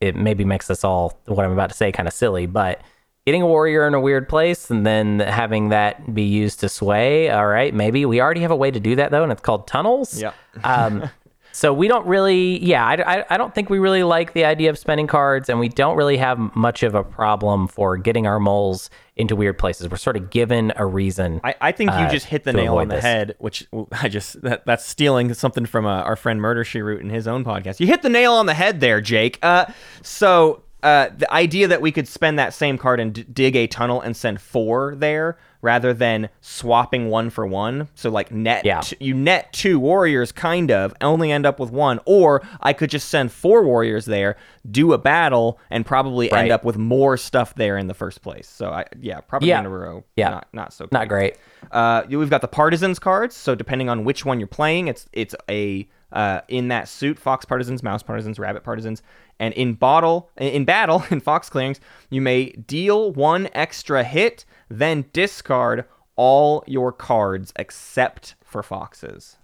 it 0.00 0.16
maybe 0.16 0.44
makes 0.44 0.70
us 0.70 0.84
all 0.84 1.18
what 1.26 1.44
I'm 1.44 1.52
about 1.52 1.70
to 1.70 1.76
say 1.76 1.92
kind 1.92 2.08
of 2.08 2.14
silly, 2.14 2.46
but 2.46 2.80
getting 3.24 3.42
a 3.42 3.46
warrior 3.46 3.86
in 3.86 3.94
a 3.94 4.00
weird 4.00 4.28
place 4.28 4.70
and 4.70 4.86
then 4.86 5.18
having 5.20 5.70
that 5.70 6.14
be 6.14 6.22
used 6.22 6.60
to 6.60 6.68
sway, 6.68 7.28
all 7.30 7.46
right, 7.46 7.74
maybe 7.74 8.06
we 8.06 8.20
already 8.20 8.42
have 8.42 8.50
a 8.52 8.56
way 8.56 8.70
to 8.70 8.80
do 8.80 8.96
that 8.96 9.10
though, 9.10 9.22
and 9.22 9.32
it's 9.32 9.40
called 9.40 9.66
tunnels. 9.66 10.20
Yep. 10.20 10.34
um, 10.64 11.10
so 11.56 11.72
we 11.72 11.88
don't 11.88 12.06
really, 12.06 12.62
yeah, 12.62 12.84
I, 12.84 13.20
I, 13.20 13.24
I 13.30 13.36
don't 13.38 13.54
think 13.54 13.70
we 13.70 13.78
really 13.78 14.02
like 14.02 14.34
the 14.34 14.44
idea 14.44 14.68
of 14.68 14.76
spending 14.76 15.06
cards, 15.06 15.48
and 15.48 15.58
we 15.58 15.70
don't 15.70 15.96
really 15.96 16.18
have 16.18 16.38
much 16.54 16.82
of 16.82 16.94
a 16.94 17.02
problem 17.02 17.66
for 17.66 17.96
getting 17.96 18.26
our 18.26 18.38
moles 18.38 18.90
into 19.16 19.34
weird 19.34 19.56
places. 19.56 19.88
We're 19.88 19.96
sort 19.96 20.18
of 20.18 20.28
given 20.28 20.74
a 20.76 20.84
reason. 20.84 21.40
I, 21.42 21.54
I 21.62 21.72
think 21.72 21.92
you 21.92 21.96
uh, 21.96 22.10
just 22.10 22.26
hit 22.26 22.44
the 22.44 22.52
nail 22.52 22.76
on 22.76 22.88
the 22.88 22.96
this. 22.96 23.04
head, 23.04 23.36
which 23.38 23.66
I 23.92 24.10
just 24.10 24.42
that, 24.42 24.66
that's 24.66 24.84
stealing 24.84 25.32
something 25.32 25.64
from 25.64 25.86
uh, 25.86 26.02
our 26.02 26.14
friend 26.14 26.42
Murder 26.42 26.62
She 26.62 26.82
Root 26.82 27.00
in 27.00 27.08
his 27.08 27.26
own 27.26 27.42
podcast. 27.42 27.80
You 27.80 27.86
hit 27.86 28.02
the 28.02 28.10
nail 28.10 28.34
on 28.34 28.44
the 28.44 28.52
head 28.52 28.80
there, 28.80 29.00
Jake. 29.00 29.38
Uh, 29.40 29.64
so 30.02 30.62
uh, 30.82 31.08
the 31.16 31.32
idea 31.32 31.68
that 31.68 31.80
we 31.80 31.90
could 31.90 32.06
spend 32.06 32.38
that 32.38 32.52
same 32.52 32.76
card 32.76 33.00
and 33.00 33.14
d- 33.14 33.24
dig 33.32 33.56
a 33.56 33.66
tunnel 33.66 34.02
and 34.02 34.14
send 34.14 34.42
four 34.42 34.94
there 34.94 35.38
rather 35.66 35.92
than 35.92 36.28
swapping 36.40 37.08
one 37.10 37.28
for 37.28 37.44
one. 37.46 37.88
So 37.96 38.08
like 38.08 38.30
net, 38.30 38.64
Yeah. 38.64 38.80
t- 38.80 38.96
you 39.00 39.14
net 39.14 39.52
two 39.52 39.78
warriors, 39.80 40.30
kind 40.32 40.70
of 40.70 40.94
only 41.00 41.32
end 41.32 41.44
up 41.44 41.58
with 41.58 41.70
one, 41.72 41.98
or 42.06 42.40
I 42.60 42.72
could 42.72 42.88
just 42.88 43.08
send 43.08 43.32
four 43.32 43.64
warriors 43.64 44.04
there, 44.06 44.36
do 44.70 44.92
a 44.92 44.98
battle, 44.98 45.58
and 45.68 45.84
probably 45.84 46.30
end 46.30 46.52
up 46.52 46.64
with 46.64 46.76
more 46.78 47.16
stuff 47.16 47.54
there 47.56 47.76
in 47.76 47.88
the 47.88 47.94
first 47.94 48.22
place. 48.22 48.48
So 48.48 48.70
I 48.70 48.84
yeah, 49.00 49.20
probably 49.20 49.48
Yeah. 49.48 49.58
in 49.60 49.66
a 49.66 49.70
row. 49.70 50.04
Yeah. 50.16 50.30
not 50.30 50.46
not 50.52 50.72
so 50.72 50.86
Not 50.92 51.08
great. 51.08 51.36
uh, 51.72 52.04
we've 52.08 52.30
got 52.30 52.40
the 52.42 52.48
partisans 52.48 52.98
cards. 53.00 53.34
So 53.34 53.54
depending 53.56 53.88
on 53.88 54.04
which 54.04 54.24
one 54.24 54.38
you're 54.38 54.46
playing, 54.46 54.86
it's 54.88 55.06
it's 55.12 55.34
a 55.50 55.88
uh, 56.12 56.40
in 56.48 56.68
that 56.68 56.88
suit: 56.88 57.18
fox 57.18 57.44
partisans, 57.44 57.82
mouse 57.82 58.02
partisans, 58.02 58.38
rabbit 58.38 58.64
partisans. 58.64 59.02
And 59.38 59.52
in 59.54 59.74
bottle 59.74 60.30
in 60.36 60.64
battle 60.64 61.04
in 61.10 61.20
fox 61.20 61.50
clearings, 61.50 61.80
you 62.10 62.20
may 62.20 62.50
deal 62.50 63.12
one 63.12 63.48
extra 63.52 64.02
hit, 64.02 64.44
then 64.68 65.04
discard 65.12 65.84
all 66.16 66.64
your 66.66 66.92
cards 66.92 67.52
except 67.56 68.34
for 68.42 68.62
foxes. 68.62 69.36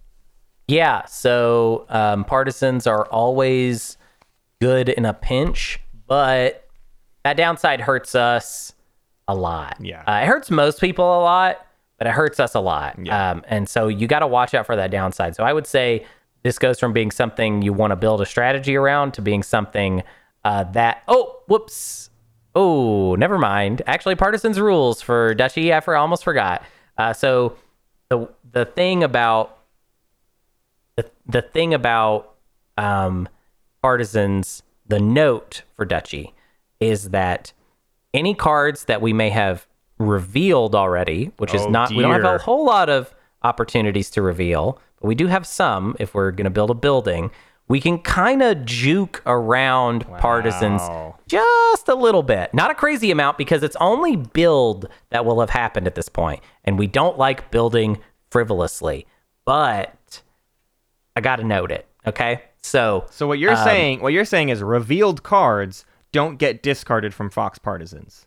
Yeah, 0.68 1.04
so 1.04 1.86
um, 1.90 2.24
partisans 2.24 2.86
are 2.86 3.06
always 3.06 3.98
good 4.60 4.88
in 4.88 5.04
a 5.04 5.12
pinch, 5.12 5.80
but 6.06 6.68
that 7.24 7.36
downside 7.36 7.80
hurts 7.80 8.14
us 8.14 8.72
a 9.28 9.34
lot. 9.34 9.76
Yeah. 9.80 10.02
uh, 10.06 10.22
it 10.22 10.26
hurts 10.26 10.50
most 10.50 10.80
people 10.80 11.04
a 11.04 11.22
lot, 11.22 11.66
but 11.98 12.06
it 12.06 12.12
hurts 12.12 12.40
us 12.40 12.54
a 12.54 12.60
lot. 12.60 12.96
Yeah. 13.04 13.32
Um, 13.32 13.42
and 13.48 13.68
so 13.68 13.88
you 13.88 14.06
got 14.06 14.20
to 14.20 14.26
watch 14.26 14.54
out 14.54 14.66
for 14.66 14.76
that 14.76 14.90
downside. 14.90 15.36
So 15.36 15.44
I 15.44 15.52
would 15.52 15.66
say 15.66 16.06
this 16.42 16.58
goes 16.58 16.78
from 16.78 16.92
being 16.92 17.10
something 17.10 17.62
you 17.62 17.72
want 17.72 17.90
to 17.90 17.96
build 17.96 18.20
a 18.20 18.26
strategy 18.26 18.76
around 18.76 19.12
to 19.14 19.22
being 19.22 19.42
something 19.42 20.02
uh, 20.44 20.64
that 20.64 21.02
oh 21.08 21.40
whoops 21.46 22.10
oh 22.54 23.14
never 23.16 23.38
mind 23.38 23.82
actually 23.86 24.14
partisans 24.14 24.58
rules 24.58 25.00
for 25.00 25.34
duchy 25.34 25.72
I 25.72 25.80
for 25.80 25.96
almost 25.96 26.24
forgot. 26.24 26.62
Uh, 26.98 27.12
so 27.12 27.56
the 28.08 28.28
the 28.52 28.64
thing 28.64 29.02
about 29.02 29.58
the, 30.96 31.10
the 31.26 31.42
thing 31.42 31.72
about 31.72 32.34
um, 32.76 33.28
partisans, 33.82 34.62
the 34.86 35.00
note 35.00 35.62
for 35.74 35.84
Duchy 35.84 36.34
is 36.80 37.10
that 37.10 37.52
any 38.14 38.34
cards 38.34 38.84
that 38.86 39.00
we 39.00 39.12
may 39.12 39.30
have 39.30 39.66
revealed 39.98 40.74
already, 40.74 41.32
which 41.36 41.54
is 41.54 41.62
Oh, 41.62 41.70
not, 41.70 41.90
we 41.90 42.02
don't 42.02 42.12
have 42.12 42.24
a 42.24 42.38
whole 42.38 42.66
lot 42.66 42.88
of 42.88 43.14
opportunities 43.42 44.10
to 44.10 44.22
reveal, 44.22 44.80
we 45.02 45.14
do 45.14 45.26
have 45.26 45.46
some 45.46 45.96
if 45.98 46.14
we're 46.14 46.30
going 46.30 46.44
to 46.44 46.50
build 46.50 46.70
a 46.70 46.74
building. 46.74 47.30
We 47.68 47.80
can 47.80 48.00
kind 48.00 48.42
of 48.42 48.64
juke 48.66 49.22
around 49.24 50.06
partisans 50.18 50.82
just 51.26 51.88
a 51.88 51.94
little 51.94 52.22
bit. 52.22 52.52
Not 52.52 52.70
a 52.70 52.74
crazy 52.74 53.10
amount 53.10 53.38
because 53.38 53.62
it's 53.62 53.76
only 53.80 54.16
build 54.16 54.88
that 55.10 55.24
will 55.24 55.40
have 55.40 55.50
happened 55.50 55.86
at 55.86 55.94
this 55.94 56.08
point, 56.08 56.40
And 56.64 56.78
we 56.78 56.86
don't 56.86 57.16
like 57.16 57.50
building 57.50 57.98
frivolously. 58.30 59.06
But 59.46 60.22
I 61.16 61.20
got 61.20 61.36
to 61.36 61.44
note 61.44 61.70
it. 61.72 61.86
Okay. 62.06 62.42
So, 62.60 63.06
So 63.10 63.26
what 63.26 63.38
you're 63.38 63.56
um, 63.56 63.64
saying, 63.64 64.00
what 64.02 64.12
you're 64.12 64.24
saying 64.24 64.50
is 64.50 64.62
revealed 64.62 65.22
cards 65.22 65.84
don't 66.12 66.36
get 66.36 66.62
discarded 66.62 67.14
from 67.14 67.30
fox 67.30 67.58
partisans. 67.58 68.26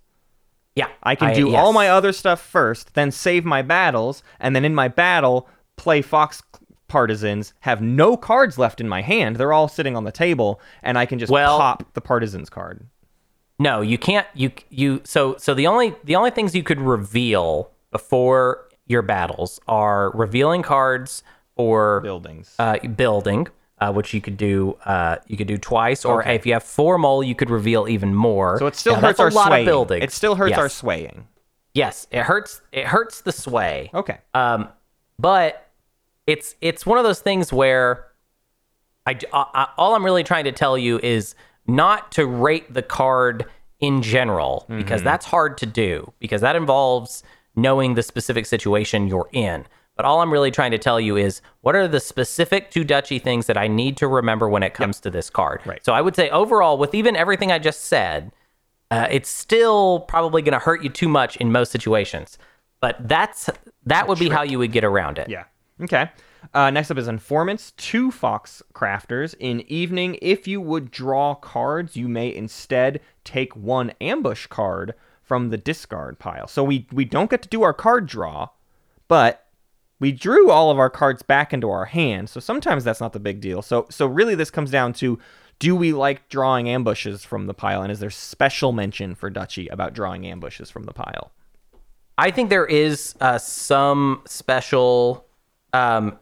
yeah. 0.76 0.88
I 1.04 1.14
can 1.16 1.36
do 1.36 1.56
all 1.56 1.72
my 1.72 1.90
other 1.90 2.12
stuff 2.12 2.42
first, 2.42 2.96
then 2.96 3.12
save 3.12 3.46
my 3.46 3.62
battles, 3.62 4.24
and 4.40 4.56
then 4.56 4.66
in 4.66 4.74
my 4.74 4.88
battle 4.88 5.48
play 5.78 6.02
fox 6.02 6.42
partisans. 6.88 7.54
Have 7.62 7.82
no 7.82 8.16
cards 8.18 8.58
left 8.58 8.80
in 8.82 8.88
my 8.90 9.02
hand; 9.02 9.36
they're 9.38 9.54
all 9.54 9.68
sitting 9.68 9.96
on 9.96 10.04
the 10.04 10.12
table, 10.12 10.60
and 10.84 10.98
I 10.98 11.06
can 11.06 11.20
just 11.20 11.32
Well- 11.32 11.58
pop 11.58 11.94
the 11.94 12.02
partisans 12.02 12.50
card. 12.50 12.86
No, 13.58 13.82
you 13.82 13.98
can't. 13.98 14.28
You 14.34 14.52
you 14.70 15.02
so 15.06 15.36
so 15.38 15.54
the 15.54 15.68
only 15.68 15.96
the 16.04 16.16
only 16.16 16.32
things 16.32 16.54
you 16.56 16.64
could 16.64 16.82
reveal 16.82 17.72
before 17.92 18.68
your 18.88 19.02
battles 19.02 19.60
are 19.68 20.12
revealing 20.12 20.62
cards 20.62 21.24
or 21.56 22.02
Buildings. 22.02 22.54
uh, 22.60 22.78
building, 22.80 23.48
uh, 23.80 23.94
which 23.94 24.14
you 24.14 24.20
could 24.20 24.36
do 24.36 24.78
uh, 24.86 25.16
you 25.28 25.38
could 25.38 25.48
do 25.48 25.58
twice, 25.58 26.04
or 26.04 26.22
if 26.24 26.46
you 26.46 26.52
have 26.52 26.64
four 26.64 26.98
mole, 26.98 27.24
you 27.24 27.34
could 27.34 27.50
reveal 27.50 27.88
even 27.88 28.14
more. 28.14 28.60
so 28.60 28.68
it 28.68 28.76
still 28.76 28.96
Now, 28.96 29.02
hurts 29.08 29.20
our 29.22 29.32
swaying. 29.32 30.04
It 30.04 30.12
still 30.12 30.36
hurts 30.36 30.50
yes. 30.52 30.60
our 30.60 30.68
swaying. 30.70 31.26
Yes, 31.74 32.08
it 32.12 32.24
hurts. 32.24 32.62
It 32.74 32.86
hurts 32.86 33.22
the 33.22 33.32
sway. 33.32 33.90
Okay. 33.94 34.18
Um, 34.34 34.68
but 35.18 35.65
it's 36.28 36.56
it's 36.62 36.86
one 36.86 36.98
of 36.98 37.04
those 37.04 37.20
things 37.20 37.54
where 37.54 38.08
I, 39.06 39.12
I- 39.12 39.38
uh, 39.38 39.46
uh, 39.54 39.66
all 39.78 39.96
I'm 39.96 40.04
really 40.04 40.24
trying 40.24 40.46
to 40.46 40.52
tell 40.52 40.78
you 40.78 41.00
is 41.00 41.36
not 41.68 42.12
to 42.14 42.26
rate 42.26 42.74
the 42.74 42.82
card 42.82 43.46
in 43.80 44.02
general 44.02 44.66
because 44.70 45.00
mm-hmm. 45.00 45.06
that's 45.06 45.26
hard 45.26 45.58
to 45.60 45.66
do 45.66 46.12
because 46.20 46.42
that 46.42 46.56
involves 46.56 47.24
knowing 47.56 47.96
the 47.96 48.04
specific 48.04 48.46
situation 48.46 49.08
you're 49.08 49.30
in. 49.32 49.66
But 49.96 50.06
all 50.06 50.22
I'm 50.22 50.32
really 50.32 50.52
trying 50.52 50.72
to 50.72 50.78
tell 50.78 51.00
you 51.00 51.16
is 51.16 51.42
what 51.62 51.76
are 51.76 51.88
the 51.88 52.02
specific 52.02 52.70
two 52.70 52.84
Duchy 52.84 53.18
things 53.18 53.48
that 53.48 53.58
I 53.58 53.68
need 53.68 53.96
to 53.98 54.08
remember 54.08 54.50
when 54.50 54.62
it 54.62 54.74
comes 54.74 55.00
to 55.02 55.10
this 55.10 55.30
card. 55.30 55.62
Right. 55.66 55.84
So 55.86 55.94
I 55.94 56.02
would 56.02 56.16
say 56.16 56.30
overall, 56.30 56.78
with 56.78 56.94
even 56.94 57.16
everything 57.16 57.52
I 57.52 57.60
just 57.60 57.86
said, 57.86 58.34
uh, 58.92 59.08
it's 59.10 59.30
still 59.30 60.02
probably 60.02 60.42
going 60.42 60.54
to 60.54 60.60
hurt 60.60 60.84
you 60.84 60.90
too 60.90 61.08
much 61.08 61.38
in 61.38 61.52
most 61.52 61.72
situations. 61.72 62.38
But 62.82 63.08
that's 63.08 63.50
that 63.86 64.08
would 64.08 64.20
be 64.20 64.30
how 64.30 64.44
you 64.44 64.60
would 64.60 64.74
get 64.74 64.84
around 64.84 65.18
it. 65.18 65.30
Yeah. 65.30 65.46
Okay. 65.82 66.10
Uh, 66.54 66.70
next 66.70 66.92
up 66.92 66.98
is 66.98 67.08
informants. 67.08 67.72
Two 67.72 68.12
fox 68.12 68.62
crafters. 68.74 69.36
In 69.40 69.62
evening, 69.62 70.18
if 70.22 70.48
you 70.48 70.62
would 70.62 70.92
draw 70.92 71.36
cards, 71.36 71.96
you 71.96 72.08
may 72.08 72.34
instead 72.34 73.02
take 73.24 73.56
one 73.56 73.92
ambush 74.00 74.48
card 74.48 74.94
from 75.22 75.50
the 75.50 75.58
discard 75.58 76.20
pile. 76.20 76.48
So 76.48 76.64
we 76.64 76.88
we 76.92 77.04
don't 77.04 77.30
get 77.30 77.42
to 77.42 77.50
do 77.50 77.64
our 77.64 77.74
card 77.74 78.06
draw, 78.06 78.50
but 79.08 79.48
we 80.00 80.12
drew 80.12 80.52
all 80.52 80.72
of 80.72 80.78
our 80.78 80.90
cards 80.90 81.24
back 81.24 81.52
into 81.52 81.70
our 81.70 81.86
hand. 81.86 82.30
So 82.30 82.40
sometimes 82.40 82.84
that's 82.84 83.02
not 83.02 83.14
the 83.14 83.20
big 83.20 83.42
deal. 83.42 83.62
So 83.62 83.88
so 83.90 84.06
really 84.06 84.36
this 84.36 84.52
comes 84.52 84.72
down 84.72 84.94
to 84.94 85.20
do 85.58 85.76
we 85.76 85.94
like 85.94 86.30
drawing 86.30 86.70
ambushes 86.70 87.24
from 87.24 87.48
the 87.48 87.54
pile 87.54 87.82
and 87.82 87.92
is 87.92 88.00
there 88.00 88.10
special 88.10 88.72
mention 88.72 89.16
for 89.16 89.30
Duchy 89.30 89.68
about 89.70 89.94
drawing 89.94 90.28
ambushes 90.28 90.70
from 90.70 90.84
the 90.84 90.94
pile? 90.94 91.32
I 92.18 92.32
think 92.32 92.50
there 92.50 92.66
is 92.66 93.16
uh, 93.20 93.38
some 93.38 94.22
special. 94.26 95.25
Um, 95.76 96.18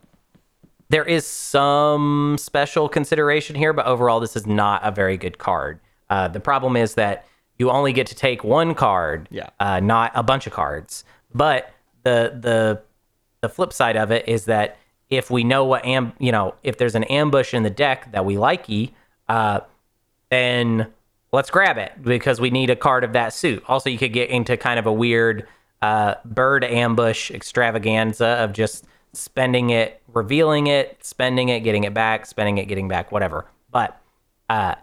there 0.89 1.03
is 1.05 1.25
some 1.25 2.37
special 2.39 2.89
consideration 2.89 3.55
here, 3.55 3.73
but 3.73 3.85
overall, 3.85 4.19
this 4.19 4.35
is 4.35 4.45
not 4.45 4.81
a 4.83 4.91
very 4.91 5.17
good 5.17 5.37
card. 5.37 5.79
Uh, 6.09 6.27
the 6.27 6.39
problem 6.39 6.75
is 6.75 6.95
that 6.95 7.25
you 7.57 7.69
only 7.71 7.93
get 7.93 8.07
to 8.07 8.15
take 8.15 8.43
one 8.43 8.75
card, 8.75 9.27
Yeah. 9.31 9.49
uh, 9.59 9.79
not 9.79 10.11
a 10.15 10.23
bunch 10.23 10.47
of 10.47 10.53
cards. 10.53 11.03
But 11.33 11.71
the 12.03 12.37
the 12.39 12.81
the 13.41 13.49
flip 13.49 13.73
side 13.73 13.95
of 13.97 14.11
it 14.11 14.27
is 14.27 14.45
that 14.45 14.77
if 15.09 15.29
we 15.31 15.43
know 15.43 15.65
what 15.65 15.85
am 15.85 16.13
you 16.19 16.31
know 16.31 16.55
if 16.63 16.77
there's 16.77 16.95
an 16.95 17.03
ambush 17.05 17.53
in 17.53 17.63
the 17.63 17.69
deck 17.69 18.11
that 18.11 18.25
we 18.25 18.35
likey, 18.35 18.91
uh, 19.29 19.61
then 20.29 20.87
let's 21.31 21.49
grab 21.49 21.77
it 21.77 21.91
because 22.03 22.39
we 22.41 22.49
need 22.51 22.69
a 22.69 22.75
card 22.75 23.03
of 23.03 23.13
that 23.13 23.33
suit. 23.33 23.63
Also, 23.67 23.89
you 23.89 23.97
could 23.97 24.13
get 24.13 24.29
into 24.29 24.57
kind 24.57 24.77
of 24.79 24.85
a 24.85 24.93
weird 24.93 25.47
uh, 25.81 26.15
bird 26.25 26.63
ambush 26.63 27.31
extravaganza 27.31 28.27
of 28.27 28.53
just 28.53 28.85
spending 29.13 29.69
it, 29.69 30.01
revealing 30.07 30.67
it, 30.67 30.97
spending 31.03 31.49
it, 31.49 31.61
getting 31.61 31.83
it 31.83 31.93
back, 31.93 32.25
spending 32.25 32.57
it, 32.57 32.65
getting 32.65 32.87
back, 32.87 33.11
whatever. 33.11 33.45
But 33.71 33.99
uh, 34.49 34.75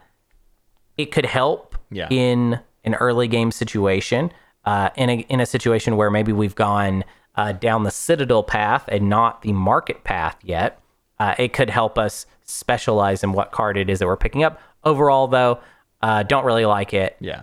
it 0.97 1.07
could 1.13 1.27
help 1.27 1.77
Yeah. 1.91 2.09
in 2.11 2.61
an 2.85 2.95
early 2.95 3.29
game 3.29 3.51
situation, 3.53 4.33
uh, 4.65 4.91
in 4.97 5.11
a 5.11 5.15
in 5.29 5.41
a 5.41 5.47
situation 5.47 5.97
where 5.97 6.11
maybe 6.11 6.33
we've 6.33 6.55
gone 6.55 7.05
uh, 7.37 7.53
down 7.53 7.85
the 7.85 7.91
citadel 7.91 8.43
path 8.43 8.85
and 8.89 9.09
not 9.09 9.43
the 9.43 9.53
market 9.53 10.05
path 10.05 10.37
yet. 10.43 10.81
Uh, 11.19 11.35
it 11.39 11.53
could 11.53 11.71
help 11.71 11.99
us 11.99 12.27
specialize 12.45 13.23
in 13.23 13.33
what 13.33 13.53
card 13.53 13.77
it 13.77 13.89
is 13.91 13.99
that 13.99 14.07
we're 14.07 14.17
picking 14.17 14.43
up. 14.43 14.59
Overall, 14.85 15.27
though, 15.29 15.61
uh, 16.03 16.23
don't 16.23 16.45
really 16.45 16.65
like 16.67 16.95
it. 16.95 17.17
Yeah. 17.21 17.43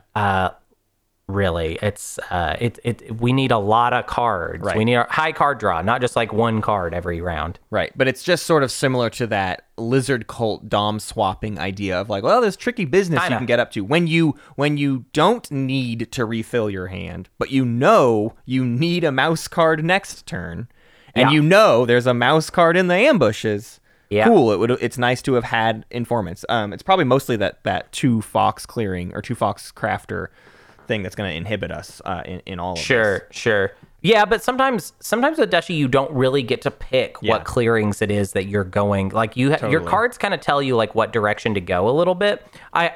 Really, 1.30 1.78
it's 1.82 2.20
uh, 2.32 2.56
it 2.58 2.80
it 2.86 3.20
we 3.20 3.34
need 3.34 3.52
a 3.52 3.58
lot 3.58 3.92
of 3.92 4.06
cards. 4.08 4.64
Right. 4.64 4.78
We 4.78 4.86
need 4.86 4.96
a 4.96 5.04
high 5.10 5.34
card 5.34 5.58
draw, 5.60 5.82
not 5.82 6.00
just 6.00 6.16
like 6.16 6.32
one 6.32 6.62
card 6.62 6.94
every 6.94 7.20
round. 7.20 7.60
Right, 7.70 7.92
but 7.98 8.08
it's 8.08 8.24
just 8.24 8.46
sort 8.46 8.64
of 8.64 8.72
similar 8.72 9.10
to 9.10 9.28
that 9.28 9.66
lizard 9.78 10.28
cult 10.28 10.70
dom 10.70 11.02
swapping 11.02 11.60
idea 11.60 12.00
of 12.00 12.10
like, 12.10 12.24
well, 12.24 12.40
there's 12.40 12.56
tricky 12.56 12.86
business 12.86 13.18
you 13.18 13.24
Kinda. 13.24 13.38
can 13.40 13.46
get 13.46 13.60
up 13.60 13.72
to 13.72 13.82
when 13.82 14.08
you 14.08 14.36
when 14.56 14.78
you 14.78 15.04
don't 15.12 15.52
need 15.52 16.14
to 16.14 16.24
refill 16.24 16.70
your 16.70 16.88
hand, 16.88 17.28
but 17.38 17.52
you 17.52 17.66
know 17.66 18.34
you 18.46 18.64
need 18.64 19.04
a 19.04 19.12
mouse 19.12 19.50
card 19.50 19.84
next 19.84 20.26
turn, 20.28 20.70
and 21.14 21.30
Yeah. 21.30 21.36
you 21.36 21.42
know 21.42 21.86
there's 21.86 22.08
a 22.08 22.14
mouse 22.14 22.50
card 22.50 22.78
in 22.78 22.88
the 22.88 22.96
ambushes. 22.96 23.82
Yeah. 24.10 24.24
Cool. 24.28 24.54
It 24.54 24.60
would. 24.60 24.72
It's 24.80 24.98
nice 24.98 25.22
to 25.24 25.34
have 25.34 25.44
had 25.44 25.84
informants. 25.92 26.46
Um, 26.48 26.72
it's 26.72 26.84
probably 26.84 27.04
mostly 27.04 27.36
that 27.36 27.62
that 27.66 27.92
two 27.92 28.22
fox 28.22 28.66
clearing 28.66 29.14
or 29.14 29.22
two 29.22 29.36
fox 29.36 29.74
crafter 29.76 30.28
thing 30.88 31.04
that's 31.04 31.16
going 31.16 31.30
to 31.30 31.36
inhibit 31.36 31.72
us 31.72 32.02
uh, 32.06 32.24
in 32.26 32.42
in 32.46 32.60
all 32.60 32.72
of 32.72 32.78
this. 32.78 32.86
Sure, 32.86 33.28
sure. 33.32 33.72
Yeah, 34.02 34.26
but 34.26 34.44
sometimes 34.44 34.94
sometimes 35.00 35.38
with 35.38 35.50
Duchy 35.50 35.74
you 35.74 35.88
don't 35.88 36.12
really 36.12 36.44
get 36.44 36.62
to 36.62 36.72
pick 36.72 37.18
Yeah. 37.22 37.32
what 37.34 37.44
clearings 37.46 38.02
it 38.02 38.12
is 38.12 38.32
that 38.34 38.46
you're 38.46 38.64
going. 38.64 39.10
Like 39.10 39.36
you 39.36 39.54
ha- 39.54 39.68
your 39.68 39.82
cards 39.82 40.18
kind 40.18 40.34
of 40.34 40.40
tell 40.40 40.62
you 40.62 40.76
like 40.76 40.96
what 40.96 41.12
direction 41.12 41.54
to 41.56 41.62
go 41.62 41.90
a 41.90 41.92
little 41.92 42.16
bit. 42.16 42.46
I 42.74 42.94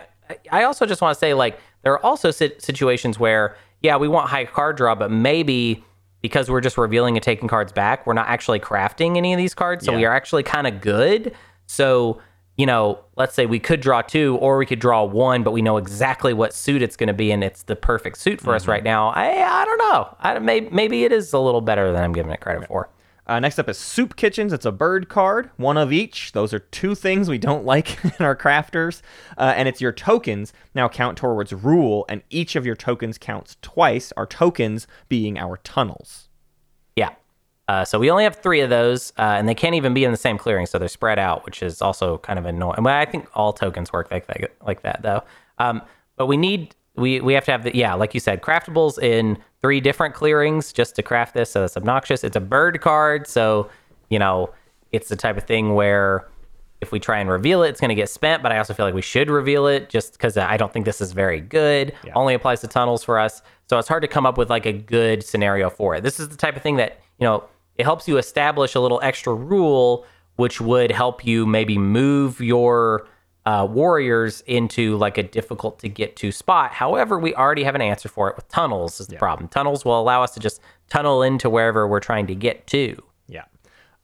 I 0.52 0.64
also 0.64 0.86
just 0.86 1.02
want 1.02 1.14
to 1.16 1.20
say 1.20 1.34
like 1.34 1.60
there 1.84 1.94
are 1.94 2.06
also 2.06 2.32
sit- 2.32 2.62
situations 2.62 3.20
where 3.20 3.56
yeah, 3.82 3.98
we 3.98 4.08
want 4.08 4.30
high 4.30 4.46
card 4.46 4.78
draw, 4.78 4.94
but 4.94 5.10
maybe 5.12 5.84
because 6.22 6.52
we're 6.52 6.62
just 6.62 6.78
revealing 6.78 7.18
and 7.18 7.24
taking 7.24 7.48
cards 7.48 7.72
back, 7.72 8.06
we're 8.06 8.14
not 8.14 8.28
actually 8.28 8.60
crafting 8.60 9.18
any 9.18 9.34
of 9.34 9.38
these 9.38 9.56
cards, 9.56 9.84
so 9.84 9.96
we 9.96 10.06
are 10.06 10.14
actually 10.14 10.44
kind 10.44 10.68
of 10.68 10.80
good. 10.80 11.34
So 11.66 12.22
you 12.62 12.68
know, 12.68 13.00
let's 13.16 13.34
say 13.34 13.48
we 13.48 13.58
could 13.58 13.82
draw 13.82 14.04
two 14.04 14.38
or 14.38 14.60
we 14.60 14.68
could 14.68 14.78
draw 14.78 15.04
one, 15.04 15.42
but 15.42 15.50
we 15.50 15.64
know 15.64 15.78
exactly 15.78 16.32
what 16.32 16.54
suit 16.54 16.84
it's 16.84 16.96
going 16.96 17.08
to 17.08 17.14
be, 17.14 17.32
and 17.32 17.44
it's 17.44 17.64
the 17.64 17.76
perfect 17.76 18.20
suit 18.20 18.40
for 18.40 18.54
us 18.54 18.68
right 18.68 18.84
now. 18.84 19.10
I 19.10 19.32
I 19.42 19.66
don't 19.66 19.80
know. 19.80 20.16
I 20.20 20.38
may, 20.38 20.60
maybe 20.70 21.04
it 21.04 21.12
is 21.12 21.34
a 21.34 21.40
little 21.40 21.62
better 21.62 21.92
than 21.92 22.04
I'm 22.04 22.14
giving 22.14 22.32
it 22.32 22.40
credit 22.40 22.68
for. 22.68 22.92
Uh, 23.26 23.40
next 23.40 23.58
up 23.58 23.68
is 23.68 23.80
Soup 23.80 24.16
Kitchens. 24.16 24.54
It's 24.54 24.68
a 24.68 24.72
bird 24.72 25.10
card, 25.10 25.50
one 25.58 25.76
of 25.76 25.92
each. 25.92 26.34
Those 26.34 26.54
are 26.54 26.60
two 26.60 26.94
things 26.94 27.30
we 27.30 27.40
don't 27.40 27.66
like 27.74 27.98
in 28.06 28.24
our 28.24 28.36
crafters. 28.36 29.02
Uh, 29.40 29.54
and 29.58 29.68
it's 29.68 29.82
your 29.82 29.92
tokens 29.92 30.54
now 30.76 30.88
count 30.88 31.18
towards 31.18 31.52
rule, 31.54 32.06
and 32.10 32.22
each 32.30 32.56
of 32.56 32.64
your 32.64 32.76
tokens 32.76 33.18
counts 33.18 33.58
twice, 33.64 34.14
our 34.16 34.28
tokens 34.28 34.86
being 35.10 35.40
our 35.40 35.58
tunnels. 35.58 36.30
Yeah. 37.72 37.82
Uh, 37.82 37.86
so 37.86 38.00
we 38.00 38.12
only 38.12 38.24
have 38.24 38.36
three 38.36 38.60
of 38.62 38.70
those, 38.70 39.14
uh, 39.18 39.22
and 39.22 39.48
they 39.48 39.56
can't 39.56 39.76
even 39.76 39.94
be 39.94 40.04
in 40.04 40.12
the 40.12 40.18
same 40.18 40.38
clearing, 40.38 40.66
so 40.66 40.78
they're 40.78 40.88
spread 40.88 41.20
out, 41.20 41.46
which 41.46 41.64
is 41.64 41.82
also 41.82 42.18
kind 42.20 42.38
of 42.38 42.46
annoying. 42.46 42.84
But 42.84 42.94
I 42.94 43.06
think 43.06 43.28
all 43.34 43.54
tokens 43.54 43.94
work 43.94 44.12
like 44.12 44.28
that, 44.28 44.52
like 44.66 44.82
that 44.82 45.02
though. 45.02 45.24
Um, 45.58 45.82
but 46.18 46.26
we 46.26 46.38
need 46.38 46.76
we 46.96 47.22
we 47.22 47.34
have 47.34 47.46
to 47.46 47.52
have 47.52 47.64
the 47.64 47.76
yeah, 47.76 47.94
like 47.94 48.14
you 48.14 48.20
said, 48.20 48.42
craftables 48.42 49.02
in 49.02 49.38
three 49.62 49.80
different 49.80 50.16
clearings 50.16 50.74
just 50.74 50.96
to 50.96 51.04
craft 51.04 51.34
this. 51.34 51.52
So 51.52 51.64
it's 51.64 51.78
obnoxious. 51.78 52.24
It's 52.24 52.36
a 52.36 52.42
bird 52.42 52.82
card, 52.82 53.28
so 53.28 53.70
you 54.10 54.20
know 54.20 54.50
it's 54.92 55.08
the 55.08 55.16
type 55.16 55.38
of 55.38 55.44
thing 55.46 55.74
where 55.74 56.28
if 56.82 56.92
we 56.92 57.00
try 57.00 57.20
and 57.20 57.30
reveal 57.30 57.64
it, 57.64 57.70
it's 57.70 57.80
going 57.80 57.90
to 57.90 57.96
get 57.96 58.10
spent. 58.10 58.44
But 58.44 58.52
I 58.52 58.58
also 58.58 58.74
feel 58.74 58.86
like 58.86 58.96
we 58.96 59.02
should 59.02 59.30
reveal 59.30 59.68
it 59.68 59.90
just 59.90 60.14
because 60.14 60.36
I 60.36 60.58
don't 60.58 60.74
think 60.74 60.86
this 60.86 61.00
is 61.00 61.12
very 61.14 61.40
good. 61.40 61.94
Only 62.16 62.34
applies 62.34 62.60
to 62.62 62.68
tunnels 62.68 63.04
for 63.04 63.20
us, 63.20 63.42
so 63.70 63.78
it's 63.78 63.88
hard 63.88 64.02
to 64.02 64.08
come 64.10 64.26
up 64.26 64.38
with 64.38 64.50
like 64.50 64.66
a 64.66 64.74
good 64.74 65.24
scenario 65.24 65.70
for 65.70 65.96
it. 65.96 66.04
This 66.04 66.20
is 66.20 66.30
the 66.30 66.38
type 66.38 66.58
of 66.58 66.64
thing 66.64 66.76
that 66.78 67.00
you 67.20 67.26
know 67.26 67.46
it 67.82 67.84
helps 67.84 68.08
you 68.08 68.20
establish 68.20 68.76
a 68.76 68.80
little 68.80 69.00
extra 69.02 69.34
rule, 69.34 70.06
which 70.36 70.62
would 70.62 70.92
help 70.92 71.26
you 71.26 71.48
maybe 71.48 71.80
move 71.80 72.40
your 72.40 73.08
uh, 73.48 73.68
warriors 73.68 74.42
into 74.42 74.98
like 74.98 75.18
a 75.18 75.24
difficult 75.24 75.80
to 75.80 75.90
get 75.90 76.16
to 76.18 76.32
spot. 76.32 76.74
However, 76.74 77.18
we 77.18 77.34
already 77.34 77.64
have 77.64 77.74
an 77.74 77.82
answer 77.82 78.08
for 78.08 78.30
it 78.30 78.36
with 78.36 78.48
tunnels. 78.50 79.00
Is 79.00 79.08
the 79.08 79.16
problem? 79.16 79.50
Tunnels 79.50 79.84
will 79.84 80.00
allow 80.00 80.22
us 80.22 80.36
to 80.36 80.40
just 80.40 80.62
tunnel 80.90 81.24
into 81.24 81.50
wherever 81.50 81.88
we're 81.88 82.00
trying 82.00 82.28
to 82.28 82.36
get 82.36 82.68
to. 82.68 83.02
Yeah. 83.26 83.46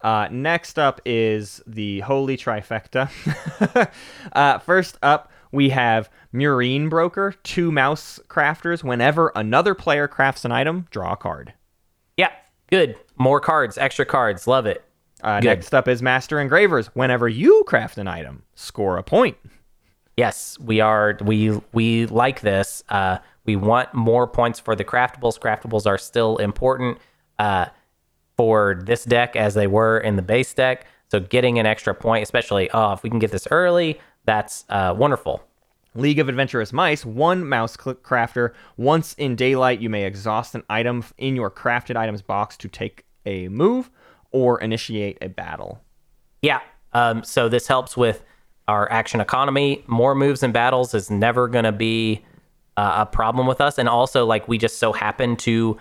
Uh, 0.01 0.27
next 0.31 0.79
up 0.79 0.99
is 1.05 1.61
the 1.67 1.99
Holy 1.99 2.35
Trifecta. 2.35 3.11
uh, 4.33 4.57
first 4.57 4.97
up, 5.03 5.31
we 5.51 5.69
have 5.69 6.09
Murine 6.33 6.89
Broker, 6.89 7.35
two 7.43 7.71
mouse 7.71 8.19
crafters. 8.27 8.83
Whenever 8.83 9.31
another 9.35 9.75
player 9.75 10.07
crafts 10.07 10.45
an 10.45 10.51
item, 10.51 10.87
draw 10.89 11.13
a 11.13 11.15
card. 11.15 11.53
Yeah, 12.17 12.31
good. 12.71 12.97
More 13.17 13.39
cards, 13.39 13.77
extra 13.77 14.05
cards. 14.05 14.47
Love 14.47 14.65
it. 14.65 14.83
Uh, 15.21 15.39
next 15.39 15.73
up 15.73 15.87
is 15.87 16.01
Master 16.01 16.39
Engravers. 16.39 16.87
Whenever 16.87 17.27
you 17.27 17.63
craft 17.65 17.97
an 17.97 18.07
item, 18.07 18.43
score 18.55 18.97
a 18.97 19.03
point. 19.03 19.37
Yes, 20.15 20.57
we 20.59 20.79
are. 20.79 21.17
We 21.21 21.59
we 21.73 22.05
like 22.07 22.41
this. 22.41 22.83
Uh, 22.89 23.17
we 23.45 23.55
want 23.55 23.93
more 23.93 24.27
points 24.27 24.59
for 24.59 24.75
the 24.75 24.83
craftables. 24.83 25.39
Craftables 25.39 25.87
are 25.87 25.97
still 25.97 26.37
important 26.37 26.99
uh, 27.39 27.67
for 28.35 28.81
this 28.83 29.03
deck 29.03 29.35
as 29.35 29.53
they 29.53 29.67
were 29.67 29.97
in 29.99 30.15
the 30.15 30.21
base 30.21 30.53
deck. 30.53 30.85
So 31.09 31.19
getting 31.19 31.57
an 31.57 31.65
extra 31.65 31.95
point, 31.95 32.23
especially 32.23 32.69
oh, 32.71 32.93
if 32.93 33.03
we 33.03 33.09
can 33.09 33.19
get 33.19 33.31
this 33.31 33.47
early, 33.49 33.99
that's 34.25 34.65
uh, 34.69 34.93
wonderful. 34.95 35.43
League 35.95 36.19
of 36.19 36.29
Adventurous 36.29 36.71
Mice, 36.71 37.03
one 37.03 37.47
mouse 37.47 37.75
crafter. 37.75 38.53
Once 38.75 39.15
in 39.15 39.35
daylight, 39.35 39.79
you 39.79 39.89
may 39.89 40.03
exhaust 40.03 40.53
an 40.53 40.63
item 40.69 41.03
in 41.17 41.35
your 41.35 41.49
crafted 41.49 41.95
items 41.95 42.21
box 42.21 42.55
to 42.57 42.67
take 42.67 43.03
a 43.27 43.47
move 43.49 43.91
or 44.31 44.59
initiate 44.61 45.17
a 45.21 45.27
battle. 45.27 45.81
Yeah. 46.41 46.61
Um, 46.93 47.23
so 47.23 47.49
this 47.49 47.67
helps 47.67 47.97
with 47.97 48.23
our 48.67 48.91
action 48.91 49.21
economy. 49.21 49.83
More 49.87 50.15
moves 50.15 50.43
and 50.43 50.53
battles 50.53 50.93
is 50.93 51.09
never 51.09 51.47
going 51.47 51.63
to 51.65 51.71
be 51.71 52.23
uh, 52.77 52.95
a 52.99 53.05
problem 53.05 53.47
with 53.47 53.61
us. 53.61 53.77
And 53.77 53.89
also, 53.89 54.25
like, 54.25 54.47
we 54.47 54.57
just 54.57 54.77
so 54.77 54.93
happen 54.93 55.35
to 55.37 55.77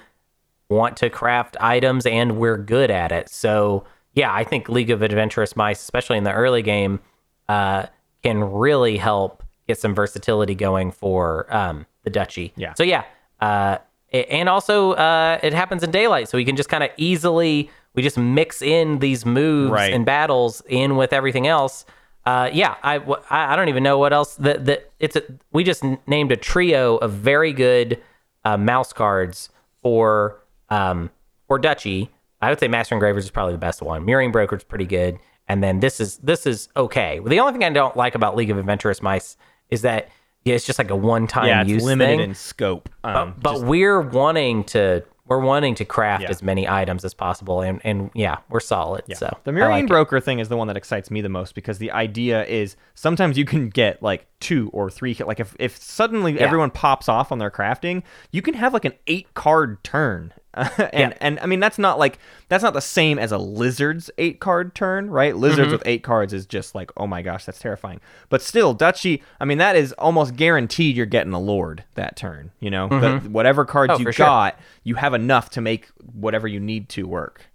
want 0.69 0.97
to 0.99 1.11
craft 1.11 1.57
items 1.61 2.07
and 2.07 2.39
we're 2.39 2.59
good 2.59 2.91
at 2.91 3.13
it. 3.13 3.29
So, 3.29 3.85
yeah, 4.15 4.33
I 4.33 4.45
think 4.45 4.69
League 4.69 4.91
of 4.91 5.03
Adventurous 5.03 5.55
Mice, 5.57 5.81
especially 5.81 6.19
in 6.19 6.25
the 6.25 6.33
early 6.33 6.63
game, 6.63 7.01
uh, 7.49 7.87
can 8.23 8.43
really 8.43 8.97
help 8.97 9.43
get 9.69 9.79
some 9.79 9.95
versatility 9.95 10.55
going 10.55 10.91
for 10.91 11.47
um, 11.55 11.87
the 12.03 12.11
duchy. 12.11 12.53
Yeah. 12.57 12.75
So, 12.75 12.83
yeah. 12.83 13.05
Uh, 13.41 13.79
and 14.13 14.49
also, 14.49 14.93
uh, 14.93 15.39
it 15.43 15.53
happens 15.53 15.83
in 15.83 15.91
daylight. 15.91 16.29
So 16.29 16.39
we 16.39 16.45
can 16.45 16.57
just 16.57 16.69
kind 16.69 16.83
of 16.85 16.91
easily, 16.97 17.71
we 17.95 18.03
just 18.03 18.17
mix 18.19 18.63
in 18.63 18.99
these 19.01 19.27
moves 19.27 19.73
Right. 19.73 19.93
and 19.93 20.05
battles 20.07 20.63
in 20.69 20.97
with 20.97 21.13
everything 21.13 21.47
else. 21.47 21.85
Uh, 22.25 22.51
yeah, 22.53 22.75
I, 22.83 23.01
I 23.31 23.55
don't 23.57 23.69
even 23.69 23.83
know 23.83 23.99
what 23.99 24.13
else. 24.13 24.35
The, 24.37 24.55
the 24.59 24.83
it's 24.99 25.15
a, 25.17 25.23
we 25.53 25.63
just 25.63 25.85
named 26.09 26.33
a 26.33 26.37
trio 26.37 26.97
of 26.97 27.13
very 27.13 27.53
good 27.53 28.03
uh, 28.45 28.57
mouse 28.57 28.93
cards 28.93 29.49
for 29.83 30.41
um 30.69 31.11
for 31.47 31.59
Duchy. 31.59 32.11
I 32.43 32.51
would 32.51 32.59
say 32.59 32.67
Master 32.69 32.95
Engravers 32.97 33.25
is 33.25 33.31
probably 33.31 33.53
the 33.55 33.59
best 33.59 33.81
one. 33.81 34.05
Murine 34.05 34.33
Broker 34.33 34.57
is 34.57 34.65
pretty 34.65 34.87
good, 34.87 35.19
and 35.49 35.63
then 35.63 35.79
this 35.79 36.01
is 36.01 36.17
this 36.19 36.47
is 36.47 36.69
okay. 36.77 37.21
The 37.25 37.39
only 37.39 37.53
thing 37.53 37.63
I 37.63 37.71
don't 37.71 37.97
like 37.97 38.17
about 38.17 38.35
League 38.37 38.51
of 38.51 38.59
Adventurous 38.59 39.01
Mice 39.03 39.37
is 39.71 39.83
that 39.83 40.09
yeah, 40.47 40.55
it's 40.55 40.65
just 40.65 40.79
like 40.79 40.91
a 40.91 40.97
one 40.97 41.27
time 41.27 41.47
Yeah, 41.49 41.61
it's 41.63 41.71
use 41.71 41.83
limited 41.85 42.19
thing. 42.19 42.21
in 42.21 42.35
scope. 42.35 42.89
Um, 43.05 43.35
but 43.43 43.53
just- 43.55 43.65
we're 43.67 44.01
wanting 44.01 44.65
to 44.65 45.03
we're 45.29 45.41
wanting 45.41 45.75
to 45.75 45.85
craft 45.85 46.23
Yeah. 46.23 46.31
as 46.31 46.41
many 46.41 46.69
items 46.69 47.05
as 47.05 47.13
possible, 47.13 47.61
and 47.61 47.81
and 47.83 48.13
yeah, 48.15 48.37
we're 48.49 48.61
solid. 48.61 49.03
So 49.17 49.37
the 49.43 49.51
I 49.51 49.55
Mirroring 49.55 49.73
like 49.73 49.85
it. 49.85 49.89
Broker 49.89 50.21
thing 50.21 50.39
is 50.39 50.49
the 50.49 50.57
one 50.57 50.69
that 50.69 50.77
excites 50.77 51.11
me 51.11 51.21
the 51.21 51.29
most 51.29 51.57
because 51.57 51.79
the 51.79 51.91
idea 51.91 52.45
is 52.45 52.77
sometimes 52.95 53.37
you 53.37 53.45
can 53.45 53.69
get 53.69 54.01
like 54.05 54.29
two 54.39 54.71
or 54.73 54.89
three. 54.89 55.17
Like 55.19 55.41
if, 55.41 55.57
if 55.59 55.77
suddenly 55.79 56.39
everyone 56.39 56.71
pops 56.71 57.09
off 57.09 57.33
on 57.33 57.39
their 57.39 57.51
crafting, 57.51 58.05
you 58.31 58.41
can 58.41 58.55
have 58.55 58.73
like 58.73 58.85
an 58.85 58.93
eight 59.09 59.35
card 59.35 59.83
turn. 59.83 60.33
and 60.79 61.13
Yeah. 61.13 61.19
and 61.21 61.39
I 61.41 61.47
mean 61.47 61.61
that's 61.61 61.79
not 61.79 61.99
like 61.99 62.19
that's 62.49 62.63
not 62.65 62.73
the 62.73 62.81
same 62.81 63.19
as 63.19 63.33
a 63.33 63.39
lizard's 63.39 64.11
eight 64.19 64.41
card 64.41 64.75
turn, 64.75 65.11
right? 65.11 65.33
Mm-hmm. 65.33 65.43
Lizards 65.43 65.73
with 65.73 65.83
eight 65.87 66.03
cards 66.03 66.33
is 66.33 66.47
just 66.47 66.75
like 66.75 66.91
oh 66.97 67.07
my 67.07 67.23
gosh, 67.23 67.45
that's 67.45 67.59
terrifying. 67.59 68.01
But 68.29 68.43
still, 68.43 68.75
Duchy, 68.75 69.23
I 69.41 69.45
mean 69.45 69.59
that 69.59 69.77
is 69.77 69.93
almost 69.95 70.37
guaranteed 70.37 70.97
you're 70.97 71.07
getting 71.07 71.33
a 71.33 71.41
lord 71.41 71.85
that 71.95 72.17
turn. 72.17 72.51
You 72.61 72.71
know, 72.71 72.89
The- 72.89 73.19
whatever 73.29 73.65
cards 73.65 73.93
Oh, 73.95 73.99
you 73.99 74.05
for 74.05 74.13
sure. 74.13 74.27
got, 74.27 74.59
you 74.85 74.95
have 74.97 75.15
enough 75.15 75.51
to 75.51 75.61
make 75.61 75.89
whatever 76.15 76.49
you 76.49 76.61
need 76.61 76.89
to 76.91 77.07
work. 77.07 77.47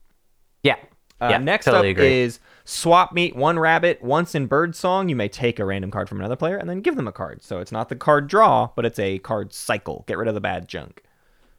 Yeah. 0.63 0.75
Uh, 1.19 1.27
yeah. 1.31 1.37
next 1.37 1.65
totally 1.65 1.89
up 1.91 1.97
agree. 1.97 2.21
is 2.21 2.39
swap 2.65 3.13
meet 3.13 3.35
one 3.35 3.59
rabbit. 3.59 4.01
Once 4.01 4.33
in 4.33 4.47
bird 4.47 4.75
song, 4.75 5.07
you 5.09 5.15
may 5.15 5.27
take 5.27 5.59
a 5.59 5.65
random 5.65 5.91
card 5.91 6.09
from 6.09 6.19
another 6.19 6.35
player 6.35 6.57
and 6.57 6.67
then 6.69 6.81
give 6.81 6.95
them 6.95 7.07
a 7.07 7.11
card. 7.11 7.43
So 7.43 7.59
it's 7.59 7.71
not 7.71 7.89
the 7.89 7.95
card 7.95 8.27
draw, 8.27 8.69
but 8.75 8.85
it's 8.85 8.97
a 8.97 9.19
card 9.19 9.53
cycle. 9.53 10.03
Get 10.07 10.17
rid 10.17 10.27
of 10.27 10.33
the 10.33 10.41
bad 10.41 10.67
junk. 10.67 11.03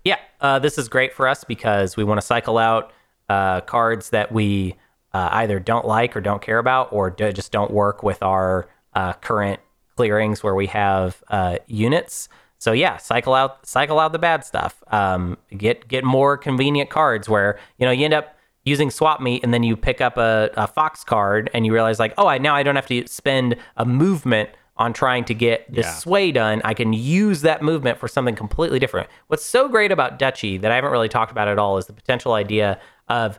Yeah, 0.05 0.19
uh, 0.41 0.59
this 0.59 0.79
is 0.79 0.89
great 0.89 1.12
for 1.12 1.29
us 1.29 1.45
because 1.45 1.97
we 1.97 2.05
want 2.05 2.20
to 2.20 2.27
cycle 2.27 2.59
out 2.59 2.93
uh, 3.29 3.61
cards 3.62 4.11
that 4.11 4.33
we 4.33 4.74
uh, 5.12 5.29
either 5.33 5.61
don't 5.61 5.87
like 5.87 6.16
or 6.16 6.20
don't 6.20 6.43
care 6.43 6.59
about, 6.59 6.93
or 6.93 7.11
do, 7.11 7.33
just 7.33 7.53
don't 7.53 7.70
work 7.70 8.03
with 8.03 8.23
our 8.23 8.69
uh, 8.95 9.12
current 9.15 9.61
clearings 9.97 10.43
where 10.43 10.55
we 10.55 10.66
have 10.66 11.23
uh, 11.29 11.59
units. 11.66 12.29
So 12.59 12.73
yeah, 12.73 12.97
cycle 12.97 13.35
out, 13.35 13.66
cycle 13.66 13.99
out 13.99 14.12
the 14.12 14.19
bad 14.19 14.45
stuff. 14.45 14.83
Um, 14.89 15.39
get 15.57 15.89
get 15.89 16.05
more 16.05 16.37
convenient 16.37 16.91
cards 16.91 17.29
where 17.29 17.59
you 17.79 17.87
know 17.87 17.93
you 17.93 18.05
end 18.05 18.15
up 18.15 18.37
using 18.65 18.91
swap 18.91 19.20
meet 19.20 19.43
and 19.43 19.53
then 19.53 19.62
you 19.62 19.77
pick 19.77 20.01
up 20.01 20.16
a, 20.16 20.51
a 20.57 20.66
fox 20.66 21.03
card 21.03 21.51
and 21.53 21.66
you 21.66 21.73
realize 21.73 21.99
like 21.99 22.15
oh 22.16 22.29
I 22.29 22.39
now 22.39 22.55
I 22.55 22.62
don't 22.62 22.77
have 22.77 22.87
to 22.87 23.07
spend 23.09 23.57
a 23.77 23.85
movement 23.85 24.51
on 24.83 24.93
trying 24.93 25.25
to 25.27 25.35
get 25.35 25.73
this 25.73 25.87
Yeah. 25.87 25.93
sway 25.95 26.33
done, 26.33 26.61
I 26.65 26.75
can 26.75 26.93
use 26.93 27.43
that 27.43 27.63
movement 27.63 27.99
for 27.99 28.09
something 28.09 28.35
completely 28.35 28.79
different. 28.79 29.09
What's 29.29 29.45
so 29.45 29.69
great 29.69 29.93
about 29.93 30.19
Duchy 30.19 30.59
that 30.59 30.71
I 30.71 30.75
haven't 30.75 30.91
really 30.91 31.09
talked 31.09 31.31
about 31.33 31.49
at 31.49 31.59
all 31.59 31.79
is 31.79 31.87
the 31.87 31.93
potential 31.93 32.33
idea 32.35 32.79
of 33.09 33.39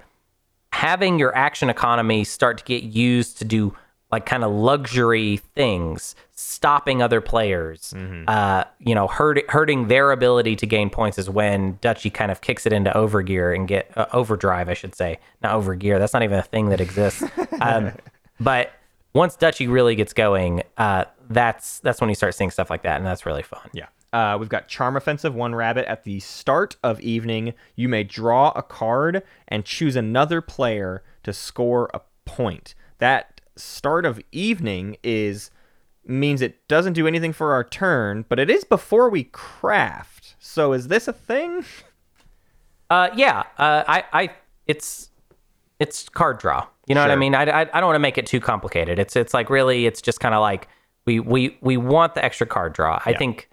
having 0.72 1.20
your 1.20 1.36
action 1.36 1.70
economy 1.70 2.24
start 2.24 2.57
to 2.60 2.64
get 2.64 2.84
used 2.84 3.38
to 3.40 3.45
do 3.45 3.76
like 4.11 4.26
kind 4.28 4.44
of 4.44 4.52
luxury 4.52 5.38
things, 5.56 6.15
stopping 6.36 7.02
other 7.02 7.20
players, 7.20 7.95
uh, 8.28 8.64
you 8.80 8.94
know, 8.94 9.07
hurt, 9.07 9.40
hurting 9.49 9.88
their 9.88 10.11
ability 10.11 10.56
to 10.56 10.68
gain 10.68 10.90
points 10.91 11.18
is 11.18 11.30
when 11.32 11.80
Duchy 11.82 12.11
kind 12.11 12.30
of 12.32 12.40
kicks 12.41 12.68
it 12.68 12.74
into 12.74 12.91
overgear 12.91 13.56
and 13.56 13.68
get 13.68 13.91
uh, 13.98 14.06
overdrive, 14.14 14.70
I 14.70 14.76
should 14.76 14.94
say, 14.94 15.18
not 15.41 15.53
overgear. 15.60 15.98
That's 15.98 16.14
not 16.14 16.22
even 16.22 16.38
a 16.38 16.44
thing 16.44 16.70
that 16.70 16.80
exists. 16.80 17.24
um, 17.61 17.91
but 18.40 18.72
once 19.14 19.35
Duchy 19.35 19.68
really 19.68 19.95
gets 19.95 20.14
going, 20.14 20.64
uh, 20.77 21.06
that's 21.30 21.80
that's 21.80 22.02
when 22.02 22.10
you 22.10 22.15
start 22.15 22.35
seeing 22.35 22.52
stuff 22.52 22.69
like 22.69 22.84
that, 22.84 22.98
and 22.98 23.06
that's 23.06 23.26
really 23.26 23.44
fun. 23.44 23.69
Yeah. 23.73 23.88
Uh, 24.11 24.38
we've 24.40 24.49
got 24.49 24.68
Charm 24.68 24.95
Offensive, 24.95 25.34
one 25.34 25.56
rabbit. 25.56 25.85
At 25.88 26.03
the 26.03 26.19
start 26.19 26.76
of 26.84 26.99
evening, 27.02 27.53
you 27.76 27.90
may 27.90 28.03
draw 28.03 28.52
a 28.52 28.61
card 28.61 29.23
and 29.48 29.65
choose 29.65 29.95
another 29.95 30.40
player 30.40 31.03
to 31.23 31.34
score 31.34 31.90
a 31.95 32.02
point. 32.26 32.76
That 32.99 33.41
start 33.56 34.06
of 34.06 34.22
evening 34.31 34.98
is 35.03 35.49
means 36.06 36.41
it 36.41 36.68
doesn't 36.68 36.94
do 36.94 37.07
anything 37.07 37.34
for 37.34 37.53
our 37.53 37.64
turn, 37.64 38.26
but 38.30 38.40
it 38.40 38.49
is 38.49 38.64
before 38.64 39.10
we 39.10 39.23
craft. 39.23 40.35
So 40.40 40.73
is 40.73 40.88
this 40.88 41.07
a 41.07 41.14
thing? 41.14 41.65
Uh, 42.90 43.10
yeah, 43.15 43.44
uh, 43.57 43.84
I, 43.88 44.03
I, 44.14 44.30
it's, 44.68 45.10
it's 45.80 46.07
card 46.10 46.38
draw. 46.38 46.68
You 46.88 46.95
know 46.95 47.01
what 47.01 47.11
I 47.11 47.15
mean? 47.15 47.34
I, 47.34 47.43
I, 47.43 47.61
I 47.61 47.80
don't 47.80 47.85
want 47.85 47.95
to 47.95 47.99
make 47.99 48.18
it 48.18 48.26
too 48.26 48.39
complicated. 48.39 48.99
It's, 48.99 49.15
it's 49.15 49.34
like 49.34 49.49
really, 49.49 49.85
it's 49.85 50.01
just 50.01 50.19
kind 50.19 50.35
of 50.35 50.41
like 50.41 50.68
we, 51.05 51.19
we, 51.19 51.57
we 51.61 51.77
want 51.77 52.15
the 52.15 52.23
extra 52.23 52.45
card 52.45 52.73
draw. 52.73 53.01
I 53.05 53.14
think, 53.14 53.49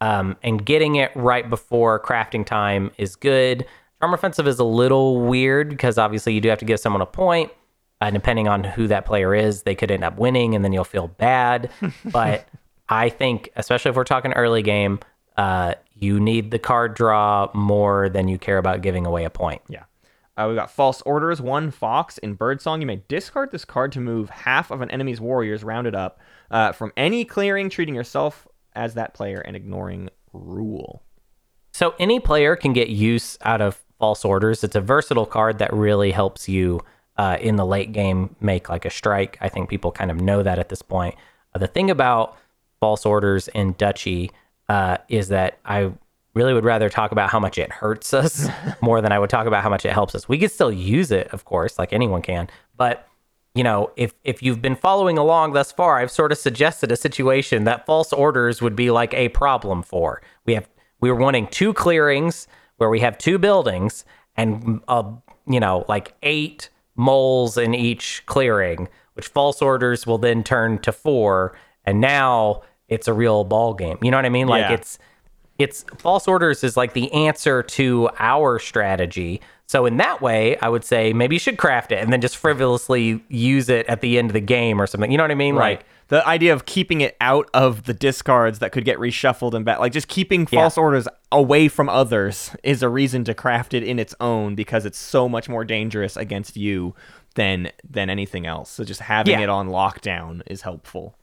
um, 0.00 0.36
and 0.42 0.64
getting 0.64 0.96
it 0.96 1.10
right 1.16 1.48
before 1.48 1.98
crafting 2.00 2.46
time 2.46 2.92
is 2.98 3.16
good. 3.16 3.66
Charm 4.00 4.14
offensive 4.14 4.46
is 4.46 4.60
a 4.60 4.64
little 4.64 5.20
weird 5.22 5.70
because 5.70 5.98
obviously 5.98 6.34
you 6.34 6.40
do 6.40 6.48
have 6.48 6.58
to 6.58 6.64
give 6.64 6.78
someone 6.78 7.02
a 7.02 7.06
point. 7.06 7.50
Uh, 8.00 8.10
depending 8.10 8.46
on 8.46 8.62
who 8.62 8.86
that 8.86 9.04
player 9.04 9.34
is, 9.34 9.64
they 9.64 9.74
could 9.74 9.90
end 9.90 10.04
up 10.04 10.16
winning, 10.18 10.54
and 10.54 10.64
then 10.64 10.72
you'll 10.72 10.84
feel 10.84 11.08
bad. 11.08 11.68
but 12.04 12.48
I 12.88 13.08
think, 13.08 13.50
especially 13.56 13.88
if 13.90 13.96
we're 13.96 14.04
talking 14.04 14.32
early 14.34 14.62
game, 14.62 15.00
uh, 15.36 15.74
you 15.94 16.20
need 16.20 16.52
the 16.52 16.60
card 16.60 16.94
draw 16.94 17.50
more 17.54 18.08
than 18.08 18.28
you 18.28 18.38
care 18.38 18.58
about 18.58 18.82
giving 18.82 19.04
away 19.04 19.24
a 19.24 19.30
point. 19.30 19.62
Yeah. 19.68 19.82
Uh, 20.38 20.46
we've 20.46 20.56
got 20.56 20.70
False 20.70 21.02
Orders, 21.02 21.42
one 21.42 21.72
Fox. 21.72 22.16
In 22.18 22.34
Birdsong, 22.34 22.80
you 22.80 22.86
may 22.86 23.02
discard 23.08 23.50
this 23.50 23.64
card 23.64 23.90
to 23.92 24.00
move 24.00 24.30
half 24.30 24.70
of 24.70 24.80
an 24.80 24.90
enemy's 24.92 25.20
warriors 25.20 25.64
rounded 25.64 25.96
up 25.96 26.20
uh, 26.52 26.70
from 26.70 26.92
any 26.96 27.24
clearing, 27.24 27.68
treating 27.68 27.94
yourself 27.94 28.46
as 28.74 28.94
that 28.94 29.14
player 29.14 29.40
and 29.40 29.56
ignoring 29.56 30.10
rule. 30.32 31.02
So 31.72 31.94
any 31.98 32.20
player 32.20 32.54
can 32.54 32.72
get 32.72 32.88
use 32.88 33.36
out 33.42 33.60
of 33.60 33.82
false 33.98 34.24
orders. 34.24 34.62
It's 34.62 34.76
a 34.76 34.80
versatile 34.80 35.26
card 35.26 35.58
that 35.58 35.72
really 35.72 36.12
helps 36.12 36.48
you 36.48 36.80
uh, 37.16 37.36
in 37.40 37.56
the 37.56 37.66
late 37.66 37.90
game 37.90 38.36
make 38.40 38.68
like 38.68 38.84
a 38.84 38.90
strike. 38.90 39.38
I 39.40 39.48
think 39.48 39.68
people 39.68 39.90
kind 39.90 40.10
of 40.10 40.20
know 40.20 40.44
that 40.44 40.60
at 40.60 40.68
this 40.68 40.82
point. 40.82 41.16
Uh, 41.52 41.58
the 41.58 41.66
thing 41.66 41.90
about 41.90 42.36
false 42.78 43.04
orders 43.04 43.48
in 43.48 43.72
Duchy 43.72 44.30
uh, 44.68 44.98
is 45.08 45.28
that 45.28 45.58
I 45.64 45.92
really 46.34 46.54
would 46.54 46.64
rather 46.64 46.88
talk 46.88 47.10
about 47.12 47.30
how 47.30 47.40
much 47.40 47.58
it 47.58 47.70
hurts 47.72 48.14
us 48.14 48.48
more 48.80 49.00
than 49.00 49.12
I 49.12 49.18
would 49.18 49.30
talk 49.30 49.46
about 49.46 49.62
how 49.62 49.70
much 49.70 49.84
it 49.84 49.92
helps 49.92 50.14
us. 50.14 50.28
We 50.28 50.38
could 50.38 50.50
still 50.52 50.72
use 50.72 51.10
it, 51.10 51.28
of 51.28 51.44
course, 51.44 51.78
like 51.78 51.92
anyone 51.92 52.22
can, 52.22 52.48
but 52.76 53.04
you 53.54 53.64
know, 53.64 53.90
if 53.96 54.14
if 54.22 54.40
you've 54.42 54.62
been 54.62 54.76
following 54.76 55.18
along 55.18 55.52
thus 55.52 55.72
far, 55.72 55.98
I've 55.98 56.12
sort 56.12 56.30
of 56.30 56.38
suggested 56.38 56.92
a 56.92 56.96
situation 56.96 57.64
that 57.64 57.86
false 57.86 58.12
orders 58.12 58.62
would 58.62 58.76
be 58.76 58.90
like 58.92 59.12
a 59.14 59.30
problem 59.30 59.82
for. 59.82 60.22
We 60.46 60.54
have 60.54 60.68
we 61.00 61.10
were 61.10 61.18
wanting 61.18 61.48
two 61.48 61.72
clearings 61.74 62.46
where 62.76 62.88
we 62.88 63.00
have 63.00 63.18
two 63.18 63.36
buildings 63.38 64.04
and 64.36 64.80
uh, 64.86 65.10
you 65.48 65.58
know, 65.58 65.84
like 65.88 66.14
eight 66.22 66.68
moles 66.94 67.56
in 67.58 67.74
each 67.74 68.22
clearing, 68.26 68.88
which 69.14 69.26
false 69.26 69.60
orders 69.60 70.06
will 70.06 70.18
then 70.18 70.44
turn 70.44 70.78
to 70.80 70.92
four, 70.92 71.56
and 71.84 72.00
now 72.00 72.62
it's 72.86 73.08
a 73.08 73.12
real 73.12 73.42
ball 73.44 73.74
game. 73.74 73.98
You 74.02 74.10
know 74.12 74.18
what 74.18 74.26
I 74.26 74.30
mean? 74.30 74.46
Like 74.46 74.68
Yeah. 74.68 74.74
it's 74.74 74.98
it's 75.58 75.84
false 75.98 76.28
orders 76.28 76.62
is 76.64 76.76
like 76.76 76.92
the 76.92 77.12
answer 77.12 77.62
to 77.62 78.08
our 78.18 78.58
strategy. 78.58 79.40
So 79.66 79.84
in 79.84 79.98
that 79.98 80.22
way, 80.22 80.56
I 80.58 80.68
would 80.68 80.84
say 80.84 81.12
maybe 81.12 81.34
you 81.34 81.40
should 81.40 81.58
craft 81.58 81.92
it 81.92 81.98
and 82.02 82.10
then 82.12 82.20
just 82.22 82.36
frivolously 82.36 83.22
use 83.28 83.68
it 83.68 83.86
at 83.86 84.00
the 84.00 84.16
end 84.18 84.30
of 84.30 84.32
the 84.34 84.40
game 84.40 84.80
or 84.80 84.86
something. 84.86 85.10
You 85.10 85.18
know 85.18 85.24
what 85.24 85.30
I 85.30 85.34
mean? 85.34 85.56
Right. 85.56 85.78
Like 85.78 85.86
the 86.08 86.26
idea 86.26 86.54
of 86.54 86.64
keeping 86.64 87.02
it 87.02 87.18
out 87.20 87.50
of 87.52 87.84
the 87.84 87.92
discards 87.92 88.60
that 88.60 88.72
could 88.72 88.86
get 88.86 88.96
reshuffled 88.98 89.52
and 89.52 89.66
back, 89.66 89.78
like 89.78 89.92
just 89.92 90.08
keeping 90.08 90.46
false 90.46 90.78
orders 90.78 91.06
away 91.30 91.68
from 91.68 91.90
others 91.90 92.56
is 92.62 92.82
a 92.82 92.88
reason 92.88 93.24
to 93.24 93.34
craft 93.34 93.74
it 93.74 93.82
in 93.82 93.98
its 93.98 94.14
own 94.20 94.54
because 94.54 94.86
it's 94.86 94.96
so 94.98 95.28
much 95.28 95.50
more 95.50 95.66
dangerous 95.66 96.16
against 96.16 96.56
you 96.56 96.94
than 97.34 97.70
than 97.88 98.08
anything 98.08 98.46
else. 98.46 98.70
So 98.70 98.84
just 98.84 99.00
having 99.00 99.34
Yeah. 99.34 99.42
it 99.42 99.48
on 99.50 99.68
lockdown 99.68 100.40
is 100.46 100.62
helpful. 100.62 101.17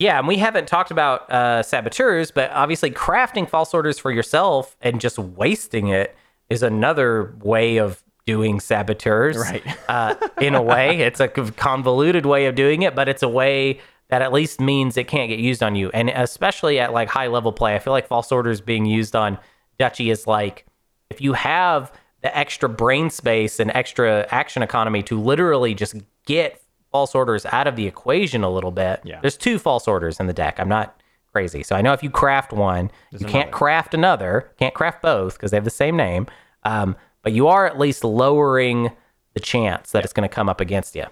Yeah, 0.00 0.18
and 0.18 0.26
we 0.26 0.38
haven't 0.38 0.66
talked 0.66 0.90
about 0.90 1.30
uh, 1.30 1.62
saboteurs, 1.62 2.30
but 2.30 2.50
obviously 2.52 2.90
crafting 2.90 3.48
false 3.48 3.74
orders 3.74 3.98
for 3.98 4.10
yourself 4.10 4.74
and 4.80 4.98
just 4.98 5.18
wasting 5.18 5.88
it 5.88 6.16
is 6.48 6.62
another 6.62 7.34
way 7.42 7.76
of 7.76 8.02
doing 8.24 8.60
saboteurs. 8.60 9.36
Right. 9.36 9.62
uh, 9.88 10.14
in 10.40 10.54
a 10.54 10.62
way, 10.62 11.00
it's 11.00 11.20
a 11.20 11.28
convoluted 11.28 12.24
way 12.24 12.46
of 12.46 12.54
doing 12.54 12.80
it, 12.80 12.94
but 12.94 13.10
it's 13.10 13.22
a 13.22 13.28
way 13.28 13.78
that 14.08 14.22
at 14.22 14.32
least 14.32 14.58
means 14.58 14.96
it 14.96 15.06
can't 15.06 15.28
get 15.28 15.38
used 15.38 15.62
on 15.62 15.74
you. 15.74 15.90
And 15.90 16.08
especially 16.08 16.80
at 16.80 16.94
like 16.94 17.10
high 17.10 17.26
level 17.26 17.52
play, 17.52 17.74
I 17.74 17.78
feel 17.78 17.92
like 17.92 18.06
false 18.06 18.32
orders 18.32 18.62
being 18.62 18.86
used 18.86 19.14
on 19.14 19.38
Duchy 19.78 20.10
is 20.10 20.26
like 20.26 20.64
if 21.10 21.20
you 21.20 21.34
have 21.34 21.92
the 22.22 22.36
extra 22.36 22.68
brain 22.68 23.10
space 23.10 23.60
and 23.60 23.70
extra 23.74 24.26
action 24.30 24.62
economy 24.62 25.02
to 25.04 25.20
literally 25.20 25.74
just 25.74 25.94
get 26.26 26.59
false 26.90 27.14
orders 27.14 27.46
out 27.46 27.66
of 27.66 27.76
the 27.76 27.86
equation 27.86 28.42
a 28.42 28.50
little 28.50 28.70
bit. 28.70 29.00
Yeah. 29.04 29.20
There's 29.20 29.36
two 29.36 29.58
false 29.58 29.86
orders 29.86 30.20
in 30.20 30.26
the 30.26 30.32
deck. 30.32 30.58
I'm 30.58 30.68
not 30.68 31.00
crazy. 31.32 31.62
So 31.62 31.76
I 31.76 31.82
know 31.82 31.92
if 31.92 32.02
you 32.02 32.10
craft 32.10 32.52
one, 32.52 32.90
you 33.10 33.26
can't 33.26 33.50
craft 33.50 33.94
another, 33.94 34.50
can't 34.58 34.74
craft 34.74 35.02
both 35.02 35.34
because 35.34 35.50
they 35.50 35.56
have 35.56 35.64
the 35.64 35.70
same 35.70 35.96
name. 35.96 36.26
Um, 36.64 36.96
but 37.22 37.32
you 37.32 37.48
are 37.48 37.66
at 37.66 37.78
least 37.78 38.04
lowering 38.04 38.90
the 39.34 39.40
chance 39.40 39.92
that 39.92 40.04
it's 40.04 40.12
going 40.12 40.28
to 40.28 40.34
come 40.34 40.48
up 40.48 40.60
against 40.60 40.96
you. 40.96 41.04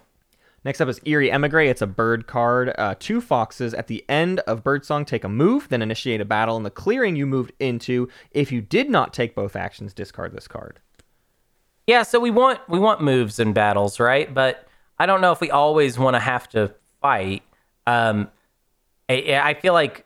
Next 0.65 0.81
up 0.81 0.89
is 0.89 1.01
Eyrie 1.07 1.31
Emigre. 1.31 1.69
It's 1.69 1.83
a 1.83 1.87
bird 1.87 2.27
card. 2.27 2.75
Uh, 2.77 2.97
two 2.99 3.21
foxes 3.21 3.75
at 3.75 3.87
the 3.87 4.05
end 4.09 4.41
of 4.41 4.65
Birdsong 4.65 5.05
take 5.05 5.23
a 5.23 5.29
move, 5.29 5.69
then 5.69 5.83
initiate 5.83 6.21
a 6.21 6.25
battle 6.25 6.57
in 6.57 6.65
the 6.65 6.71
clearing 6.71 7.15
you 7.15 7.27
moved 7.27 7.53
into. 7.61 8.09
If 8.33 8.51
you 8.51 8.61
did 8.61 8.91
not 8.91 9.15
take 9.15 9.35
both 9.37 9.55
actions, 9.55 9.95
discard 9.95 10.33
this 10.33 10.49
card. 10.49 10.81
Yeah, 11.87 12.03
so 12.03 12.21
we 12.21 12.31
want 12.31 12.61
we 12.69 12.79
want 12.79 13.01
moves 13.01 13.39
in 13.39 13.53
battles, 13.53 13.99
right? 13.99 14.35
But 14.35 14.68
I 14.99 15.07
don't 15.07 15.21
know 15.21 15.33
if 15.33 15.41
we 15.41 15.51
always 15.51 15.99
want 15.99 16.15
to 16.15 16.21
have 16.21 16.49
to 16.51 16.75
fight. 17.01 17.43
Um, 17.87 18.29
I, 19.09 19.41
I 19.43 19.55
feel 19.55 19.73
like 19.73 20.05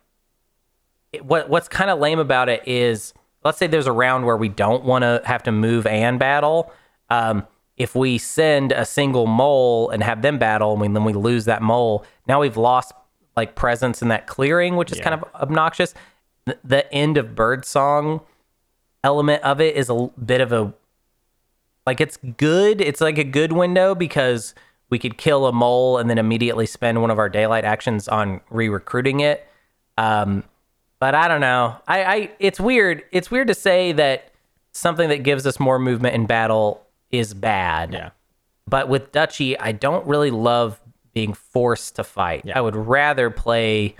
it, 1.12 1.24
what 1.24 1.48
what's 1.48 1.68
kind 1.68 1.90
of 1.90 1.98
lame 1.98 2.18
about 2.18 2.48
it 2.48 2.62
is, 2.66 3.14
let's 3.44 3.58
say 3.58 3.66
there's 3.66 3.86
a 3.86 3.92
round 3.92 4.24
where 4.26 4.36
we 4.36 4.48
don't 4.48 4.84
want 4.84 5.02
to 5.02 5.22
have 5.24 5.42
to 5.44 5.52
move 5.52 5.86
and 5.86 6.18
battle. 6.18 6.72
Um, 7.10 7.46
if 7.76 7.94
we 7.94 8.18
send 8.18 8.70
a 8.72 8.84
single 8.84 9.26
mole 9.26 9.90
and 9.90 10.02
have 10.02 10.22
them 10.22 10.38
battle, 10.38 10.80
and 10.82 10.94
then 10.94 11.04
we 11.04 11.12
lose 11.12 11.46
that 11.46 11.62
mole, 11.62 12.04
now 12.28 12.40
we've 12.40 12.56
lost 12.56 12.92
like 13.36 13.54
presence 13.54 14.02
in 14.02 14.08
that 14.08 14.26
clearing, 14.26 14.76
which 14.76 14.92
is 14.92 14.98
Yeah. 14.98 15.04
kind 15.04 15.14
of 15.22 15.24
obnoxious. 15.34 15.94
The, 16.44 16.58
the 16.62 16.92
end 16.92 17.16
of 17.16 17.34
birdsong 17.34 18.20
element 19.02 19.42
of 19.42 19.60
it 19.60 19.74
is 19.74 19.88
a 19.88 20.10
bit 20.24 20.40
of 20.40 20.52
a 20.52 20.74
like 21.86 22.00
it's 22.00 22.18
good. 22.36 22.80
It's 22.80 23.00
like 23.00 23.18
a 23.18 23.24
good 23.24 23.52
window 23.52 23.94
because 23.94 24.54
we 24.92 24.98
could 24.98 25.16
kill 25.16 25.46
a 25.46 25.52
mole 25.52 25.96
and 25.96 26.10
then 26.10 26.18
immediately 26.18 26.66
spend 26.66 27.00
one 27.00 27.10
of 27.10 27.18
our 27.18 27.30
daylight 27.30 27.64
actions 27.64 28.08
on 28.08 28.42
re-recruiting 28.50 29.20
it. 29.20 29.48
Um, 29.96 30.44
but 31.00 31.14
I 31.14 31.28
don't 31.28 31.40
know. 31.40 31.78
I, 31.88 32.04
I 32.04 32.30
it's 32.38 32.60
weird. 32.60 33.02
It's 33.10 33.30
weird 33.30 33.48
to 33.48 33.54
say 33.54 33.92
that 33.92 34.32
something 34.72 35.08
that 35.08 35.22
gives 35.22 35.46
us 35.46 35.58
more 35.58 35.78
movement 35.78 36.14
in 36.14 36.26
battle 36.26 36.86
is 37.10 37.32
bad. 37.32 37.94
Yeah. 37.94 38.10
But 38.68 38.90
with 38.90 39.12
Duchy, 39.12 39.58
I 39.58 39.72
don't 39.72 40.06
really 40.06 40.30
love 40.30 40.78
being 41.14 41.32
forced 41.32 41.96
to 41.96 42.04
fight. 42.04 42.42
Yeah. 42.44 42.58
I 42.58 42.60
would 42.60 42.76
rather 42.76 43.30
play 43.30 43.96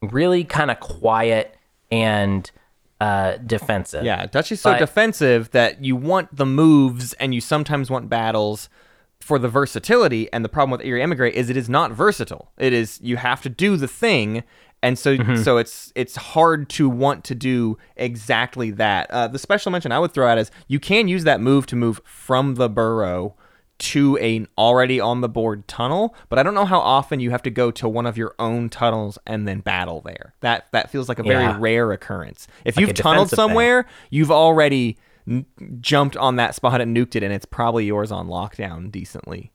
really 0.00 0.44
kind 0.44 0.70
of 0.70 0.80
quiet 0.80 1.54
and 1.90 2.50
uh, 2.98 3.36
defensive. 3.36 4.04
Yeah, 4.04 4.24
Duchy's 4.24 4.62
so 4.62 4.72
But- 4.72 4.78
defensive 4.78 5.50
that 5.50 5.84
you 5.84 5.96
want 5.96 6.34
the 6.34 6.46
moves 6.46 7.12
and 7.14 7.34
you 7.34 7.42
sometimes 7.42 7.90
want 7.90 8.08
battles 8.08 8.70
for 9.20 9.38
the 9.38 9.48
versatility. 9.48 10.32
And 10.32 10.44
the 10.44 10.48
problem 10.48 10.70
with 10.76 10.86
Eyrie 10.86 11.02
Emigre 11.02 11.26
is 11.30 11.50
it 11.50 11.56
is 11.56 11.68
not 11.68 11.92
versatile. 11.92 12.52
It 12.58 12.72
is 12.72 12.98
you 13.02 13.16
have 13.16 13.42
to 13.42 13.48
do 13.48 13.76
the 13.76 13.88
thing, 13.88 14.42
and 14.82 14.98
so 14.98 15.16
Mm-hmm. 15.16 15.42
so 15.42 15.58
it's 15.58 15.92
it's 15.94 16.16
hard 16.16 16.68
to 16.70 16.88
want 16.88 17.22
to 17.24 17.34
do 17.34 17.76
exactly 17.96 18.70
that. 18.72 19.10
Uh, 19.10 19.28
the 19.28 19.38
special 19.38 19.70
mention 19.70 19.92
I 19.92 19.98
would 19.98 20.12
throw 20.12 20.26
out 20.26 20.38
is 20.38 20.50
you 20.68 20.80
can 20.80 21.06
use 21.08 21.24
that 21.24 21.40
move 21.40 21.66
to 21.66 21.76
move 21.76 22.00
from 22.04 22.54
the 22.54 22.68
burrow 22.68 23.34
to 23.78 24.18
a 24.20 24.44
already 24.58 25.00
on 25.00 25.22
the 25.22 25.28
board 25.28 25.66
tunnel, 25.66 26.14
but 26.28 26.38
I 26.38 26.42
don't 26.42 26.52
know 26.54 26.66
how 26.66 26.80
often 26.80 27.18
you 27.20 27.30
have 27.30 27.42
to 27.44 27.50
go 27.50 27.70
to 27.70 27.88
one 27.88 28.04
of 28.04 28.18
your 28.18 28.34
own 28.38 28.68
tunnels 28.68 29.18
and 29.26 29.48
then 29.48 29.60
battle 29.60 30.02
there. 30.02 30.34
That 30.40 30.66
that 30.72 30.90
feels 30.90 31.08
like 31.08 31.18
a 31.18 31.22
very 31.22 31.44
Yeah. 31.44 31.56
rare 31.58 31.92
occurrence. 31.92 32.46
If 32.64 32.76
Like 32.76 32.86
you've 32.86 32.94
tunneled 32.96 33.28
defensive 33.28 33.36
thing. 33.38 33.48
somewhere, 33.48 33.86
you've 34.10 34.30
already 34.30 34.98
n- 35.30 35.46
jumped 35.80 36.16
on 36.16 36.36
that 36.36 36.54
spot 36.54 36.80
and 36.80 36.94
nuked 36.96 37.16
it, 37.16 37.22
and 37.22 37.32
it's 37.32 37.46
probably 37.46 37.86
yours 37.86 38.10
on 38.12 38.26
lockdown 38.28 38.90
decently. 38.90 39.50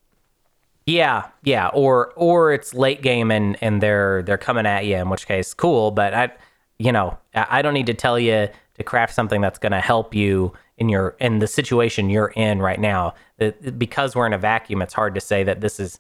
Yeah, 0.86 1.28
yeah, 1.44 1.70
or 1.74 2.14
or 2.16 2.54
it's 2.54 2.74
late 2.74 3.02
game 3.02 3.32
and 3.32 3.58
and 3.62 3.82
they're 3.82 4.22
they're 4.24 4.38
coming 4.38 4.66
at 4.66 4.86
you. 4.86 4.96
In 4.98 5.10
which 5.10 5.28
case, 5.28 5.54
cool. 5.54 5.92
But 5.92 6.14
I, 6.14 6.32
you 6.78 6.92
know, 6.92 7.18
I 7.34 7.48
I 7.50 7.62
don't 7.62 7.74
need 7.74 7.88
to 7.88 7.94
tell 7.94 8.20
you 8.20 8.50
to 8.76 8.84
craft 8.84 9.14
something 9.16 9.42
that's 9.42 9.58
going 9.58 9.72
to 9.72 9.82
help 9.82 10.14
you 10.14 10.54
in 10.78 10.90
your 10.90 11.16
in 11.20 11.40
the 11.40 11.48
situation 11.48 12.10
you're 12.10 12.34
in 12.36 12.62
right 12.62 12.80
now. 12.80 13.16
It- 13.40 13.80
because 13.80 14.16
we're 14.16 14.28
in 14.28 14.34
a 14.34 14.38
vacuum, 14.38 14.82
it's 14.82 14.94
hard 14.94 15.16
to 15.16 15.22
say 15.22 15.44
that 15.44 15.62
this 15.62 15.80
is 15.80 16.00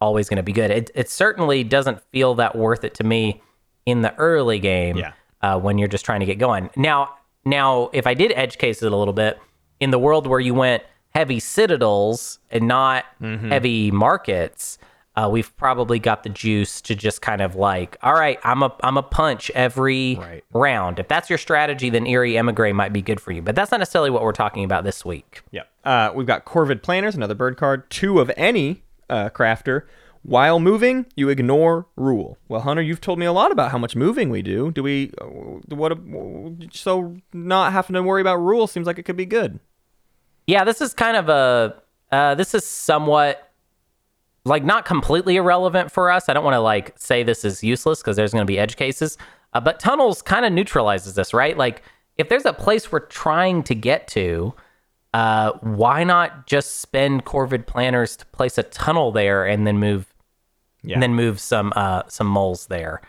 always 0.00 0.28
going 0.30 0.38
to 0.38 0.42
be 0.42 0.52
good. 0.52 0.70
It 0.70 0.90
it 0.94 1.10
certainly 1.10 1.62
doesn't 1.62 2.00
feel 2.10 2.34
that 2.36 2.56
worth 2.56 2.84
it 2.84 2.94
to 2.94 3.04
me 3.04 3.42
in 3.84 4.00
the 4.00 4.14
early 4.16 4.58
game. 4.58 4.96
Yeah. 4.96 5.12
Uh, 5.42 5.58
when 5.58 5.76
you're 5.76 5.88
just 5.88 6.04
trying 6.04 6.20
to 6.20 6.26
get 6.26 6.38
going. 6.38 6.70
Now, 6.76 7.16
now, 7.44 7.90
if 7.92 8.06
I 8.06 8.14
did 8.14 8.32
edge 8.32 8.58
case 8.58 8.82
it 8.82 8.92
a 8.92 8.96
little 8.96 9.14
bit 9.14 9.38
in 9.80 9.90
the 9.90 9.98
world 9.98 10.26
where 10.26 10.40
you 10.40 10.54
went 10.54 10.82
heavy 11.14 11.40
citadels 11.40 12.38
and 12.50 12.66
not 12.68 13.04
Mm-hmm. 13.20 13.48
heavy 13.50 13.90
markets, 13.90 14.78
uh, 15.14 15.28
we've 15.30 15.54
probably 15.58 15.98
got 15.98 16.22
the 16.22 16.28
juice 16.30 16.80
to 16.80 16.94
just 16.94 17.20
kind 17.20 17.42
of 17.42 17.54
like, 17.54 17.96
all 18.02 18.14
right, 18.14 18.38
I'm 18.44 18.62
a 18.62 18.74
I'm 18.82 18.96
a 18.96 19.02
punch 19.02 19.50
every 19.54 20.16
Right. 20.16 20.44
round. 20.54 20.98
If 20.98 21.08
that's 21.08 21.28
your 21.28 21.38
strategy, 21.38 21.90
then 21.90 22.06
Eyrie 22.06 22.36
Emigre 22.38 22.72
might 22.72 22.92
be 22.92 23.02
good 23.02 23.20
for 23.20 23.30
you. 23.32 23.42
But 23.42 23.54
that's 23.54 23.70
not 23.70 23.78
necessarily 23.78 24.10
what 24.10 24.22
we're 24.22 24.32
talking 24.32 24.64
about 24.64 24.84
this 24.84 25.04
week. 25.04 25.42
Yep. 25.50 25.68
Uh, 25.84 26.12
we've 26.14 26.26
got 26.26 26.44
Corvid 26.46 26.82
Planners, 26.82 27.14
another 27.14 27.34
bird 27.34 27.56
card. 27.58 27.90
Two 27.90 28.20
of 28.20 28.30
any 28.36 28.82
uh, 29.10 29.28
crafter. 29.30 29.82
While 30.24 30.60
moving, 30.60 31.06
you 31.16 31.28
ignore 31.30 31.86
rule. 31.96 32.38
Well, 32.48 32.60
Hunter, 32.60 32.82
you've 32.82 33.00
told 33.00 33.18
me 33.18 33.26
a 33.26 33.32
lot 33.32 33.50
about 33.50 33.72
how 33.72 33.78
much 33.78 33.96
moving 33.96 34.30
we 34.30 34.40
do. 34.40 34.70
Do 34.70 34.82
we? 34.82 35.10
Uh, 35.20 35.24
what? 35.74 35.98
So 36.72 37.16
not 37.32 37.72
having 37.72 37.94
to 37.94 38.02
worry 38.02 38.20
about 38.20 38.36
rule 38.36 38.68
seems 38.68 38.86
like 38.86 38.98
it 38.98 39.02
could 39.02 39.16
be 39.16 39.26
good. 39.26 39.58
Yeah, 40.46 40.64
this 40.64 40.80
is 40.80 40.94
kind 40.94 41.16
of 41.16 41.28
a 41.28 41.82
uh, 42.12 42.34
this 42.36 42.54
is 42.54 42.64
somewhat 42.64 43.50
like 44.44 44.64
not 44.64 44.84
completely 44.84 45.36
irrelevant 45.36 45.90
for 45.90 46.10
us. 46.10 46.28
I 46.28 46.34
don't 46.34 46.44
want 46.44 46.54
to 46.54 46.60
like 46.60 46.96
say 46.98 47.22
this 47.22 47.44
is 47.44 47.64
useless 47.64 48.00
because 48.00 48.16
there's 48.16 48.32
going 48.32 48.42
to 48.42 48.50
be 48.50 48.58
edge 48.58 48.76
cases, 48.76 49.18
uh, 49.54 49.60
but 49.60 49.80
tunnels 49.80 50.22
kind 50.22 50.44
of 50.44 50.52
neutralizes 50.52 51.14
this, 51.14 51.34
right? 51.34 51.56
Like 51.56 51.82
if 52.16 52.28
there's 52.28 52.44
a 52.44 52.52
place 52.52 52.92
we're 52.92 53.00
trying 53.00 53.62
to 53.64 53.74
get 53.74 54.06
to, 54.08 54.54
uh, 55.14 55.52
why 55.60 56.04
not 56.04 56.46
just 56.46 56.80
spend 56.80 57.24
Corvid 57.24 57.66
planners 57.66 58.16
to 58.16 58.26
place 58.26 58.58
a 58.58 58.62
tunnel 58.62 59.12
there 59.12 59.44
and 59.46 59.66
then 59.66 59.78
move 59.78 60.11
Yeah. 60.82 60.94
and 60.94 61.02
then 61.02 61.14
move 61.14 61.38
some 61.40 61.72
uh, 61.76 62.02
some 62.08 62.26
moles 62.26 62.66
there. 62.66 63.00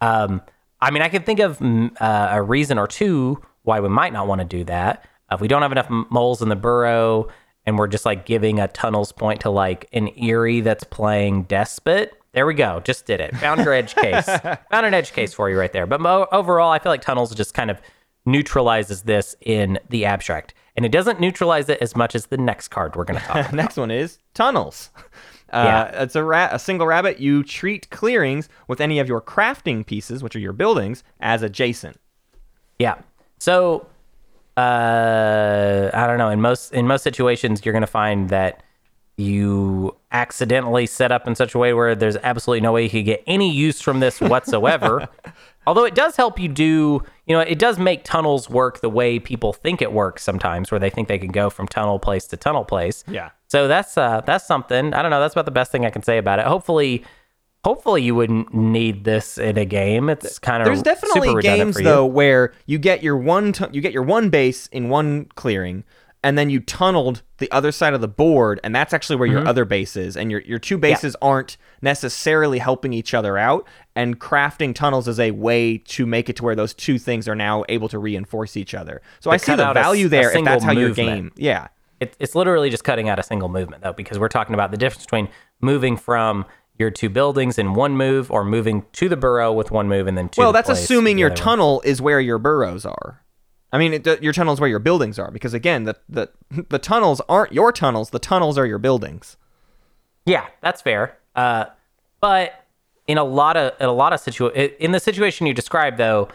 Um, 0.00 0.42
I 0.80 0.90
mean, 0.90 1.02
I 1.02 1.08
can 1.08 1.22
think 1.22 1.40
of 1.40 1.58
mm, 1.58 1.90
uh, 2.00 2.28
a 2.32 2.42
reason 2.42 2.78
or 2.78 2.86
two 2.86 3.40
why 3.62 3.80
we 3.80 3.88
might 3.88 4.12
not 4.12 4.26
want 4.26 4.40
to 4.40 4.46
do 4.46 4.64
that. 4.64 5.04
Uh, 5.30 5.34
if 5.34 5.40
we 5.40 5.48
don't 5.48 5.62
have 5.62 5.72
enough 5.72 5.88
moles 6.10 6.42
in 6.42 6.48
the 6.48 6.56
burrow, 6.56 7.28
and 7.66 7.78
we're 7.78 7.86
just 7.86 8.06
like 8.06 8.24
giving 8.26 8.58
a 8.58 8.68
tunnels 8.68 9.12
point 9.12 9.40
to 9.42 9.50
like 9.50 9.88
an 9.92 10.08
Eyrie 10.20 10.60
that's 10.60 10.82
playing 10.84 11.44
Despot. 11.44 12.12
There 12.32 12.46
we 12.46 12.54
go. 12.54 12.80
Just 12.80 13.06
did 13.06 13.20
it. 13.20 13.36
Found 13.36 13.60
your 13.64 13.74
edge 13.74 13.94
case. 13.94 14.24
Found 14.70 14.86
an 14.86 14.94
edge 14.94 15.12
case 15.12 15.34
for 15.34 15.50
you 15.50 15.58
right 15.58 15.72
there. 15.72 15.86
But 15.86 16.00
mo- 16.00 16.26
overall, 16.32 16.70
I 16.70 16.78
feel 16.78 16.90
like 16.90 17.02
tunnels 17.02 17.34
just 17.34 17.54
kind 17.54 17.70
of 17.70 17.80
neutralizes 18.24 19.02
this 19.02 19.34
in 19.40 19.78
the 19.88 20.04
abstract, 20.04 20.54
and 20.76 20.86
it 20.86 20.92
doesn't 20.92 21.20
neutralize 21.20 21.68
it 21.68 21.78
as 21.82 21.96
much 21.96 22.14
as 22.14 22.26
the 22.26 22.36
next 22.38 22.68
card 22.68 22.96
we're 22.96 23.04
going 23.04 23.18
to 23.20 23.26
talk 23.26 23.36
about. 23.40 23.52
Next 23.52 23.76
one 23.76 23.90
is 23.90 24.18
tunnels. 24.34 24.90
Uh, 25.52 25.90
It's 25.94 26.14
a 26.16 26.22
ra- 26.22 26.48
a 26.52 26.58
single 26.58 26.86
rabbit. 26.86 27.18
You 27.20 27.42
treat 27.42 27.90
clearings 27.90 28.48
with 28.68 28.80
any 28.80 28.98
of 28.98 29.08
your 29.08 29.20
crafting 29.20 29.84
pieces, 29.84 30.22
which 30.22 30.34
are 30.36 30.40
your 30.40 30.52
buildings, 30.52 31.02
as 31.20 31.42
adjacent. 31.42 31.98
Yeah. 32.78 32.96
So 33.38 33.86
uh 34.56 35.90
I 35.94 36.06
don't 36.06 36.18
know, 36.18 36.28
in 36.30 36.40
most 36.40 36.72
in 36.72 36.86
most 36.86 37.02
situations 37.02 37.64
you're 37.64 37.72
going 37.72 37.82
to 37.82 37.86
find 37.86 38.28
that 38.30 38.62
you 39.16 39.94
accidentally 40.12 40.86
set 40.86 41.12
up 41.12 41.26
in 41.26 41.34
such 41.34 41.54
a 41.54 41.58
way 41.58 41.74
where 41.74 41.94
there's 41.94 42.16
absolutely 42.22 42.60
no 42.62 42.72
way 42.72 42.84
you 42.84 42.88
could 42.90 43.04
get 43.04 43.22
any 43.26 43.50
use 43.52 43.80
from 43.80 44.00
this 44.00 44.20
whatsoever. 44.20 45.08
Although 45.66 45.84
it 45.84 45.94
does 45.94 46.16
help 46.16 46.38
you 46.40 46.48
do, 46.48 47.02
you 47.30 47.36
know, 47.36 47.42
it 47.42 47.60
does 47.60 47.78
make 47.78 48.02
tunnels 48.02 48.50
work 48.50 48.80
the 48.80 48.90
way 48.90 49.20
people 49.20 49.52
think 49.52 49.80
it 49.80 49.92
works 49.92 50.24
sometimes 50.24 50.72
where 50.72 50.80
they 50.80 50.90
think 50.90 51.06
they 51.06 51.16
can 51.16 51.30
go 51.30 51.48
from 51.48 51.68
tunnel 51.68 52.00
place 52.00 52.26
to 52.26 52.36
tunnel 52.36 52.64
place. 52.64 53.04
Yeah. 53.06 53.30
So 53.46 53.68
that's 53.68 53.96
uh 53.96 54.22
that's 54.22 54.44
something. 54.44 54.92
I 54.92 55.00
don't 55.00 55.12
know, 55.12 55.20
that's 55.20 55.34
about 55.34 55.44
the 55.44 55.52
best 55.52 55.70
thing 55.70 55.86
I 55.86 55.90
can 55.90 56.02
say 56.02 56.18
about 56.18 56.40
it. 56.40 56.46
Hopefully 56.46 57.04
hopefully 57.62 58.02
you 58.02 58.16
wouldn't 58.16 58.52
need 58.52 59.04
this 59.04 59.38
in 59.38 59.56
a 59.58 59.64
game. 59.64 60.08
It's 60.08 60.40
kind 60.40 60.60
of 60.60 60.66
There's 60.66 60.82
definitely 60.82 61.40
games 61.40 61.76
though 61.76 62.04
where 62.04 62.52
you 62.66 62.78
get 62.78 63.00
your 63.00 63.16
one 63.16 63.54
you 63.70 63.80
get 63.80 63.92
your 63.92 64.02
one 64.02 64.28
base 64.28 64.66
in 64.66 64.88
one 64.88 65.26
clearing, 65.36 65.84
and 66.22 66.36
then 66.36 66.50
you 66.50 66.60
tunneled 66.60 67.22
the 67.38 67.50
other 67.50 67.72
side 67.72 67.94
of 67.94 68.00
the 68.00 68.08
board, 68.08 68.60
and 68.62 68.74
that's 68.74 68.92
actually 68.92 69.16
where 69.16 69.28
Mm-hmm. 69.28 69.38
your 69.38 69.48
other 69.48 69.64
base 69.64 69.96
is, 69.96 70.16
and 70.16 70.30
your 70.30 70.40
your 70.42 70.58
two 70.58 70.76
bases 70.78 71.16
aren't 71.22 71.56
necessarily 71.82 72.58
helping 72.58 72.92
each 72.92 73.14
other 73.14 73.38
out. 73.38 73.66
And 73.96 74.20
crafting 74.20 74.74
tunnels 74.74 75.08
is 75.08 75.18
a 75.18 75.30
way 75.32 75.78
to 75.78 76.06
make 76.06 76.28
it 76.28 76.36
to 76.36 76.44
where 76.44 76.54
those 76.54 76.74
two 76.74 76.98
things 76.98 77.26
are 77.28 77.34
now 77.34 77.64
able 77.68 77.88
to 77.88 77.98
reinforce 77.98 78.56
each 78.56 78.74
other. 78.74 79.02
So 79.20 79.30
I 79.30 79.36
see 79.36 79.54
the 79.54 79.70
a 79.70 79.74
value 79.74 80.06
a 80.06 80.08
there 80.08 80.36
if 80.36 80.44
that's 80.44 80.64
how 80.64 80.72
your 80.72 80.90
game. 80.90 81.32
Yeah. 81.36 81.68
It, 82.00 82.16
it's 82.18 82.34
literally 82.34 82.70
just 82.70 82.82
cutting 82.84 83.10
out 83.10 83.18
a 83.18 83.22
single 83.22 83.48
movement 83.50 83.82
though, 83.82 83.92
because 83.92 84.18
we're 84.18 84.28
talking 84.28 84.54
about 84.54 84.70
the 84.70 84.78
difference 84.78 85.04
between 85.04 85.28
moving 85.60 85.96
from 85.98 86.46
your 86.78 86.90
two 86.90 87.10
buildings 87.10 87.58
in 87.58 87.74
one 87.74 87.94
move 87.94 88.30
or 88.30 88.42
moving 88.42 88.86
to 88.92 89.06
the 89.10 89.16
burrow 89.16 89.52
with 89.52 89.70
one 89.70 89.86
move 89.86 90.06
and 90.06 90.16
then 90.16 90.30
two. 90.30 90.40
Well, 90.40 90.52
that's 90.52 90.70
assuming 90.70 91.18
your 91.18 91.26
other 91.30 91.34
one. 91.34 91.44
tunnel 91.44 91.82
is 91.84 92.00
where 92.00 92.18
your 92.20 92.38
burrows 92.38 92.86
are. 92.86 93.20
I 93.72 93.78
mean, 93.78 93.94
it, 93.94 94.22
your 94.22 94.32
tunnel 94.32 94.52
is 94.52 94.60
where 94.60 94.68
your 94.68 94.78
buildings 94.80 95.18
are 95.18 95.30
because 95.30 95.54
again, 95.54 95.84
the, 95.84 95.96
the 96.08 96.28
the 96.68 96.78
tunnels 96.78 97.20
aren't 97.28 97.52
your 97.52 97.72
tunnels. 97.72 98.10
The 98.10 98.18
tunnels 98.18 98.58
are 98.58 98.66
your 98.66 98.78
buildings. 98.78 99.36
Yeah, 100.26 100.46
that's 100.60 100.82
fair. 100.82 101.16
Uh, 101.36 101.66
but 102.20 102.64
in 103.06 103.18
a 103.18 103.24
lot 103.24 103.56
of 103.56 103.72
in 103.80 103.86
a 103.86 103.92
lot 103.92 104.12
of 104.12 104.20
situa- 104.20 104.76
in 104.78 104.92
the 104.92 105.00
situation 105.00 105.46
you 105.46 105.54
described 105.54 105.98
though, 105.98 106.28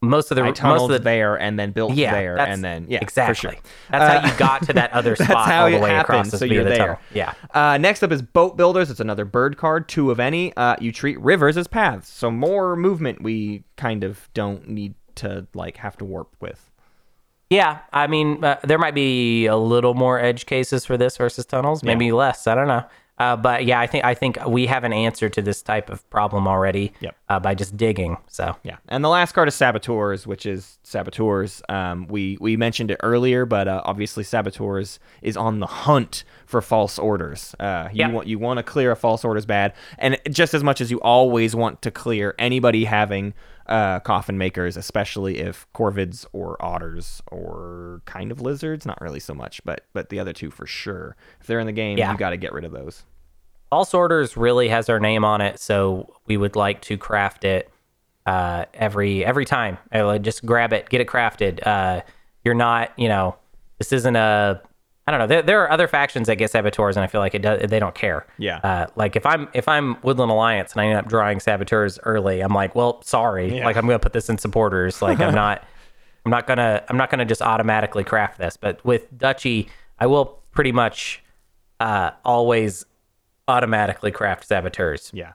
most 0.00 0.30
of 0.30 0.36
the 0.36 0.42
I 0.42 0.46
most 0.46 0.56
tunneled 0.58 0.92
of 0.92 0.98
the 1.00 1.04
there 1.04 1.34
and 1.34 1.58
then 1.58 1.72
built 1.72 1.94
yeah, 1.94 2.12
there 2.12 2.38
and 2.38 2.62
then 2.64 2.86
yeah, 2.88 3.00
exactly. 3.02 3.34
sure. 3.34 3.54
That's 3.90 4.04
Uh, 4.16 4.20
how 4.20 4.28
you 4.32 4.38
got 4.38 4.62
to 4.66 4.72
that 4.74 4.92
other 4.92 5.16
spot 5.16 5.28
That's 5.28 5.50
how 5.50 5.64
all 5.64 5.70
the 5.70 5.76
it 5.76 5.82
way 5.82 5.96
across 5.96 6.30
So 6.30 6.44
you're 6.44 6.62
the 6.64 6.70
there. 6.70 6.78
tunnel. 6.78 6.98
Yeah. 7.12 7.34
Uh, 7.52 7.76
next 7.78 8.02
up 8.04 8.12
is 8.12 8.22
boat 8.22 8.56
builders. 8.56 8.90
It's 8.90 9.00
another 9.00 9.24
bird 9.24 9.56
card, 9.56 9.88
two 9.88 10.10
of 10.12 10.20
any. 10.20 10.56
Uh, 10.56 10.76
you 10.80 10.92
treat 10.92 11.20
rivers 11.20 11.56
as 11.56 11.66
paths, 11.66 12.08
so 12.08 12.30
more 12.30 12.76
movement. 12.76 13.22
We 13.22 13.64
kind 13.76 14.04
of 14.04 14.28
don't 14.34 14.68
need 14.68 14.94
to 15.18 15.46
like 15.54 15.76
have 15.78 15.96
to 15.98 16.04
warp 16.04 16.34
with. 16.40 16.70
Yeah, 17.50 17.78
I 17.94 18.06
mean, 18.08 18.44
uh, 18.44 18.58
there 18.64 18.78
might 18.78 18.94
be 18.94 19.46
a 19.46 19.56
little 19.56 19.94
more 19.94 20.20
edge 20.20 20.44
cases 20.44 20.84
for 20.84 20.98
this 20.98 21.16
versus 21.16 21.46
tunnels, 21.46 21.82
maybe 21.82 22.12
less. 22.12 22.46
I 22.46 22.54
don't 22.54 22.68
know. 22.68 22.84
Uh, 23.16 23.34
but 23.34 23.64
yeah, 23.64 23.80
I 23.80 23.86
think 23.88 24.04
I 24.04 24.14
think 24.14 24.38
we 24.46 24.66
have 24.66 24.84
an 24.84 24.92
answer 24.92 25.28
to 25.28 25.42
this 25.42 25.60
type 25.60 25.90
of 25.90 26.08
problem 26.08 26.46
already 26.46 26.92
Yep. 27.00 27.16
uh, 27.28 27.40
by 27.40 27.54
just 27.56 27.76
digging. 27.76 28.16
So 28.28 28.54
Yeah, 28.62 28.76
and 28.88 29.02
the 29.02 29.08
last 29.08 29.32
card 29.32 29.48
is 29.48 29.56
Saboteurs, 29.56 30.24
which 30.24 30.46
is 30.46 30.78
Saboteurs. 30.84 31.60
Um, 31.68 32.06
we 32.06 32.38
we 32.40 32.56
mentioned 32.56 32.92
it 32.92 33.00
earlier, 33.02 33.44
but 33.44 33.66
uh, 33.66 33.82
obviously 33.84 34.22
Saboteurs 34.22 35.00
is 35.20 35.36
on 35.36 35.58
the 35.58 35.66
hunt 35.66 36.22
for 36.46 36.60
false 36.62 36.96
orders. 36.96 37.56
Uh, 37.58 37.88
you 37.92 38.04
Yep. 38.04 38.12
want 38.12 38.26
you 38.28 38.38
want 38.38 38.58
to 38.58 38.62
clear 38.62 38.92
a 38.92 38.96
false 38.96 39.24
orders 39.24 39.46
bad, 39.46 39.72
and 39.98 40.16
just 40.30 40.54
as 40.54 40.62
much 40.62 40.80
as 40.80 40.90
you 40.92 41.00
always 41.00 41.56
want 41.56 41.82
to 41.82 41.90
clear 41.90 42.36
anybody 42.38 42.84
having 42.84 43.34
uh, 43.68 44.00
coffin 44.00 44.38
makers, 44.38 44.76
especially 44.76 45.38
if 45.38 45.66
corvids 45.74 46.24
or 46.32 46.56
otters 46.64 47.22
or 47.30 48.02
kind 48.06 48.30
of 48.32 48.40
lizards, 48.40 48.86
not 48.86 49.00
really 49.00 49.20
so 49.20 49.34
much, 49.34 49.62
but 49.64 49.84
but 49.92 50.08
the 50.08 50.18
other 50.18 50.32
two 50.32 50.50
for 50.50 50.66
sure. 50.66 51.16
If 51.40 51.46
they're 51.46 51.60
in 51.60 51.66
the 51.66 51.72
game, 51.72 51.98
Yeah. 51.98 52.10
you 52.12 52.18
got 52.18 52.30
to 52.30 52.36
get 52.36 52.52
rid 52.52 52.64
of 52.64 52.72
those. 52.72 53.04
False 53.70 53.92
Orders 53.92 54.36
really 54.36 54.68
has 54.68 54.88
our 54.88 54.98
name 54.98 55.24
on 55.24 55.40
it, 55.42 55.60
so 55.60 56.14
we 56.26 56.36
would 56.38 56.56
like 56.56 56.80
to 56.82 56.96
craft 56.96 57.44
it 57.44 57.70
uh, 58.24 58.64
every 58.74 59.24
every 59.24 59.44
time. 59.44 59.76
Uh, 59.92 60.18
Just 60.18 60.44
grab 60.46 60.72
it, 60.72 60.88
get 60.88 61.00
it 61.02 61.06
crafted. 61.06 61.66
Uh, 61.66 62.00
you're 62.44 62.54
not, 62.54 62.92
you 62.96 63.08
know, 63.08 63.36
this 63.78 63.92
isn't 63.92 64.16
a. 64.16 64.62
I 65.08 65.10
don't 65.10 65.20
know. 65.20 65.26
There, 65.26 65.40
there 65.40 65.62
are 65.62 65.70
other 65.70 65.88
factions 65.88 66.26
that 66.26 66.36
get 66.36 66.50
saboteurs, 66.50 66.94
and 66.94 67.02
I 67.02 67.06
feel 67.06 67.22
like 67.22 67.34
it 67.34 67.40
does. 67.40 67.62
They 67.70 67.78
don't 67.78 67.94
care. 67.94 68.26
Yeah. 68.36 68.58
Uh, 68.58 68.88
like 68.94 69.16
if 69.16 69.24
I'm 69.24 69.48
if 69.54 69.66
I'm 69.66 69.98
Woodland 70.02 70.30
Alliance 70.30 70.72
and 70.72 70.82
I 70.82 70.86
end 70.88 70.98
up 70.98 71.08
drawing 71.08 71.40
saboteurs 71.40 71.98
early, 72.02 72.42
I'm 72.42 72.52
like, 72.52 72.74
well, 72.74 73.00
sorry. 73.00 73.56
Yeah. 73.56 73.64
Like 73.64 73.76
I'm 73.76 73.86
gonna 73.86 73.98
put 73.98 74.12
this 74.12 74.28
in 74.28 74.36
supporters. 74.36 75.00
Like 75.00 75.18
I'm 75.18 75.34
not. 75.34 75.64
I'm 76.26 76.30
not 76.30 76.46
gonna. 76.46 76.84
I'm 76.90 76.98
not 76.98 77.08
gonna 77.08 77.24
just 77.24 77.40
automatically 77.40 78.04
craft 78.04 78.36
this. 78.36 78.58
But 78.58 78.84
with 78.84 79.16
Duchy, 79.16 79.70
I 79.98 80.06
will 80.06 80.42
pretty 80.50 80.72
much 80.72 81.24
uh, 81.80 82.10
always 82.22 82.84
automatically 83.46 84.10
craft 84.10 84.46
saboteurs. 84.46 85.10
Yeah, 85.14 85.24
yeah. 85.24 85.32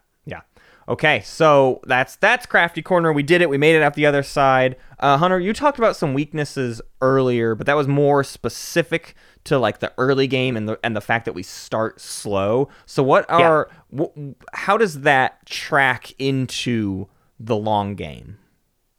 Okay, 0.88 1.22
so 1.22 1.80
that's 1.86 2.18
that's 2.18 2.46
crafty 2.46 2.82
corner. 2.82 3.14
We 3.14 3.24
did 3.24 3.42
it. 3.42 3.50
We 3.50 3.58
made 3.58 3.76
it 3.76 3.82
out 3.82 3.94
the 3.94 4.06
other 4.06 4.24
side. 4.24 4.76
Uh, 5.00 5.18
Hunter, 5.18 5.40
you 5.40 5.54
talked 5.54 5.78
about 5.78 5.96
some 5.96 6.14
weaknesses 6.14 6.82
earlier, 7.02 7.56
but 7.56 7.68
that 7.68 7.76
was 7.76 7.88
more 7.88 8.24
specific 8.24 9.16
to 9.46 9.58
like 9.58 9.80
the 9.80 9.94
early 9.98 10.28
game 10.28 10.58
and 10.58 10.68
the 10.68 10.80
and 10.84 10.96
the 10.96 11.02
fact 11.02 11.26
that 11.26 11.34
we 11.34 11.44
start 11.44 12.02
slow. 12.02 12.68
So 12.86 13.02
what 13.02 13.30
are 13.30 13.70
wh- 13.98 14.32
how 14.54 14.78
does 14.78 15.02
that 15.02 15.46
track 15.46 16.14
into 16.20 17.08
the 17.40 17.56
long 17.56 17.96
game? 17.96 18.38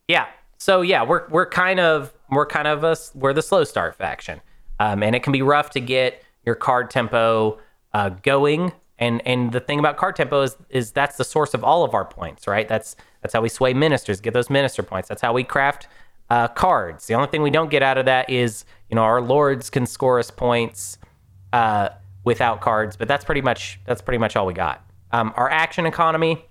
Yeah. 0.08 0.26
So 0.58 0.80
yeah, 0.80 1.02
we're 1.02 1.28
we're 1.28 1.48
kind 1.48 1.80
of 1.80 2.14
we're 2.30 2.46
kind 2.46 2.66
of 2.66 2.82
a 2.84 2.96
we're 3.14 3.34
the 3.34 3.42
slow 3.42 3.64
start 3.64 3.96
faction, 3.96 4.40
um, 4.80 5.02
and 5.02 5.14
it 5.14 5.22
can 5.22 5.32
be 5.32 5.42
rough 5.42 5.70
to 5.70 5.80
get 5.80 6.22
your 6.46 6.54
card 6.54 6.90
tempo 6.90 7.58
uh, 7.92 8.08
going. 8.08 8.72
And 8.98 9.26
and 9.26 9.52
the 9.52 9.60
thing 9.60 9.78
about 9.78 9.96
card 9.96 10.16
tempo 10.16 10.42
is 10.42 10.56
is 10.70 10.92
that's 10.92 11.16
the 11.16 11.24
source 11.24 11.54
of 11.54 11.64
all 11.64 11.84
of 11.84 11.94
our 11.94 12.04
points, 12.04 12.46
right? 12.46 12.68
That's 12.68 12.96
that's 13.22 13.34
how 13.34 13.40
we 13.40 13.48
sway 13.48 13.74
ministers, 13.74 14.20
get 14.20 14.34
those 14.34 14.50
minister 14.50 14.82
points. 14.82 15.08
That's 15.08 15.22
how 15.22 15.32
we 15.32 15.42
craft 15.42 15.88
uh, 16.30 16.48
cards. 16.48 17.06
The 17.06 17.14
only 17.14 17.28
thing 17.28 17.42
we 17.42 17.50
don't 17.50 17.70
get 17.70 17.82
out 17.82 17.98
of 17.98 18.04
that 18.06 18.30
is 18.30 18.64
you 18.88 18.94
know 18.94 19.02
our 19.02 19.20
lords 19.20 19.68
can 19.68 19.86
score 19.86 20.18
us 20.18 20.30
points 20.30 20.98
uh, 21.52 21.88
without 22.24 22.60
cards, 22.60 22.96
but 22.96 23.08
that's 23.08 23.24
pretty 23.24 23.42
much 23.42 23.80
that's 23.84 24.00
pretty 24.00 24.18
much 24.18 24.36
all 24.36 24.46
we 24.46 24.54
got. 24.54 24.84
Um, 25.10 25.32
our 25.36 25.50
action 25.50 25.86
economy 25.86 26.44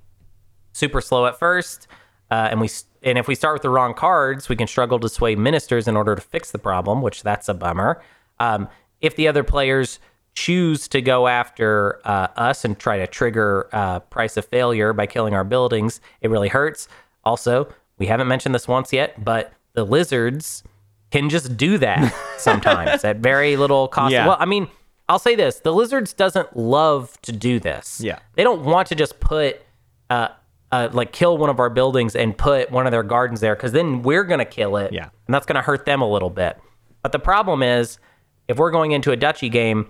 super 0.74 1.02
slow 1.02 1.26
at 1.26 1.40
first, 1.40 1.88
uh, 2.30 2.50
and 2.52 2.60
we 2.60 2.70
and 3.04 3.18
if 3.18 3.28
we 3.28 3.36
start 3.36 3.56
with 3.56 3.62
the 3.62 3.70
wrong 3.70 3.94
cards, 3.94 4.50
we 4.50 4.56
can 4.56 4.68
struggle 4.68 5.00
to 5.00 5.08
sway 5.10 5.36
ministers 5.36 5.88
in 5.88 5.96
order 5.96 6.16
to 6.16 6.22
fix 6.22 6.52
the 6.52 6.60
problem, 6.60 7.02
which 7.02 7.24
that's 7.24 7.48
a 7.48 7.54
bummer. 7.54 8.02
Um, 8.40 8.68
if 9.02 9.16
the 9.16 9.28
other 9.28 9.44
players 9.44 10.00
choose 10.36 10.88
to 10.90 11.02
go 11.02 11.28
after 11.28 12.00
uh, 12.06 12.28
us 12.36 12.66
and 12.66 12.78
try 12.78 12.98
to 12.98 13.08
trigger 13.08 13.70
uh, 13.72 14.00
price 14.00 14.38
of 14.38 14.46
failure 14.46 14.94
by 14.94 15.06
killing 15.06 15.34
our 15.34 15.44
buildings, 15.44 16.02
it 16.22 16.30
really 16.30 16.50
hurts. 16.50 16.88
Also, 17.24 17.72
we 17.98 18.08
haven't 18.08 18.28
mentioned 18.28 18.54
this 18.56 18.68
once 18.68 18.92
yet, 18.92 19.24
but 19.24 19.54
the 19.74 19.86
lizards 19.86 20.64
can 21.12 21.30
just 21.30 21.56
do 21.56 21.78
that 21.78 22.14
sometimes 22.38 23.04
at 23.04 23.18
very 23.18 23.56
little 23.58 23.88
cost. 23.88 24.12
Yeah. 24.12 24.28
Well, 24.28 24.38
I 24.40 24.46
mean, 24.46 24.68
I'll 25.08 25.20
say 25.20 25.36
this: 25.36 25.60
the 25.60 25.74
lizards 25.74 26.14
doesn't 26.14 26.58
love 26.58 27.20
to 27.22 27.32
do 27.32 27.60
this. 27.60 28.02
Yeah. 28.02 28.20
they 28.36 28.44
don't 28.44 28.64
want 28.64 28.88
to 28.88 28.96
just 28.96 29.20
put 29.20 29.62
uh, 30.10 30.30
uh, 30.72 30.90
like 30.92 31.12
kill 31.12 31.38
one 31.38 31.50
of 31.52 31.60
our 31.60 31.70
buildings 31.70 32.16
and 32.16 32.36
put 32.36 32.72
one 32.72 32.88
of 32.88 32.92
their 32.92 33.04
gardens 33.04 33.40
there 33.40 33.56
because 33.56 33.74
then 33.74 34.02
we're 34.02 34.24
gonna 34.24 34.46
kill 34.46 34.78
it. 34.78 34.92
Yeah. 34.92 35.10
and 35.28 35.34
that's 35.34 35.46
gonna 35.46 35.62
hurt 35.62 35.86
them 35.86 36.02
a 36.02 36.10
little 36.10 36.32
bit. 36.32 36.58
But 37.04 37.12
the 37.12 37.20
problem 37.20 37.62
is, 37.62 38.00
if 38.48 38.58
we're 38.58 38.72
going 38.72 38.92
into 38.92 39.12
a 39.12 39.16
duchy 39.16 39.50
game 39.50 39.90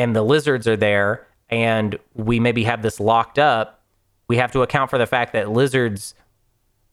and 0.00 0.16
the 0.16 0.22
lizards 0.22 0.66
are 0.66 0.78
there 0.78 1.26
and 1.50 1.98
we 2.14 2.40
maybe 2.40 2.64
have 2.64 2.80
this 2.80 3.00
locked 3.00 3.38
up, 3.38 3.82
we 4.28 4.38
have 4.38 4.50
to 4.52 4.62
account 4.62 4.88
for 4.88 4.96
the 4.96 5.06
fact 5.06 5.34
that 5.34 5.50
lizards 5.50 6.14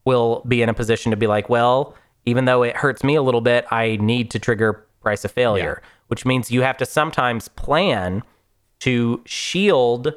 will 0.03 0.43
be 0.45 0.61
in 0.61 0.67
a 0.67 0.73
position 0.73 1.11
to 1.11 1.15
be 1.15 1.25
like, 1.25 1.47
well, 1.47 1.95
even 2.25 2.43
though 2.43 2.63
it 2.63 2.75
hurts 2.75 3.05
me 3.05 3.15
a 3.15 3.21
little 3.21 3.39
bit, 3.39 3.65
I 3.71 3.95
need 4.01 4.29
to 4.31 4.39
trigger 4.39 4.85
price 5.01 5.23
of 5.23 5.31
failure, 5.31 5.81
which 6.07 6.25
means 6.25 6.51
you 6.51 6.63
have 6.63 6.75
to 6.77 6.85
sometimes 6.85 7.47
plan 7.47 8.23
to 8.79 9.21
shield 9.25 10.13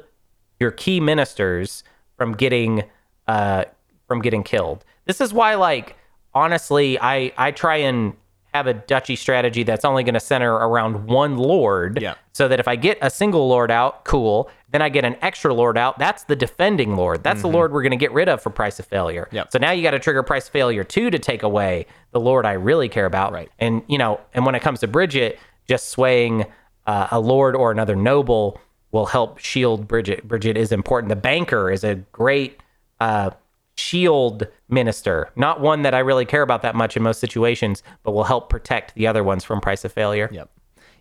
your 0.59 0.71
key 0.71 0.99
ministers 0.99 1.83
from 2.17 2.33
getting 2.33 2.83
uh 3.27 3.63
from 4.07 4.21
getting 4.21 4.43
killed. 4.43 4.83
This 5.05 5.21
is 5.21 5.33
why 5.33 5.55
like 5.55 5.95
honestly 6.33 6.99
I 6.99 7.31
I 7.37 7.51
try 7.51 7.77
and 7.77 8.13
have 8.53 8.67
a 8.67 8.73
duchy 8.73 9.15
strategy 9.15 9.63
that's 9.63 9.85
only 9.85 10.03
going 10.03 10.13
to 10.13 10.19
center 10.19 10.53
around 10.53 11.05
one 11.07 11.37
lord 11.37 12.01
Yeah. 12.01 12.15
so 12.33 12.47
that 12.47 12.59
if 12.59 12.67
I 12.67 12.75
get 12.75 12.97
a 13.01 13.09
single 13.09 13.47
lord 13.47 13.71
out, 13.71 14.03
cool. 14.03 14.49
Then 14.71 14.81
I 14.81 14.89
get 14.89 15.05
an 15.05 15.15
extra 15.21 15.53
lord 15.53 15.77
out. 15.77 15.99
That's 15.99 16.23
the 16.25 16.35
defending 16.35 16.95
lord. 16.95 17.23
That's 17.23 17.41
the 17.41 17.47
lord 17.47 17.71
we're 17.73 17.81
going 17.81 17.91
to 17.91 17.97
get 17.97 18.11
rid 18.13 18.29
of 18.29 18.41
for 18.41 18.49
price 18.49 18.79
of 18.79 18.85
failure. 18.85 19.27
Mm-hmm. 19.31 19.49
So 19.51 19.59
now 19.59 19.71
you 19.71 19.83
got 19.83 19.91
to 19.91 19.99
trigger 19.99 20.23
price 20.23 20.47
of 20.47 20.51
failure 20.53 20.83
two 20.83 21.09
to 21.09 21.19
take 21.19 21.43
away 21.43 21.85
the 22.11 22.19
lord 22.19 22.45
I 22.45 22.53
really 22.53 22.89
care 22.89 23.05
about. 23.05 23.31
Right. 23.33 23.49
And 23.59 23.83
you 23.87 23.97
know, 23.97 24.19
and 24.33 24.45
when 24.45 24.55
it 24.55 24.61
comes 24.61 24.79
to 24.81 24.87
Bridget, 24.87 25.39
just 25.67 25.89
swaying 25.89 26.45
uh, 26.87 27.07
a 27.11 27.19
lord 27.19 27.55
or 27.55 27.71
another 27.71 27.95
noble 27.95 28.59
will 28.91 29.05
help 29.05 29.37
shield 29.39 29.87
Bridget. 29.87 30.27
Bridget 30.27 30.57
is 30.57 30.71
important. 30.71 31.09
The 31.09 31.15
banker 31.15 31.71
is 31.71 31.83
a 31.83 31.95
great 31.95 32.59
uh, 32.99 33.31
shield 33.81 34.47
minister, 34.69 35.29
not 35.35 35.59
one 35.59 35.81
that 35.81 35.93
I 35.93 35.99
really 35.99 36.25
care 36.25 36.41
about 36.43 36.61
that 36.61 36.75
much 36.75 36.95
in 36.95 37.03
most 37.03 37.19
situations, 37.19 37.83
but 38.03 38.11
will 38.11 38.23
help 38.23 38.49
protect 38.49 38.95
the 38.95 39.07
other 39.07 39.23
ones 39.23 39.43
from 39.43 39.59
price 39.59 39.83
of 39.83 39.91
failure. 39.91 40.29
Yep. 40.31 40.49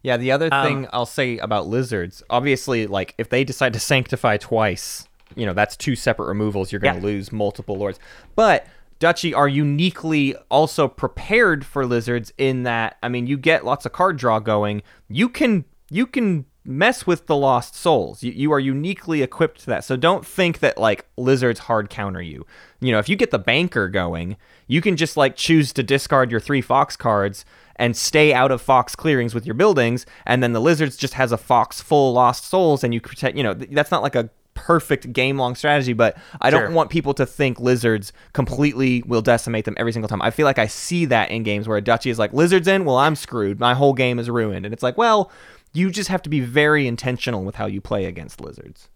Yeah, 0.02 0.16
the 0.16 0.32
other 0.32 0.48
um, 0.50 0.64
thing 0.66 0.88
I'll 0.92 1.04
say 1.06 1.38
about 1.38 1.66
lizards, 1.66 2.22
obviously, 2.30 2.86
like 2.86 3.14
if 3.18 3.28
they 3.28 3.44
decide 3.44 3.74
to 3.74 3.80
sanctify 3.80 4.38
twice, 4.38 5.06
you 5.36 5.44
know, 5.44 5.52
that's 5.52 5.76
two 5.76 5.94
separate 5.94 6.26
removals. 6.26 6.72
You're 6.72 6.80
going 6.80 6.94
to 6.94 7.00
Yeah. 7.00 7.06
lose 7.14 7.30
multiple 7.30 7.76
lords. 7.76 7.98
But 8.34 8.66
Duchy 8.98 9.34
are 9.34 9.48
uniquely 9.48 10.34
also 10.50 10.88
prepared 10.88 11.64
for 11.66 11.86
lizards 11.86 12.32
in 12.38 12.62
that, 12.64 12.96
I 13.02 13.08
mean, 13.08 13.26
you 13.26 13.36
get 13.36 13.64
lots 13.64 13.84
of 13.86 13.92
card 13.92 14.16
draw 14.16 14.38
going. 14.38 14.82
You 15.08 15.28
can 15.28 15.64
you 15.92 16.06
can 16.06 16.46
mess 16.64 17.06
with 17.06 17.26
the 17.26 17.36
lost 17.36 17.74
souls. 17.74 18.22
You, 18.22 18.32
you 18.32 18.52
are 18.52 18.60
uniquely 18.60 19.22
equipped 19.22 19.60
to 19.60 19.66
that. 19.66 19.84
So 19.84 19.96
don't 19.96 20.26
think 20.26 20.60
that 20.60 20.78
like 20.78 21.06
lizards 21.16 21.60
hard 21.60 21.90
counter 21.90 22.22
you. 22.22 22.46
You 22.80 22.92
know, 22.92 22.98
if 22.98 23.08
you 23.08 23.16
get 23.16 23.30
the 23.30 23.38
banker 23.38 23.88
going, 23.88 24.36
you 24.66 24.80
can 24.80 24.96
just 24.96 25.16
like 25.16 25.36
choose 25.36 25.72
to 25.74 25.82
discard 25.82 26.30
your 26.30 26.40
three 26.40 26.60
fox 26.60 26.96
cards 26.96 27.44
and 27.80 27.96
stay 27.96 28.32
out 28.34 28.52
of 28.52 28.60
fox 28.60 28.94
clearings 28.94 29.34
with 29.34 29.46
your 29.46 29.54
buildings 29.54 30.04
and 30.26 30.42
then 30.42 30.52
the 30.52 30.60
lizards 30.60 30.96
just 30.96 31.14
has 31.14 31.32
a 31.32 31.38
fox 31.38 31.80
full 31.80 32.12
lost 32.12 32.44
souls 32.44 32.84
and 32.84 32.92
you 32.92 33.00
protect 33.00 33.36
you 33.36 33.42
know 33.42 33.54
that's 33.54 33.90
not 33.90 34.02
like 34.02 34.14
a 34.14 34.28
perfect 34.52 35.10
game 35.14 35.38
long 35.38 35.54
strategy 35.54 35.94
but 35.94 36.18
i 36.42 36.50
don't 36.50 36.74
want 36.74 36.90
people 36.90 37.14
to 37.14 37.24
think 37.24 37.58
lizards 37.58 38.12
completely 38.34 39.02
will 39.06 39.22
decimate 39.22 39.64
them 39.64 39.74
every 39.78 39.92
single 39.92 40.08
time 40.08 40.20
i 40.20 40.30
feel 40.30 40.44
like 40.44 40.58
i 40.58 40.66
see 40.66 41.06
that 41.06 41.30
in 41.30 41.42
games 41.42 41.66
where 41.66 41.78
a 41.78 41.80
duchy 41.80 42.10
is 42.10 42.18
like 42.18 42.32
lizards 42.34 42.68
in 42.68 42.84
well 42.84 42.98
i'm 42.98 43.16
screwed 43.16 43.58
my 43.58 43.72
whole 43.72 43.94
game 43.94 44.18
is 44.18 44.28
ruined 44.28 44.66
and 44.66 44.74
it's 44.74 44.82
like 44.82 44.98
well 44.98 45.30
you 45.72 45.90
just 45.90 46.08
have 46.08 46.22
to 46.22 46.30
be 46.30 46.40
very 46.40 46.86
intentional 46.86 47.44
with 47.44 47.54
how 47.56 47.66
you 47.66 47.80
play 47.80 48.04
against 48.06 48.40
lizards 48.40 48.88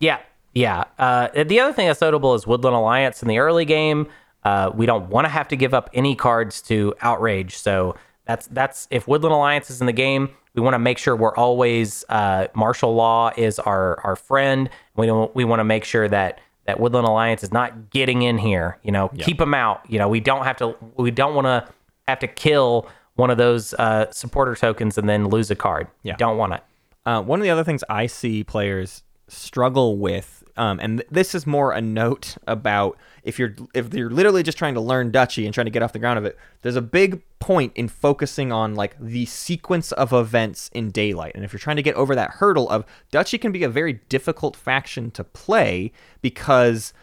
Yeah, 0.00 0.20
yeah. 0.54 0.84
Uh, 0.98 1.28
the 1.44 1.60
other 1.60 1.72
thing 1.72 1.88
that's 1.88 2.00
notable 2.00 2.34
is 2.34 2.46
Woodland 2.46 2.76
Alliance 2.76 3.22
in 3.22 3.28
the 3.28 3.38
early 3.38 3.64
game. 3.64 4.06
Uh, 4.44 4.70
we 4.74 4.86
don't 4.86 5.08
want 5.08 5.24
to 5.24 5.28
have 5.28 5.48
to 5.48 5.56
give 5.56 5.74
up 5.74 5.90
any 5.94 6.14
cards 6.14 6.62
to 6.62 6.94
outrage. 7.00 7.56
So 7.56 7.96
that's 8.26 8.46
that's 8.48 8.86
if 8.90 9.08
Woodland 9.08 9.34
Alliance 9.34 9.70
is 9.70 9.80
in 9.80 9.86
the 9.86 9.92
game, 9.92 10.30
we 10.54 10.62
want 10.62 10.74
to 10.74 10.78
make 10.78 10.98
sure 10.98 11.16
we're 11.16 11.34
always 11.34 12.04
uh, 12.08 12.46
martial 12.54 12.94
law 12.94 13.32
is 13.36 13.58
our 13.58 14.00
our 14.02 14.16
friend. 14.16 14.70
We 14.96 15.06
don't 15.06 15.34
we 15.34 15.44
want 15.44 15.60
to 15.60 15.64
make 15.64 15.84
sure 15.84 16.08
that 16.08 16.40
that 16.66 16.78
Woodland 16.78 17.06
Alliance 17.06 17.42
is 17.42 17.52
not 17.52 17.90
getting 17.90 18.22
in 18.22 18.38
here. 18.38 18.78
You 18.82 18.92
know, 18.92 19.10
keep 19.24 19.38
them 19.38 19.54
out. 19.54 19.82
You 19.88 19.98
know, 19.98 20.08
we 20.08 20.20
don't 20.20 20.44
have 20.44 20.56
to. 20.58 20.76
We 20.96 21.10
don't 21.10 21.34
want 21.34 21.46
to 21.46 21.68
have 22.06 22.20
to 22.20 22.28
kill 22.28 22.88
one 23.16 23.30
of 23.30 23.38
those 23.38 23.74
uh, 23.74 24.10
supporter 24.10 24.54
tokens 24.54 24.98
and 24.98 25.08
then 25.08 25.28
lose 25.28 25.50
a 25.50 25.56
card. 25.56 25.86
Yeah. 26.02 26.16
don't 26.16 26.36
want 26.36 26.54
it. 26.54 26.62
Uh, 27.06 27.22
one 27.22 27.38
of 27.38 27.44
the 27.44 27.50
other 27.50 27.64
things 27.64 27.84
I 27.88 28.06
see 28.06 28.44
players 28.44 29.02
struggle 29.28 29.98
with, 29.98 30.42
um, 30.56 30.78
and 30.80 30.98
th- 30.98 31.08
this 31.10 31.34
is 31.34 31.46
more 31.46 31.72
a 31.72 31.80
note 31.80 32.36
about 32.46 32.96
if 33.22 33.38
you're 33.38 33.54
if 33.74 33.92
you're 33.92 34.10
literally 34.10 34.42
just 34.42 34.56
trying 34.56 34.74
to 34.74 34.80
learn 34.80 35.10
Duchy 35.10 35.44
and 35.44 35.52
trying 35.52 35.66
to 35.66 35.70
get 35.70 35.82
off 35.82 35.92
the 35.92 35.98
ground 35.98 36.18
of 36.18 36.24
it. 36.24 36.38
There's 36.62 36.76
a 36.76 36.82
big 36.82 37.22
point 37.40 37.72
in 37.74 37.88
focusing 37.88 38.52
on 38.52 38.74
like 38.74 38.96
the 38.98 39.26
sequence 39.26 39.92
of 39.92 40.12
events 40.12 40.70
in 40.72 40.90
daylight, 40.90 41.32
and 41.34 41.44
if 41.44 41.52
you're 41.52 41.60
trying 41.60 41.76
to 41.76 41.82
get 41.82 41.94
over 41.94 42.14
that 42.14 42.30
hurdle 42.30 42.68
of 42.70 42.84
Duchy 43.10 43.38
can 43.38 43.52
be 43.52 43.64
a 43.64 43.68
very 43.68 43.94
difficult 44.08 44.56
faction 44.56 45.10
to 45.12 45.24
play 45.24 45.92
because 46.22 46.94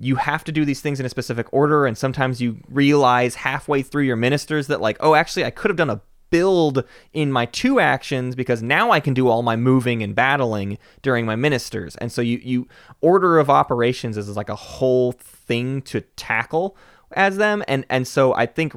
you 0.00 0.16
have 0.16 0.42
to 0.44 0.52
do 0.52 0.64
these 0.64 0.80
things 0.80 0.98
in 0.98 1.06
a 1.06 1.10
specific 1.10 1.46
order 1.52 1.86
and 1.86 1.96
sometimes 1.96 2.40
you 2.40 2.58
realize 2.68 3.34
halfway 3.36 3.82
through 3.82 4.02
your 4.02 4.16
ministers 4.16 4.66
that 4.66 4.80
like 4.80 4.96
oh 5.00 5.14
actually 5.14 5.44
i 5.44 5.50
could 5.50 5.70
have 5.70 5.76
done 5.76 5.90
a 5.90 6.00
build 6.30 6.84
in 7.12 7.30
my 7.30 7.44
two 7.46 7.78
actions 7.78 8.34
because 8.34 8.62
now 8.62 8.90
I 8.90 9.00
can 9.00 9.14
do 9.14 9.28
all 9.28 9.42
my 9.42 9.56
moving 9.56 10.02
and 10.02 10.14
battling 10.14 10.78
during 11.02 11.26
my 11.26 11.36
ministers. 11.36 11.96
And 11.96 12.10
so 12.10 12.22
you 12.22 12.38
you 12.42 12.68
order 13.00 13.38
of 13.38 13.50
operations 13.50 14.16
is 14.16 14.36
like 14.36 14.48
a 14.48 14.54
whole 14.54 15.12
thing 15.12 15.82
to 15.82 16.00
tackle 16.00 16.76
as 17.12 17.36
them 17.36 17.62
and 17.68 17.84
and 17.90 18.06
so 18.06 18.34
I 18.34 18.46
think 18.46 18.72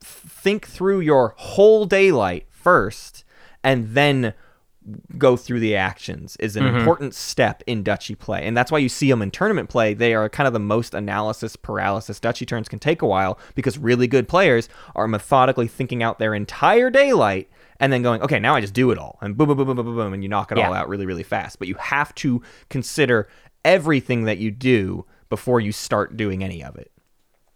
think 0.00 0.66
through 0.66 1.00
your 1.00 1.34
whole 1.36 1.84
daylight 1.84 2.46
first 2.48 3.24
and 3.62 3.94
then 3.94 4.34
go 5.16 5.36
through 5.36 5.60
the 5.60 5.76
actions 5.76 6.36
is 6.36 6.56
an 6.56 6.64
mm-hmm. 6.64 6.76
important 6.76 7.14
step 7.14 7.62
in 7.66 7.82
Duchy 7.82 8.14
play. 8.14 8.46
And 8.46 8.56
that's 8.56 8.70
why 8.70 8.78
you 8.78 8.88
see 8.88 9.08
them 9.08 9.22
in 9.22 9.30
tournament 9.30 9.70
play. 9.70 9.94
They 9.94 10.14
are 10.14 10.28
kind 10.28 10.46
of 10.46 10.52
the 10.52 10.60
most 10.60 10.94
analysis 10.94 11.56
paralysis. 11.56 12.20
Duchy 12.20 12.44
turns 12.44 12.68
can 12.68 12.78
take 12.78 13.02
a 13.02 13.06
while 13.06 13.38
because 13.54 13.78
really 13.78 14.06
good 14.06 14.28
players 14.28 14.68
are 14.94 15.08
methodically 15.08 15.68
thinking 15.68 16.02
out 16.02 16.18
their 16.18 16.34
entire 16.34 16.90
daylight 16.90 17.48
and 17.80 17.92
then 17.92 18.02
going, 18.02 18.22
okay, 18.22 18.38
now 18.38 18.54
I 18.54 18.60
just 18.60 18.74
do 18.74 18.90
it 18.90 18.98
all. 18.98 19.18
And 19.20 19.36
boom, 19.36 19.48
boom, 19.48 19.56
boom, 19.56 19.66
boom, 19.66 19.76
boom, 19.76 19.86
boom, 19.86 19.96
boom, 19.96 20.12
and 20.12 20.22
you 20.22 20.28
knock 20.28 20.52
it 20.52 20.58
all 20.58 20.72
out 20.72 20.88
really, 20.88 21.06
really 21.06 21.22
fast. 21.22 21.58
But 21.58 21.68
you 21.68 21.74
have 21.76 22.14
to 22.16 22.42
consider 22.68 23.28
everything 23.64 24.24
that 24.24 24.38
you 24.38 24.50
do 24.50 25.06
before 25.28 25.60
you 25.60 25.72
start 25.72 26.16
doing 26.16 26.44
any 26.44 26.62
of 26.62 26.76
it. 26.76 26.92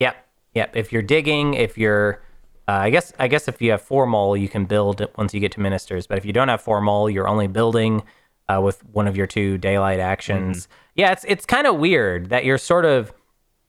Yep, 0.00 0.16
yep. 0.55 0.74
If 0.74 0.92
you're 0.92 1.02
digging, 1.02 1.55
if 1.55 1.78
you're, 1.78 2.22
uh, 2.69 2.73
I 2.73 2.90
guess, 2.90 3.15
I 3.19 3.28
guess 3.28 3.49
if 3.49 3.62
you 3.62 3.70
have 3.70 3.81
four 3.81 4.07
mole, 4.07 4.36
you 4.36 4.49
can 4.49 4.66
build 4.66 5.05
once 5.16 5.32
you 5.32 5.40
get 5.40 5.53
to 5.53 5.61
ministers. 5.61 6.07
But 6.07 6.19
if 6.19 6.27
you 6.27 6.35
don't 6.35 6.49
have 6.49 6.61
four 6.61 6.82
mole, 6.82 7.09
you're 7.09 7.27
only 7.27 7.47
building 7.47 8.03
uh, 8.49 8.61
with 8.62 8.85
one 8.93 9.09
of 9.09 9.16
your 9.16 9.27
two 9.27 9.57
daylight 9.57 10.01
actions. 10.01 10.66
Mm-hmm. 10.66 10.73
Yeah, 10.97 11.12
it's 11.12 11.24
it's 11.27 11.47
kind 11.47 11.66
of 11.66 11.77
weird 11.77 12.28
that 12.28 12.45
you're 12.45 12.59
sort 12.59 12.85
of 12.85 13.12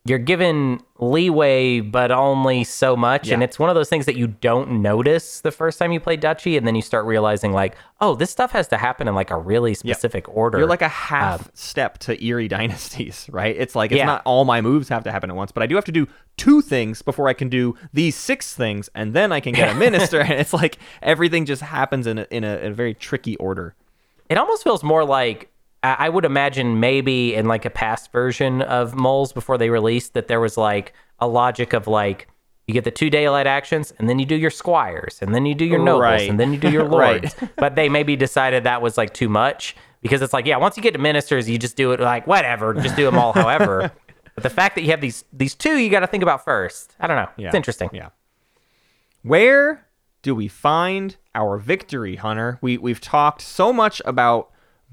you're 0.06 0.18
given 0.18 0.80
leeway, 0.98 1.82
but 1.82 2.10
only 2.10 2.64
so 2.64 2.96
much. 2.96 3.30
And 3.30 3.44
it's 3.44 3.60
one 3.60 3.70
of 3.70 3.76
those 3.76 3.90
things 3.90 4.06
that 4.06 4.16
you 4.16 4.28
don't 4.28 4.82
notice 4.82 5.42
the 5.42 5.52
first 5.52 5.78
time 5.78 5.92
you 5.92 6.00
play 6.00 6.16
Duchy, 6.16 6.56
and 6.58 6.66
then 6.66 6.74
you 6.74 6.82
start 6.82 7.06
realizing 7.06 7.52
like, 7.52 7.76
oh, 8.02 8.16
this 8.16 8.32
stuff 8.32 8.52
has 8.52 8.68
to 8.70 8.78
happen 8.78 9.08
in 9.08 9.14
like 9.14 9.30
a 9.30 9.38
really 9.38 9.74
specific 9.74 10.28
order. 10.30 10.58
You're 10.58 10.68
like 10.68 10.82
a 10.82 10.88
half 10.88 11.42
um, 11.46 11.52
step 11.54 11.98
to 12.00 12.26
Eyrie 12.26 12.48
Dynasties, 12.48 13.28
right? 13.32 13.56
It's 13.58 13.76
like 13.76 13.92
it's 13.92 13.98
Yeah. 14.00 14.06
not 14.06 14.22
all 14.26 14.46
my 14.46 14.62
moves 14.62 14.88
have 14.90 15.04
to 15.04 15.12
happen 15.12 15.30
at 15.30 15.36
once, 15.36 15.52
but 15.52 15.64
I 15.64 15.68
do 15.68 15.76
have 15.76 15.86
to 15.86 15.92
do 15.92 16.08
two 16.38 16.62
things 16.62 17.02
before 17.02 17.28
I 17.28 17.34
can 17.34 17.50
do 17.50 17.76
these 17.94 18.16
six 18.16 18.56
things, 18.56 18.90
and 18.96 19.14
then 19.14 19.32
I 19.32 19.42
can 19.42 19.54
get 19.54 19.70
a 19.70 19.76
minister. 19.80 20.22
and 20.22 20.34
it's 20.34 20.54
like 20.54 20.80
everything 21.02 21.46
just 21.46 21.62
happens 21.62 22.08
in 22.08 22.20
a, 22.20 22.28
in 22.32 22.44
a, 22.44 22.58
in 22.58 22.72
a 22.72 22.76
very 22.76 22.94
tricky 22.94 23.36
order. 23.36 23.76
It 24.30 24.38
almost 24.38 24.64
feels 24.64 24.82
more 24.82 25.04
like 25.04 25.52
I 25.82 26.10
would 26.10 26.26
imagine 26.26 26.80
maybe 26.80 27.34
in 27.36 27.46
like 27.48 27.64
a 27.66 27.70
past 27.70 28.12
version 28.12 28.62
of 28.64 28.96
moles 28.96 29.32
before 29.32 29.58
they 29.58 29.70
released 29.70 30.14
that 30.14 30.28
there 30.28 30.40
was 30.42 30.58
like 30.58 30.94
a 31.20 31.28
logic 31.28 31.72
of 31.74 31.88
like 31.88 32.28
you 32.68 32.74
get 32.74 32.84
the 32.84 32.92
two 32.92 33.10
daylight 33.10 33.48
actions 33.48 33.94
and 33.98 34.10
then 34.10 34.20
you 34.20 34.26
do 34.26 34.36
your 34.36 34.50
squires 34.52 35.20
and 35.22 35.34
then 35.34 35.46
you 35.46 35.56
do 35.56 35.64
your 35.66 35.80
nobles 35.80 36.02
Right. 36.02 36.30
and 36.30 36.40
then 36.40 36.52
you 36.54 36.60
do 36.60 36.70
your 36.70 36.84
Right. 36.88 37.22
lords. 37.24 37.36
but 37.56 37.76
they 37.76 37.88
maybe 37.90 38.16
decided 38.18 38.66
that 38.66 38.82
was 38.82 38.98
like 38.98 39.14
too 39.14 39.30
much 39.30 39.76
because 40.02 40.22
it's 40.22 40.34
like 40.34 40.46
yeah 40.46 40.58
once 40.58 40.76
you 40.76 40.84
get 40.84 40.92
to 40.94 41.00
ministers 41.00 41.50
you 41.50 41.58
just 41.58 41.76
do 41.78 41.92
it 41.94 42.00
like 42.02 42.28
whatever 42.28 42.74
just 42.74 42.96
do 42.98 43.06
them 43.06 43.18
all 43.18 43.34
however. 43.34 43.92
But 44.36 44.44
the 44.44 44.50
fact 44.50 44.76
that 44.76 44.84
you 44.84 44.92
have 44.92 45.02
these 45.02 45.26
these 45.34 45.54
two 45.56 45.78
you 45.78 45.90
got 45.90 46.00
to 46.02 46.08
think 46.08 46.24
about 46.24 46.46
first. 46.46 46.96
I 47.00 47.08
don't 47.08 47.18
know. 47.18 47.28
Yeah. 47.38 47.48
It's 47.48 47.56
interesting. 47.56 47.90
Yeah. 47.92 48.10
Where 49.22 49.86
do 50.22 50.34
we 50.36 50.48
find 50.48 51.18
our 51.36 51.58
victory, 51.58 52.16
Hunter? 52.16 52.58
We 52.62 52.78
we've 52.78 53.02
talked 53.02 53.42
so 53.42 53.74
much 53.74 54.02
about 54.06 54.50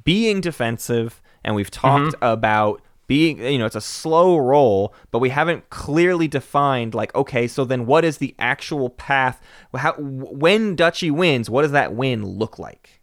being 0.06 0.40
defensive, 0.40 1.20
and 1.44 1.54
we've 1.54 1.70
mm-hmm. 1.70 2.10
talked 2.10 2.14
about 2.22 2.80
being 3.06 3.38
you 3.38 3.58
know 3.58 3.66
it's 3.66 3.76
a 3.76 3.80
slow 3.80 4.38
roll, 4.38 4.94
but 5.10 5.18
we 5.18 5.28
haven't 5.28 5.68
clearly 5.68 6.26
defined 6.26 6.94
like 6.94 7.14
okay, 7.14 7.46
so 7.46 7.66
then 7.66 7.84
what 7.84 8.04
is 8.04 8.16
the 8.16 8.34
actual 8.38 8.88
path? 8.88 9.42
How 9.74 9.92
when 9.98 10.74
Duchy 10.74 11.10
wins, 11.10 11.50
what 11.50 11.62
does 11.62 11.72
that 11.72 11.94
win 11.94 12.24
look 12.24 12.58
like? 12.58 13.02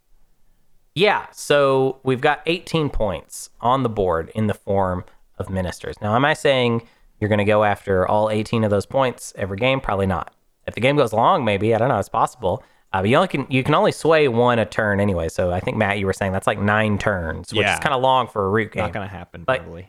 Yeah, 0.96 1.26
so 1.32 2.00
we've 2.04 2.20
got 2.20 2.40
18 2.46 2.88
points 2.88 3.50
on 3.60 3.82
the 3.82 3.88
board 3.88 4.30
in 4.34 4.46
the 4.46 4.54
form 4.54 5.04
of 5.38 5.50
ministers. 5.50 5.96
Now, 6.00 6.14
am 6.14 6.24
I 6.24 6.34
saying 6.34 6.86
you're 7.18 7.28
going 7.28 7.38
to 7.38 7.44
go 7.44 7.64
after 7.64 8.06
all 8.06 8.30
18 8.30 8.62
of 8.62 8.70
those 8.70 8.86
points 8.86 9.32
every 9.36 9.56
game? 9.56 9.80
Probably 9.80 10.06
not. 10.06 10.32
If 10.68 10.74
the 10.74 10.80
game 10.80 10.96
goes 10.96 11.12
long, 11.12 11.44
maybe 11.44 11.74
I 11.74 11.78
don't 11.78 11.88
know. 11.88 11.98
It's 11.98 12.08
possible. 12.08 12.62
Uh, 12.94 13.00
but 13.02 13.08
you 13.10 13.16
only 13.16 13.26
can 13.28 13.44
you 13.50 13.64
can 13.64 13.74
only 13.74 13.90
sway 13.92 14.28
one 14.28 14.58
a 14.60 14.64
turn 14.64 15.00
anyway. 15.00 15.28
So 15.28 15.50
I 15.50 15.58
think 15.58 15.76
Matt, 15.76 15.98
you 15.98 16.06
were 16.06 16.12
saying 16.12 16.30
that's 16.32 16.46
like 16.46 16.60
nine 16.60 16.96
turns, 16.96 17.52
which 17.52 17.62
Yeah. 17.62 17.74
is 17.74 17.80
kind 17.80 17.92
of 17.94 18.00
long 18.00 18.28
for 18.28 18.46
a 18.46 18.48
root 18.48 18.70
game 18.72 18.84
Not 18.84 18.92
gonna 18.92 19.08
happen 19.08 19.42
But- 19.44 19.62
probably. 19.62 19.88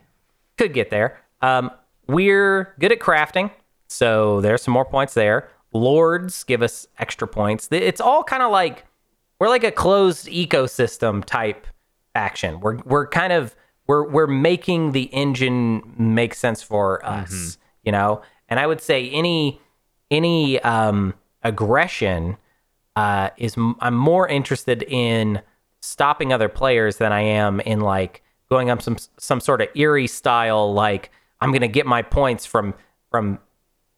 could 0.58 0.74
get 0.74 0.90
there. 0.90 1.18
Um, 1.40 1.70
we're 2.08 2.74
good 2.80 2.90
at 2.92 2.98
crafting, 2.98 3.50
so 3.88 4.40
there's 4.40 4.62
some 4.62 4.72
more 4.74 4.84
points 4.84 5.14
there. 5.14 5.48
Lords 5.72 6.42
give 6.44 6.62
us 6.62 6.86
extra 6.98 7.28
points. 7.28 7.68
Th- 7.68 7.82
It's 7.82 8.00
all 8.00 8.24
kind 8.24 8.42
of 8.42 8.50
like 8.50 8.84
we're 9.38 9.48
like 9.50 9.64
a 9.64 9.70
closed 9.70 10.26
ecosystem 10.26 11.24
type 11.24 11.66
action. 12.14 12.58
We're 12.60 12.78
we're 12.84 13.06
kind 13.06 13.32
of 13.32 13.54
we're 13.86 14.08
we're 14.08 14.26
making 14.26 14.92
the 14.92 15.04
engine 15.14 15.94
make 15.96 16.34
sense 16.34 16.60
for 16.62 17.04
us, 17.06 17.56
you 17.84 17.92
know. 17.92 18.22
And 18.48 18.58
I 18.58 18.66
would 18.66 18.80
say 18.80 19.08
any 19.10 19.60
any 20.10 20.58
um, 20.62 21.14
aggression 21.44 22.36
uh, 22.96 23.30
is 23.36 23.56
I'm 23.80 23.94
more 23.94 24.26
interested 24.26 24.82
in 24.82 25.42
stopping 25.80 26.32
other 26.32 26.48
players 26.48 26.96
than 26.96 27.12
I 27.12 27.20
am 27.20 27.60
in 27.60 27.80
like 27.80 28.22
going 28.50 28.70
up 28.70 28.82
some 28.82 28.96
some 29.18 29.40
sort 29.40 29.60
of 29.60 29.68
Eyrie 29.76 30.06
style 30.06 30.72
like 30.72 31.10
I'm 31.40 31.52
gonna 31.52 31.68
get 31.68 31.86
my 31.86 32.02
points 32.02 32.46
from 32.46 32.74
from 33.10 33.38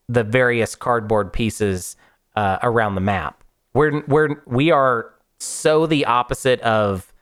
the 0.09 0.25
various 0.25 0.75
cardboard 0.75 1.33
pieces 1.33 1.97
uh, 2.37 2.59
around 2.63 2.95
the 2.95 3.01
map. 3.01 3.45
We're 3.73 4.03
we're 4.07 4.43
we 4.47 4.71
are 4.71 5.15
so 5.39 5.87
the 5.87 6.05
opposite 6.05 6.61
of 6.61 7.13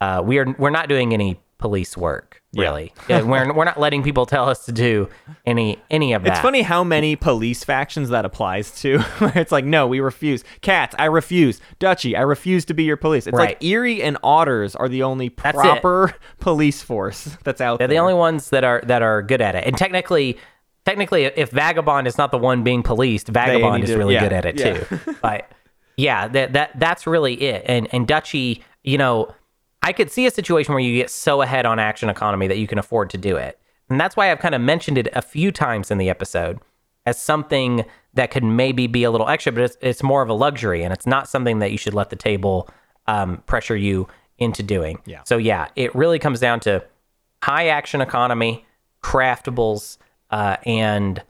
uh, 0.00 0.22
we 0.24 0.38
are 0.38 0.54
we're 0.58 0.70
not 0.70 0.88
doing 0.88 1.14
any 1.14 1.40
police 1.60 1.96
work 1.96 2.40
really. 2.54 2.92
Yeah, 3.08 3.22
we're 3.22 3.52
we're 3.52 3.64
not 3.64 3.78
letting 3.78 4.02
people 4.02 4.26
tell 4.26 4.48
us 4.48 4.64
to 4.66 4.72
do 4.72 5.08
any 5.46 5.78
any 5.90 6.12
of 6.12 6.22
that. 6.24 6.32
It's 6.32 6.40
funny 6.40 6.62
how 6.62 6.82
many 6.82 7.16
police 7.16 7.64
factions 7.64 8.08
that 8.10 8.24
applies 8.24 8.80
to. 8.82 9.04
It's 9.40 9.52
like, 9.52 9.64
no, 9.64 9.86
we 9.86 10.00
refuse. 10.00 10.44
Cats, 10.60 10.94
I 10.98 11.04
refuse. 11.04 11.60
Duchy, 11.78 12.16
I 12.16 12.22
refuse 12.22 12.64
to 12.66 12.74
be 12.74 12.84
your 12.84 12.96
police. 12.96 13.26
It's 13.26 13.36
like 13.36 13.62
Eyrie 13.62 14.02
and 14.02 14.18
Otters 14.22 14.74
are 14.74 14.88
the 14.88 15.02
only 15.02 15.28
proper 15.28 16.14
police 16.40 16.82
force 16.82 17.36
that's 17.44 17.60
out 17.60 17.78
there. 17.78 17.86
They're 17.86 17.94
there. 17.94 17.96
the 17.96 18.00
only 18.00 18.14
ones 18.14 18.50
that 18.50 18.64
are 18.64 18.82
that 18.86 19.02
are 19.02 19.22
good 19.22 19.40
at 19.40 19.54
it. 19.54 19.64
And 19.66 19.76
technically, 19.76 20.36
technically, 20.84 21.24
if 21.24 21.50
Vagabond 21.50 22.06
is 22.06 22.18
not 22.18 22.32
the 22.32 22.38
one 22.38 22.64
being 22.64 22.82
policed, 22.82 23.28
Vagabond 23.28 23.84
is 23.84 23.90
to- 23.90 23.98
really 23.98 24.14
yeah, 24.14 24.20
good 24.20 24.32
at 24.32 24.44
it 24.46 24.58
yeah. 24.58 24.78
too. 24.78 25.16
but 25.22 25.50
yeah, 25.96 26.28
that 26.28 26.52
that 26.54 26.78
that's 26.78 27.06
really 27.06 27.34
it. 27.34 27.62
And 27.66 27.88
and 27.92 28.06
Duchy, 28.06 28.64
you 28.82 28.98
know, 28.98 29.32
I 29.82 29.92
could 29.92 30.10
see 30.10 30.26
a 30.26 30.30
situation 30.30 30.74
where 30.74 30.82
you 30.82 30.94
get 30.94 31.10
so 31.10 31.42
ahead 31.42 31.66
on 31.66 31.78
action 31.78 32.08
economy 32.08 32.46
that 32.48 32.58
you 32.58 32.66
can 32.66 32.78
afford 32.78 33.10
to 33.10 33.18
do 33.18 33.36
it. 33.36 33.58
And 33.88 34.00
that's 34.00 34.16
why 34.16 34.30
I've 34.30 34.38
kind 34.38 34.54
of 34.54 34.60
mentioned 34.60 34.98
it 34.98 35.08
a 35.14 35.22
few 35.22 35.50
times 35.50 35.90
in 35.90 35.98
the 35.98 36.10
episode 36.10 36.60
as 37.06 37.20
something 37.20 37.84
that 38.14 38.30
could 38.30 38.44
maybe 38.44 38.86
be 38.86 39.04
a 39.04 39.10
little 39.10 39.28
extra, 39.28 39.52
but 39.52 39.62
it's, 39.62 39.76
it's 39.80 40.02
more 40.02 40.22
of 40.22 40.28
a 40.28 40.34
luxury 40.34 40.82
and 40.82 40.92
it's 40.92 41.06
not 41.06 41.28
something 41.28 41.60
that 41.60 41.72
you 41.72 41.78
should 41.78 41.94
let 41.94 42.10
the 42.10 42.16
table 42.16 42.68
um, 43.06 43.38
pressure 43.46 43.76
you 43.76 44.06
into 44.38 44.62
doing. 44.62 45.00
Yeah. 45.06 45.22
So 45.24 45.36
yeah, 45.36 45.68
it 45.76 45.94
really 45.94 46.18
comes 46.18 46.40
down 46.40 46.60
to 46.60 46.84
high 47.42 47.68
action 47.68 48.00
economy, 48.00 48.64
craftables, 49.02 49.98
uh, 50.30 50.56
and 50.64 51.22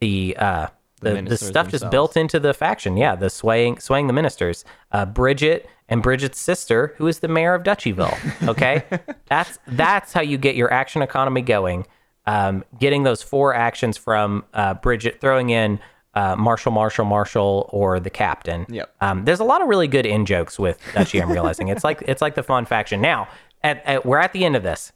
the 0.00 0.36
uh, 0.38 0.68
the, 1.00 1.10
the, 1.10 1.14
ministers 1.16 1.48
stuff 1.48 1.68
just 1.68 1.90
built 1.90 2.16
into 2.16 2.40
the 2.40 2.54
faction. 2.54 2.96
Yeah, 2.96 3.14
the 3.14 3.30
swaying 3.30 3.80
swaying 3.80 4.06
the 4.06 4.12
ministers. 4.12 4.64
Uh, 4.92 5.06
Bridget 5.06 5.68
and 5.88 6.02
Bridget's 6.02 6.40
sister, 6.40 6.94
who 6.96 7.06
is 7.06 7.20
the 7.20 7.28
mayor 7.28 7.54
of 7.54 7.62
Dutchyville. 7.62 8.48
Okay, 8.48 8.84
that's 9.26 9.58
that's 9.66 10.12
how 10.12 10.20
you 10.20 10.38
get 10.38 10.56
your 10.56 10.72
action 10.72 11.02
economy 11.02 11.42
going. 11.42 11.86
Um, 12.26 12.64
getting 12.78 13.02
those 13.02 13.22
four 13.22 13.54
actions 13.54 13.98
from 13.98 14.44
uh, 14.54 14.74
Bridget, 14.74 15.20
throwing 15.20 15.50
in 15.50 15.78
uh, 16.14 16.36
Marshal, 16.36 16.72
Marshal, 16.72 17.04
Marshal, 17.04 17.68
or 17.72 18.00
the 18.00 18.10
captain. 18.10 18.66
Yep. 18.68 18.94
Um, 19.00 19.24
there's 19.24 19.40
a 19.40 19.44
lot 19.44 19.60
of 19.60 19.68
really 19.68 19.88
good 19.88 20.06
in 20.06 20.24
jokes 20.24 20.58
with 20.58 20.80
Duchy. 20.94 21.20
I'm 21.20 21.30
realizing 21.30 21.68
it's 21.68 21.84
like 21.84 22.02
it's 22.06 22.22
like 22.22 22.34
the 22.34 22.42
fun 22.42 22.64
faction. 22.64 23.00
Now, 23.00 23.28
at, 23.62 23.82
at, 23.84 24.06
we're 24.06 24.18
at 24.18 24.32
the 24.32 24.44
end 24.44 24.56
of 24.56 24.62
this, 24.62 24.92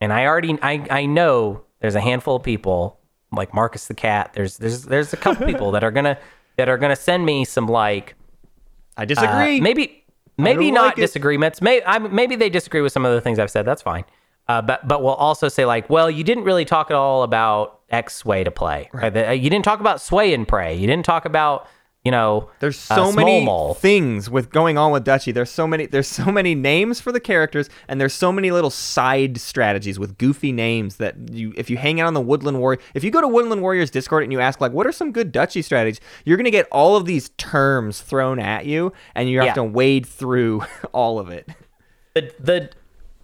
and 0.00 0.12
I 0.12 0.26
already 0.26 0.58
I 0.62 0.86
I 0.90 1.06
know 1.06 1.62
there's 1.80 1.94
a 1.94 2.00
handful 2.00 2.36
of 2.36 2.42
people 2.42 2.98
like 3.30 3.54
Marcus 3.54 3.86
the 3.86 3.94
cat. 3.94 4.32
There's 4.34 4.56
there's 4.56 4.84
there's 4.84 5.12
a 5.12 5.16
couple 5.16 5.46
people 5.46 5.70
that 5.72 5.84
are 5.84 5.90
gonna 5.90 6.18
that 6.56 6.68
are 6.68 6.78
gonna 6.78 6.96
send 6.96 7.26
me 7.26 7.44
some 7.44 7.66
like 7.66 8.14
I 8.96 9.02
uh, 9.02 9.04
disagree. 9.06 9.60
maybe 9.60 10.03
maybe 10.36 10.70
don't 10.70 10.84
like 10.86 10.96
disagreements. 10.96 11.60
Maybe 11.62 11.84
I, 11.84 11.98
maybe 11.98 12.36
they 12.36 12.50
disagree 12.50 12.80
with 12.80 12.92
some 12.92 13.04
of 13.04 13.14
the 13.14 13.20
things 13.20 13.38
I've 13.38 13.50
said. 13.50 13.64
That's 13.64 13.82
fine. 13.82 14.04
Uh, 14.46 14.60
but 14.60 14.86
but 14.86 15.02
we'll 15.02 15.14
also 15.14 15.48
say 15.48 15.64
like, 15.64 15.88
well, 15.88 16.10
you 16.10 16.24
didn't 16.24 16.44
really 16.44 16.64
talk 16.64 16.90
at 16.90 16.96
all 16.96 17.22
about 17.22 17.80
X 17.90 18.24
way 18.24 18.44
to 18.44 18.50
play. 18.50 18.90
Right. 18.92 19.12
The- 19.12 19.28
uh, 19.28 19.32
you 19.32 19.48
didn't 19.50 19.64
talk 19.64 19.80
about 19.80 20.00
sway 20.00 20.34
and 20.34 20.46
pray. 20.46 20.74
You 20.74 20.86
didn't 20.86 21.06
talk 21.06 21.24
about 21.24 21.66
you 22.04 22.10
know 22.10 22.50
There's 22.60 22.76
uh, 22.90 22.96
so 22.96 23.10
small 23.10 23.12
many 23.12 23.44
mole. 23.44 23.74
things 23.74 24.28
with 24.28 24.50
going 24.50 24.76
on 24.76 24.92
with 24.92 25.04
Duchy. 25.04 25.32
There's 25.32 25.50
so 25.50 25.66
many 25.66 25.86
there's 25.86 26.06
so 26.08 26.26
many 26.26 26.54
names 26.54 27.00
for 27.00 27.12
the 27.12 27.20
characters 27.20 27.70
and 27.88 28.00
there's 28.00 28.12
so 28.12 28.30
many 28.30 28.50
little 28.50 28.70
side 28.70 29.38
strategies 29.38 29.98
with 29.98 30.18
goofy 30.18 30.52
names 30.52 30.96
that 30.96 31.30
you 31.32 31.54
if 31.56 31.70
you 31.70 31.76
hang 31.78 32.00
out 32.00 32.06
on 32.06 32.14
the 32.14 32.20
Woodland 32.20 32.58
Warrior 32.60 32.80
if 32.94 33.02
you 33.04 33.10
go 33.10 33.20
to 33.22 33.28
Woodland 33.28 33.62
Warriors 33.62 33.90
Discord 33.90 34.22
and 34.22 34.32
you 34.32 34.40
ask 34.40 34.60
like 34.60 34.72
what 34.72 34.86
are 34.86 34.92
some 34.92 35.12
good 35.12 35.32
Duchy 35.32 35.62
strategies, 35.62 36.00
you're 36.24 36.36
going 36.36 36.44
to 36.44 36.50
get 36.50 36.66
all 36.70 36.96
of 36.96 37.06
these 37.06 37.30
terms 37.38 38.00
thrown 38.02 38.38
at 38.38 38.66
you 38.66 38.92
and 39.14 39.28
you 39.30 39.38
have 39.38 39.46
Yeah. 39.46 39.54
to 39.54 39.64
wade 39.64 40.04
through 40.06 40.62
all 40.92 41.18
of 41.18 41.30
it. 41.30 41.48
the 42.14 42.30
the 42.38 42.70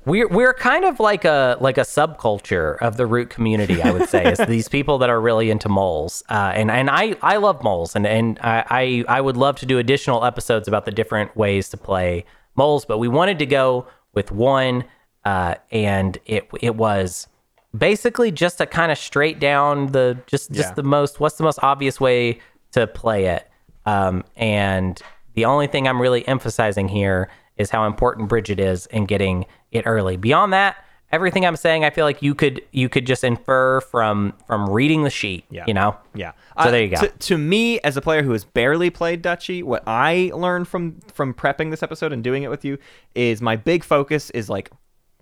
we're 0.06 0.28
we're 0.28 0.54
kind 0.54 0.84
of 0.84 0.98
like 1.00 1.24
a 1.24 1.56
like 1.60 1.78
a 1.78 1.82
subculture 1.82 2.78
of 2.78 2.96
the 2.96 3.06
root 3.06 3.30
community. 3.30 3.82
I 3.82 3.90
would 3.90 4.08
say 4.08 4.24
is 4.32 4.38
these 4.48 4.68
people 4.68 4.98
that 4.98 5.10
are 5.10 5.20
really 5.20 5.50
into 5.50 5.68
moles, 5.68 6.22
uh, 6.28 6.52
and 6.54 6.70
and 6.70 6.88
I 6.90 7.16
I 7.22 7.36
love 7.36 7.62
moles, 7.62 7.94
and 7.94 8.06
and 8.06 8.38
I, 8.42 8.64
I 9.08 9.16
I 9.18 9.20
would 9.20 9.36
love 9.36 9.56
to 9.56 9.66
do 9.66 9.78
additional 9.78 10.24
episodes 10.24 10.68
about 10.68 10.84
the 10.84 10.90
different 10.90 11.36
ways 11.36 11.68
to 11.70 11.76
play 11.76 12.24
moles, 12.56 12.84
but 12.84 12.98
we 12.98 13.08
wanted 13.08 13.38
to 13.40 13.46
go 13.46 13.86
with 14.14 14.32
one, 14.32 14.84
uh, 15.24 15.56
and 15.70 16.18
it 16.26 16.48
it 16.60 16.76
was 16.76 17.28
basically 17.76 18.32
just 18.32 18.60
a 18.60 18.66
kind 18.66 18.90
of 18.90 18.98
straight 18.98 19.38
down 19.38 19.88
the 19.92 20.18
just 20.26 20.50
just 20.50 20.70
Yeah. 20.70 20.74
the 20.74 20.82
most 20.82 21.20
what's 21.20 21.36
the 21.36 21.44
most 21.44 21.60
obvious 21.62 22.00
way 22.00 22.40
to 22.72 22.86
play 22.88 23.26
it 23.26 23.48
um, 23.86 24.24
and 24.34 25.00
the 25.34 25.44
only 25.44 25.68
thing 25.68 25.86
i'm 25.86 26.02
really 26.02 26.26
emphasizing 26.26 26.88
here 26.88 27.28
is 27.60 27.70
how 27.70 27.86
important 27.86 28.28
bridget 28.28 28.58
is 28.58 28.86
in 28.86 29.04
getting 29.06 29.44
it 29.70 29.82
early 29.86 30.16
beyond 30.16 30.52
that 30.52 30.76
everything 31.12 31.44
i'm 31.44 31.56
saying 31.56 31.84
i 31.84 31.90
feel 31.90 32.04
like 32.04 32.22
you 32.22 32.34
could 32.34 32.62
you 32.72 32.88
could 32.88 33.06
just 33.06 33.22
infer 33.24 33.80
from 33.82 34.32
from 34.46 34.68
reading 34.70 35.02
the 35.04 35.10
sheet 35.10 35.44
Yeah. 35.50 35.64
you 35.66 35.74
know 35.74 35.96
Yeah. 36.14 36.32
So 36.62 36.70
there 36.70 36.82
you 36.84 36.94
uh, 36.96 37.00
go. 37.00 37.06
To, 37.06 37.18
to 37.30 37.38
me, 37.38 37.80
as 37.80 37.96
a 37.96 38.00
player 38.02 38.22
who 38.22 38.32
has 38.32 38.44
barely 38.44 38.90
played 38.90 39.22
Duchy, 39.22 39.62
what 39.62 39.82
I 39.86 40.30
learned 40.34 40.68
from 40.68 41.00
from 41.18 41.32
prepping 41.32 41.70
this 41.70 41.82
episode 41.82 42.12
and 42.12 42.22
doing 42.22 42.42
it 42.42 42.50
with 42.50 42.64
you 42.64 42.76
is 43.14 43.40
my 43.40 43.56
big 43.56 43.82
focus 43.82 44.28
is 44.30 44.50
like 44.50 44.70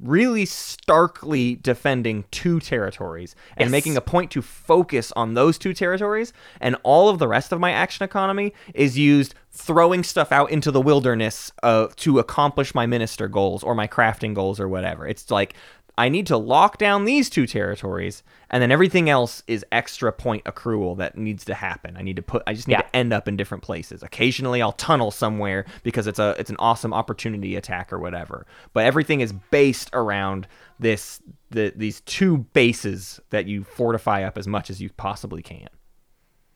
really 0.01 0.45
starkly 0.47 1.57
defending 1.57 2.25
two 2.31 2.61
territories 2.61 3.35
and 3.57 3.67
Yes. 3.67 3.71
making 3.71 3.97
a 3.97 4.01
point 4.01 4.31
to 4.33 4.43
focus 4.43 5.13
on 5.17 5.35
those 5.35 5.59
two 5.59 5.75
territories 5.75 6.33
and 6.61 6.77
all 6.83 7.09
of 7.09 7.19
the 7.19 7.29
rest 7.29 7.53
of 7.53 7.61
my 7.61 7.73
action 7.73 8.05
economy 8.05 8.53
is 8.75 8.97
used 8.99 9.35
throwing 9.59 10.03
stuff 10.05 10.31
out 10.33 10.51
into 10.51 10.71
the 10.71 10.81
wilderness 10.81 11.51
uh, 11.63 11.89
to 11.97 12.19
accomplish 12.19 12.75
my 12.75 12.87
minister 12.87 13.29
goals 13.29 13.63
or 13.63 13.75
my 13.75 13.87
crafting 13.89 14.35
goals 14.35 14.61
or 14.61 14.69
whatever 14.69 15.07
it's 15.07 15.31
like 15.31 15.55
I 15.99 16.09
need 16.09 16.29
to 16.29 16.37
lock 16.37 16.79
down 16.79 17.07
these 17.07 17.29
two 17.29 17.45
territories, 17.45 18.23
and 18.51 18.63
then 18.63 18.71
everything 18.71 19.11
else 19.11 19.43
is 19.49 19.67
extra 19.73 20.13
point 20.13 20.45
accrual 20.45 20.97
that 20.99 21.19
needs 21.19 21.45
to 21.47 21.55
happen. 21.55 21.97
I 21.97 22.03
need 22.03 22.15
to 22.15 22.23
put. 22.23 22.45
I 22.47 22.55
just 22.55 22.69
need 22.69 22.75
Yeah. 22.75 22.83
to 22.83 22.95
end 22.97 23.13
up 23.13 23.27
in 23.27 23.37
different 23.37 23.65
places. 23.65 24.05
Occasionally, 24.05 24.63
I'll 24.63 24.71
tunnel 24.71 25.11
somewhere 25.11 25.65
because 25.83 26.07
it's 26.07 26.21
a 26.21 26.37
it's 26.39 26.51
an 26.51 26.57
awesome 26.61 26.95
opportunity 26.95 27.57
attack 27.57 27.93
or 27.93 27.99
whatever. 27.99 28.47
But 28.75 28.85
everything 28.87 29.23
is 29.23 29.33
based 29.51 29.91
around 29.93 30.47
this 30.79 31.21
the 31.51 31.73
these 31.75 32.01
two 32.03 32.39
bases 32.53 33.19
that 33.31 33.47
you 33.47 33.65
fortify 33.65 34.23
up 34.23 34.39
as 34.39 34.47
much 34.47 34.71
as 34.71 34.81
you 34.81 34.91
possibly 34.91 35.43
can. 35.43 35.67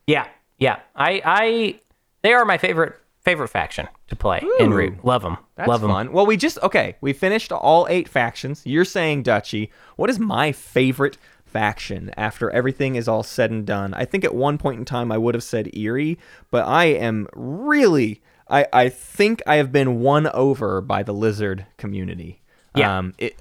yeah 0.07 0.29
yeah 0.59 0.79
i 0.95 1.21
i 1.25 1.81
they 2.23 2.33
are 2.33 2.45
my 2.45 2.59
favorite 2.59 2.95
favorite 3.21 3.49
faction 3.49 3.89
to 4.09 4.17
play 4.17 4.43
in 4.59 4.73
Ooh. 4.73 4.77
root 4.77 5.05
love 5.05 5.23
them 5.23 5.37
That's 5.57 5.69
love 5.69 5.81
them 5.81 5.91
fun. 5.91 6.13
Well, 6.13 6.27
we 6.27 6.37
just 6.37 6.59
okay. 6.63 6.97
We 7.01 7.13
finished 7.13 7.53
all 7.53 7.87
eight 7.89 8.09
factions. 8.09 8.63
You're 8.65 8.85
saying 8.85 9.23
Duchy. 9.23 9.71
What 9.97 10.11
is 10.11 10.19
my 10.19 10.51
favorite 10.53 11.19
faction 11.45 12.11
after 12.17 12.51
everything 12.51 12.97
is 12.97 13.07
all 13.07 13.23
said 13.23 13.51
and 13.51 13.65
done? 13.65 13.95
I 13.95 14.05
think 14.05 14.25
at 14.25 14.35
one 14.35 14.59
point 14.59 14.79
in 14.81 14.85
time 14.85 15.13
I 15.13 15.19
would 15.19 15.35
have 15.35 15.45
said 15.45 15.71
Eyrie, 15.77 16.19
but 16.51 16.67
I 16.67 16.87
am 16.87 17.29
really. 17.35 18.23
I 18.49 18.67
I 18.73 18.89
think 18.89 19.41
I 19.47 19.57
have 19.57 19.71
been 19.71 20.01
won 20.01 20.27
over 20.29 20.81
by 20.81 21.03
the 21.03 21.15
lizard 21.15 21.67
community. 21.77 22.43
Yeah. 22.75 22.99
Um. 22.99 23.15
It. 23.19 23.37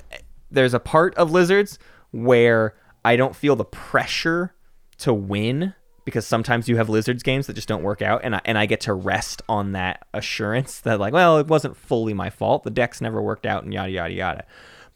There's 0.51 0.73
a 0.73 0.79
part 0.79 1.15
of 1.15 1.31
lizards 1.31 1.79
where 2.11 2.75
I 3.03 3.15
don't 3.15 3.35
feel 3.35 3.55
the 3.55 3.65
pressure 3.65 4.53
to 4.99 5.13
win 5.13 5.73
because 6.11 6.27
sometimes 6.27 6.67
you 6.69 6.77
have 6.77 6.89
lizards 6.89 7.23
games 7.23 7.47
that 7.47 7.53
just 7.53 7.67
don't 7.67 7.83
work 7.83 8.01
out 8.01 8.21
and 8.23 8.35
I, 8.35 8.41
and 8.45 8.57
I 8.57 8.65
get 8.65 8.81
to 8.81 8.93
rest 8.93 9.41
on 9.49 9.71
that 9.71 10.05
assurance 10.13 10.79
that 10.81 10.99
like 10.99 11.13
well 11.13 11.37
it 11.39 11.47
wasn't 11.47 11.75
fully 11.77 12.13
my 12.13 12.29
fault. 12.29 12.63
The 12.63 12.69
decks 12.69 13.01
never 13.01 13.21
worked 13.21 13.45
out 13.45 13.63
and 13.63 13.73
yada 13.73 13.91
yada 13.91 14.13
yada. 14.13 14.45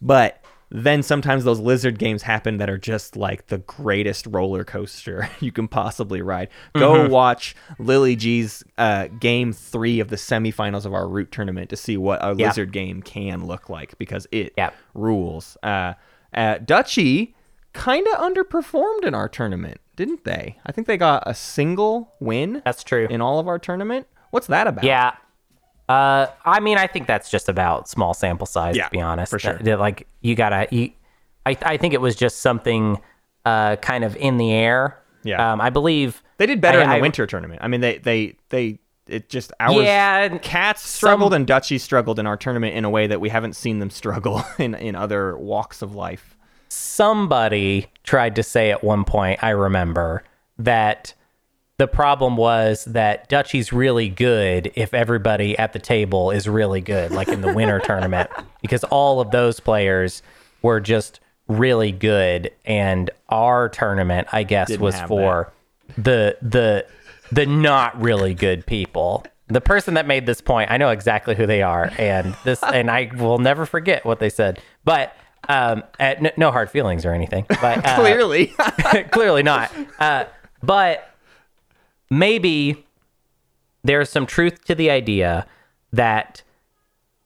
But 0.01 0.43
then 0.69 1.03
sometimes 1.03 1.43
those 1.43 1.59
lizard 1.59 1.99
games 1.99 2.23
happen 2.23 2.57
that 2.57 2.69
are 2.69 2.77
just 2.77 3.15
like 3.15 3.47
the 3.47 3.59
greatest 3.59 4.25
roller 4.25 4.63
coaster 4.63 5.29
you 5.39 5.51
can 5.51 5.67
possibly 5.67 6.21
ride. 6.21 6.49
Go 6.75 7.07
watch 7.07 7.55
Lily 7.79 8.15
G's 8.15 8.63
uh, 8.77 9.07
game 9.19 9.53
three 9.53 9.99
of 9.99 10.09
the 10.09 10.15
semifinals 10.15 10.85
of 10.85 10.93
our 10.93 11.07
root 11.07 11.31
tournament 11.31 11.69
to 11.69 11.77
see 11.77 11.97
what 11.97 12.19
a 12.23 12.35
Yeah. 12.35 12.47
lizard 12.47 12.71
game 12.73 13.01
can 13.03 13.45
look 13.45 13.69
like 13.69 13.97
because 13.99 14.27
it 14.31 14.53
Yeah. 14.57 14.71
rules. 14.95 15.55
Uh, 15.63 15.93
uh, 16.33 16.57
Duchy 16.57 17.35
kind 17.73 18.05
of 18.07 18.15
underperformed 18.19 19.05
in 19.05 19.13
our 19.13 19.29
tournament, 19.29 19.79
didn't 19.95 20.23
they? 20.23 20.57
I 20.65 20.72
think 20.72 20.88
they 20.88 20.97
got 20.97 21.23
a 21.26 21.34
single 21.34 22.13
win 22.19 22.61
that's 22.65 22.84
true 22.84 23.07
in 23.09 23.22
all 23.22 23.39
of 23.39 23.47
our 23.47 23.59
tournament. 23.59 24.07
What's 24.31 24.47
that 24.47 24.67
about? 24.67 24.84
Yeah. 24.84 25.15
Uh, 25.88 26.27
I 26.43 26.59
mean, 26.59 26.77
I 26.77 26.88
think 26.88 27.05
that's 27.07 27.30
just 27.30 27.47
about 27.47 27.88
small 27.88 28.13
sample 28.13 28.47
size. 28.47 28.76
Yeah, 28.76 28.85
to 28.85 28.91
be 28.91 29.01
honest, 29.01 29.30
for 29.30 29.39
sure. 29.39 29.53
That- 29.53 29.63
that, 29.65 29.80
like 29.80 30.07
you 30.22 30.35
gotta, 30.35 30.67
you, 30.72 30.91
I, 31.45 31.55
I 31.61 31.77
think 31.77 31.93
it 31.93 32.01
was 32.01 32.15
just 32.15 32.39
something, 32.39 32.99
uh, 33.45 33.76
kind 33.77 34.03
of 34.03 34.15
in 34.17 34.38
the 34.38 34.51
air. 34.51 34.97
Yeah. 35.23 35.53
Um, 35.53 35.61
I 35.61 35.69
believe 35.69 36.23
They 36.38 36.47
did 36.47 36.59
better 36.61 36.80
I- 36.80 36.84
in 36.84 36.89
the 36.89 36.95
I- 36.95 37.01
winter 37.01 37.26
tournament. 37.27 37.61
I 37.63 37.67
mean, 37.67 37.81
they 37.81 37.99
they 37.99 38.35
they 38.49 38.80
it 39.07 39.30
just 39.30 39.51
ours. 39.59 39.76
Yeah, 39.85 40.38
Cats 40.39 40.81
struggled 40.88 41.31
some- 41.34 41.35
and 41.41 41.47
Duchy 41.47 41.77
struggled 41.77 42.17
in 42.17 42.26
our 42.26 42.38
tournament 42.38 42.76
in 42.76 42.84
a 42.85 42.89
way 42.89 43.05
that 43.05 43.22
we 43.22 43.30
haven't 43.30 43.53
seen 43.55 43.77
them 43.77 43.89
struggle 44.01 44.43
in 44.57 44.73
in 44.73 44.95
other 44.95 45.38
walks 45.38 45.81
of 45.84 45.93
life. 45.95 46.35
somebody 46.69 47.88
tried 48.06 48.36
to 48.36 48.44
say 48.44 48.72
at 48.72 48.84
one 48.84 49.03
point, 49.03 49.44
I 49.44 49.49
remember, 49.49 50.23
that 50.57 51.14
the 51.77 51.88
problem 51.88 52.38
was 52.38 52.86
that 52.86 53.27
Duchy's 53.27 53.73
really 53.73 54.07
good 54.07 54.72
if 54.76 54.94
everybody 54.94 55.57
at 55.57 55.73
the 55.73 55.80
table 55.80 56.32
is 56.32 56.48
really 56.48 56.82
good, 56.82 57.11
like 57.11 57.27
in 57.27 57.41
the 57.41 57.53
winter 57.53 57.80
tournament, 57.84 58.30
because 58.61 58.84
all 58.86 59.19
of 59.19 59.32
those 59.32 59.60
players 59.60 60.22
were 60.61 60.80
just 60.80 61.19
really 61.48 61.91
good. 61.91 62.52
And 62.64 63.10
our 63.30 63.68
tournament, 63.69 64.30
I 64.32 64.44
guess, 64.44 64.69
Didn't 64.69 64.82
was 64.82 64.99
for 65.02 65.52
the 65.98 66.38
the 66.41 66.86
the 67.32 67.45
not 67.45 67.99
really 68.02 68.34
good 68.34 68.65
people. 68.65 69.26
The 69.48 69.61
person 69.61 69.94
that 69.94 70.07
made 70.07 70.26
this 70.26 70.41
point, 70.41 70.72
I 70.72 70.77
know 70.77 70.90
exactly 70.90 71.36
who 71.36 71.45
they 71.45 71.61
are, 71.61 71.91
and 71.99 72.36
this, 72.44 72.64
and 72.64 72.90
I 72.90 73.11
will 73.15 73.38
never 73.38 73.68
forget 73.68 74.03
what 74.03 74.19
they 74.19 74.30
said. 74.30 74.60
But 74.84 75.15
um, 75.49 75.84
at, 75.99 76.22
no, 76.22 76.31
no 76.38 76.51
hard 76.51 76.69
feelings 76.69 77.05
or 77.05 77.13
anything. 77.13 77.45
But 77.61 77.85
uh, 77.88 77.95
Clearly, 77.99 78.47
clearly 79.11 79.43
not. 79.43 79.72
Uh, 79.99 80.26
but 80.63 81.09
maybe 82.09 82.85
there's 83.84 84.09
some 84.09 84.26
truth 84.26 84.63
to 84.65 84.76
the 84.76 84.89
idea 84.89 85.45
that 85.93 86.41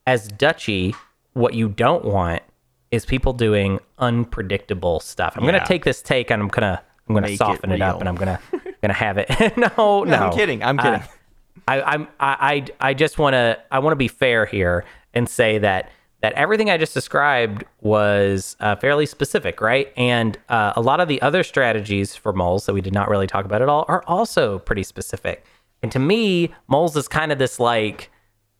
as 0.06 0.28
Duchy, 0.28 0.94
what 1.32 1.54
you 1.54 1.68
don't 1.68 2.04
want 2.04 2.42
is 2.90 3.04
people 3.06 3.32
doing 3.32 3.78
unpredictable 3.98 5.00
stuff. 5.00 5.34
I'm 5.36 5.44
Yeah. 5.44 5.52
gonna 5.52 5.66
take 5.66 5.84
this 5.84 6.02
take 6.02 6.30
and 6.30 6.42
I'm 6.42 6.48
gonna 6.48 6.82
I'm 7.08 7.14
gonna 7.14 7.28
Make 7.28 7.38
soften 7.38 7.72
it, 7.72 7.80
up 7.82 8.00
and 8.00 8.08
I'm 8.08 8.14
gonna 8.16 8.40
gonna 8.82 8.94
have 8.94 9.18
it. 9.18 9.28
no, 9.56 10.04
no, 10.04 10.14
I'm 10.16 10.32
kidding. 10.32 10.62
I'm 10.62 10.76
kidding. 10.78 11.00
Uh, 11.00 11.06
I, 11.68 11.82
I'm 11.82 12.02
I 12.18 12.64
I, 12.80 12.88
I 12.90 12.94
just 12.94 13.18
want 13.18 13.34
to 13.34 13.58
I 13.70 13.78
want 13.80 13.92
to 13.92 13.96
be 13.96 14.08
fair 14.08 14.44
here 14.46 14.84
and 15.14 15.28
say 15.28 15.58
that 15.58 15.90
that 16.22 16.32
everything 16.34 16.68
I 16.68 16.76
just 16.76 16.92
described 16.94 17.64
was 17.80 18.56
uh, 18.60 18.76
fairly 18.76 19.06
specific, 19.06 19.60
right? 19.60 19.92
And 19.96 20.36
uh, 20.48 20.74
a 20.76 20.80
lot 20.80 21.00
of 21.00 21.08
the 21.08 21.20
other 21.22 21.42
strategies 21.42 22.14
for 22.14 22.32
moles 22.32 22.66
that 22.66 22.74
we 22.74 22.80
did 22.82 22.92
not 22.92 23.08
really 23.08 23.26
talk 23.26 23.44
about 23.44 23.62
at 23.62 23.68
all 23.68 23.84
are 23.88 24.04
also 24.06 24.58
pretty 24.58 24.82
specific. 24.82 25.44
And 25.82 25.90
to 25.92 25.98
me, 25.98 26.52
moles 26.68 26.94
is 26.96 27.08
kind 27.08 27.32
of 27.32 27.38
this 27.38 27.58
like, 27.58 28.10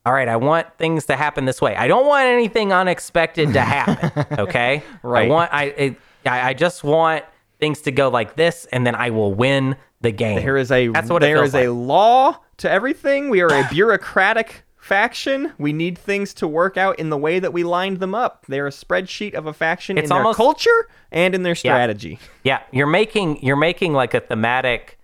all 0.07 0.15
right, 0.15 0.29
I 0.29 0.37
want 0.37 0.67
things 0.79 1.05
to 1.07 1.17
happen 1.17 1.45
this 1.45 1.61
way. 1.61 1.77
I 1.77 1.87
don't 1.87 2.07
want 2.07 2.27
anything 2.27 2.73
unexpected 2.73 3.53
to 3.53 3.61
happen. 3.61 4.27
Okay, 4.39 4.83
Right. 5.03 5.27
I 5.27 5.29
want 5.29 5.51
I 5.53 5.97
I 6.25 6.41
I 6.51 6.55
just 6.55 6.83
want 6.83 7.25
things 7.59 7.83
to 7.83 7.93
go 7.93 8.09
like 8.09 8.37
this, 8.37 8.67
and 8.73 8.87
then 8.87 8.95
I 8.95 9.11
will 9.11 9.35
win 9.35 9.77
the 10.01 10.11
game. 10.11 10.41
there 10.41 10.57
is 10.57 10.73
a 10.73 10.89
That's 10.89 11.11
what 11.11 11.21
there 11.21 11.45
is 11.45 11.55
a 11.55 11.69
law 11.69 12.39
to 12.57 12.71
everything. 12.71 13.29
We 13.29 13.43
are 13.43 13.53
a 13.53 13.69
bureaucratic 13.71 14.65
faction. 14.81 15.53
We 15.59 15.73
need 15.73 15.99
things 15.99 16.35
to 16.35 16.49
work 16.49 16.77
out 16.77 16.99
in 16.99 17.11
the 17.11 17.17
way 17.19 17.39
that 17.39 17.53
we 17.53 17.65
lined 17.65 18.01
them 18.01 18.15
up. 18.15 18.45
They're 18.49 18.67
a 18.67 18.71
spreadsheet 18.71 19.35
of 19.35 19.47
a 19.47 19.53
faction 19.53 19.99
It's 19.99 20.11
in 20.11 20.17
almost- 20.17 20.39
their 20.39 20.45
culture 20.45 20.89
and 21.13 21.35
in 21.35 21.43
their 21.43 21.55
strategy. 21.55 22.19
Yeah, 22.45 22.61
you're 22.73 22.87
making 22.87 23.43
you're 23.43 23.57
making 23.57 23.93
like 23.93 24.15
a 24.15 24.21
thematic 24.21 24.99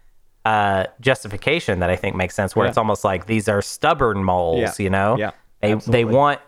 uh, 0.45 0.87
justification 1.01 1.81
that 1.81 1.91
I 1.91 1.97
think 1.97 2.17
makes 2.17 2.35
sense. 2.35 2.55
Where 2.57 2.67
Yeah. 2.67 2.71
it's 2.71 2.79
almost 2.79 3.05
like 3.05 3.27
these 3.27 3.49
are 3.49 3.61
stubborn 3.61 4.23
moles, 4.25 4.61
Yeah. 4.79 4.85
you 4.85 4.91
know. 4.91 5.17
Yeah, 5.19 5.31
They 5.61 5.75
they 5.75 6.05
want 6.05 6.41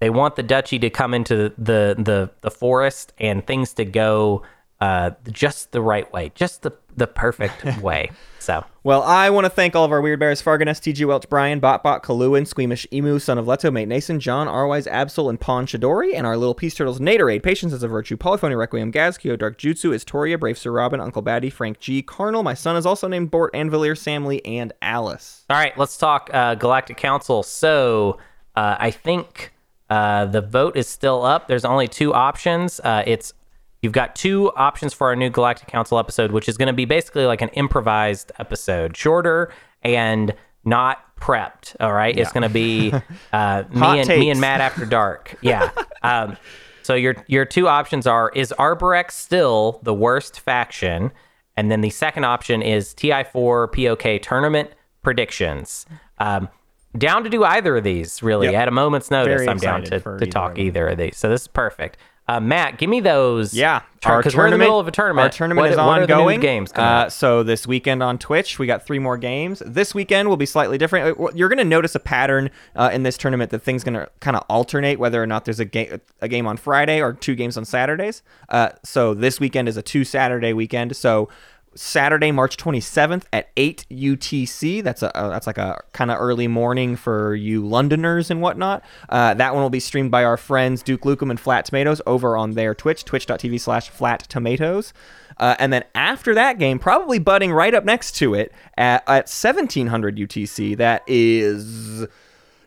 they 0.00 0.10
want 0.10 0.36
the 0.36 0.42
duchy 0.42 0.78
to 0.80 0.90
come 0.90 1.14
into 1.14 1.50
the 1.58 1.94
the 1.98 2.30
the 2.40 2.50
forest 2.50 3.12
and 3.18 3.46
things 3.46 3.74
to 3.74 3.84
go 3.84 4.42
uh, 4.80 5.10
just 5.30 5.70
the 5.70 5.80
right 5.80 6.12
way, 6.12 6.32
just 6.34 6.62
the 6.62 6.72
the 6.96 7.06
perfect 7.06 7.64
way. 7.82 8.10
So 8.38 8.64
Well, 8.82 9.02
I 9.02 9.30
want 9.30 9.44
to 9.44 9.50
thank 9.50 9.76
all 9.76 9.84
of 9.84 9.92
our 9.92 10.00
Weird 10.00 10.18
Bears, 10.18 10.42
Fargan, 10.42 10.66
STG 10.66 11.06
Welch, 11.06 11.28
Brian, 11.28 11.60
Botbot, 11.60 12.02
Kaluan, 12.02 12.44
Squeamish 12.46 12.86
Emu, 12.92 13.18
Son 13.18 13.38
of 13.38 13.46
Leto, 13.46 13.70
Mate 13.70 13.86
Nason, 13.86 14.18
John, 14.18 14.48
Arwise, 14.48 14.90
Absol, 14.90 15.30
and 15.30 15.40
Pon 15.40 15.66
Shadori, 15.66 16.12
and 16.14 16.26
our 16.26 16.36
little 16.36 16.54
peace 16.54 16.74
turtles, 16.74 16.98
Naderade, 16.98 17.42
Patience 17.42 17.72
is 17.72 17.82
a 17.82 17.88
Virtue, 17.88 18.16
Polyphony 18.16 18.56
Requiem, 18.56 18.90
Gazkio, 18.90 19.38
Dark 19.38 19.58
Jutsu, 19.58 19.94
Istoria, 19.94 20.36
Brave 20.38 20.58
Sir 20.58 20.72
Robin, 20.72 21.00
Uncle 21.00 21.22
Batty, 21.22 21.50
Frank 21.50 21.78
G, 21.78 22.02
Carnal, 22.02 22.42
my 22.42 22.54
son 22.54 22.76
is 22.76 22.84
also 22.84 23.06
named 23.06 23.30
Bort, 23.30 23.52
Anvilier, 23.54 23.96
Samley, 23.96 24.44
and 24.44 24.72
Alice. 24.82 25.44
All 25.48 25.56
right, 25.56 25.76
let's 25.78 25.96
talk 25.96 26.28
uh, 26.32 26.56
Galactic 26.56 26.96
Council. 26.96 27.44
So 27.44 28.18
uh, 28.56 28.76
I 28.78 28.90
think 28.90 29.52
uh, 29.88 30.26
the 30.26 30.40
vote 30.40 30.76
is 30.76 30.88
still 30.88 31.24
up. 31.24 31.48
There's 31.48 31.64
only 31.64 31.86
two 31.86 32.12
options. 32.14 32.80
Uh, 32.80 33.04
it's 33.06 33.34
you've 33.82 33.92
got 33.92 34.16
two 34.16 34.50
options 34.52 34.94
for 34.94 35.08
our 35.08 35.16
new 35.16 35.28
Galactic 35.28 35.68
Council 35.68 35.98
episode, 35.98 36.32
which 36.32 36.48
is 36.48 36.56
going 36.56 36.68
to 36.68 36.72
be 36.72 36.84
basically 36.84 37.26
like 37.26 37.42
an 37.42 37.50
improvised 37.50 38.32
episode, 38.38 38.96
shorter 38.96 39.52
and 39.82 40.34
not 40.64 41.16
prepped. 41.20 41.76
All 41.80 41.92
right, 41.92 42.16
it's 42.16 42.32
going 42.32 42.42
to 42.42 42.48
be 42.48 42.92
uh, 43.32 43.64
me 43.70 44.00
and 44.00 44.08
me 44.08 44.30
and 44.30 44.40
Matt 44.40 44.60
after 44.60 44.86
dark. 44.86 45.36
Yeah. 45.42 45.70
Um, 46.02 46.36
so 46.82 46.94
your 46.94 47.16
your 47.26 47.44
two 47.44 47.68
options 47.68 48.06
are: 48.06 48.30
is 48.34 48.54
Arborec 48.58 49.10
still 49.10 49.80
the 49.82 49.94
worst 49.94 50.40
faction? 50.40 51.12
And 51.56 51.70
then 51.70 51.82
the 51.82 51.90
second 51.90 52.24
option 52.24 52.62
is 52.62 52.94
TI4 52.94 53.72
POK 53.72 54.22
tournament 54.22 54.70
predictions. 55.02 55.84
Um, 56.18 56.48
down 56.96 57.24
to 57.24 57.30
do 57.30 57.44
either 57.44 57.76
of 57.76 57.84
these, 57.84 58.22
really. 58.22 58.46
Yep. 58.46 58.54
At 58.54 58.68
a 58.68 58.70
moment's 58.70 59.10
notice, 59.10 59.40
Very 59.40 59.48
I'm 59.48 59.58
down 59.58 59.82
to, 59.84 60.00
to 60.00 60.26
talk 60.26 60.58
either 60.58 60.88
of 60.88 60.98
these. 60.98 61.16
So 61.16 61.28
this 61.28 61.42
is 61.42 61.48
perfect. 61.48 61.98
Uh, 62.36 62.40
Matt, 62.40 62.78
give 62.78 62.88
me 62.88 63.00
those. 63.00 63.52
Yeah, 63.54 63.82
because 64.00 64.34
we're 64.34 64.46
in 64.46 64.52
the 64.52 64.58
middle 64.58 64.78
of 64.80 64.88
a 64.88 64.90
tournament. 64.90 65.24
Our 65.24 65.30
tournament 65.30 65.64
What- 65.64 65.70
is 65.72 65.76
what 65.76 65.98
are 65.98 66.06
the 66.06 66.14
new 66.14 66.20
ongoing. 66.20 66.40
games 66.40 66.72
uh, 66.72 67.08
so 67.10 67.42
this 67.42 67.66
weekend 67.66 68.02
on 68.02 68.18
Twitch, 68.18 68.58
we 68.58 68.66
got 68.66 68.86
three 68.86 68.98
more 68.98 69.16
games. 69.18 69.62
This 69.66 69.94
weekend 69.94 70.28
will 70.28 70.36
be 70.36 70.46
slightly 70.46 70.78
different. 70.78 71.18
Uh, 71.20 71.28
You're 71.34 71.48
going 71.48 71.58
to 71.58 71.64
notice 71.64 71.94
a 71.94 72.00
pattern 72.00 72.50
uh, 72.74 72.90
in 72.92 73.02
this 73.02 73.18
tournament 73.18 73.50
that 73.50 73.60
things 73.62 73.84
going 73.84 73.94
to 73.94 74.08
kind 74.20 74.36
of 74.36 74.44
alternate 74.48 74.98
whether 74.98 75.22
or 75.22 75.26
not 75.26 75.44
there's 75.44 75.60
a 75.60 75.64
game 75.64 76.00
a 76.20 76.28
game 76.28 76.46
on 76.46 76.56
Friday 76.56 77.00
or 77.02 77.12
two 77.12 77.34
games 77.34 77.56
on 77.56 77.64
Saturdays. 77.64 78.22
Uh, 78.48 78.70
so 78.84 79.12
this 79.14 79.38
weekend 79.38 79.68
is 79.68 79.76
a 79.76 79.82
two 79.82 80.04
Saturday 80.04 80.52
weekend. 80.52 80.96
So. 80.96 81.28
Saturday, 81.74 82.32
March 82.32 82.56
27th 82.56 83.24
at 83.32 83.50
8 83.56 83.86
UTC. 83.90 84.82
That's 84.82 85.02
a 85.02 85.16
uh, 85.16 85.28
that's 85.30 85.46
like 85.46 85.58
a 85.58 85.82
kind 85.92 86.10
of 86.10 86.18
early 86.18 86.48
morning 86.48 86.96
for 86.96 87.34
you 87.34 87.66
Londoners 87.66 88.30
and 88.30 88.40
whatnot. 88.40 88.84
Uh, 89.08 89.34
that 89.34 89.54
one 89.54 89.62
will 89.62 89.70
be 89.70 89.80
streamed 89.80 90.10
by 90.10 90.24
our 90.24 90.36
friends 90.36 90.82
Duke 90.82 91.02
Lukem 91.02 91.30
and 91.30 91.40
Flat 91.40 91.64
Tomatoes 91.64 92.00
over 92.06 92.36
on 92.36 92.52
their 92.52 92.74
Twitch, 92.74 93.04
twitch.tv 93.04 93.60
slash 93.60 93.88
flat 93.90 94.20
tomatoes. 94.28 94.92
Uh, 95.38 95.56
and 95.58 95.72
then 95.72 95.84
after 95.94 96.34
that 96.34 96.58
game, 96.58 96.78
probably 96.78 97.18
butting 97.18 97.52
right 97.52 97.74
up 97.74 97.84
next 97.84 98.12
to 98.12 98.34
it 98.34 98.52
at, 98.76 99.02
at 99.08 99.28
1700 99.28 100.16
UTC, 100.16 100.76
that 100.76 101.02
is 101.06 102.06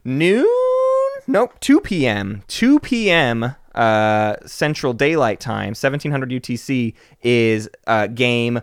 noon? 0.04 0.48
Nope, 1.28 1.60
2 1.60 1.82
p.m. 1.82 2.44
2 2.48 2.80
p.m. 2.80 3.56
Uh, 3.74 4.36
Central 4.46 4.94
Daylight 4.94 5.40
Time, 5.40 5.70
1700 5.70 6.30
UTC 6.30 6.94
is 7.22 7.70
uh, 7.88 8.08
game 8.08 8.62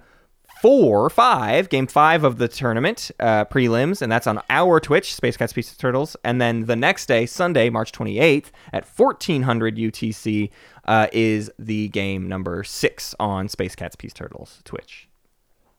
four, 0.63 1.11
five, 1.11 1.69
game 1.69 1.89
five 1.89 2.23
of 2.23 2.39
the 2.39 2.47
tournament 2.47 3.11
uh, 3.19 3.45
prelims, 3.47 4.01
and 4.01 4.13
that's 4.13 4.29
on 4.29 4.41
our 4.49 4.79
Twitch, 4.79 5.13
Space 5.13 5.37
Cats 5.37 5.53
Peace 5.53 5.77
Turtles. 5.77 6.17
And 6.23 6.41
then 6.41 6.67
the 6.67 6.77
next 6.77 7.07
day, 7.07 7.27
Sunday, 7.27 7.69
March 7.69 7.91
28th 7.91 8.53
at 8.73 8.87
1400 8.87 9.77
UTC, 9.77 10.51
uh, 10.85 11.09
is 11.13 11.51
the 11.59 11.89
game 11.89 12.29
number 12.29 12.63
six 12.63 13.13
on 13.19 13.49
Space 13.49 13.75
Cats 13.75 13.97
Peace 13.97 14.13
Turtles 14.13 14.61
Twitch. 14.65 15.09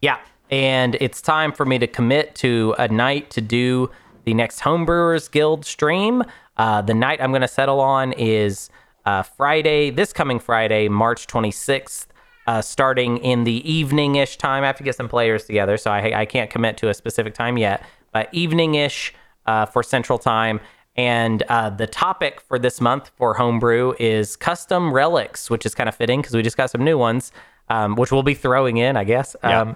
Yeah. 0.01 0.19
And 0.51 0.95
it's 0.99 1.22
time 1.22 1.53
for 1.53 1.65
me 1.65 1.80
to 1.80 1.88
commit 1.88 2.35
to 2.35 2.76
a 2.77 2.89
night 2.89 3.30
to 3.31 3.41
do 3.41 3.89
the 4.26 4.34
next 4.34 4.60
Homebrewers 4.60 5.31
Guild 5.31 5.65
stream. 5.65 6.23
Uh, 6.57 6.81
the 6.81 6.93
night 6.93 7.22
I'm 7.22 7.31
going 7.31 7.41
to 7.41 7.47
settle 7.47 7.80
on 7.80 8.11
is 8.14 8.69
uh, 9.05 9.23
Friday, 9.23 9.91
this 9.91 10.11
coming 10.11 10.39
Friday, 10.39 10.89
March 10.89 11.26
26th, 11.27 12.07
uh, 12.48 12.61
starting 12.61 13.18
in 13.20 13.44
the 13.44 13.70
evening 13.70 14.15
ish 14.15 14.38
time. 14.38 14.64
I 14.64 14.68
have 14.68 14.78
to 14.78 14.84
get 14.84 14.95
some 14.95 15.10
players 15.10 15.45
together, 15.45 15.78
so 15.78 15.91
I, 15.91 16.22
I 16.22 16.26
can't 16.26 16.49
commit 16.49 16.78
to 16.78 16.90
a 16.90 16.94
specific 16.94 17.34
time 17.34 17.57
yet, 17.57 17.84
but 18.11 18.30
evening 18.32 18.76
ish 18.76 19.14
uh, 19.45 19.65
for 19.65 19.84
Central 19.84 20.18
Time. 20.18 20.60
And 20.95 21.41
uh, 21.44 21.72
the 21.72 21.88
topic 21.88 22.40
for 22.41 22.60
this 22.60 22.80
month 22.80 23.11
for 23.15 23.34
Homebrew 23.34 23.94
is 23.99 24.36
custom 24.36 24.94
relics, 24.94 25.49
which 25.49 25.65
is 25.65 25.74
kind 25.74 25.90
of 25.90 25.95
fitting 25.95 26.22
because 26.22 26.36
we 26.36 26.44
just 26.44 26.57
got 26.57 26.70
some 26.70 26.84
new 26.84 26.98
ones, 26.98 27.32
um, 27.70 27.95
which 27.95 28.11
we'll 28.11 28.24
be 28.24 28.36
throwing 28.36 28.78
in, 28.78 28.95
I 28.95 29.03
guess. 29.03 29.36
Um, 29.41 29.76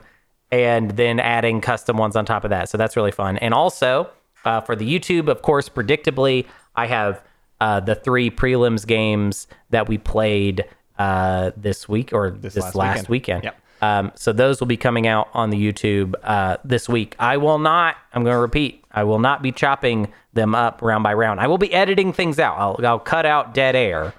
and 0.51 0.91
then 0.91 1.19
adding 1.19 1.59
custom 1.59 1.97
ones 1.97 2.15
on 2.15 2.25
top 2.25 2.43
of 2.43 2.51
that. 2.51 2.69
So 2.69 2.77
that's 2.77 2.95
really 2.95 3.11
fun. 3.11 3.37
And 3.37 3.53
also 3.53 4.09
uh, 4.45 4.61
for 4.61 4.75
the 4.75 4.87
YouTube, 4.87 5.27
of 5.27 5.41
course, 5.41 5.69
predictably, 5.69 6.45
I 6.75 6.85
have 6.85 7.21
uh, 7.59 7.79
the 7.79 7.95
three 7.95 8.29
prelims 8.29 8.85
games 8.85 9.47
that 9.71 9.89
we 9.89 9.97
played 9.97 10.63
uh, 10.97 11.51
this 11.55 11.87
week 11.87 12.13
or 12.13 12.31
this, 12.31 12.55
last 12.55 12.75
last, 12.75 13.09
weekend. 13.09 13.09
weekend. 13.09 13.43
Yep. 13.43 13.61
Um, 13.81 14.11
so 14.15 14.33
those 14.33 14.59
will 14.59 14.67
be 14.67 14.77
coming 14.77 15.05
out 15.05 15.29
on 15.33 15.49
the 15.49 15.57
YouTube 15.57 16.15
uh, 16.23 16.57
this 16.63 16.89
week. 16.89 17.15
I 17.19 17.37
will 17.37 17.59
not. 17.59 17.95
I'm 18.13 18.23
going 18.23 18.35
to 18.35 18.39
repeat. 18.39 18.83
I 18.91 19.03
will 19.03 19.19
not 19.19 19.43
be 19.43 19.51
chopping 19.51 20.11
them 20.33 20.55
up 20.55 20.81
round 20.81 21.03
by 21.03 21.13
round. 21.13 21.39
I 21.39 21.47
will 21.47 21.59
be 21.59 21.71
editing 21.73 22.13
things 22.13 22.39
out. 22.39 22.57
I'll, 22.57 22.85
I'll 22.85 22.99
cut 22.99 23.25
out 23.25 23.53
dead 23.53 23.75
air, 23.75 24.13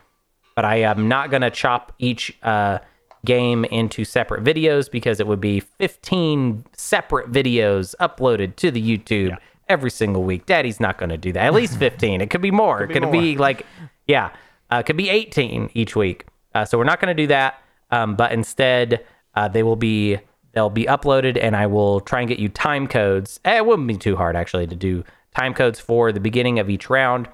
but 0.54 0.64
I 0.64 0.76
am 0.76 1.08
not 1.08 1.30
going 1.30 1.42
to 1.42 1.50
chop 1.50 1.92
each 1.98 2.36
uh, 2.42 2.78
game 3.24 3.64
into 3.64 4.04
separate 4.04 4.44
videos 4.44 4.90
because 4.90 5.18
it 5.18 5.26
would 5.26 5.40
be 5.40 5.60
15 5.60 6.64
separate 6.76 7.32
videos 7.32 7.96
uploaded 8.00 8.54
to 8.56 8.70
the 8.70 8.80
YouTube 8.80 9.36
every 9.68 9.90
single 9.90 10.22
week. 10.22 10.46
Daddy's 10.46 10.78
not 10.78 10.98
going 10.98 11.10
to 11.10 11.16
do 11.16 11.32
that. 11.32 11.44
At 11.44 11.54
least 11.54 11.76
15. 11.78 12.20
it 12.20 12.30
could 12.30 12.42
be 12.42 12.52
more. 12.52 12.82
it 12.82 12.92
could 12.92 13.10
be 13.10 13.36
like, 13.36 13.66
yeah, 14.06 14.30
uh, 14.72 14.76
it 14.76 14.86
could 14.86 14.96
be 14.96 15.10
18 15.10 15.70
each 15.74 15.96
week. 15.96 16.26
Uh, 16.58 16.64
so 16.64 16.76
we're 16.78 16.84
not 16.84 17.00
going 17.00 17.14
to 17.16 17.22
do 17.22 17.26
that. 17.28 17.60
Um, 17.90 18.16
but 18.16 18.32
instead, 18.32 19.04
uh, 19.34 19.48
they 19.48 19.62
will 19.62 19.76
be 19.76 20.18
they'll 20.52 20.70
be 20.70 20.84
uploaded, 20.84 21.38
and 21.40 21.54
I 21.56 21.66
will 21.66 22.00
try 22.00 22.20
and 22.20 22.28
get 22.28 22.38
you 22.38 22.48
time 22.48 22.86
codes. 22.86 23.38
Eh, 23.44 23.56
It 23.58 23.66
wouldn't 23.66 23.86
be 23.88 23.96
too 23.96 24.16
hard 24.16 24.34
actually 24.36 24.66
to 24.66 24.76
do 24.76 25.04
time 25.34 25.54
codes 25.54 25.78
for 25.80 26.10
the 26.12 26.20
beginning 26.20 26.58
of 26.58 26.68
each 26.68 26.90
round, 26.90 27.28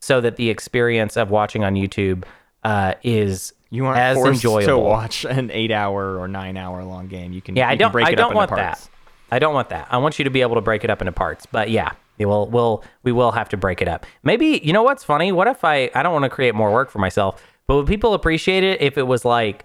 so 0.00 0.20
that 0.20 0.36
the 0.36 0.48
experience 0.50 1.16
of 1.16 1.30
watching 1.30 1.62
on 1.64 1.74
YouTube 1.74 2.24
uh, 2.64 2.94
is 3.02 3.52
You 3.70 3.86
aren't 3.86 3.98
as 4.00 4.16
forced 4.16 4.44
enjoyable. 4.44 4.66
to 4.66 4.78
watch 4.78 5.24
an 5.24 5.50
eight-hour 5.52 6.18
or 6.18 6.26
nine-hour 6.26 6.82
long 6.84 7.06
game. 7.08 7.32
You 7.32 7.40
can 7.42 7.54
Yeah, 7.56 7.68
I 7.68 7.72
you 7.72 7.76
can 7.78 7.84
don't. 7.86 7.92
break 7.92 8.06
I 8.06 8.10
it 8.10 8.16
don't 8.16 8.24
up 8.26 8.30
into 8.30 8.36
want 8.38 8.50
parts. 8.50 8.86
that. 8.86 8.90
I 9.32 9.38
don't 9.38 9.54
want 9.54 9.68
that. 9.68 9.86
I 9.90 9.98
want 9.98 10.18
you 10.18 10.24
to 10.24 10.30
be 10.30 10.40
able 10.40 10.56
to 10.56 10.60
break 10.60 10.82
it 10.84 10.90
up 10.90 11.00
into 11.02 11.12
parts. 11.12 11.46
But 11.46 11.70
yeah, 11.70 11.92
we 12.18 12.24
will. 12.24 12.48
We'll 12.48 12.82
we 13.04 13.12
will 13.12 13.30
have 13.32 13.48
to 13.50 13.56
break 13.56 13.80
it 13.80 13.88
up. 13.88 14.04
Maybe 14.24 14.60
you 14.64 14.72
know 14.72 14.82
what's 14.82 15.04
funny? 15.04 15.30
What 15.32 15.46
if 15.46 15.64
I? 15.64 15.90
I 15.94 16.02
don't 16.02 16.12
want 16.12 16.24
to 16.24 16.30
create 16.30 16.54
more 16.54 16.72
work 16.72 16.90
for 16.90 16.98
myself, 16.98 17.40
but 17.70 17.76
would 17.76 17.86
people 17.86 18.14
appreciate 18.14 18.64
it 18.64 18.82
if 18.82 18.98
it 18.98 19.04
was 19.04 19.24
like, 19.24 19.64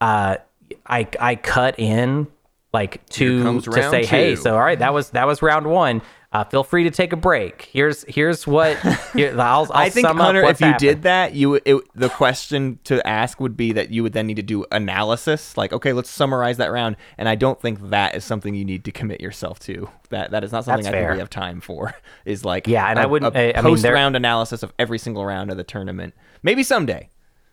uh, 0.00 0.38
I 0.86 1.06
I 1.20 1.34
cut 1.34 1.78
in 1.78 2.26
like 2.72 3.04
to 3.10 3.60
to 3.60 3.90
say, 3.90 4.06
hey, 4.06 4.36
so 4.36 4.54
all 4.54 4.60
right, 4.60 4.78
that 4.78 4.94
was 4.94 5.10
that 5.10 5.26
was 5.26 5.42
round 5.42 5.66
one. 5.66 6.00
Uh, 6.32 6.44
feel 6.44 6.64
free 6.64 6.84
to 6.84 6.90
take 6.90 7.12
a 7.12 7.16
break. 7.16 7.68
Here's 7.70 8.06
here's 8.08 8.46
what 8.46 8.78
here, 9.12 9.32
I'll, 9.38 9.64
I'll 9.64 9.72
I 9.74 9.90
think 9.90 10.06
sum 10.06 10.18
up 10.18 10.28
Hunter, 10.28 10.44
if 10.44 10.62
you 10.62 10.66
happened. 10.68 10.78
did 10.80 11.02
that, 11.02 11.34
you 11.34 11.60
it, 11.66 11.76
the 11.94 12.08
question 12.08 12.78
to 12.84 13.06
ask 13.06 13.38
would 13.38 13.54
be 13.54 13.74
that 13.74 13.90
you 13.90 14.02
would 14.02 14.14
then 14.14 14.28
need 14.28 14.36
to 14.36 14.42
do 14.42 14.64
analysis. 14.72 15.54
Like, 15.58 15.74
okay, 15.74 15.92
let's 15.92 16.08
summarize 16.08 16.56
that 16.56 16.72
round. 16.72 16.96
And 17.18 17.28
I 17.28 17.34
don't 17.34 17.60
think 17.60 17.90
that 17.90 18.14
is 18.14 18.24
something 18.24 18.54
you 18.54 18.64
need 18.64 18.86
to 18.86 18.92
commit 18.92 19.20
yourself 19.20 19.58
to. 19.60 19.90
That 20.08 20.30
that 20.30 20.42
is 20.42 20.52
not 20.52 20.64
something 20.64 20.84
That's 20.84 20.94
I 20.94 21.00
think 21.00 21.12
we 21.12 21.18
have 21.18 21.28
time 21.28 21.60
for. 21.60 21.94
Is 22.24 22.46
like 22.46 22.66
Yeah, 22.66 22.88
and 22.88 22.98
I 22.98 23.02
I 23.02 23.06
wouldn't- 23.06 23.36
I- 23.36 23.52
I 23.54 23.60
mean, 23.60 23.74
post 23.74 23.84
round 23.84 24.16
analysis 24.16 24.62
of 24.62 24.72
every 24.78 24.98
single 24.98 25.26
round 25.26 25.50
of 25.50 25.58
the 25.58 25.64
tournament. 25.64 26.14
Maybe 26.42 26.62
someday. 26.62 27.10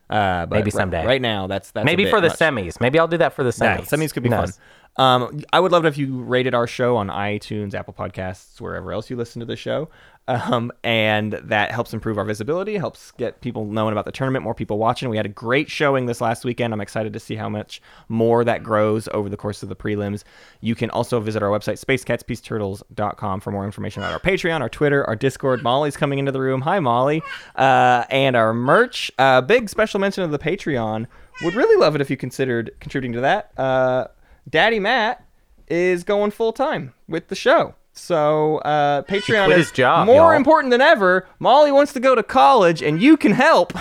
Uh, 0.09 0.45
but 0.47 0.55
Maybe 0.57 0.71
someday. 0.71 1.05
Right 1.05 1.21
now, 1.21 1.45
that's 1.45 1.69
that's 1.71 1.85
maybe 1.85 2.09
for 2.09 2.19
the 2.19 2.29
much. 2.29 2.37
semis. 2.39 2.81
Maybe 2.81 2.97
I'll 2.97 3.07
do 3.07 3.17
that 3.17 3.33
for 3.33 3.43
the 3.43 3.55
Yeah, 3.63 3.77
semis. 3.77 3.89
semis 3.89 4.13
could 4.13 4.23
be 4.23 4.29
fun. 4.29 4.51
Um, 4.99 5.41
I 5.53 5.61
would 5.61 5.71
love 5.71 5.85
it 5.85 5.87
if 5.87 5.97
you 5.97 6.21
rated 6.23 6.53
our 6.53 6.67
show 6.67 6.97
on 6.97 7.07
iTunes, 7.07 7.73
Apple 7.73 7.93
Podcasts, 7.93 8.59
wherever 8.59 8.91
else 8.91 9.09
you 9.09 9.15
listen 9.15 9.39
to 9.39 9.45
the 9.45 9.55
show. 9.55 9.89
Um, 10.29 10.71
and 10.83 11.33
that 11.33 11.71
helps 11.71 11.91
improve 11.91 12.19
our 12.19 12.23
visibility, 12.23 12.77
helps 12.77 13.09
get 13.13 13.41
people 13.41 13.65
knowing 13.65 13.93
about 13.93 14.05
the 14.05 14.11
tournament, 14.11 14.43
more 14.43 14.53
people 14.53 14.77
watching. 14.77 15.09
We 15.09 15.17
had 15.17 15.25
a 15.25 15.29
great 15.29 15.71
showing 15.71 16.05
this 16.05 16.21
last 16.21 16.45
weekend. 16.45 16.71
I'm 16.71 16.81
excited 16.81 17.13
to 17.13 17.19
see 17.19 17.35
how 17.35 17.49
much 17.49 17.81
more 18.09 18.43
that 18.43 18.61
grows 18.61 19.07
over 19.11 19.27
the 19.27 19.37
course 19.37 19.63
of 19.63 19.69
the 19.69 19.75
prelims. 19.75 20.23
You 20.61 20.75
can 20.75 20.91
also 20.91 21.19
visit 21.19 21.41
our 21.41 21.49
website, 21.49 21.83
spacecatspeaceturtles.com, 21.83 23.39
for 23.39 23.49
more 23.49 23.65
information 23.65 24.03
about 24.03 24.13
our 24.13 24.19
Patreon, 24.19 24.61
our 24.61 24.69
Twitter, 24.69 25.03
our 25.05 25.15
Discord. 25.15 25.63
Molly's 25.63 25.97
coming 25.97 26.19
into 26.19 26.31
the 26.31 26.41
room. 26.41 26.61
Hi, 26.61 26.79
Molly. 26.79 27.23
Uh, 27.55 28.03
and 28.11 28.35
our 28.35 28.53
merch. 28.53 29.11
Uh, 29.17 29.41
big 29.41 29.67
special 29.67 29.99
mention 29.99 30.23
of 30.23 30.29
the 30.29 30.37
Patreon. 30.37 31.07
Would 31.41 31.55
really 31.55 31.77
love 31.77 31.95
it 31.95 32.01
if 32.01 32.11
you 32.11 32.17
considered 32.17 32.69
contributing 32.79 33.13
to 33.13 33.21
that. 33.21 33.51
Uh, 33.57 34.09
Daddy 34.49 34.79
Matt 34.79 35.25
is 35.67 36.03
going 36.03 36.31
full 36.31 36.53
time 36.53 36.93
with 37.07 37.27
the 37.27 37.35
show. 37.35 37.75
So 37.93 38.57
uh, 38.59 39.03
Patreon 39.03 39.55
is 39.55 39.71
job, 39.71 40.05
more 40.07 40.31
y'all. 40.31 40.31
important 40.31 40.71
than 40.71 40.81
ever. 40.81 41.27
Molly 41.39 41.71
wants 41.71 41.93
to 41.93 41.99
go 41.99 42.15
to 42.15 42.23
college, 42.23 42.81
and 42.81 43.01
you 43.01 43.17
can 43.17 43.33
help. 43.33 43.73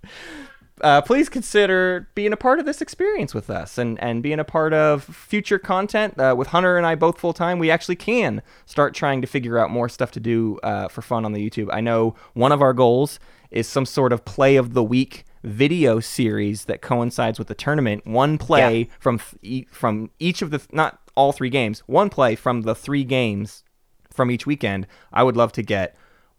uh, 0.80 1.02
please 1.02 1.28
consider 1.28 2.08
being 2.14 2.32
a 2.32 2.36
part 2.36 2.58
of 2.58 2.64
this 2.64 2.80
experience 2.80 3.34
with 3.34 3.50
us 3.50 3.76
and, 3.76 4.00
and 4.00 4.22
being 4.22 4.40
a 4.40 4.44
part 4.44 4.72
of 4.72 5.04
future 5.04 5.58
content. 5.58 6.18
Uh, 6.18 6.34
with 6.36 6.48
Hunter 6.48 6.76
and 6.76 6.86
I 6.86 6.94
both 6.94 7.18
full 7.18 7.34
time, 7.34 7.58
we 7.58 7.70
actually 7.70 7.96
can 7.96 8.42
start 8.66 8.94
trying 8.94 9.20
to 9.20 9.26
figure 9.26 9.58
out 9.58 9.70
more 9.70 9.88
stuff 9.88 10.10
to 10.12 10.20
do 10.20 10.58
uh, 10.62 10.88
for 10.88 11.02
fun 11.02 11.24
on 11.24 11.32
the 11.32 11.50
YouTube. 11.50 11.68
I 11.72 11.80
know 11.80 12.14
one 12.32 12.52
of 12.52 12.62
our 12.62 12.72
goals 12.72 13.20
is 13.50 13.68
some 13.68 13.86
sort 13.86 14.12
of 14.12 14.24
play 14.24 14.56
of 14.56 14.74
the 14.74 14.82
week 14.82 15.24
video 15.44 16.00
series 16.00 16.64
that 16.64 16.80
coincides 16.82 17.38
with 17.38 17.48
the 17.48 17.54
tournament. 17.54 18.06
One 18.06 18.38
play 18.38 18.78
Yeah. 18.78 18.84
from 18.98 19.18
th- 19.18 19.34
e- 19.42 19.66
from 19.70 20.10
each 20.18 20.42
of 20.42 20.50
the 20.50 20.60
not 20.72 20.98
all 21.14 21.32
three 21.32 21.50
games. 21.50 21.82
One 21.86 22.08
play 22.10 22.34
from 22.34 22.62
the 22.62 22.74
three 22.74 23.04
games 23.04 23.62
from 24.12 24.30
each 24.30 24.46
weekend. 24.46 24.86
I 25.12 25.22
would 25.22 25.36
love 25.36 25.52
to 25.52 25.62
get 25.62 25.96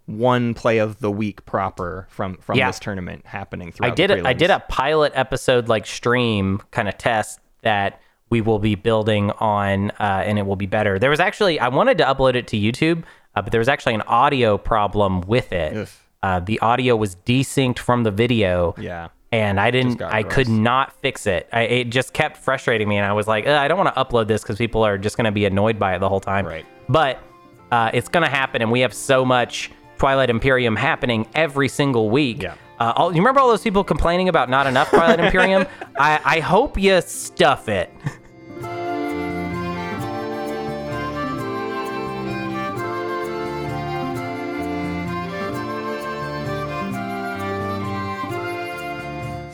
one 0.08 0.54
play 0.54 0.78
of 0.78 1.00
the 1.00 1.10
week 1.12 1.46
proper 1.46 2.08
from 2.10 2.36
from 2.38 2.58
Yeah. 2.58 2.68
this 2.68 2.80
tournament 2.80 3.26
happening 3.26 3.72
throughout. 3.72 3.92
I 3.92 3.96
did 3.96 4.10
the 4.10 4.22
a, 4.26 4.28
I 4.30 4.34
did 4.34 4.50
a 4.50 4.60
pilot 4.70 5.12
episode 5.16 5.68
like 5.68 5.86
stream 5.86 6.62
kind 6.72 6.88
of 6.88 6.98
test 6.98 7.40
that 7.62 8.00
we 8.30 8.42
will 8.42 8.60
be 8.60 8.76
building 8.76 9.32
on, 9.40 9.92
uh, 10.00 10.24
and 10.26 10.38
it 10.40 10.46
will 10.48 10.56
be 10.56 10.66
better. 10.66 10.98
There 11.00 11.10
was 11.12 11.20
actually 11.20 11.60
I 11.60 11.68
wanted 11.70 11.98
to 12.00 12.04
upload 12.06 12.36
it 12.36 12.48
to 12.48 12.58
YouTube, 12.58 13.04
uh, 13.36 13.42
but 13.44 13.52
there 13.52 13.60
was 13.60 13.70
actually 13.70 13.94
an 13.96 14.02
audio 14.04 14.58
problem 14.58 15.22
with 15.22 15.52
it. 15.54 15.76
Ugh. 15.78 15.88
Uh, 16.26 16.40
the 16.40 16.60
audio 16.62 16.96
was 16.96 17.18
desynced 17.18 17.78
from 17.78 18.02
the 18.02 18.10
video. 18.10 18.74
Yeah. 18.80 19.10
And 19.32 19.60
I 19.60 19.70
didn't. 19.70 20.02
I 20.02 20.24
could 20.24 20.50
not 20.50 20.92
fix 21.00 21.28
it. 21.28 21.48
I, 21.54 21.62
it 21.62 21.86
just 21.92 22.14
kept 22.14 22.38
frustrating 22.38 22.90
me, 22.90 22.98
and 22.98 23.06
I 23.06 23.14
was 23.14 23.28
like, 23.28 23.46
I 23.46 23.68
don't 23.68 23.78
want 23.78 23.94
to 23.94 24.02
upload 24.04 24.28
this 24.28 24.42
because 24.42 24.58
people 24.58 24.84
are 24.84 24.98
just 24.98 25.18
going 25.18 25.26
to 25.26 25.32
be 25.32 25.46
annoyed 25.46 25.78
by 25.78 25.96
it 25.96 26.00
the 26.00 26.10
whole 26.10 26.20
time. 26.20 26.48
Right. 26.48 26.66
But 26.90 27.22
uh, 27.70 27.92
it's 27.94 28.08
going 28.08 28.24
to 28.24 28.30
happen, 28.30 28.64
and 28.64 28.72
we 28.72 28.80
have 28.80 28.94
so 28.94 29.24
much 29.24 29.70
Twilight 30.00 30.32
Imperium 30.32 30.76
happening 30.76 31.28
every 31.36 31.68
single 31.68 32.10
week. 32.10 32.42
Yeah. 32.42 32.56
Uh, 32.80 32.94
all, 32.96 33.12
you 33.12 33.20
remember 33.20 33.40
all 33.40 33.50
those 33.50 33.62
people 33.62 33.84
complaining 33.84 34.28
about 34.28 34.50
not 34.50 34.66
enough 34.66 34.90
Twilight 34.90 35.20
Imperium? 35.26 35.68
I, 36.00 36.20
I 36.26 36.40
hope 36.40 36.76
you 36.76 37.02
stuff 37.02 37.70
it. 37.70 37.94